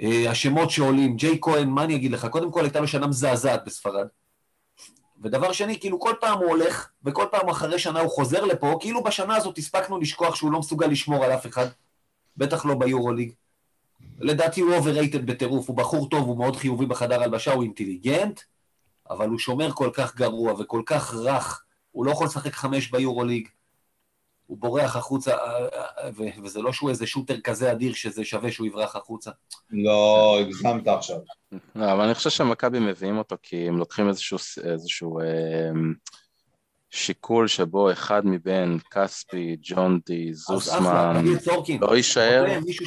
אה, 0.00 0.30
השמות 0.30 0.70
שעולים, 0.70 1.16
ג'ייק 1.16 1.38
כהן, 1.40 1.68
מה 1.68 1.84
אני 1.84 1.94
אגיד 1.96 2.12
לך? 2.12 2.26
קודם 2.26 2.52
כל 2.52 2.62
הייתה 2.62 2.80
לו 2.80 2.88
שנה 2.88 3.06
מזעזעת 3.06 3.64
בספרד. 3.64 4.06
ודבר 5.22 5.52
שני, 5.52 5.80
כאילו 5.80 6.00
כל 6.00 6.14
פעם 6.20 6.38
הוא 6.38 6.48
הולך, 6.48 6.88
וכל 7.04 7.26
פעם 7.30 7.48
אחרי 7.48 7.78
שנה 7.78 8.00
הוא 8.00 8.10
חוזר 8.10 8.44
לפה, 8.44 8.76
כאילו 8.80 9.02
בשנה 9.02 9.36
הזאת 9.36 9.58
הספקנו 9.58 9.98
לשכוח 9.98 10.34
שהוא 10.34 10.52
לא 10.52 10.58
מסוגל 10.58 10.86
לשמור 10.86 11.24
על 11.24 11.32
אף 11.32 11.46
אחד, 11.46 11.66
בטח 12.36 12.64
לא 12.66 12.74
ביורוליג. 12.74 13.32
לדעתי 14.18 14.60
הוא 14.60 14.74
overrated 14.74 15.26
בטירוף, 15.26 15.68
הוא 15.68 15.76
בחור 15.76 16.08
טוב, 16.08 16.26
הוא 16.26 16.38
מאוד 16.38 16.56
חיובי 16.56 16.86
בחדר 16.86 17.22
הלבשה, 17.22 17.52
הוא 17.52 17.62
אינטליגנט, 17.62 18.40
אבל 19.10 19.28
הוא 19.28 19.38
שומר 19.38 19.70
כל 19.70 19.90
כך 19.92 20.16
גרוע 20.16 20.52
וכל 20.52 20.82
כך 20.86 21.14
רך, 21.14 21.64
הוא 21.90 22.06
לא 22.06 22.10
יכול 22.10 22.26
לשחק 22.26 22.52
חמש 22.52 22.90
ביורוליג, 22.90 23.48
הוא 24.46 24.58
בורח 24.58 24.96
החוצה, 24.96 25.34
אה, 25.34 25.66
אה, 25.98 26.10
וזה 26.44 26.62
לא 26.62 26.72
שהוא 26.72 26.90
איזה 26.90 27.06
שוטר 27.06 27.40
כזה 27.40 27.72
אדיר 27.72 27.94
שזה 27.94 28.24
שווה 28.24 28.52
שהוא 28.52 28.66
יברח 28.66 28.96
החוצה. 28.96 29.30
לא, 29.70 30.36
הגזמת 30.40 30.88
עכשיו. 30.88 31.16
לא, 31.74 31.92
אבל 31.92 32.04
אני 32.04 32.14
חושב 32.14 32.30
שמכבי 32.30 32.78
מביאים 32.78 33.18
אותו 33.18 33.36
כי 33.42 33.68
הם 33.68 33.78
לוקחים 33.78 34.08
איזשהו, 34.08 34.38
איזשהו 34.64 35.20
אה, 35.20 35.70
שיקול 36.90 37.48
שבו 37.48 37.92
אחד 37.92 38.26
מבין 38.26 38.78
כספי, 38.90 39.56
ג'ון 39.62 40.00
די, 40.06 40.34
זוסמן, 40.34 41.24
לא 41.80 41.96
יישאר, 41.96 42.44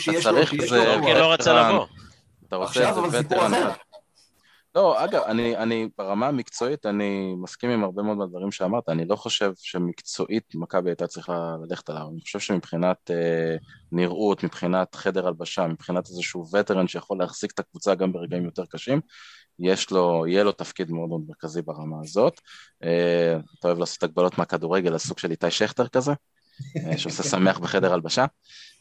אתה 0.10 0.22
צריך 0.24 0.54
איזה... 0.54 0.95
לא 1.20 1.34
רצה 1.34 1.70
לבוא. 1.70 1.86
אתה 2.48 2.56
רוצה 2.56 2.90
איזה 2.90 3.20
וטרן. 3.20 3.70
לא, 4.76 5.06
אגב, 5.06 5.22
אני, 5.22 5.58
אני 5.58 5.90
ברמה 5.98 6.28
המקצועית, 6.28 6.86
אני 6.86 7.36
מסכים 7.38 7.70
עם 7.70 7.84
הרבה 7.84 8.04
מאוד 8.04 8.18
מהדברים 8.18 8.52
שאמרת, 8.52 8.90
אני 8.90 9.06
לא 9.06 9.16
חושב 9.16 9.52
שמקצועית 9.58 10.56
מכבי 10.56 10.90
הייתה 10.90 11.08
צריכה 11.08 11.56
ללכת 11.64 11.90
עליו, 11.90 12.08
אני 12.12 12.22
חושב 12.22 12.40
שמבחינת 12.40 13.12
אה, 13.12 13.56
נראות, 13.91 14.44
מבחינת 14.44 14.95
חדר 14.95 15.28
הלבשה, 15.28 15.68
מבחינת 15.68 16.10
איזשהו 16.10 16.45
וטרן 16.54 16.88
שיכול 16.88 17.20
להחזיק 17.20 17.52
את 17.52 17.60
הקבוצה 17.60 17.95
גם 17.95 18.14
ברגעים 18.14 18.45
יותר 18.45 18.66
קשים, 18.66 19.02
יש 19.60 19.91
לו, 19.91 20.28
יהיה 20.28 20.44
לו 20.44 20.52
תפקיד 20.52 20.91
מאוד 20.91 21.10
מאוד 21.10 21.22
מרכזי 21.28 21.62
ברמה 21.62 21.98
הזאת. 22.04 22.41
אה, 22.84 23.38
אתה 23.60 23.68
אוהב 23.68 23.80
לעשות 23.80 24.04
הגבלות 24.04 24.38
מהכדורגל, 24.38 24.95
הסוג 24.95 25.20
של 25.20 25.32
איתי 25.32 25.52
שכטר 25.52 25.88
כזה, 25.88 26.12
אה, 26.78 26.98
שעושה 26.98 27.24
שמח 27.24 27.60
בחדר 27.60 27.94
הלבשה. 27.94 28.26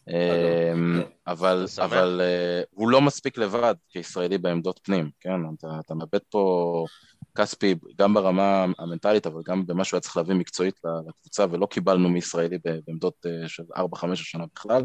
אמ, 0.08 1.02
אבל, 1.26 1.66
אבל 1.82 2.20
אה, 2.24 2.62
הוא 2.70 2.90
לא 2.90 3.00
מספיק 3.00 3.38
לבד 3.38 3.74
כישראלי 3.88 4.38
בעמדות 4.38 4.80
פנים, 4.82 5.10
כן? 5.20 5.30
אתה, 5.58 5.66
אתה 5.86 5.94
מאבד 5.94 6.18
פה 6.30 6.84
כספי 7.38 7.74
גם 7.98 8.14
ברמה 8.14 8.66
המנטלית, 8.78 9.26
אבל 9.26 9.40
גם 9.44 9.66
במה 9.66 9.84
שהוא 9.84 9.96
היה 9.96 10.00
צריך 10.00 10.16
להביא 10.16 10.34
מקצועית 10.34 10.80
לקבוצה, 11.08 11.46
ולא 11.50 11.66
קיבלנו 11.66 12.08
מישראלי 12.08 12.58
בעמדות 12.86 13.26
אה, 13.26 13.48
של 13.48 13.62
4-5 13.76 14.12
השנה 14.12 14.44
בכלל, 14.54 14.84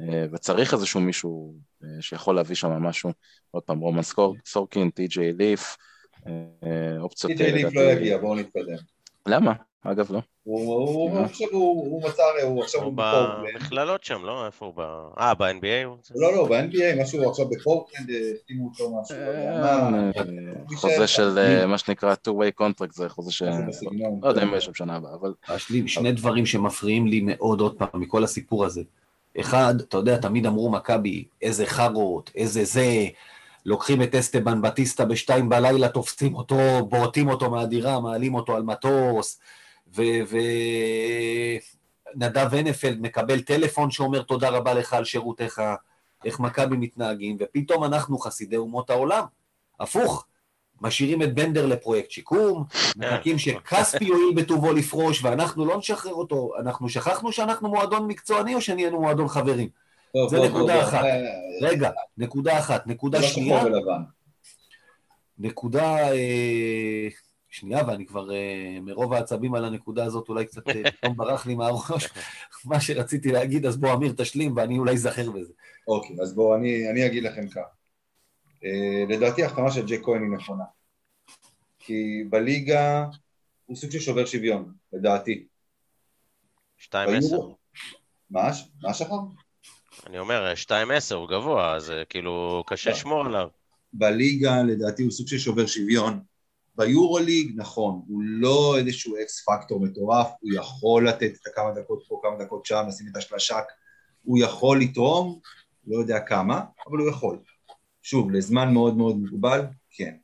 אה, 0.00 0.24
וצריך 0.32 0.74
איזשהו 0.74 1.00
מישהו 1.00 1.54
שיכול 2.00 2.34
להביא 2.34 2.56
שם 2.56 2.70
משהו, 2.70 3.12
עוד 3.50 3.62
פעם, 3.62 3.78
רומן 3.78 4.02
סורקין, 4.46 4.90
טי.ג'יי 4.90 5.32
ליף, 5.32 5.76
אופציות... 6.98 7.32
טי.ג'יי 7.32 7.52
ליף 7.52 7.74
לא 7.74 7.80
יגיע, 7.80 8.18
בואו 8.18 8.34
נתקדם. 8.34 8.76
למה? 9.26 9.52
אגב, 9.84 10.12
לא. 10.12 10.20
הוא 10.42 11.18
עכשיו 11.20 11.48
הוא 11.52 12.02
מצא, 12.02 12.22
הוא 12.42 12.62
עכשיו 12.62 12.82
הוא 12.82 12.92
במכללות 12.96 14.04
שם, 14.04 14.24
לא? 14.24 14.46
איפה 14.46 14.66
הוא 14.66 14.74
ב... 14.76 14.80
אה, 15.18 15.34
ב-NBA 15.34 15.84
הוא? 15.84 15.96
לא, 16.14 16.36
לא, 16.36 16.48
ב-NBA, 16.48 17.02
משהו 17.02 17.30
עכשיו 17.30 17.48
בפורטלנד, 17.48 18.10
החתימו 18.10 18.68
אותו 18.68 19.00
משהו. 19.00 19.16
אה, 19.16 20.10
חוזה 20.76 21.06
של 21.06 21.38
אה, 21.38 21.66
מה 21.66 21.78
שנקרא 21.78 22.14
two-way 22.28 22.60
contract, 22.62 22.92
זה 22.92 23.08
חוזה 23.08 23.32
ש... 23.32 23.42
לא 24.22 24.28
יודע 24.28 24.42
אם 24.42 24.54
יש 24.54 24.64
שם 24.64 24.74
שנה 24.74 24.96
הבאה, 24.96 25.14
אבל... 25.14 25.32
יש 25.56 25.70
לי 25.70 25.88
שני 25.88 26.12
דברים 26.12 26.46
שמפריעים 26.46 27.06
לי 27.06 27.20
מאוד 27.24 27.60
עוד 27.60 27.76
פעם 27.78 28.00
מכל 28.00 28.24
הסיפור 28.24 28.64
הזה. 28.64 28.82
אחד, 29.40 29.74
אתה 29.80 29.96
יודע, 29.96 30.16
תמיד 30.16 30.46
אמרו 30.46 30.70
מכבי, 30.70 31.24
איזה 31.42 31.66
חארות, 31.66 32.30
איזה 32.34 32.64
זה, 32.64 33.06
לוקחים 33.66 34.02
את 34.02 34.14
אסטבן 34.14 34.62
בטיסטה 34.62 35.04
בשתיים 35.04 35.48
בלילה, 35.48 35.88
תופסים 35.88 36.34
אותו, 36.34 36.86
בועטים 36.88 37.28
אותו 37.28 37.50
מהדירה, 37.50 38.00
מעלים 38.00 38.34
אותו 38.34 38.56
על 38.56 38.62
מטוס. 38.62 39.40
ונדב 42.14 42.54
הנפלד 42.54 43.00
מקבל 43.00 43.40
טלפון 43.40 43.90
שאומר 43.90 44.22
תודה 44.22 44.48
רבה 44.48 44.74
לך 44.74 44.92
על 44.92 45.04
שירותיך, 45.04 45.62
איך 46.24 46.40
מכבי 46.40 46.76
מתנהגים, 46.76 47.36
ופתאום 47.40 47.84
אנחנו 47.84 48.18
חסידי 48.18 48.56
אומות 48.56 48.90
העולם. 48.90 49.24
הפוך, 49.80 50.26
משאירים 50.80 51.22
את 51.22 51.34
בנדר 51.34 51.66
לפרויקט 51.66 52.10
שיקום, 52.10 52.64
מחכים 52.96 53.38
שכספי 53.38 54.04
יואיל 54.04 54.34
בטובו 54.36 54.72
לפרוש, 54.72 55.24
ואנחנו 55.24 55.64
לא 55.64 55.78
נשחרר 55.78 56.12
אותו. 56.12 56.52
אנחנו 56.60 56.88
שכחנו 56.88 57.32
שאנחנו 57.32 57.68
מועדון 57.68 58.06
מקצועני 58.06 58.54
או 58.54 58.60
שנהיינו 58.60 59.00
מועדון 59.00 59.28
חברים? 59.28 59.68
זה 60.30 60.40
נקודה 60.40 60.82
אחת. 60.82 61.04
רגע, 61.62 61.90
נקודה 62.18 62.58
אחת. 62.58 62.86
נקודה 62.86 63.22
שנייה... 63.22 63.64
נקודה... 65.38 65.96
אה, 67.50 67.54
שנייה, 67.54 67.84
ואני 67.86 68.06
כבר 68.06 68.28
uh, 68.28 68.80
מרוב 68.80 69.12
העצבים 69.12 69.54
על 69.54 69.64
הנקודה 69.64 70.04
הזאת 70.04 70.28
אולי 70.28 70.46
קצת 70.46 70.68
אה, 70.68 70.90
פתאום 70.90 71.16
ברח 71.16 71.46
לי 71.46 71.54
מהראש 71.54 72.08
מה 72.64 72.80
שרציתי 72.80 73.32
להגיד, 73.32 73.66
אז 73.66 73.76
בוא 73.76 73.94
אמיר 73.94 74.12
תשלים 74.16 74.56
ואני 74.56 74.78
אולי 74.78 74.92
אזכר 74.92 75.30
בזה. 75.30 75.52
אוקיי, 75.88 76.16
אז 76.22 76.34
בואו 76.34 76.56
אני, 76.56 76.90
אני 76.90 77.06
אגיד 77.06 77.22
לכם 77.22 77.48
כך. 77.48 77.66
Uh, 78.56 78.64
לדעתי 79.08 79.42
ההחתמה 79.42 79.70
של 79.70 79.86
ג'ק 79.86 80.00
כהן 80.04 80.22
היא 80.22 80.30
נכונה. 80.30 80.64
כי 81.78 82.24
בליגה 82.30 83.06
הוא 83.66 83.76
סוג 83.76 83.90
של 83.90 84.00
שובר 84.00 84.26
שוויון, 84.26 84.72
לדעתי. 84.92 85.46
2-10. 86.78 86.94
מה? 88.30 88.50
מה 88.82 88.94
שחר? 88.94 89.16
אני 90.06 90.18
אומר, 90.18 90.52
2-10 91.10 91.14
הוא 91.14 91.28
גבוה, 91.28 91.74
אז 91.74 91.92
כאילו 92.08 92.64
קשה 92.66 92.90
לשמור 92.90 93.26
עליו. 93.26 93.48
בליגה 93.92 94.62
לדעתי 94.62 95.02
הוא 95.02 95.10
סוג 95.10 95.26
של 95.26 95.38
שובר 95.38 95.66
שוויון. 95.66 96.29
ביורוליג, 96.76 97.52
נכון, 97.56 98.02
הוא 98.08 98.22
לא 98.22 98.78
איזשהו 98.78 99.16
אקס 99.16 99.44
פקטור 99.44 99.80
מטורף, 99.80 100.26
הוא 100.40 100.50
יכול 100.54 101.08
לתת 101.08 101.32
את 101.42 101.46
הכמה 101.46 101.70
דקות 101.70 102.02
פה, 102.08 102.20
כמה 102.22 102.44
דקות 102.44 102.66
שם, 102.66 102.84
לשים 102.88 103.06
את 103.12 103.16
השלשק, 103.16 103.64
הוא 104.22 104.38
יכול 104.38 104.80
לתרום, 104.80 105.40
לא 105.86 105.98
יודע 105.98 106.20
כמה, 106.20 106.60
אבל 106.88 106.98
הוא 106.98 107.10
יכול. 107.10 107.38
שוב, 108.02 108.30
לזמן 108.30 108.72
מאוד 108.72 108.96
מאוד 108.96 109.16
מוגבל, 109.16 109.60
כן. 109.90 110.14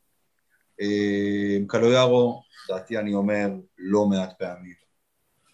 אה, 0.80 1.56
קלויארו, 1.66 2.42
דעתי 2.68 2.98
אני 2.98 3.14
אומר 3.14 3.50
לא 3.78 4.06
מעט 4.06 4.32
פעמים. 4.38 4.74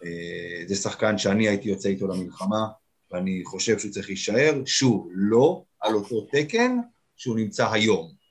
אה, 0.03 0.67
זה 0.67 0.75
שחקן 0.75 1.17
שאני 1.17 1.47
הייתי 1.47 1.69
יוצא 1.69 1.89
איתו 1.89 2.07
למלחמה, 2.07 2.67
ואני 3.11 3.41
חושב 3.45 3.79
שהוא 3.79 3.91
צריך 3.91 4.07
להישאר, 4.07 4.61
שוב, 4.65 5.09
לא 5.11 5.63
על 5.81 5.93
אותו 5.93 6.27
תקן 6.31 6.77
שהוא 7.17 7.37
נמצא 7.37 7.71
היום. 7.71 8.22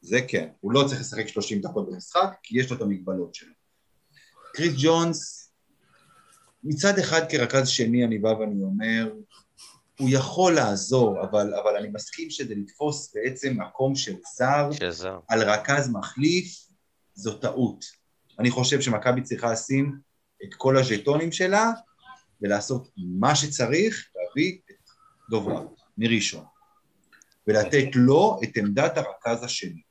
זה 0.00 0.20
כן, 0.28 0.48
הוא 0.60 0.72
לא 0.72 0.84
צריך 0.88 1.00
לשחק 1.00 1.28
30 1.28 1.60
דקות 1.60 1.90
במשחק, 1.90 2.34
כי 2.42 2.60
יש 2.60 2.70
לו 2.70 2.76
את 2.76 2.82
המגבלות 2.82 3.34
שלו. 3.34 3.52
קריס 4.54 4.72
ג'ונס, 4.76 5.52
מצד 6.64 6.98
אחד 6.98 7.20
כרכז 7.30 7.68
שני 7.68 8.04
אני 8.04 8.18
בא 8.18 8.28
ואני 8.28 8.62
אומר, 8.62 9.12
הוא 9.98 10.08
יכול 10.12 10.54
לעזור, 10.54 11.22
אבל, 11.22 11.54
אבל 11.54 11.76
אני 11.76 11.88
מסכים 11.92 12.30
שזה 12.30 12.54
לתפוס 12.54 13.14
בעצם 13.14 13.56
מקום 13.60 13.94
של 13.94 14.14
זר, 14.36 14.70
שזר. 14.72 15.18
על 15.28 15.50
רכז 15.50 15.88
מחליף, 15.88 16.66
זו 17.14 17.34
טעות. 17.34 17.84
אני 18.38 18.50
חושב 18.50 18.80
שמכבי 18.80 19.22
צריכה 19.22 19.52
לשים 19.52 19.98
את 20.44 20.54
כל 20.54 20.76
הז'טונים 20.76 21.32
שלה 21.32 21.70
ולעשות 22.42 22.88
מה 22.96 23.34
שצריך, 23.34 24.08
להביא 24.16 24.58
את 24.70 24.90
דוברה 25.30 25.62
מראשון, 25.98 26.44
ולתת 27.46 27.88
לו 27.94 28.40
את 28.44 28.56
עמדת 28.56 28.96
הרכז 28.96 29.44
השני. 29.44 29.82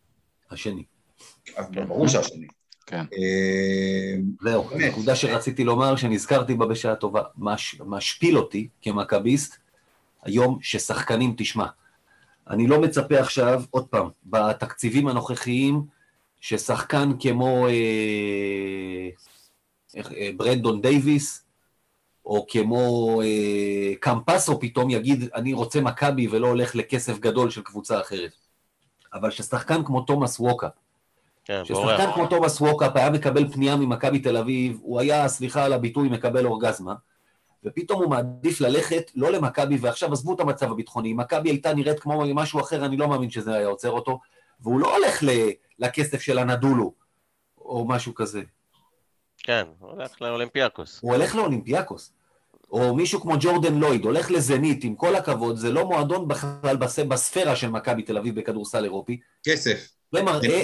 השני. 0.51 0.83
ברור 1.87 2.07
שהשני. 2.07 2.47
כן. 2.85 3.05
אה, 3.13 4.15
זהו, 4.41 4.69
נקודה 4.77 5.15
שרציתי 5.15 5.63
לומר, 5.63 5.95
שנזכרתי 5.95 6.53
בה 6.53 6.65
בשעה 6.65 6.95
טובה, 6.95 7.21
משפיל 7.85 8.37
אותי 8.37 8.67
כמכביסט, 8.81 9.57
היום 10.23 10.59
ששחקנים, 10.61 11.33
תשמע, 11.37 11.65
אני 12.49 12.67
לא 12.67 12.81
מצפה 12.81 13.19
עכשיו, 13.19 13.63
עוד 13.69 13.87
פעם, 13.87 14.09
בתקציבים 14.25 15.07
הנוכחיים, 15.07 15.81
ששחקן 16.41 17.09
כמו 17.19 17.67
אה, 17.67 19.09
אה, 19.97 20.29
ברנדון 20.37 20.81
דייוויס, 20.81 21.45
או 22.25 22.45
כמו 22.49 23.21
אה, 23.21 23.95
קמפסו 23.99 24.59
פתאום 24.59 24.89
יגיד, 24.89 25.29
אני 25.35 25.53
רוצה 25.53 25.81
מכבי 25.81 26.27
ולא 26.27 26.47
הולך 26.47 26.75
לכסף 26.75 27.19
גדול 27.19 27.49
של 27.49 27.61
קבוצה 27.61 28.01
אחרת. 28.01 28.31
אבל 29.13 29.31
ששחקן 29.31 29.83
כמו 29.83 30.01
תומאס 30.01 30.39
ווקאפ, 30.39 30.71
כן, 31.45 31.65
ששחקן. 31.65 32.11
כמו 32.13 32.27
תומאס 32.27 32.61
ווקאפ 32.61 32.95
היה 32.95 33.09
מקבל 33.09 33.51
פנייה 33.51 33.75
ממכבי 33.75 34.19
תל 34.19 34.37
אביב, 34.37 34.79
הוא 34.81 34.99
היה, 34.99 35.27
סליחה 35.27 35.65
על 35.65 35.73
הביטוי, 35.73 36.09
מקבל 36.09 36.45
אורגזמה, 36.45 36.93
ופתאום 37.63 38.03
הוא 38.03 38.09
מעדיף 38.09 38.61
ללכת 38.61 39.11
לא 39.15 39.31
למכבי, 39.31 39.77
ועכשיו 39.81 40.13
עזבו 40.13 40.35
את 40.35 40.39
המצב 40.39 40.71
הביטחוני, 40.71 41.13
מכבי 41.13 41.49
הייתה 41.49 41.73
נראית 41.73 41.99
כמו 41.99 42.23
משהו 42.35 42.59
אחר, 42.59 42.85
אני 42.85 42.97
לא 42.97 43.07
מאמין 43.07 43.29
שזה 43.29 43.53
היה 43.53 43.67
עוצר 43.67 43.91
אותו, 43.91 44.19
והוא 44.59 44.79
לא 44.79 44.97
הולך 44.97 45.23
לכסף 45.79 46.21
של 46.21 46.37
אנאדולו, 46.37 46.93
או 47.57 47.85
משהו 47.87 48.15
כזה. 48.15 48.41
כן, 49.37 49.67
הולך 49.79 50.21
לאולימפיאקוס. 50.21 50.99
הוא 51.01 51.15
הולך 51.15 51.35
לאולימפיאקוס. 51.35 52.13
או 52.71 52.95
מישהו 52.95 53.21
כמו 53.21 53.35
ג'ורדן 53.39 53.75
לויד, 53.75 54.05
הולך 54.05 54.31
לזנית, 54.31 54.83
עם 54.83 54.95
כל 54.95 55.15
הכבוד, 55.15 55.57
זה 55.57 55.71
לא 55.71 55.85
מועדון 55.85 56.27
בכלל 56.27 56.77
בס- 56.79 56.99
בספירה 56.99 57.55
של 57.55 57.69
מכבי 57.69 58.01
תל 58.03 58.17
אביב 58.17 58.39
בכדורסל 58.39 58.83
אירופי. 58.83 59.19
כסף. 59.43 59.87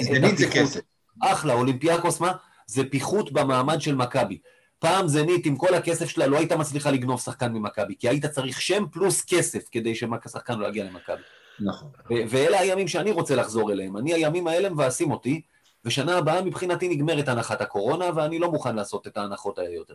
זה 0.02 0.18
מראה 0.20 0.30
את 0.32 0.34
הפיחות. 0.34 0.52
כסף. 0.52 0.80
אחלה, 1.22 1.52
אולימפיאקוס 1.54 2.20
מה? 2.20 2.32
זה 2.66 2.82
פיחות 2.90 3.32
במעמד 3.32 3.80
של 3.80 3.94
מכבי. 3.94 4.38
פעם 4.78 5.08
זנית 5.08 5.46
עם 5.46 5.56
כל 5.56 5.74
הכסף 5.74 6.08
שלה 6.08 6.26
לא 6.26 6.36
הייתה 6.38 6.56
מצליחה 6.56 6.90
לגנוב 6.90 7.20
שחקן 7.20 7.52
ממכבי, 7.52 7.94
כי 7.98 8.08
היית 8.08 8.26
צריך 8.26 8.60
שם 8.60 8.84
פלוס 8.92 9.24
כסף 9.24 9.64
כדי 9.72 9.94
ששחקן 9.94 10.58
לא 10.58 10.66
יגיע 10.66 10.84
למכבי. 10.84 11.22
נכון. 11.60 11.88
ואלה 12.28 12.60
הימים 12.60 12.88
שאני 12.88 13.10
רוצה 13.10 13.34
לחזור 13.36 13.72
אליהם. 13.72 13.96
אני, 13.96 14.14
הימים 14.14 14.46
האלה 14.46 14.70
מבאסים 14.70 15.10
אותי, 15.10 15.40
ושנה 15.84 16.18
הבאה 16.18 16.42
מבחינתי 16.42 16.88
נגמרת 16.88 17.28
הנחת 17.28 17.60
הקורונה, 17.60 18.04
ואני 18.16 18.38
לא 18.38 18.52
מוכן 18.52 18.76
לעשות 18.76 19.06
את 19.06 19.16
ההנחות 19.16 19.58
האלה 19.58 19.74
יותר. 19.74 19.94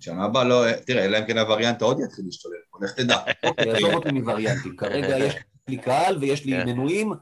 שנה 0.00 0.24
הבאה 0.24 0.44
לא, 0.44 0.64
תראה, 0.86 1.04
אלא 1.04 1.18
אם 1.18 1.26
כן 1.26 1.38
הווריאנט 1.38 1.82
העוד 1.82 2.00
יתחיל 2.04 2.24
להשתולל, 2.24 2.56
בוא 2.72 2.80
לך 2.84 2.92
תדע. 2.92 3.16
אוקיי, 3.44 3.70
עזוב 3.70 3.94
אותי 3.94 4.12
מווריאנטים. 4.12 4.76
כרגע 4.76 5.18
יש 5.18 5.34
לי 5.68 5.76
קהל 5.76 6.18
ויש 6.18 6.44
לי 6.44 6.52
כן. 6.52 6.68
מנויים, 6.68 7.12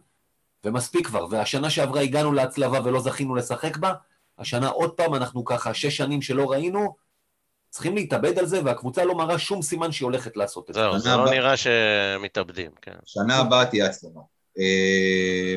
ומספיק 0.65 1.07
כבר. 1.07 1.27
והשנה 1.31 1.71
שעברה 1.71 2.01
הגענו 2.01 2.33
להצלבה 2.33 2.81
ולא 2.85 3.01
זכינו 3.01 3.35
לשחק 3.35 3.77
בה, 3.77 3.93
השנה 4.39 4.69
עוד 4.69 4.91
פעם 4.91 5.15
אנחנו 5.15 5.45
ככה 5.45 5.75
שש 5.75 5.97
שנים 5.97 6.23
שלא 6.23 6.51
ראינו, 6.51 6.97
צריכים 7.71 7.95
להתאבד 7.95 8.39
על 8.39 8.47
זה, 8.47 8.65
והקבוצה 8.65 9.05
לא 9.05 9.15
מראה 9.15 9.39
שום 9.39 9.63
סימן 9.63 9.93
שהיא 9.93 10.07
הולכת 10.07 10.37
לעשות 10.37 10.71
את 10.71 10.75
זה. 10.75 10.81
זהו, 10.81 10.99
זה 10.99 11.17
לא 11.17 11.31
נראה 11.31 11.55
שמתאבדים, 11.57 12.71
כן. 12.83 12.95
שנה 13.05 13.37
הבאה 13.37 13.67
תהיה 13.67 13.87
הצלבה. 13.87 14.21
אה, 14.59 15.57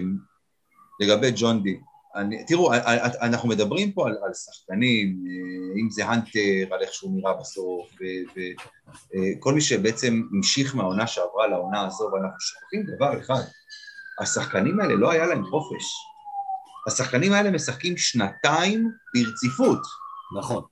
לגבי 0.99 1.31
ג'ון 1.35 1.63
די, 1.63 1.77
אני, 2.15 2.45
תראו, 2.45 2.73
אנחנו 3.21 3.49
מדברים 3.49 3.91
פה 3.91 4.07
על, 4.07 4.17
על 4.25 4.33
שחקנים, 4.33 5.23
אה, 5.27 5.81
אם 5.81 5.89
זה 5.89 6.05
הנטר, 6.05 6.75
על 6.75 6.81
איך 6.81 6.93
שהוא 6.93 7.17
נראה 7.17 7.33
בסוף, 7.33 7.89
וכל 9.37 9.53
מי 9.53 9.61
שבעצם 9.61 10.21
המשיך 10.31 10.75
מהעונה 10.75 11.07
שעברה 11.07 11.47
לעונה 11.47 11.85
הזו, 11.87 12.03
ואנחנו 12.03 12.39
שוכחים 12.39 12.83
דבר 12.95 13.19
אחד, 13.19 13.41
השחקנים 14.19 14.79
האלה 14.79 14.95
לא 14.95 15.11
היה 15.11 15.25
להם 15.25 15.45
חופש. 15.45 15.83
השחקנים 16.87 17.33
האלה 17.33 17.51
משחקים 17.51 17.97
שנתיים 17.97 18.91
ברציפות. 19.13 19.81
נכון. 20.39 20.63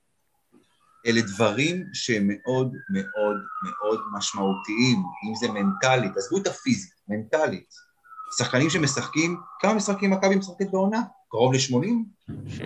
אלה 1.06 1.20
דברים 1.20 1.84
שהם 1.92 2.28
מאוד 2.28 2.72
מאוד 2.90 3.36
מאוד 3.62 4.00
משמעותיים, 4.12 4.98
אם 4.98 5.34
זה 5.34 5.48
מנטלית, 5.48 6.16
עזבו 6.16 6.38
את 6.38 6.46
הפיזית, 6.46 6.92
מנטלית. 7.08 7.89
שחקנים 8.38 8.70
שמשחקים, 8.70 9.36
כמה 9.60 9.74
משחקים 9.74 10.10
מכבי 10.10 10.36
משחקת 10.36 10.70
בעונה? 10.70 11.00
קרוב 11.28 11.52
ל-80? 11.54 11.86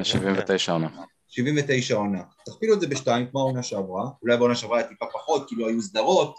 79 0.02 0.72
עונה. 0.72 0.88
79 1.28 1.94
עונה. 1.94 2.22
תכפילו 2.46 2.74
את 2.74 2.80
זה 2.80 2.86
בשתיים, 2.86 3.26
כמו 3.30 3.40
העונה 3.40 3.62
שעברה, 3.62 4.04
אולי 4.22 4.36
בעונה 4.36 4.54
שעברה 4.54 4.78
היה 4.78 4.88
טיפה 4.88 5.06
פחות, 5.12 5.48
כי 5.48 5.56
לא 5.56 5.68
היו 5.68 5.82
סדרות. 5.82 6.34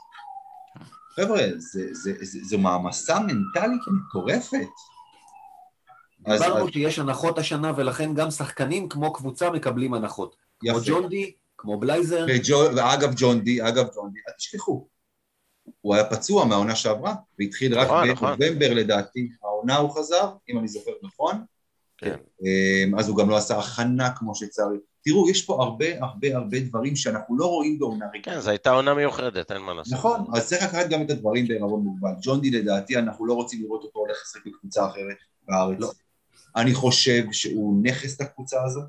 חבר'ה, 1.15 1.41
זה, 1.57 1.87
זה, 1.91 2.11
זה, 2.21 2.39
זו 2.43 2.57
מעמסה 2.57 3.19
מנטלית 3.19 3.81
מטורפת. 3.87 4.67
דיברנו 6.19 6.65
אז- 6.67 6.69
שיש 6.73 6.99
הנחות 6.99 7.37
השנה, 7.37 7.71
ולכן 7.75 8.13
גם 8.13 8.31
שחקנים 8.31 8.89
כמו 8.89 9.13
קבוצה 9.13 9.49
מקבלים 9.49 9.93
הנחות. 9.93 10.35
כמו 10.59 10.69
יפה. 10.71 10.79
ג'ון 10.85 11.07
די, 11.09 11.31
כמו 11.57 11.79
בלייזר, 11.79 12.25
וג'ו- 12.29 12.75
ואגב 12.75 13.13
ג'ון 13.17 13.39
די, 13.41 13.61
אגב 13.67 13.85
ג'ון 13.95 14.11
די, 14.13 14.19
אל 14.27 14.33
תשכחו, 14.37 14.87
הוא 15.81 15.95
היה 15.95 16.03
פצוע 16.03 16.45
מהעונה 16.45 16.75
שעברה, 16.75 17.15
והתחיל 17.39 17.79
רק 17.79 17.87
נכון, 17.87 18.09
נכון. 18.09 18.35
בנובמבר 18.39 18.73
לדעתי, 18.73 19.29
העונה 19.43 19.75
הוא 19.75 19.89
חזר, 19.89 20.29
אם 20.49 20.59
אני 20.59 20.67
זוכר 20.67 20.91
נכון, 21.03 21.45
כן. 21.97 22.15
אמ, 22.43 22.99
אז 22.99 23.09
הוא 23.09 23.17
גם 23.17 23.29
לא 23.29 23.37
עשה 23.37 23.59
הכנה 23.59 24.09
כמו 24.15 24.35
שצריך. 24.35 24.79
תראו, 25.03 25.29
יש 25.29 25.45
פה 25.45 25.63
הרבה 25.63 25.85
הרבה 25.99 26.35
הרבה 26.35 26.59
דברים 26.59 26.95
שאנחנו 26.95 27.37
לא 27.37 27.45
רואים 27.45 27.79
בעונה 27.79 28.05
כן, 28.13 28.17
רגילה. 28.19 28.41
זו 28.41 28.49
הייתה 28.49 28.69
עונה 28.71 28.93
מיוחדת, 28.93 29.51
אין 29.51 29.61
מה 29.61 29.73
לעשות. 29.73 29.93
נכון, 29.93 30.25
אז 30.33 30.47
צריך 30.47 30.63
לקחת 30.63 30.89
גם 30.89 31.01
את 31.01 31.09
הדברים 31.09 31.47
בערבון 31.47 31.81
מוגבל. 31.81 32.11
ג'ון 32.21 32.41
די 32.41 32.51
לדעתי, 32.51 32.97
אנחנו 32.97 33.25
לא 33.25 33.33
רוצים 33.33 33.61
לראות 33.61 33.83
אותו 33.83 33.99
הולך 33.99 34.17
לשחק 34.23 34.45
בקבוצה 34.45 34.85
אחרת 34.85 35.17
בארץ. 35.47 35.77
לא. 35.79 35.91
אני 36.55 36.73
חושב 36.73 37.23
שהוא 37.31 37.83
נכס 37.83 38.21
לקבוצה 38.21 38.63
הזו. 38.63 38.81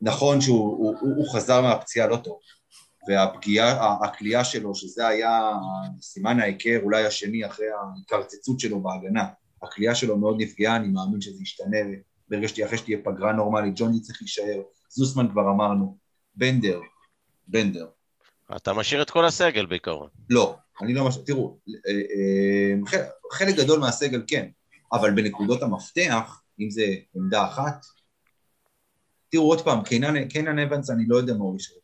נכון 0.00 0.40
שהוא 0.40 0.76
הוא, 0.76 0.96
הוא, 1.00 1.16
הוא 1.16 1.34
חזר 1.34 1.62
מהפציעה 1.62 2.06
לא 2.06 2.16
טוב, 2.16 2.38
והפגיעה, 3.08 3.96
הכלייה 4.04 4.44
שלו, 4.44 4.74
שזה 4.74 5.06
היה 5.06 5.50
סימן 6.00 6.40
ההיכר, 6.40 6.80
אולי 6.82 7.06
השני 7.06 7.46
אחרי 7.46 7.66
ההתקרצצות 7.70 8.60
שלו 8.60 8.80
בהגנה, 8.80 9.26
הכלייה 9.62 9.94
שלו 9.94 10.18
מאוד 10.18 10.36
נפגעה, 10.38 10.76
אני 10.76 10.88
מאמין 10.88 11.20
שזה 11.20 11.42
ישתנה, 11.42 11.76
ברגע 12.28 12.48
שתהיה, 12.48 12.66
אחרי 12.66 12.78
שתהיה 12.78 12.98
פגרה 13.04 13.32
נורמלית, 13.32 13.72
ג'וני 13.76 14.00
צריך 14.00 14.22
להישאר, 14.22 14.62
זוסמן 14.90 15.28
כבר 15.28 15.50
אמרנו, 15.50 15.96
בנדר, 16.34 16.80
בנדר, 17.48 17.86
אתה 18.56 18.72
משאיר 18.72 19.02
את 19.02 19.10
כל 19.10 19.24
הסגל 19.24 19.66
בעיקרון. 19.66 20.08
לא, 20.30 20.56
אני 20.82 20.94
לא 20.94 21.08
משהו, 21.08 21.22
תראו, 21.22 21.58
אה, 21.68 21.92
אה, 21.92 23.00
חלק, 23.32 23.56
גדול 23.56 23.80
מהסגל 23.80 24.22
כן, 24.26 24.48
אבל 24.92 25.10
בנקודות 25.10 25.62
המפתח, 25.62 26.42
אם 26.60 26.70
זה 26.70 26.84
עמדה 27.16 27.46
אחת, 27.46 27.86
תראו 29.30 29.44
עוד 29.44 29.60
פעם, 29.60 29.82
קינן 30.28 30.58
אבנס, 30.58 30.90
אני 30.90 31.04
לא 31.08 31.16
יודע 31.16 31.34
מה 31.34 31.44
הוא 31.44 31.56
ישאר 31.56 31.76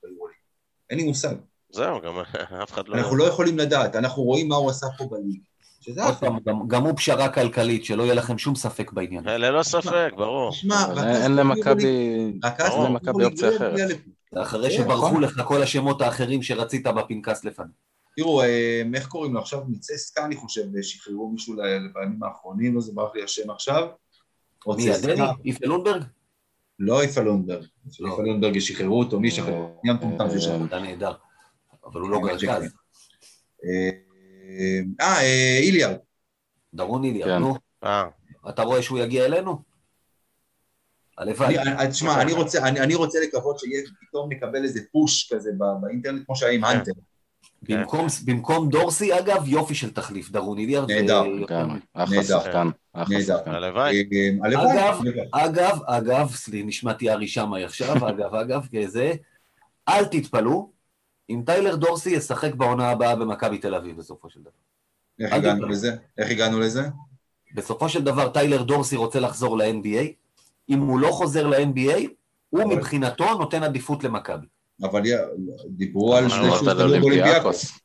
אין 0.91 0.99
לי 0.99 1.05
מושג, 1.05 1.35
זהו, 1.71 2.01
גם 2.01 2.15
אף 2.63 2.73
אחד 2.73 2.89
לא... 2.89 2.95
אנחנו 2.97 3.17
לא 3.17 3.25
יכולים 3.25 3.59
לדעת, 3.59 3.97
אנחנו 3.97 4.23
רואים 4.23 4.49
מה 4.49 4.57
הוא 4.57 4.71
עשה 4.71 4.87
פה 4.99 5.05
בליג, 5.11 5.41
שזה 5.81 6.03
עוד 6.05 6.13
אחלה. 6.15 6.29
פעם, 6.31 6.39
גם- 6.47 6.69
גם 6.69 6.85
הוא 6.85 6.93
פשרה 6.97 7.29
כלכלית, 7.29 7.85
שלא 7.85 8.03
יהיה 8.03 8.15
לכם 8.15 8.39
שום 8.39 8.55
ספק 8.55 8.93
בעניין. 8.93 9.29
אה, 9.29 9.37
ללא 9.37 9.63
ספק, 9.63 10.11
ברור. 10.17 10.51
תשמע, 10.51 10.87
אין 11.25 11.37
למכבי... 11.37 11.87
אין 11.87 12.41
ביורוליג 12.59 12.91
למכבי 12.91 13.23
לא 13.23 13.29
אופציה 13.29 13.57
אחרת. 13.57 13.91
אחרי 14.37 14.71
כן, 14.71 14.77
שברחו 14.77 15.09
נכון. 15.09 15.23
לך 15.23 15.41
כל 15.45 15.63
השמות 15.63 16.01
האחרים 16.03 16.43
שרצית 16.43 16.87
בפנקס 16.87 17.45
לפניו. 17.45 17.69
תראו, 18.17 18.43
אה, 18.43 18.83
איך 18.95 19.07
קוראים 19.09 19.35
לו 19.35 19.41
עכשיו? 19.41 19.61
ניצסקה, 19.69 20.25
אני 20.25 20.37
חושב, 20.37 20.63
שחררו 20.83 21.31
מישהו 21.31 21.55
ל- 21.55 21.61
בימים 21.95 22.23
האחרונים, 22.23 22.75
לא 22.75 22.81
זה 22.81 22.93
ברח 22.95 23.11
לי 23.15 23.23
השם 23.25 23.51
עכשיו. 23.51 23.87
מי. 24.67 24.91
הדני? 24.91 25.23
איפה 25.47 25.67
לונדברג? 25.67 26.03
לא 26.79 27.03
איפה 27.03 27.21
לונדברג, 27.21 27.65
לא. 28.01 28.11
איפה 28.11 28.23
לונדברג 28.23 28.59
שחררו 28.59 28.99
אותו, 28.99 29.21
מי 29.21 29.31
שחררו? 29.31 29.81
מי 29.85 29.91
המטומטם 29.91 30.25
ששחררו? 30.31 30.65
אתה 30.65 30.79
נהדר. 30.79 31.13
אבל 31.85 32.01
הוא 32.01 32.11
לא. 32.11 32.21
גרכז. 32.25 32.63
אה, 33.65 33.91
אה, 35.01 35.21
אה, 35.21 35.59
איליארד, 35.59 35.97
דרון 36.75 37.05
איליארד, 37.05 37.31
כן. 37.31 37.39
נו. 37.39 37.55
אה, 37.85 38.05
אתה 38.49 38.63
רואה 38.63 38.83
שהוא 38.83 38.99
יגיע 38.99 39.25
אלינו? 39.25 39.63
הלוואי. 41.19 41.57
תשמע, 41.91 42.23
אני 42.23 42.33
רוצה- 42.33 42.69
אני 42.69 42.81
אני 42.81 42.95
רוצה 42.95 43.19
לקוות 43.21 43.59
שיהיה, 43.59 43.83
פתאום 44.09 44.33
נקבל 44.33 44.65
איזה 44.65 44.81
פוש 44.93 45.33
כזה 45.33 45.51
באינטרנט, 45.81 46.27
כמו 46.27 46.37
שהיה 46.37 46.53
עם 46.53 46.61
כן. 46.61 46.67
האנטר. 46.67 46.93
במקום- 47.63 48.07
במקום 48.25 48.69
דורסי, 48.69 49.19
אגב, 49.19 49.49
יופי 49.49 49.75
של 49.75 49.91
תחליף. 49.93 50.31
דרון 50.31 50.59
איליארד. 50.59 50.91
נהדר. 50.91 51.23
אחלה 51.95 52.17
נהדר. 52.17 52.41
שחקן. 52.41 52.69
אחלה 52.93 53.19
נהדר. 53.19 53.39
הלוואי. 53.47 54.09
אה, 54.45 54.73
אגב. 54.73 55.01
אגב, 55.33 55.79
אגב, 55.87 56.31
סלי, 56.31 56.63
נשמעתי 56.63 57.11
ארי 57.11 57.29
שמאי 57.29 57.65
עכשיו, 57.65 57.97
אגב, 58.11 58.35
אגב, 58.35 58.67
זה, 58.87 59.13
אל 59.89 60.05
תתפלאו 60.05 60.71
אם 61.31 61.43
טיילר 61.47 61.77
דורסי 61.77 62.11
ישחק 62.11 62.55
בעונה 62.55 62.91
הבאה 62.91 63.17
במכבי 63.17 63.59
תל 63.59 63.75
אביב 63.75 63.97
בסופו 63.97 64.31
של 64.31 64.41
דבר. 64.41 64.51
איך 65.21 65.33
הגענו. 65.33 65.67
לזה? 65.69 65.97
איך 66.19 66.31
הגענו 66.31 66.61
לזה? 66.61 66.83
בסופו 67.55 67.89
של 67.89 68.05
דבר 68.05 68.29
טיילר 68.29 68.63
דורסי 68.63 68.97
רוצה 68.97 69.21
לחזור 69.21 69.59
ל-NBA, 69.59 70.05
אם 70.69 70.79
הוא 70.81 71.01
לא 71.01 71.09
חוזר 71.09 71.47
ל-NBA, 71.47 72.01
הוא 72.51 72.65
מבחינתו 72.75 73.35
נותן 73.39 73.63
עדיפות 73.63 74.05
למכבי. 74.05 74.47
אבל 74.83 75.07
יא- 75.07 75.17
דיברו 75.69 76.17
על 76.17 76.29
שני 76.29 76.45
שהוא 76.45 76.57
סגור 76.57 76.75
באולימפיאקוס. 76.75 77.79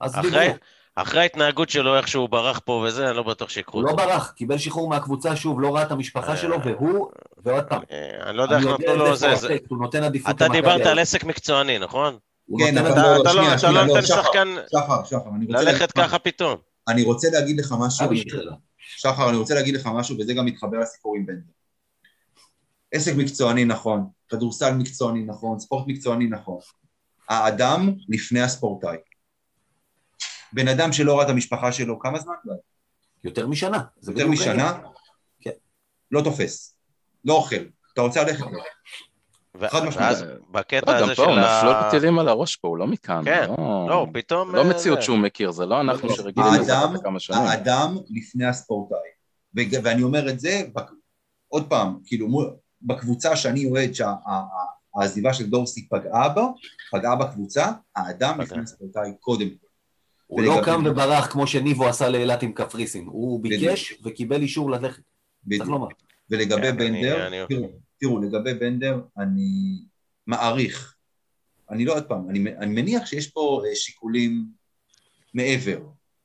אחרי- 0.00 1.20
ההתנהגות 1.20 1.70
שלו, 1.70 1.96
איך 1.96 2.08
שהוא 2.08 2.28
ברח 2.28 2.60
פה 2.64 2.84
וזה, 2.86 3.08
אני 3.08 3.16
לא 3.16 3.22
בטוח 3.22 3.48
שיקחו 3.48 3.76
הוא 3.78 3.84
לא 3.84 3.90
אותו. 3.90 4.02
ברח, 4.04 4.30
קיבל 4.36 4.58
שחרור 4.58 4.88
מהקבוצה 4.88 5.36
שוב, 5.36 5.60
לא 5.60 5.74
ראה 5.74 5.82
את 5.82 5.90
המשפחה 5.90 6.32
אה, 6.32 6.36
שלו, 6.36 6.56
והוא, 6.64 7.08
ועוד 7.44 7.64
פעם, 7.64 7.82
אה, 7.90 8.28
אני 8.28 8.36
לא 8.36 8.42
יודע 8.42 8.56
איך 8.58 8.66
נתנו 8.66 8.96
לו 8.96 9.16
זה. 9.16 9.34
הוא 9.68 9.78
נותן 9.78 10.02
עדיפות 10.02 10.36
אתה 10.36 10.44
למכבי. 10.44 10.60
דיברת 10.60 10.86
על 10.86 10.98
עסק 10.98 11.24
מקצועני, 11.24 11.78
נכון? 11.78 12.18
כן, 12.58 12.78
אבל 12.78 12.92
אתה 12.92 13.02
לא, 13.02 13.22
אתה 13.22 13.32
לא 13.32 13.54
אתה 13.54 13.70
לא 13.70 13.74
לא, 13.74 13.84
נותן 13.86 14.02
שחקן 14.02 14.48
שחר, 14.72 15.04
שחר, 15.04 15.28
אני 15.36 15.46
רוצה... 15.46 15.62
ללכת 15.62 15.92
ככה 15.92 16.18
פתאום. 16.18 16.56
אני 16.88 17.02
רוצה 17.02 17.28
להגיד 17.32 17.60
לך 17.60 17.74
משהו. 17.80 18.06
שחר, 18.96 19.28
אני 19.28 19.36
רוצה 19.36 19.54
להגיד 19.54 19.74
לך 19.74 19.88
משהו, 19.94 20.16
וזה 20.18 20.34
גם 20.34 20.44
מתחבר 20.46 20.78
לסיפור 20.78 21.16
עם 21.16 21.26
בנדר. 21.26 21.40
עסק 22.92 23.12
מקצועני 23.16 23.64
נכון, 23.64 24.06
כדורסל 24.28 24.74
מקצועני 24.74 25.22
נכון, 25.22 25.58
ספורט 25.58 25.84
מקצועני 25.86 26.26
נכון. 26.26 26.58
האדם 27.28 27.94
לפני 28.08 28.40
הספורטאי. 28.40 28.96
בן 30.52 30.68
אדם 30.68 30.92
שלא 30.92 31.16
ראה 31.16 31.24
את 31.24 31.30
המשפחה 31.30 31.72
שלו, 31.72 31.98
כמה 31.98 32.18
זמן? 32.18 32.34
יותר 33.24 33.46
משנה. 33.46 33.82
זה 34.00 34.12
יותר 34.12 34.28
משנה? 34.28 34.78
כן. 35.40 35.50
לא 36.10 36.20
תופס. 36.20 36.76
לא 37.24 37.34
אוכל. 37.34 37.56
אתה 37.92 38.00
רוצה 38.00 38.24
ללכת? 38.24 38.44
חד 39.66 39.84
משמעית. 39.84 40.18
ואז 40.18 40.24
בקטע 40.50 40.92
לא, 40.92 40.98
גם 40.98 41.04
הזה 41.04 41.14
פה, 41.14 41.22
של 41.22 41.30
הוא 41.30 41.38
נפלו 41.38 41.70
ה... 41.70 41.90
טילים 41.90 42.18
על 42.18 42.28
הראש 42.28 42.56
פה, 42.56 42.68
הוא 42.68 42.76
לא 42.76 42.86
מכאן. 42.86 43.22
כן, 43.24 43.48
לא- 43.48 43.86
לא, 43.88 44.06
פתאום... 44.12 44.54
לא 44.54 44.62
אה, 44.62 44.70
מציאות. 44.70 45.02
שהוא 45.02 45.18
מכיר, 45.18 45.50
זה 45.50 45.66
לא 45.66 45.80
אנחנו 45.80 46.08
לא, 46.08 46.14
שרגילים 46.14 46.52
לזה 46.60 46.72
לכמה 46.94 47.20
שנים. 47.20 47.38
האדם 47.38 47.96
לפני 48.10 48.46
הספורטאי. 48.46 48.98
ואני 49.82 50.02
אומר 50.02 50.28
את 50.28 50.40
זה, 50.40 50.62
עוד 51.48 51.68
פעם, 51.68 51.98
כאילו, 52.06 52.28
בקבוצה 52.84 53.36
שאני 53.36 53.64
אוהד 53.64 53.90
שהעזיבה 53.94 55.34
של 55.34 55.50
דורסי 55.50 55.88
פגעה 55.88 56.28
בה, 56.28 56.46
פגעה 56.92 57.16
בקבוצה, 57.16 57.66
האדם. 57.96 58.40
לפני 58.40 58.62
הספורטאי 58.62 59.12
קודם 59.20 59.48
כל. 59.48 59.66
הוא 60.26 60.42
לא 60.42 60.60
קם 60.64 60.82
וברח 60.86 61.26
כמו 61.32 61.46
שניבו 61.46 61.88
עשה 61.88 62.08
לאילת 62.08 62.42
עם 62.42 62.52
קפריסין. 62.52 63.06
הוא 63.06 63.42
ביקש 63.42 63.94
וקיבל 64.04 64.42
אישור 64.42 64.70
ללכת. 64.70 65.02
צריך 65.02 65.04
בדיוק. 65.46 65.68
לומר. 65.68 65.86
ולגבי 66.30 66.62
כן, 66.62 66.76
בנדר, 66.76 67.26
אני- 67.26 67.40
אני- 67.42 67.46
תראו, 67.48 67.68
תראו, 68.00 68.22
לגבי 68.22 68.54
בנדר, 68.54 69.00
אני 69.18 69.78
מעריך, 70.26 70.94
אני 71.70 71.84
לא 71.84 71.94
עוד 71.94 72.04
פעם, 72.04 72.30
אני, 72.30 72.38
אני 72.56 72.82
מניח 72.82 73.06
שיש 73.06 73.26
פה 73.26 73.62
אה, 73.68 73.74
שיקולים 73.74 74.44
מעבר. 75.34 75.78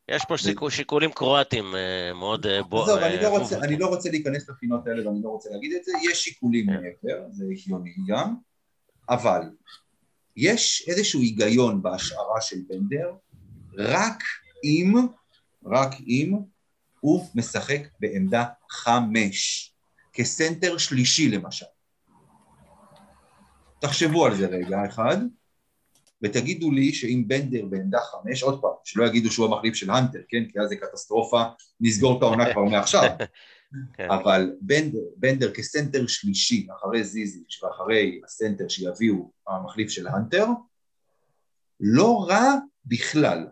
יש 0.09 0.25
פה 0.27 0.37
שיקול- 0.37 0.71
שיקולים 0.71 1.11
קרואטיים 1.11 1.75
אה, 1.75 2.13
מאוד... 2.13 2.45
אה, 2.45 2.63
בו- 2.63 2.83
עזוב, 2.83 2.97
אה, 2.99 3.07
אני 3.07 3.23
לא 3.23 3.27
רוצה-. 3.27 3.59
אני 3.59 3.77
לא 3.77 3.87
רוצה 3.87 4.09
להיכנס 4.09 4.49
לפינות 4.49 4.87
האלה 4.87 5.07
ואני 5.07 5.19
לא 5.23 5.29
רוצה 5.29 5.49
להגיד 5.49 5.73
את 5.73 5.83
זה, 5.83 5.91
יש 6.11 6.23
שיקולים 6.23 6.65
כן. 6.65 6.73
מעבר, 6.73 7.25
זה 7.31 7.45
הגיוני 7.51 7.93
גם, 8.07 8.35
אבל 9.09 9.41
יש 10.35 10.83
איזשהו 10.87 11.19
היגיון 11.21 11.81
בהשערה 11.81 12.41
של 12.41 12.57
בנדר, 12.67 13.13
רק 13.77 14.23
אם, 14.63 14.93
רק 15.65 15.91
אם 16.07 16.33
הוא 16.99 17.25
משחק 17.35 17.81
בעמדה 17.99 18.45
חמש, 18.69 19.71
כסנטר 20.13 20.77
שלישי 20.77 21.29
למשל. 21.29 21.65
תחשבו 23.79 24.25
על 24.25 24.35
זה 24.35 24.45
רגע 24.47 24.77
אחד, 24.89 25.17
ותגידו 26.21 26.71
לי 26.71 26.93
שאם 26.93 27.23
בנדר 27.27 27.65
בעמדה 27.65 27.99
חמש, 27.99 28.43
עוד 28.43 28.61
פעם, 28.61 28.71
שלא 28.83 29.05
יגידו 29.05 29.31
שהוא 29.31 29.45
המחליף 29.45 29.75
של 29.75 29.91
הנטר, 29.91 30.19
כן? 30.29 30.43
כי 30.51 30.59
אז 30.59 30.69
זה 30.69 30.75
קטסטרופה, 30.75 31.43
נסגור 31.79 32.17
את 32.17 32.23
העונה 32.23 32.53
כבר 32.53 32.63
מעכשיו. 32.63 33.09
כן. 33.93 34.11
אבל 34.11 34.51
בנדר, 34.61 34.99
בנדר 35.17 35.51
כסנטר 35.53 36.07
שלישי, 36.07 36.67
אחרי 36.77 37.03
זיזיץ' 37.03 37.63
ואחרי 37.63 38.21
הסנטר 38.25 38.67
שיביאו 38.67 39.31
המחליף 39.47 39.89
של 39.89 40.07
הנטר, 40.07 40.45
לא 41.79 42.25
רע 42.29 42.53
בכלל. 42.85 43.47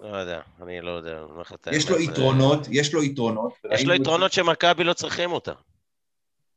לא 0.00 0.16
יודע, 0.16 0.40
אני 0.62 0.80
לא 0.80 0.90
יודע. 0.90 1.22
את 1.54 1.68
יש 1.72 1.90
לו 1.90 2.00
יתרונות, 2.00 2.66
יש 2.70 2.94
לו 2.94 3.02
יתרונות. 3.02 3.52
יש 3.72 3.84
לו 3.84 3.94
יתרונות 3.94 4.32
שמכבי 4.32 4.84
לא 4.84 4.92
צריכים 4.92 5.32
אותה. 5.32 5.52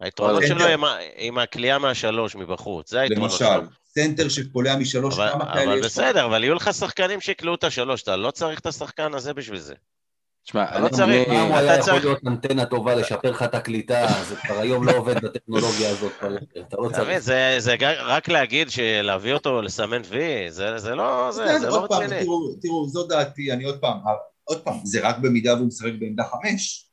היתרונות 0.01 0.37
אבל 0.37 0.47
שלו 0.47 0.65
הם 0.65 0.81
עם 1.17 1.37
הקליעה 1.37 1.77
מהשלוש 1.79 2.35
מבחוץ, 2.35 2.89
זה 2.91 2.99
היתרונות 3.01 3.31
שלו. 3.31 3.47
למשל, 3.49 3.65
סנטר 3.95 4.29
שקולע 4.29 4.75
משלוש, 4.75 5.13
אבל, 5.15 5.29
כמה 5.31 5.53
כאלה 5.53 5.63
אבל 5.63 5.77
יש? 5.79 5.85
בסדר, 5.85 6.25
אבל 6.25 6.43
יהיו 6.43 6.55
לך 6.55 6.69
שחקנים 6.73 7.21
שיקלעו 7.21 7.55
את 7.55 7.63
השלוש, 7.63 8.03
אתה 8.03 8.15
לא 8.15 8.31
צריך 8.31 8.59
את 8.59 8.65
השחקן 8.65 9.13
הזה 9.13 9.33
בשביל 9.33 9.59
זה. 9.59 9.73
תשמע, 10.45 10.79
לא 10.79 10.87
אני- 10.87 10.89
צריך. 10.97 11.27
פעם 11.27 11.47
אתה 11.51 11.57
היה 11.59 11.73
יכול 11.73 11.85
צריך- 11.85 12.03
להיות 12.05 12.19
אנטנה 12.27 12.65
טובה, 12.65 12.95
לשפר 12.95 13.31
לך 13.31 13.43
את 13.43 13.55
הקליטה, 13.55 14.07
זה 14.29 14.35
כבר 14.35 14.59
היום 14.59 14.85
לא 14.87 14.91
עובד 14.97 15.25
בטכנולוגיה 15.25 15.89
הזאת. 15.89 16.11
אתה 16.67 16.77
לא 16.77 16.89
צריך. 16.93 17.17
זה 17.57 17.75
רק 18.05 18.29
להגיד 18.29 18.69
שלהביא 18.71 19.33
אותו 19.33 19.61
לסמן 19.61 20.01
וי, 20.09 20.19
זה 20.51 20.77
זה 20.77 20.95
לא 20.95 21.31
זה, 21.31 21.59
לא 21.67 21.87
רציני. 21.89 22.23
תראו, 22.23 22.53
תראו, 22.61 22.87
זו 22.87 23.07
דעתי, 23.07 23.51
אני 23.51 23.63
עוד 23.63 23.79
פעם, 23.79 23.97
עוד 24.43 24.61
פעם, 24.61 24.73
זה 24.83 24.99
רק 25.07 25.17
במידה 25.17 25.55
והוא 25.55 25.67
משחק 25.67 25.91
בעמדה 25.99 26.23
חמש. 26.23 26.85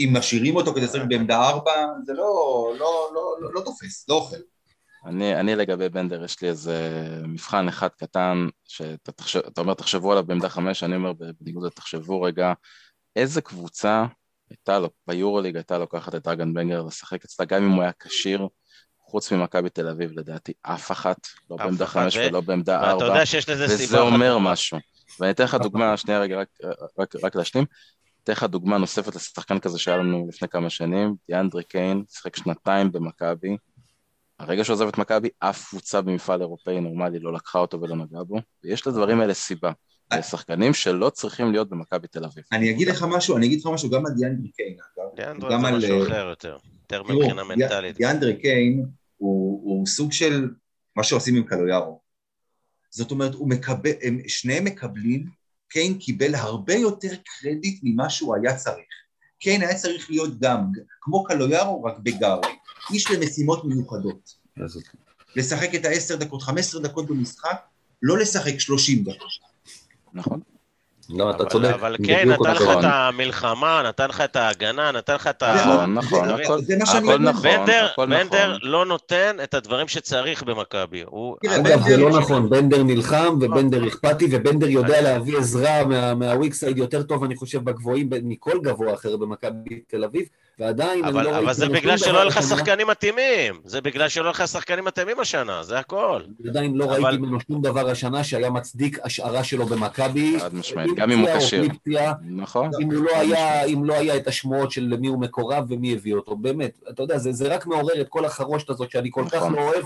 אם 0.00 0.10
משאירים 0.16 0.56
אותו 0.56 0.74
כדי 0.74 0.84
לשחק 0.84 1.02
בעמדה 1.08 1.48
ארבע, 1.48 1.72
זה 2.04 2.12
לא, 2.12 2.72
לא, 2.78 3.10
לא, 3.14 3.36
לא, 3.40 3.54
לא 3.54 3.60
תופס, 3.60 4.08
לא 4.08 4.14
אוכל. 4.14 4.36
אני, 5.06 5.40
אני 5.40 5.56
לגבי 5.56 5.88
בנדר, 5.88 6.24
יש 6.24 6.42
לי 6.42 6.48
איזה 6.48 7.08
מבחן 7.28 7.68
אחד 7.68 7.88
קטן, 7.88 8.46
שאתה 8.64 9.12
תחשב, 9.12 9.40
אומר 9.58 9.74
תחשבו 9.74 10.12
עליו 10.12 10.24
בעמדה 10.24 10.48
חמש, 10.48 10.82
אני 10.82 10.96
אומר 10.96 11.12
בניגוד 11.40 11.62
לזה 11.62 11.70
תחשבו 11.70 12.22
רגע, 12.22 12.52
איזה 13.16 13.40
קבוצה 13.40 14.06
הייתה 14.50 14.78
לו, 14.78 14.90
ביורוליג 15.06 15.56
הייתה 15.56 15.78
לוקחת 15.78 16.14
את 16.14 16.22
דרגן 16.22 16.54
בנגר 16.54 16.82
לשחק 16.82 17.24
אצלה, 17.24 17.46
גם 17.46 17.62
אם 17.62 17.70
הוא 17.70 17.82
היה 17.82 17.92
כשיר, 18.00 18.48
חוץ 19.00 19.32
ממכבי 19.32 19.70
תל 19.70 19.88
אביב 19.88 20.10
לדעתי, 20.18 20.52
אף 20.62 20.90
אחת, 20.90 21.16
לא 21.50 21.56
אף 21.56 21.60
בעמדה 21.60 21.84
אחת, 21.84 22.02
חמש 22.02 22.16
ו- 22.16 22.26
ולא 22.28 22.40
בעמדה 22.40 22.72
ואתה 22.72 22.90
ארבע, 22.90 23.06
יודע 23.06 23.26
שיש 23.26 23.48
לזה 23.48 23.68
סיבה. 23.68 23.84
וזה 23.84 23.96
אחת 23.96 24.12
אומר 24.12 24.34
ברורה. 24.34 24.52
משהו. 24.52 24.78
ואני 25.20 25.30
אתן 25.30 25.44
לך 25.44 25.54
דוגמה, 25.54 25.96
שנייה 25.96 26.20
רגע, 26.20 26.36
רק, 26.40 26.48
רק, 26.98 27.14
רק 27.24 27.36
להשלים. 27.36 27.64
אתן 28.26 28.32
לך 28.32 28.44
דוגמה 28.44 28.78
נוספת 28.78 29.14
לשחקן 29.14 29.58
כזה 29.58 29.78
שהיה 29.78 29.96
לנו 29.96 30.26
לפני 30.28 30.48
כמה 30.48 30.70
שנים, 30.70 31.14
דיאנדרי 31.28 31.64
קיין, 31.64 32.04
שיחק 32.08 32.36
שנתיים 32.36 32.92
במכבי. 32.92 33.56
הרגע 34.38 34.64
שהוא 34.64 34.74
עזב 34.74 34.88
את 34.88 34.98
מכבי, 34.98 35.28
אף 35.38 35.68
קבוצה 35.68 36.00
במפעל 36.00 36.40
אירופאי 36.40 36.80
נורמלי 36.80 37.18
לא 37.18 37.32
לקחה 37.32 37.58
אותו 37.58 37.80
ולא 37.80 37.96
נגעה 37.96 38.24
בו, 38.24 38.36
ויש 38.64 38.86
לדברים 38.86 39.20
האלה 39.20 39.34
סיבה. 39.34 39.72
אה. 40.12 40.20
זה 40.20 40.22
שחקנים 40.22 40.74
שלא 40.74 41.10
צריכים 41.10 41.52
להיות 41.52 41.70
במכבי 41.70 42.08
תל 42.08 42.24
אביב. 42.24 42.44
אני 42.52 42.70
אגיד 42.70 42.88
לך 42.88 43.06
משהו, 43.08 43.36
אני 43.36 43.46
אגיד 43.46 43.60
לך 43.60 43.66
משהו 43.66 43.90
גם 43.90 44.06
על 44.06 44.12
דיאנדרי 44.12 44.50
קיין, 44.50 44.76
אגב. 44.96 45.16
דיאנדרו 45.16 45.50
גם 45.50 45.60
זה 45.60 45.68
על, 45.68 45.76
משהו 45.76 46.02
אה, 46.02 46.06
אחר 46.06 46.28
יותר, 46.28 46.56
יותר 46.82 47.02
מבחינה 47.02 47.44
מנטלית. 47.44 47.96
דיאנדרי 47.96 48.36
קיין 48.36 48.86
הוא, 49.16 49.86
סוג 49.86 50.12
של 50.12 50.50
מה 50.96 51.04
שעושים 51.04 51.36
עם 51.36 51.44
קלויארו. 51.44 52.00
זאת 52.90 53.10
אומרת, 53.10 53.32
שניהם 54.26 54.64
מקבלים, 54.64 55.26
קיין 55.68 55.98
קיבל 55.98 56.34
הרבה 56.34 56.74
יותר 56.74 57.08
קרדיט 57.24 57.80
ממה 57.82 58.10
שהוא 58.10 58.36
היה 58.36 58.56
צריך. 58.56 58.86
קיין 59.38 59.62
היה 59.62 59.74
צריך 59.74 60.10
להיות 60.10 60.38
גם, 60.40 60.72
כמו 61.00 61.24
קלויארו, 61.24 61.84
רק 61.84 61.98
בגארי. 61.98 62.56
איש 62.92 63.10
למשימות 63.10 63.64
מיוחדות. 63.64 64.34
לשחק 65.36 65.74
את 65.74 65.84
ה-10 65.84 66.16
דקות, 66.16 66.42
15 66.42 66.80
דקות 66.80 67.06
במשחק, 67.06 67.56
לא 68.02 68.18
לשחק 68.18 68.60
30 68.60 69.04
דקות. 69.04 69.28
נכון? 70.12 70.40
לא, 71.10 71.30
אתה 71.30 71.44
צודק. 71.44 71.70
אבל 71.74 71.96
כן, 72.06 72.28
נתן 72.28 72.52
לך. 72.52 72.62
את 72.62 72.78
המלחמה, 72.82 73.82
נתן 73.88 74.08
לך 74.08 74.20
את 74.20 74.36
ההגנה, 74.36 74.92
נתן 74.92 75.14
לך 75.14 75.26
את 75.26 75.42
ה... 75.42 75.54
נכון, 75.54 75.94
נכון, 75.94 76.28
הכל. 76.30 76.58
נכון, 76.78 77.06
בנדר, 77.42 77.86
הכל 77.92 78.06
בנדר 78.06 78.46
נכון. 78.56 78.68
לא 78.70 78.86
נותן 78.86 79.36
את 79.42 79.54
הדברים 79.54 79.88
שצריך 79.88 80.42
במכבי. 80.42 81.04
אגב, 81.46 81.82
זה 81.88 81.96
לא 81.96 82.10
נכון, 82.10 82.50
בנדר 82.50 82.82
נלחם 82.82 83.34
ובנדר 83.40 83.88
אכפתי, 83.88 84.28
ובנדר 84.32 84.68
יודע 84.68 85.00
להביא 85.00 85.38
עזרה 85.38 85.84
מה- 85.84 86.14
מהוויקסייד 86.14 86.78
יותר 86.78 87.02
טוב, 87.02 87.24
אני 87.24 87.36
חושב, 87.36 87.64
בגבוהים 87.64 88.08
מכל 88.22 88.58
גבוה 88.62 88.94
אחר 88.94 89.16
במכבי 89.16 89.80
תל 89.86 90.04
אביב, 90.04 90.26
ועדיין 90.58 91.04
אני 91.04 91.12
אבל, 91.12 91.24
לא 91.24 91.30
אבל 91.30 91.38
ראיתי 91.38 91.54
זה 91.54 91.68
בגלל 91.68 91.96
שלא 91.98 92.18
היו 92.18 92.28
לך. 92.28 92.42
שחקנים 92.42 92.86
מתאימים. 92.86 93.60
זה 93.64 93.80
בגלל 93.80 94.08
שלא 94.08 94.24
היו 94.24 94.30
לך 94.30 94.48
שחקנים 94.48 94.84
מתאימים 94.84 95.20
השנה, 95.20 95.62
זה 95.62 95.78
הכל. 95.78 96.22
עדיין 96.48 96.74
לא 96.74 96.84
אבל- 96.84 97.04
ראיתי 97.04 97.18
ממנו 97.18 97.38
שום 97.40 97.62
דבר 97.62 97.90
השנה 97.90 98.24
שהיה 98.24 98.50
מצדיק 98.50 98.98
השערה 99.04 99.44
שלו 99.44 99.66
במכבי. 99.66 100.40
חד 100.40 100.54
משמעית, 100.54 100.90
גם 100.96 101.10
אם 101.10 101.18
הוא 101.18 101.28
כשיר. 101.38 101.62
נכון? 102.30 102.70
אם 102.80 102.92
הוא 102.92 103.04
לא 103.04 103.16
היה, 103.16 103.64
אם 103.64 103.84
לא 103.84 103.94
היה 103.94 104.16
את 104.16 104.26
השמועות 104.28 104.70
של 104.70 104.82
למי 104.90 105.06
הוא 105.08 105.20
מקורב 105.20 105.64
ומי 105.68 105.92
הביא 105.92 106.14
אותו, 106.14 106.36
באמת, 106.36 106.78
אתה 106.90 107.02
יודע, 107.02 107.18
זה, 107.18 107.32
זה 107.32 107.48
רק 107.54 107.66
מעורר 107.66 108.00
את 108.00 108.08
כל 108.08 108.24
החרושת 108.24 108.70
הזאת 108.70 108.90
שאני 108.90 109.08
כל 109.12 109.24
כך 109.28 109.34
נכון. 109.34 109.54
לא 109.54 109.60
אוהב, 109.60 109.84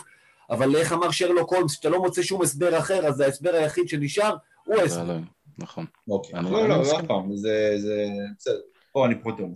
אבל 0.50 0.76
איך 0.76 0.92
אמר 0.92 1.10
שרלוק 1.10 1.52
הולמס, 1.54 1.72
שאתה 1.72 1.88
לא 1.88 2.02
מוצא 2.02 2.22
שום 2.22 2.42
הסבר 2.42 2.78
אחר, 2.78 3.06
אז 3.06 3.20
ההסבר 3.20 3.54
היחיד 3.54 3.88
שנשאר 3.88 4.34
הוא 4.64 4.76
זה 4.76 4.82
ההסבר. 4.82 5.04
לא- 5.04 5.14
נכון. 5.58 5.84
אוקיי. 6.10 6.34
אני- 6.40 6.50
לא, 6.50 6.60
אני 6.60 6.68
לא, 6.68 6.80
מסכים. 6.80 6.96
עוד 6.96 7.06
פעם, 7.08 7.36
זה, 7.36 7.74
זה, 7.78 8.06
בסדר. 8.38 8.54
פה 8.92 9.06
אני 9.06 9.14
פחות 9.14 9.38
או 9.38 9.44
יותר 9.44 9.52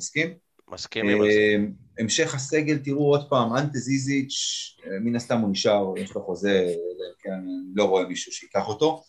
מסכים. 0.75 1.09
על 1.09 1.19
זה. 1.19 1.29
אה, 1.29 1.57
המשך 1.99 2.35
הסגל, 2.35 2.79
תראו 2.79 3.11
עוד 3.11 3.29
פעם, 3.29 3.57
אנטה 3.57 3.79
זיזיץ', 3.79 4.35
אה, 4.87 4.99
מן 5.01 5.17
הסתם 5.17 5.41
הוא 5.41 5.51
נשאר, 5.51 5.99
יש 5.99 6.15
לו 6.15 6.23
חוזה, 6.23 6.75
כן, 7.19 7.31
אני 7.31 7.51
לא 7.75 7.85
רואה 7.85 8.07
מישהו 8.07 8.33
שיקח 8.33 8.69
אותו, 8.69 9.03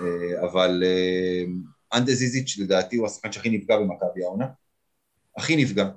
אה, 0.00 0.48
אבל 0.50 0.82
אה, 0.86 1.44
אנטה 1.98 2.12
זיזיץ' 2.12 2.58
לדעתי 2.58 2.96
הוא 2.96 3.06
השחקן 3.06 3.32
שהכי 3.32 3.50
נפגע 3.50 3.76
במכבי 3.76 4.24
העונה, 4.24 4.46
הכי 5.36 5.56
נפגע, 5.56 5.88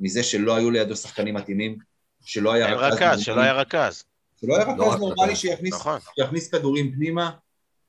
מזה 0.00 0.22
שלא 0.22 0.56
היו 0.56 0.70
לידו 0.70 0.96
שחקנים 0.96 1.34
מתאימים, 1.34 1.78
שלא 2.24 2.52
היה 2.52 2.74
רכז, 2.74 3.20
שלא 3.20 3.40
היה 3.40 3.52
רכז. 3.52 4.04
שלא 4.40 4.56
היה 4.56 4.76
לא 4.76 4.90
רכז 4.92 5.00
נורמלי. 5.00 5.36
שיכניס 5.36 5.74
נכון. 5.74 5.98
שיכניס 6.14 6.50
כדורים 6.50 6.92
פנימה, 6.92 7.30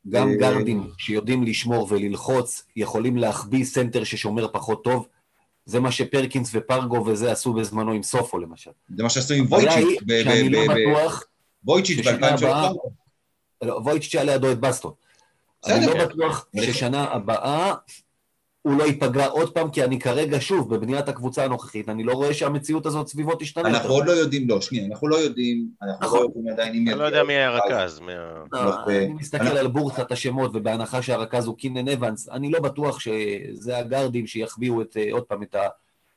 גם 0.10 0.30
אה, 0.30 0.36
גארדים 0.36 0.90
שיודעים 0.98 1.44
לשמור 1.44 1.88
וללחוץ, 1.90 2.64
יכולים 2.76 3.18
להחביא 3.18 3.66
סנטר 3.66 4.04
ששומר 4.04 4.48
פחות 4.54 4.84
טוב, 4.84 5.08
זה 5.70 5.80
מה 5.80 5.92
שפרקינס 5.92 6.50
ופרגו 6.54 7.06
וזה 7.06 7.32
עשו 7.32 7.54
בזמנו 7.54 7.92
עם 7.92 8.04
סופו 8.04 8.38
למשל. 8.40 8.72
זה 8.98 9.04
מה 9.04 9.10
שעשו 9.10 9.34
עם 9.34 9.46
ב- 10.06 10.24
שאני 10.24 10.50
לא 10.50 10.60
בטוח, 10.68 11.24
וויצ'יץ' 11.66 12.00
ששנה 12.00 12.28
הבאה- 12.28 12.74
ב-2003, 12.74 12.78
לא, 13.68 13.74
וויצ'יץ' 13.84 14.16
היה 14.16 14.24
לידו 14.24 14.52
את 14.52 14.60
בסטון. 14.60 14.92
אני. 15.68 15.86
לא 15.86 16.06
בטוח 16.06 16.46
ששנה 16.62 17.04
הבאה 17.04 17.74
הוא 18.62 18.78
לא 18.78 18.84
ייפגע 18.84 19.26
עוד 19.28 19.54
פעם, 19.54 19.70
כי 19.72 19.84
אני 19.84 20.00
כרגע, 20.00 20.38
שוב, 20.40 20.76
בבניית 20.76 21.10
הקבוצה 21.10 21.44
הנוכחית, 21.46 21.90
אני 21.90 22.04
לא 22.04 22.14
רואה 22.14 22.34
שהמציאות 22.34 22.86
הזאת 22.86 23.08
סביבו 23.08 23.36
תשתנה. 23.40 23.70
אנחנו 23.70 23.90
עוד 23.94 24.06
לא 24.06 24.12
יודעים, 24.12 24.50
לא, 24.50 24.62
שנייה, 24.62 24.86
אנחנו 24.86 25.08
לא 25.08 25.16
יודעים, 25.16 25.68
אנחנו 25.82 26.06
נכון. 26.06 26.20
לא 26.20 26.24
יודעים 26.26 26.48
עדיין 26.48 26.76
אם... 26.76 26.90
אני 26.90 27.00
לא 27.00 27.04
יודע 27.04 27.24
מי 27.24 27.34
היה 27.34 27.48
הרכז. 27.50 28.00
לא, 28.52 28.70
אנחנו- 28.70 28.92
אני 28.92 29.14
מסתכל 29.14 29.44
אנחנו- 29.44 29.60
על 29.60 29.68
בורסת 29.68 30.12
השמות, 30.12 30.52
ובהנחה 30.54 31.02
שהרכז 31.02 31.46
הוא 31.48 31.58
קינן 31.58 31.88
אבנס, 31.88 32.30
אני 32.30 32.52
לא 32.52 32.60
בטוח 32.60 33.00
שזה 33.00 33.78
הגארדים 33.78 34.28
שיחביאו 34.28 34.82
אה, 34.82 35.08
עוד 35.12 35.24
פעם 35.24 35.44
את 35.44 35.56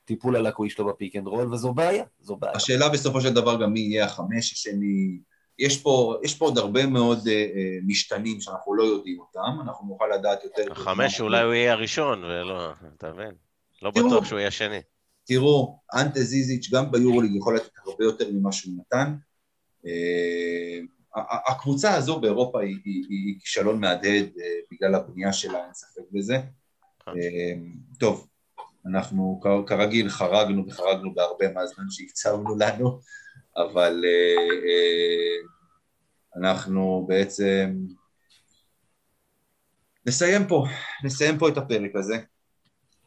הטיפול 0.05 0.37
הלקוי 0.37 0.71
שלו 0.71 0.87
ב 0.87 0.93
pick 0.93 1.17
and 1.17 1.27
roll, 1.27 1.53
וזו 1.53 1.73
בעיה, 1.75 2.05
זו 2.21 2.37
בעיה. 2.37 2.53
השאלה 2.57 2.89
בסופו 2.89 3.21
של 3.21 3.35
דבר 3.35 3.63
גם 3.63 3.73
מי 3.73 3.81
יהיה 3.81 4.05
החמש 4.05 4.53
השני, 4.53 5.19
יש 5.59 5.83
פה, 5.83 6.17
יש 6.23 6.35
פה 6.35 6.45
עוד 6.45 6.59
הרבה 6.59 6.87
מאוד 6.87 7.29
אה, 7.29 7.33
אה, 7.33 7.79
משתנים 7.87 8.41
שאנחנו 8.41 8.75
לא 8.75 8.83
יודעים 8.83 9.21
אותם, 9.21 9.61
אנחנו 9.63 9.87
נוכל 9.87 10.07
לדעת 10.15 10.45
יותר... 10.45 10.73
החמש 10.73 11.21
אולי 11.21 11.43
הוא 11.43 11.55
יהיה 11.55 11.73
הראשון, 11.73 12.25
ולא, 12.25 12.73
אתה 12.97 13.13
מבין? 13.13 13.35
לא 13.83 13.91
תראו. 13.95 14.09
בטוח 14.09 14.25
שהוא 14.25 14.39
יהיה 14.39 14.51
שני. 14.51 14.81
תראו, 15.25 15.79
אנטה 15.95 16.21
זיזיץ' 16.21 16.71
גם 16.73 16.91
ביורוליג 16.91 17.37
יכול 17.37 17.57
לתת 17.57 17.71
הרבה 17.87 18.05
יותר 18.05 18.31
ממה 18.33 18.53
שהוא 18.53 18.75
נתן. 18.79 19.15
אה, 19.87 20.79
הקבוצה 21.49 21.95
הזו 21.95 22.21
באירופה 22.21 22.61
היא, 22.61 22.77
היא, 22.85 23.05
היא, 23.09 23.41
כישלון 23.41 23.81
מהדהד 23.81 24.29
אה, 24.41 24.45
בגלל 24.71 24.95
הבנייה 24.95 25.33
שלה, 25.33 25.65
אין 25.65 25.75
ספק 25.75 26.03
בזה. 26.13 26.37
אה, 27.09 27.53
טוב, 27.99 28.29
אנחנו 28.87 29.41
כרגיל 29.67 30.09
חרגנו 30.09 30.67
וחרגנו 30.67 31.15
בהרבה 31.15 31.53
מהזמן 31.53 31.85
שהקצבנו 31.91 32.59
לנו, 32.59 33.01
אבל 33.57 34.05
אה, 34.05 34.37
אה, 34.67 35.37
אנחנו 36.37 37.05
בעצם 37.09 37.77
נסיים 40.07 40.49
פה, 40.49 40.65
נסיים 41.05 41.39
פה 41.39 41.49
את 41.49 41.57
הפרק 41.57 41.91
הזה, 41.95 42.17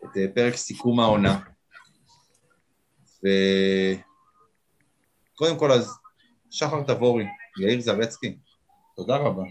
את 0.03 0.17
אה, 0.17 0.25
פרק 0.35 0.55
סיכום 0.55 0.99
העונה. 0.99 1.39
וקודם 5.33 5.59
כל 5.59 5.71
אז, 5.71 5.97
שחר 6.49 6.83
תבורי, 6.83 7.25
יאיר 7.61 7.81
זרצקי, 7.81 8.37
תודה 8.95 9.17
רבה. 9.17 9.43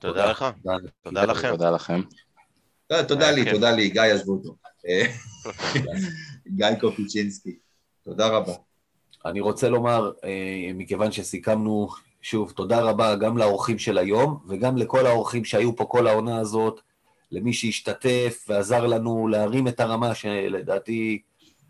תודה 0.00 0.30
לך. 0.30 0.44
תודה 1.02 1.24
לכם. 1.24 1.50
תודה 1.50 1.70
לכם. 1.70 2.00
לא, 2.90 3.02
תודה 3.02 3.30
לי. 3.30 3.52
תודה 3.52 3.70
לי, 3.70 3.90
גיא 3.90 4.02
עזבו 4.02 4.32
אותו. 4.32 4.56
גיא 6.56 6.66
קופיצ'ינסקי, 6.80 7.58
תודה 8.04 8.28
רבה. 8.28 8.52
אני 9.26 9.40
רוצה 9.40 9.68
לומר, 9.68 10.12
אה, 10.24 10.70
מכיוון 10.74 11.12
שסיכמנו, 11.12 11.88
שוב, 12.22 12.50
תודה 12.50 12.80
רבה 12.80 13.16
גם 13.16 13.38
לאורחים 13.38 13.78
של 13.78 13.98
היום, 13.98 14.38
וגם 14.48 14.76
לכל 14.76 15.06
האורחים 15.06 15.44
שהיו 15.44 15.76
פה 15.76 15.84
כל 15.84 16.06
העונה 16.06 16.38
הזאת, 16.38 16.80
למי 17.30 17.52
שהשתתף 17.52 18.44
ועזר 18.48 18.86
לנו 18.86 19.28
להרים 19.28 19.68
את 19.68 19.80
הרמה, 19.80 20.14
שלדעתי 20.14 21.22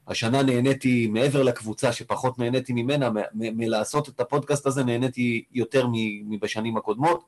השנה 0.08 0.42
נהניתי, 0.42 1.06
מעבר 1.06 1.42
לקבוצה 1.42 1.92
שפחות 1.92 2.38
נהניתי 2.38 2.72
ממנה, 2.72 3.10
מלעשות 3.34 4.08
את 4.08 4.20
הפודקאסט 4.20 4.66
הזה 4.66 4.84
נהניתי 4.84 5.44
יותר 5.52 5.86
מבשנים 6.28 6.76
הקודמות. 6.76 7.24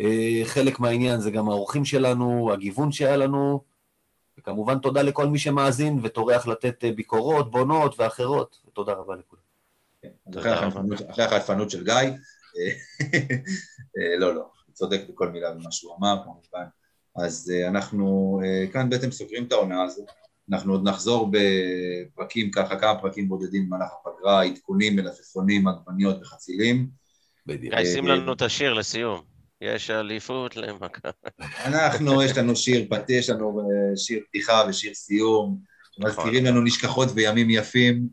אה, 0.00 0.40
חלק 0.44 0.80
מהעניין 0.80 1.20
זה 1.20 1.30
גם 1.30 1.48
האורחים 1.48 1.84
שלנו, 1.84 2.52
הגיוון 2.52 2.92
שהיה 2.92 3.16
לנו, 3.16 3.60
וכמובן 4.38 4.78
תודה 4.78 5.02
לכל 5.02 5.26
מי 5.26 5.38
שמאזין 5.38 6.00
וטורח 6.02 6.46
לתת 6.46 6.84
אה, 6.84 6.92
ביקורות, 6.92 7.50
בונות 7.50 8.00
ואחרות, 8.00 8.58
ותודה 8.68 8.92
רבה 8.92 9.14
לכולם. 9.16 9.42
אז 10.26 10.38
אחרי 11.10 11.24
החנפנות 11.24 11.70
של 11.70 11.84
גיא, 11.84 11.94
אה, 11.94 12.10
אה, 13.98 14.18
לא, 14.18 14.34
לא, 14.34 14.44
צודק 14.72 15.00
בכל 15.08 15.28
מילה 15.28 15.50
במה 15.50 15.72
שהוא 15.72 15.96
אמר, 15.96 16.16
כמובן. 16.24 16.64
אז 17.16 17.52
אנחנו 17.68 18.40
כאן 18.72 18.90
בעצם 18.90 19.10
סוגרים 19.10 19.44
את 19.44 19.52
העונה 19.52 19.82
הזו. 19.82 20.04
אנחנו 20.50 20.72
עוד 20.72 20.88
נחזור 20.88 21.30
בפרקים, 21.30 22.50
ככה 22.50 22.78
כמה 22.78 23.00
פרקים 23.00 23.28
בודדים 23.28 23.66
במהלך 23.66 23.90
הפגרה, 24.00 24.42
עדכונים, 24.42 24.96
מלפפונים, 24.96 25.68
עגבניות 25.68 26.22
וחצילים. 26.22 26.88
בדיוק. 27.46 27.74
שים 27.84 28.06
לנו 28.06 28.32
את 28.32 28.42
השיר 28.42 28.72
לסיום. 28.72 29.33
יש 29.64 29.90
אליפות 29.90 30.56
למכבי. 30.56 31.10
אנחנו, 31.64 32.22
יש 32.22 32.38
לנו 32.38 32.56
שיר 32.56 32.86
פת... 32.90 33.10
יש 33.10 33.30
לנו 33.30 33.60
אה, 33.60 33.96
שיר 33.96 34.20
פתיחה 34.28 34.62
ושיר 34.68 34.94
סיום, 34.94 35.58
שמזכירים 35.92 36.44
לנו 36.44 36.62
נשכחות 36.62 37.08
וימים 37.14 37.50
יפים, 37.50 38.08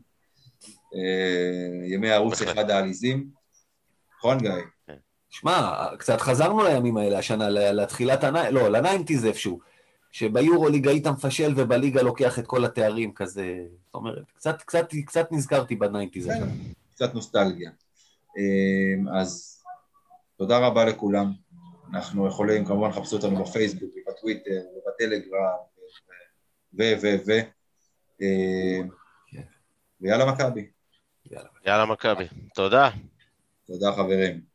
אה, 0.94 1.86
ימי 1.86 2.10
ערוץ. 2.10 2.42
אחד 2.42 2.70
העליזים. 2.70 3.26
נכון, 4.18 4.38
גיא? 4.38 4.50
שמע, 5.30 5.86
קצת 5.98 6.20
חזרנו 6.20 6.64
לימים 6.64 6.96
האלה 6.96 7.18
השנה, 7.18 7.48
לתחילת 7.48 8.24
הני... 8.24 8.38
לא, 8.50 8.68
ל 8.68 8.74
nineties 8.74 9.24
איפשהו. 9.24 9.60
שביורוליג 10.12 10.88
היית 10.88 11.06
מפשל 11.06 11.52
ובליגה 11.56 12.02
לוקח 12.02 12.38
את 12.38 12.46
כל 12.46 12.64
התארים 12.64 13.12
כזה. 13.14 13.56
זאת 13.86 13.94
אומרת, 13.94 14.24
קצת, 14.36 14.62
קצת, 14.62 14.86
קצת 15.06 15.28
נזכרתי 15.32 15.76
ב 15.76 15.82
nineties 15.82 16.28
השנה. 16.28 16.52
קצת 16.94 17.14
נוסטלגיה. 17.14 17.70
אה, 18.38 19.20
אז 19.20 19.62
תודה 20.38 20.58
רבה 20.58 20.84
לכולם. 20.84 21.32
אנחנו 21.92 22.28
יכולים, 22.28 22.64
כמובן, 22.64 22.88
לחפש 22.88 23.12
אותנו 23.12 23.44
בפייסבוק 23.44 23.90
ובטוויטר 23.96 24.60
ובטלגרם 24.76 25.56
ו... 26.78 26.82
ו... 27.02 27.06
ו... 27.26 27.30
אה, 28.22 28.80
כן. 29.26 29.42
ויאללה 30.00 30.32
מכבי. 30.32 30.70
יאללה, 31.66 31.86
מכבי. 31.86 32.24
תודה. 32.54 32.90
תודה 33.66 33.92
חברים. 33.92 34.51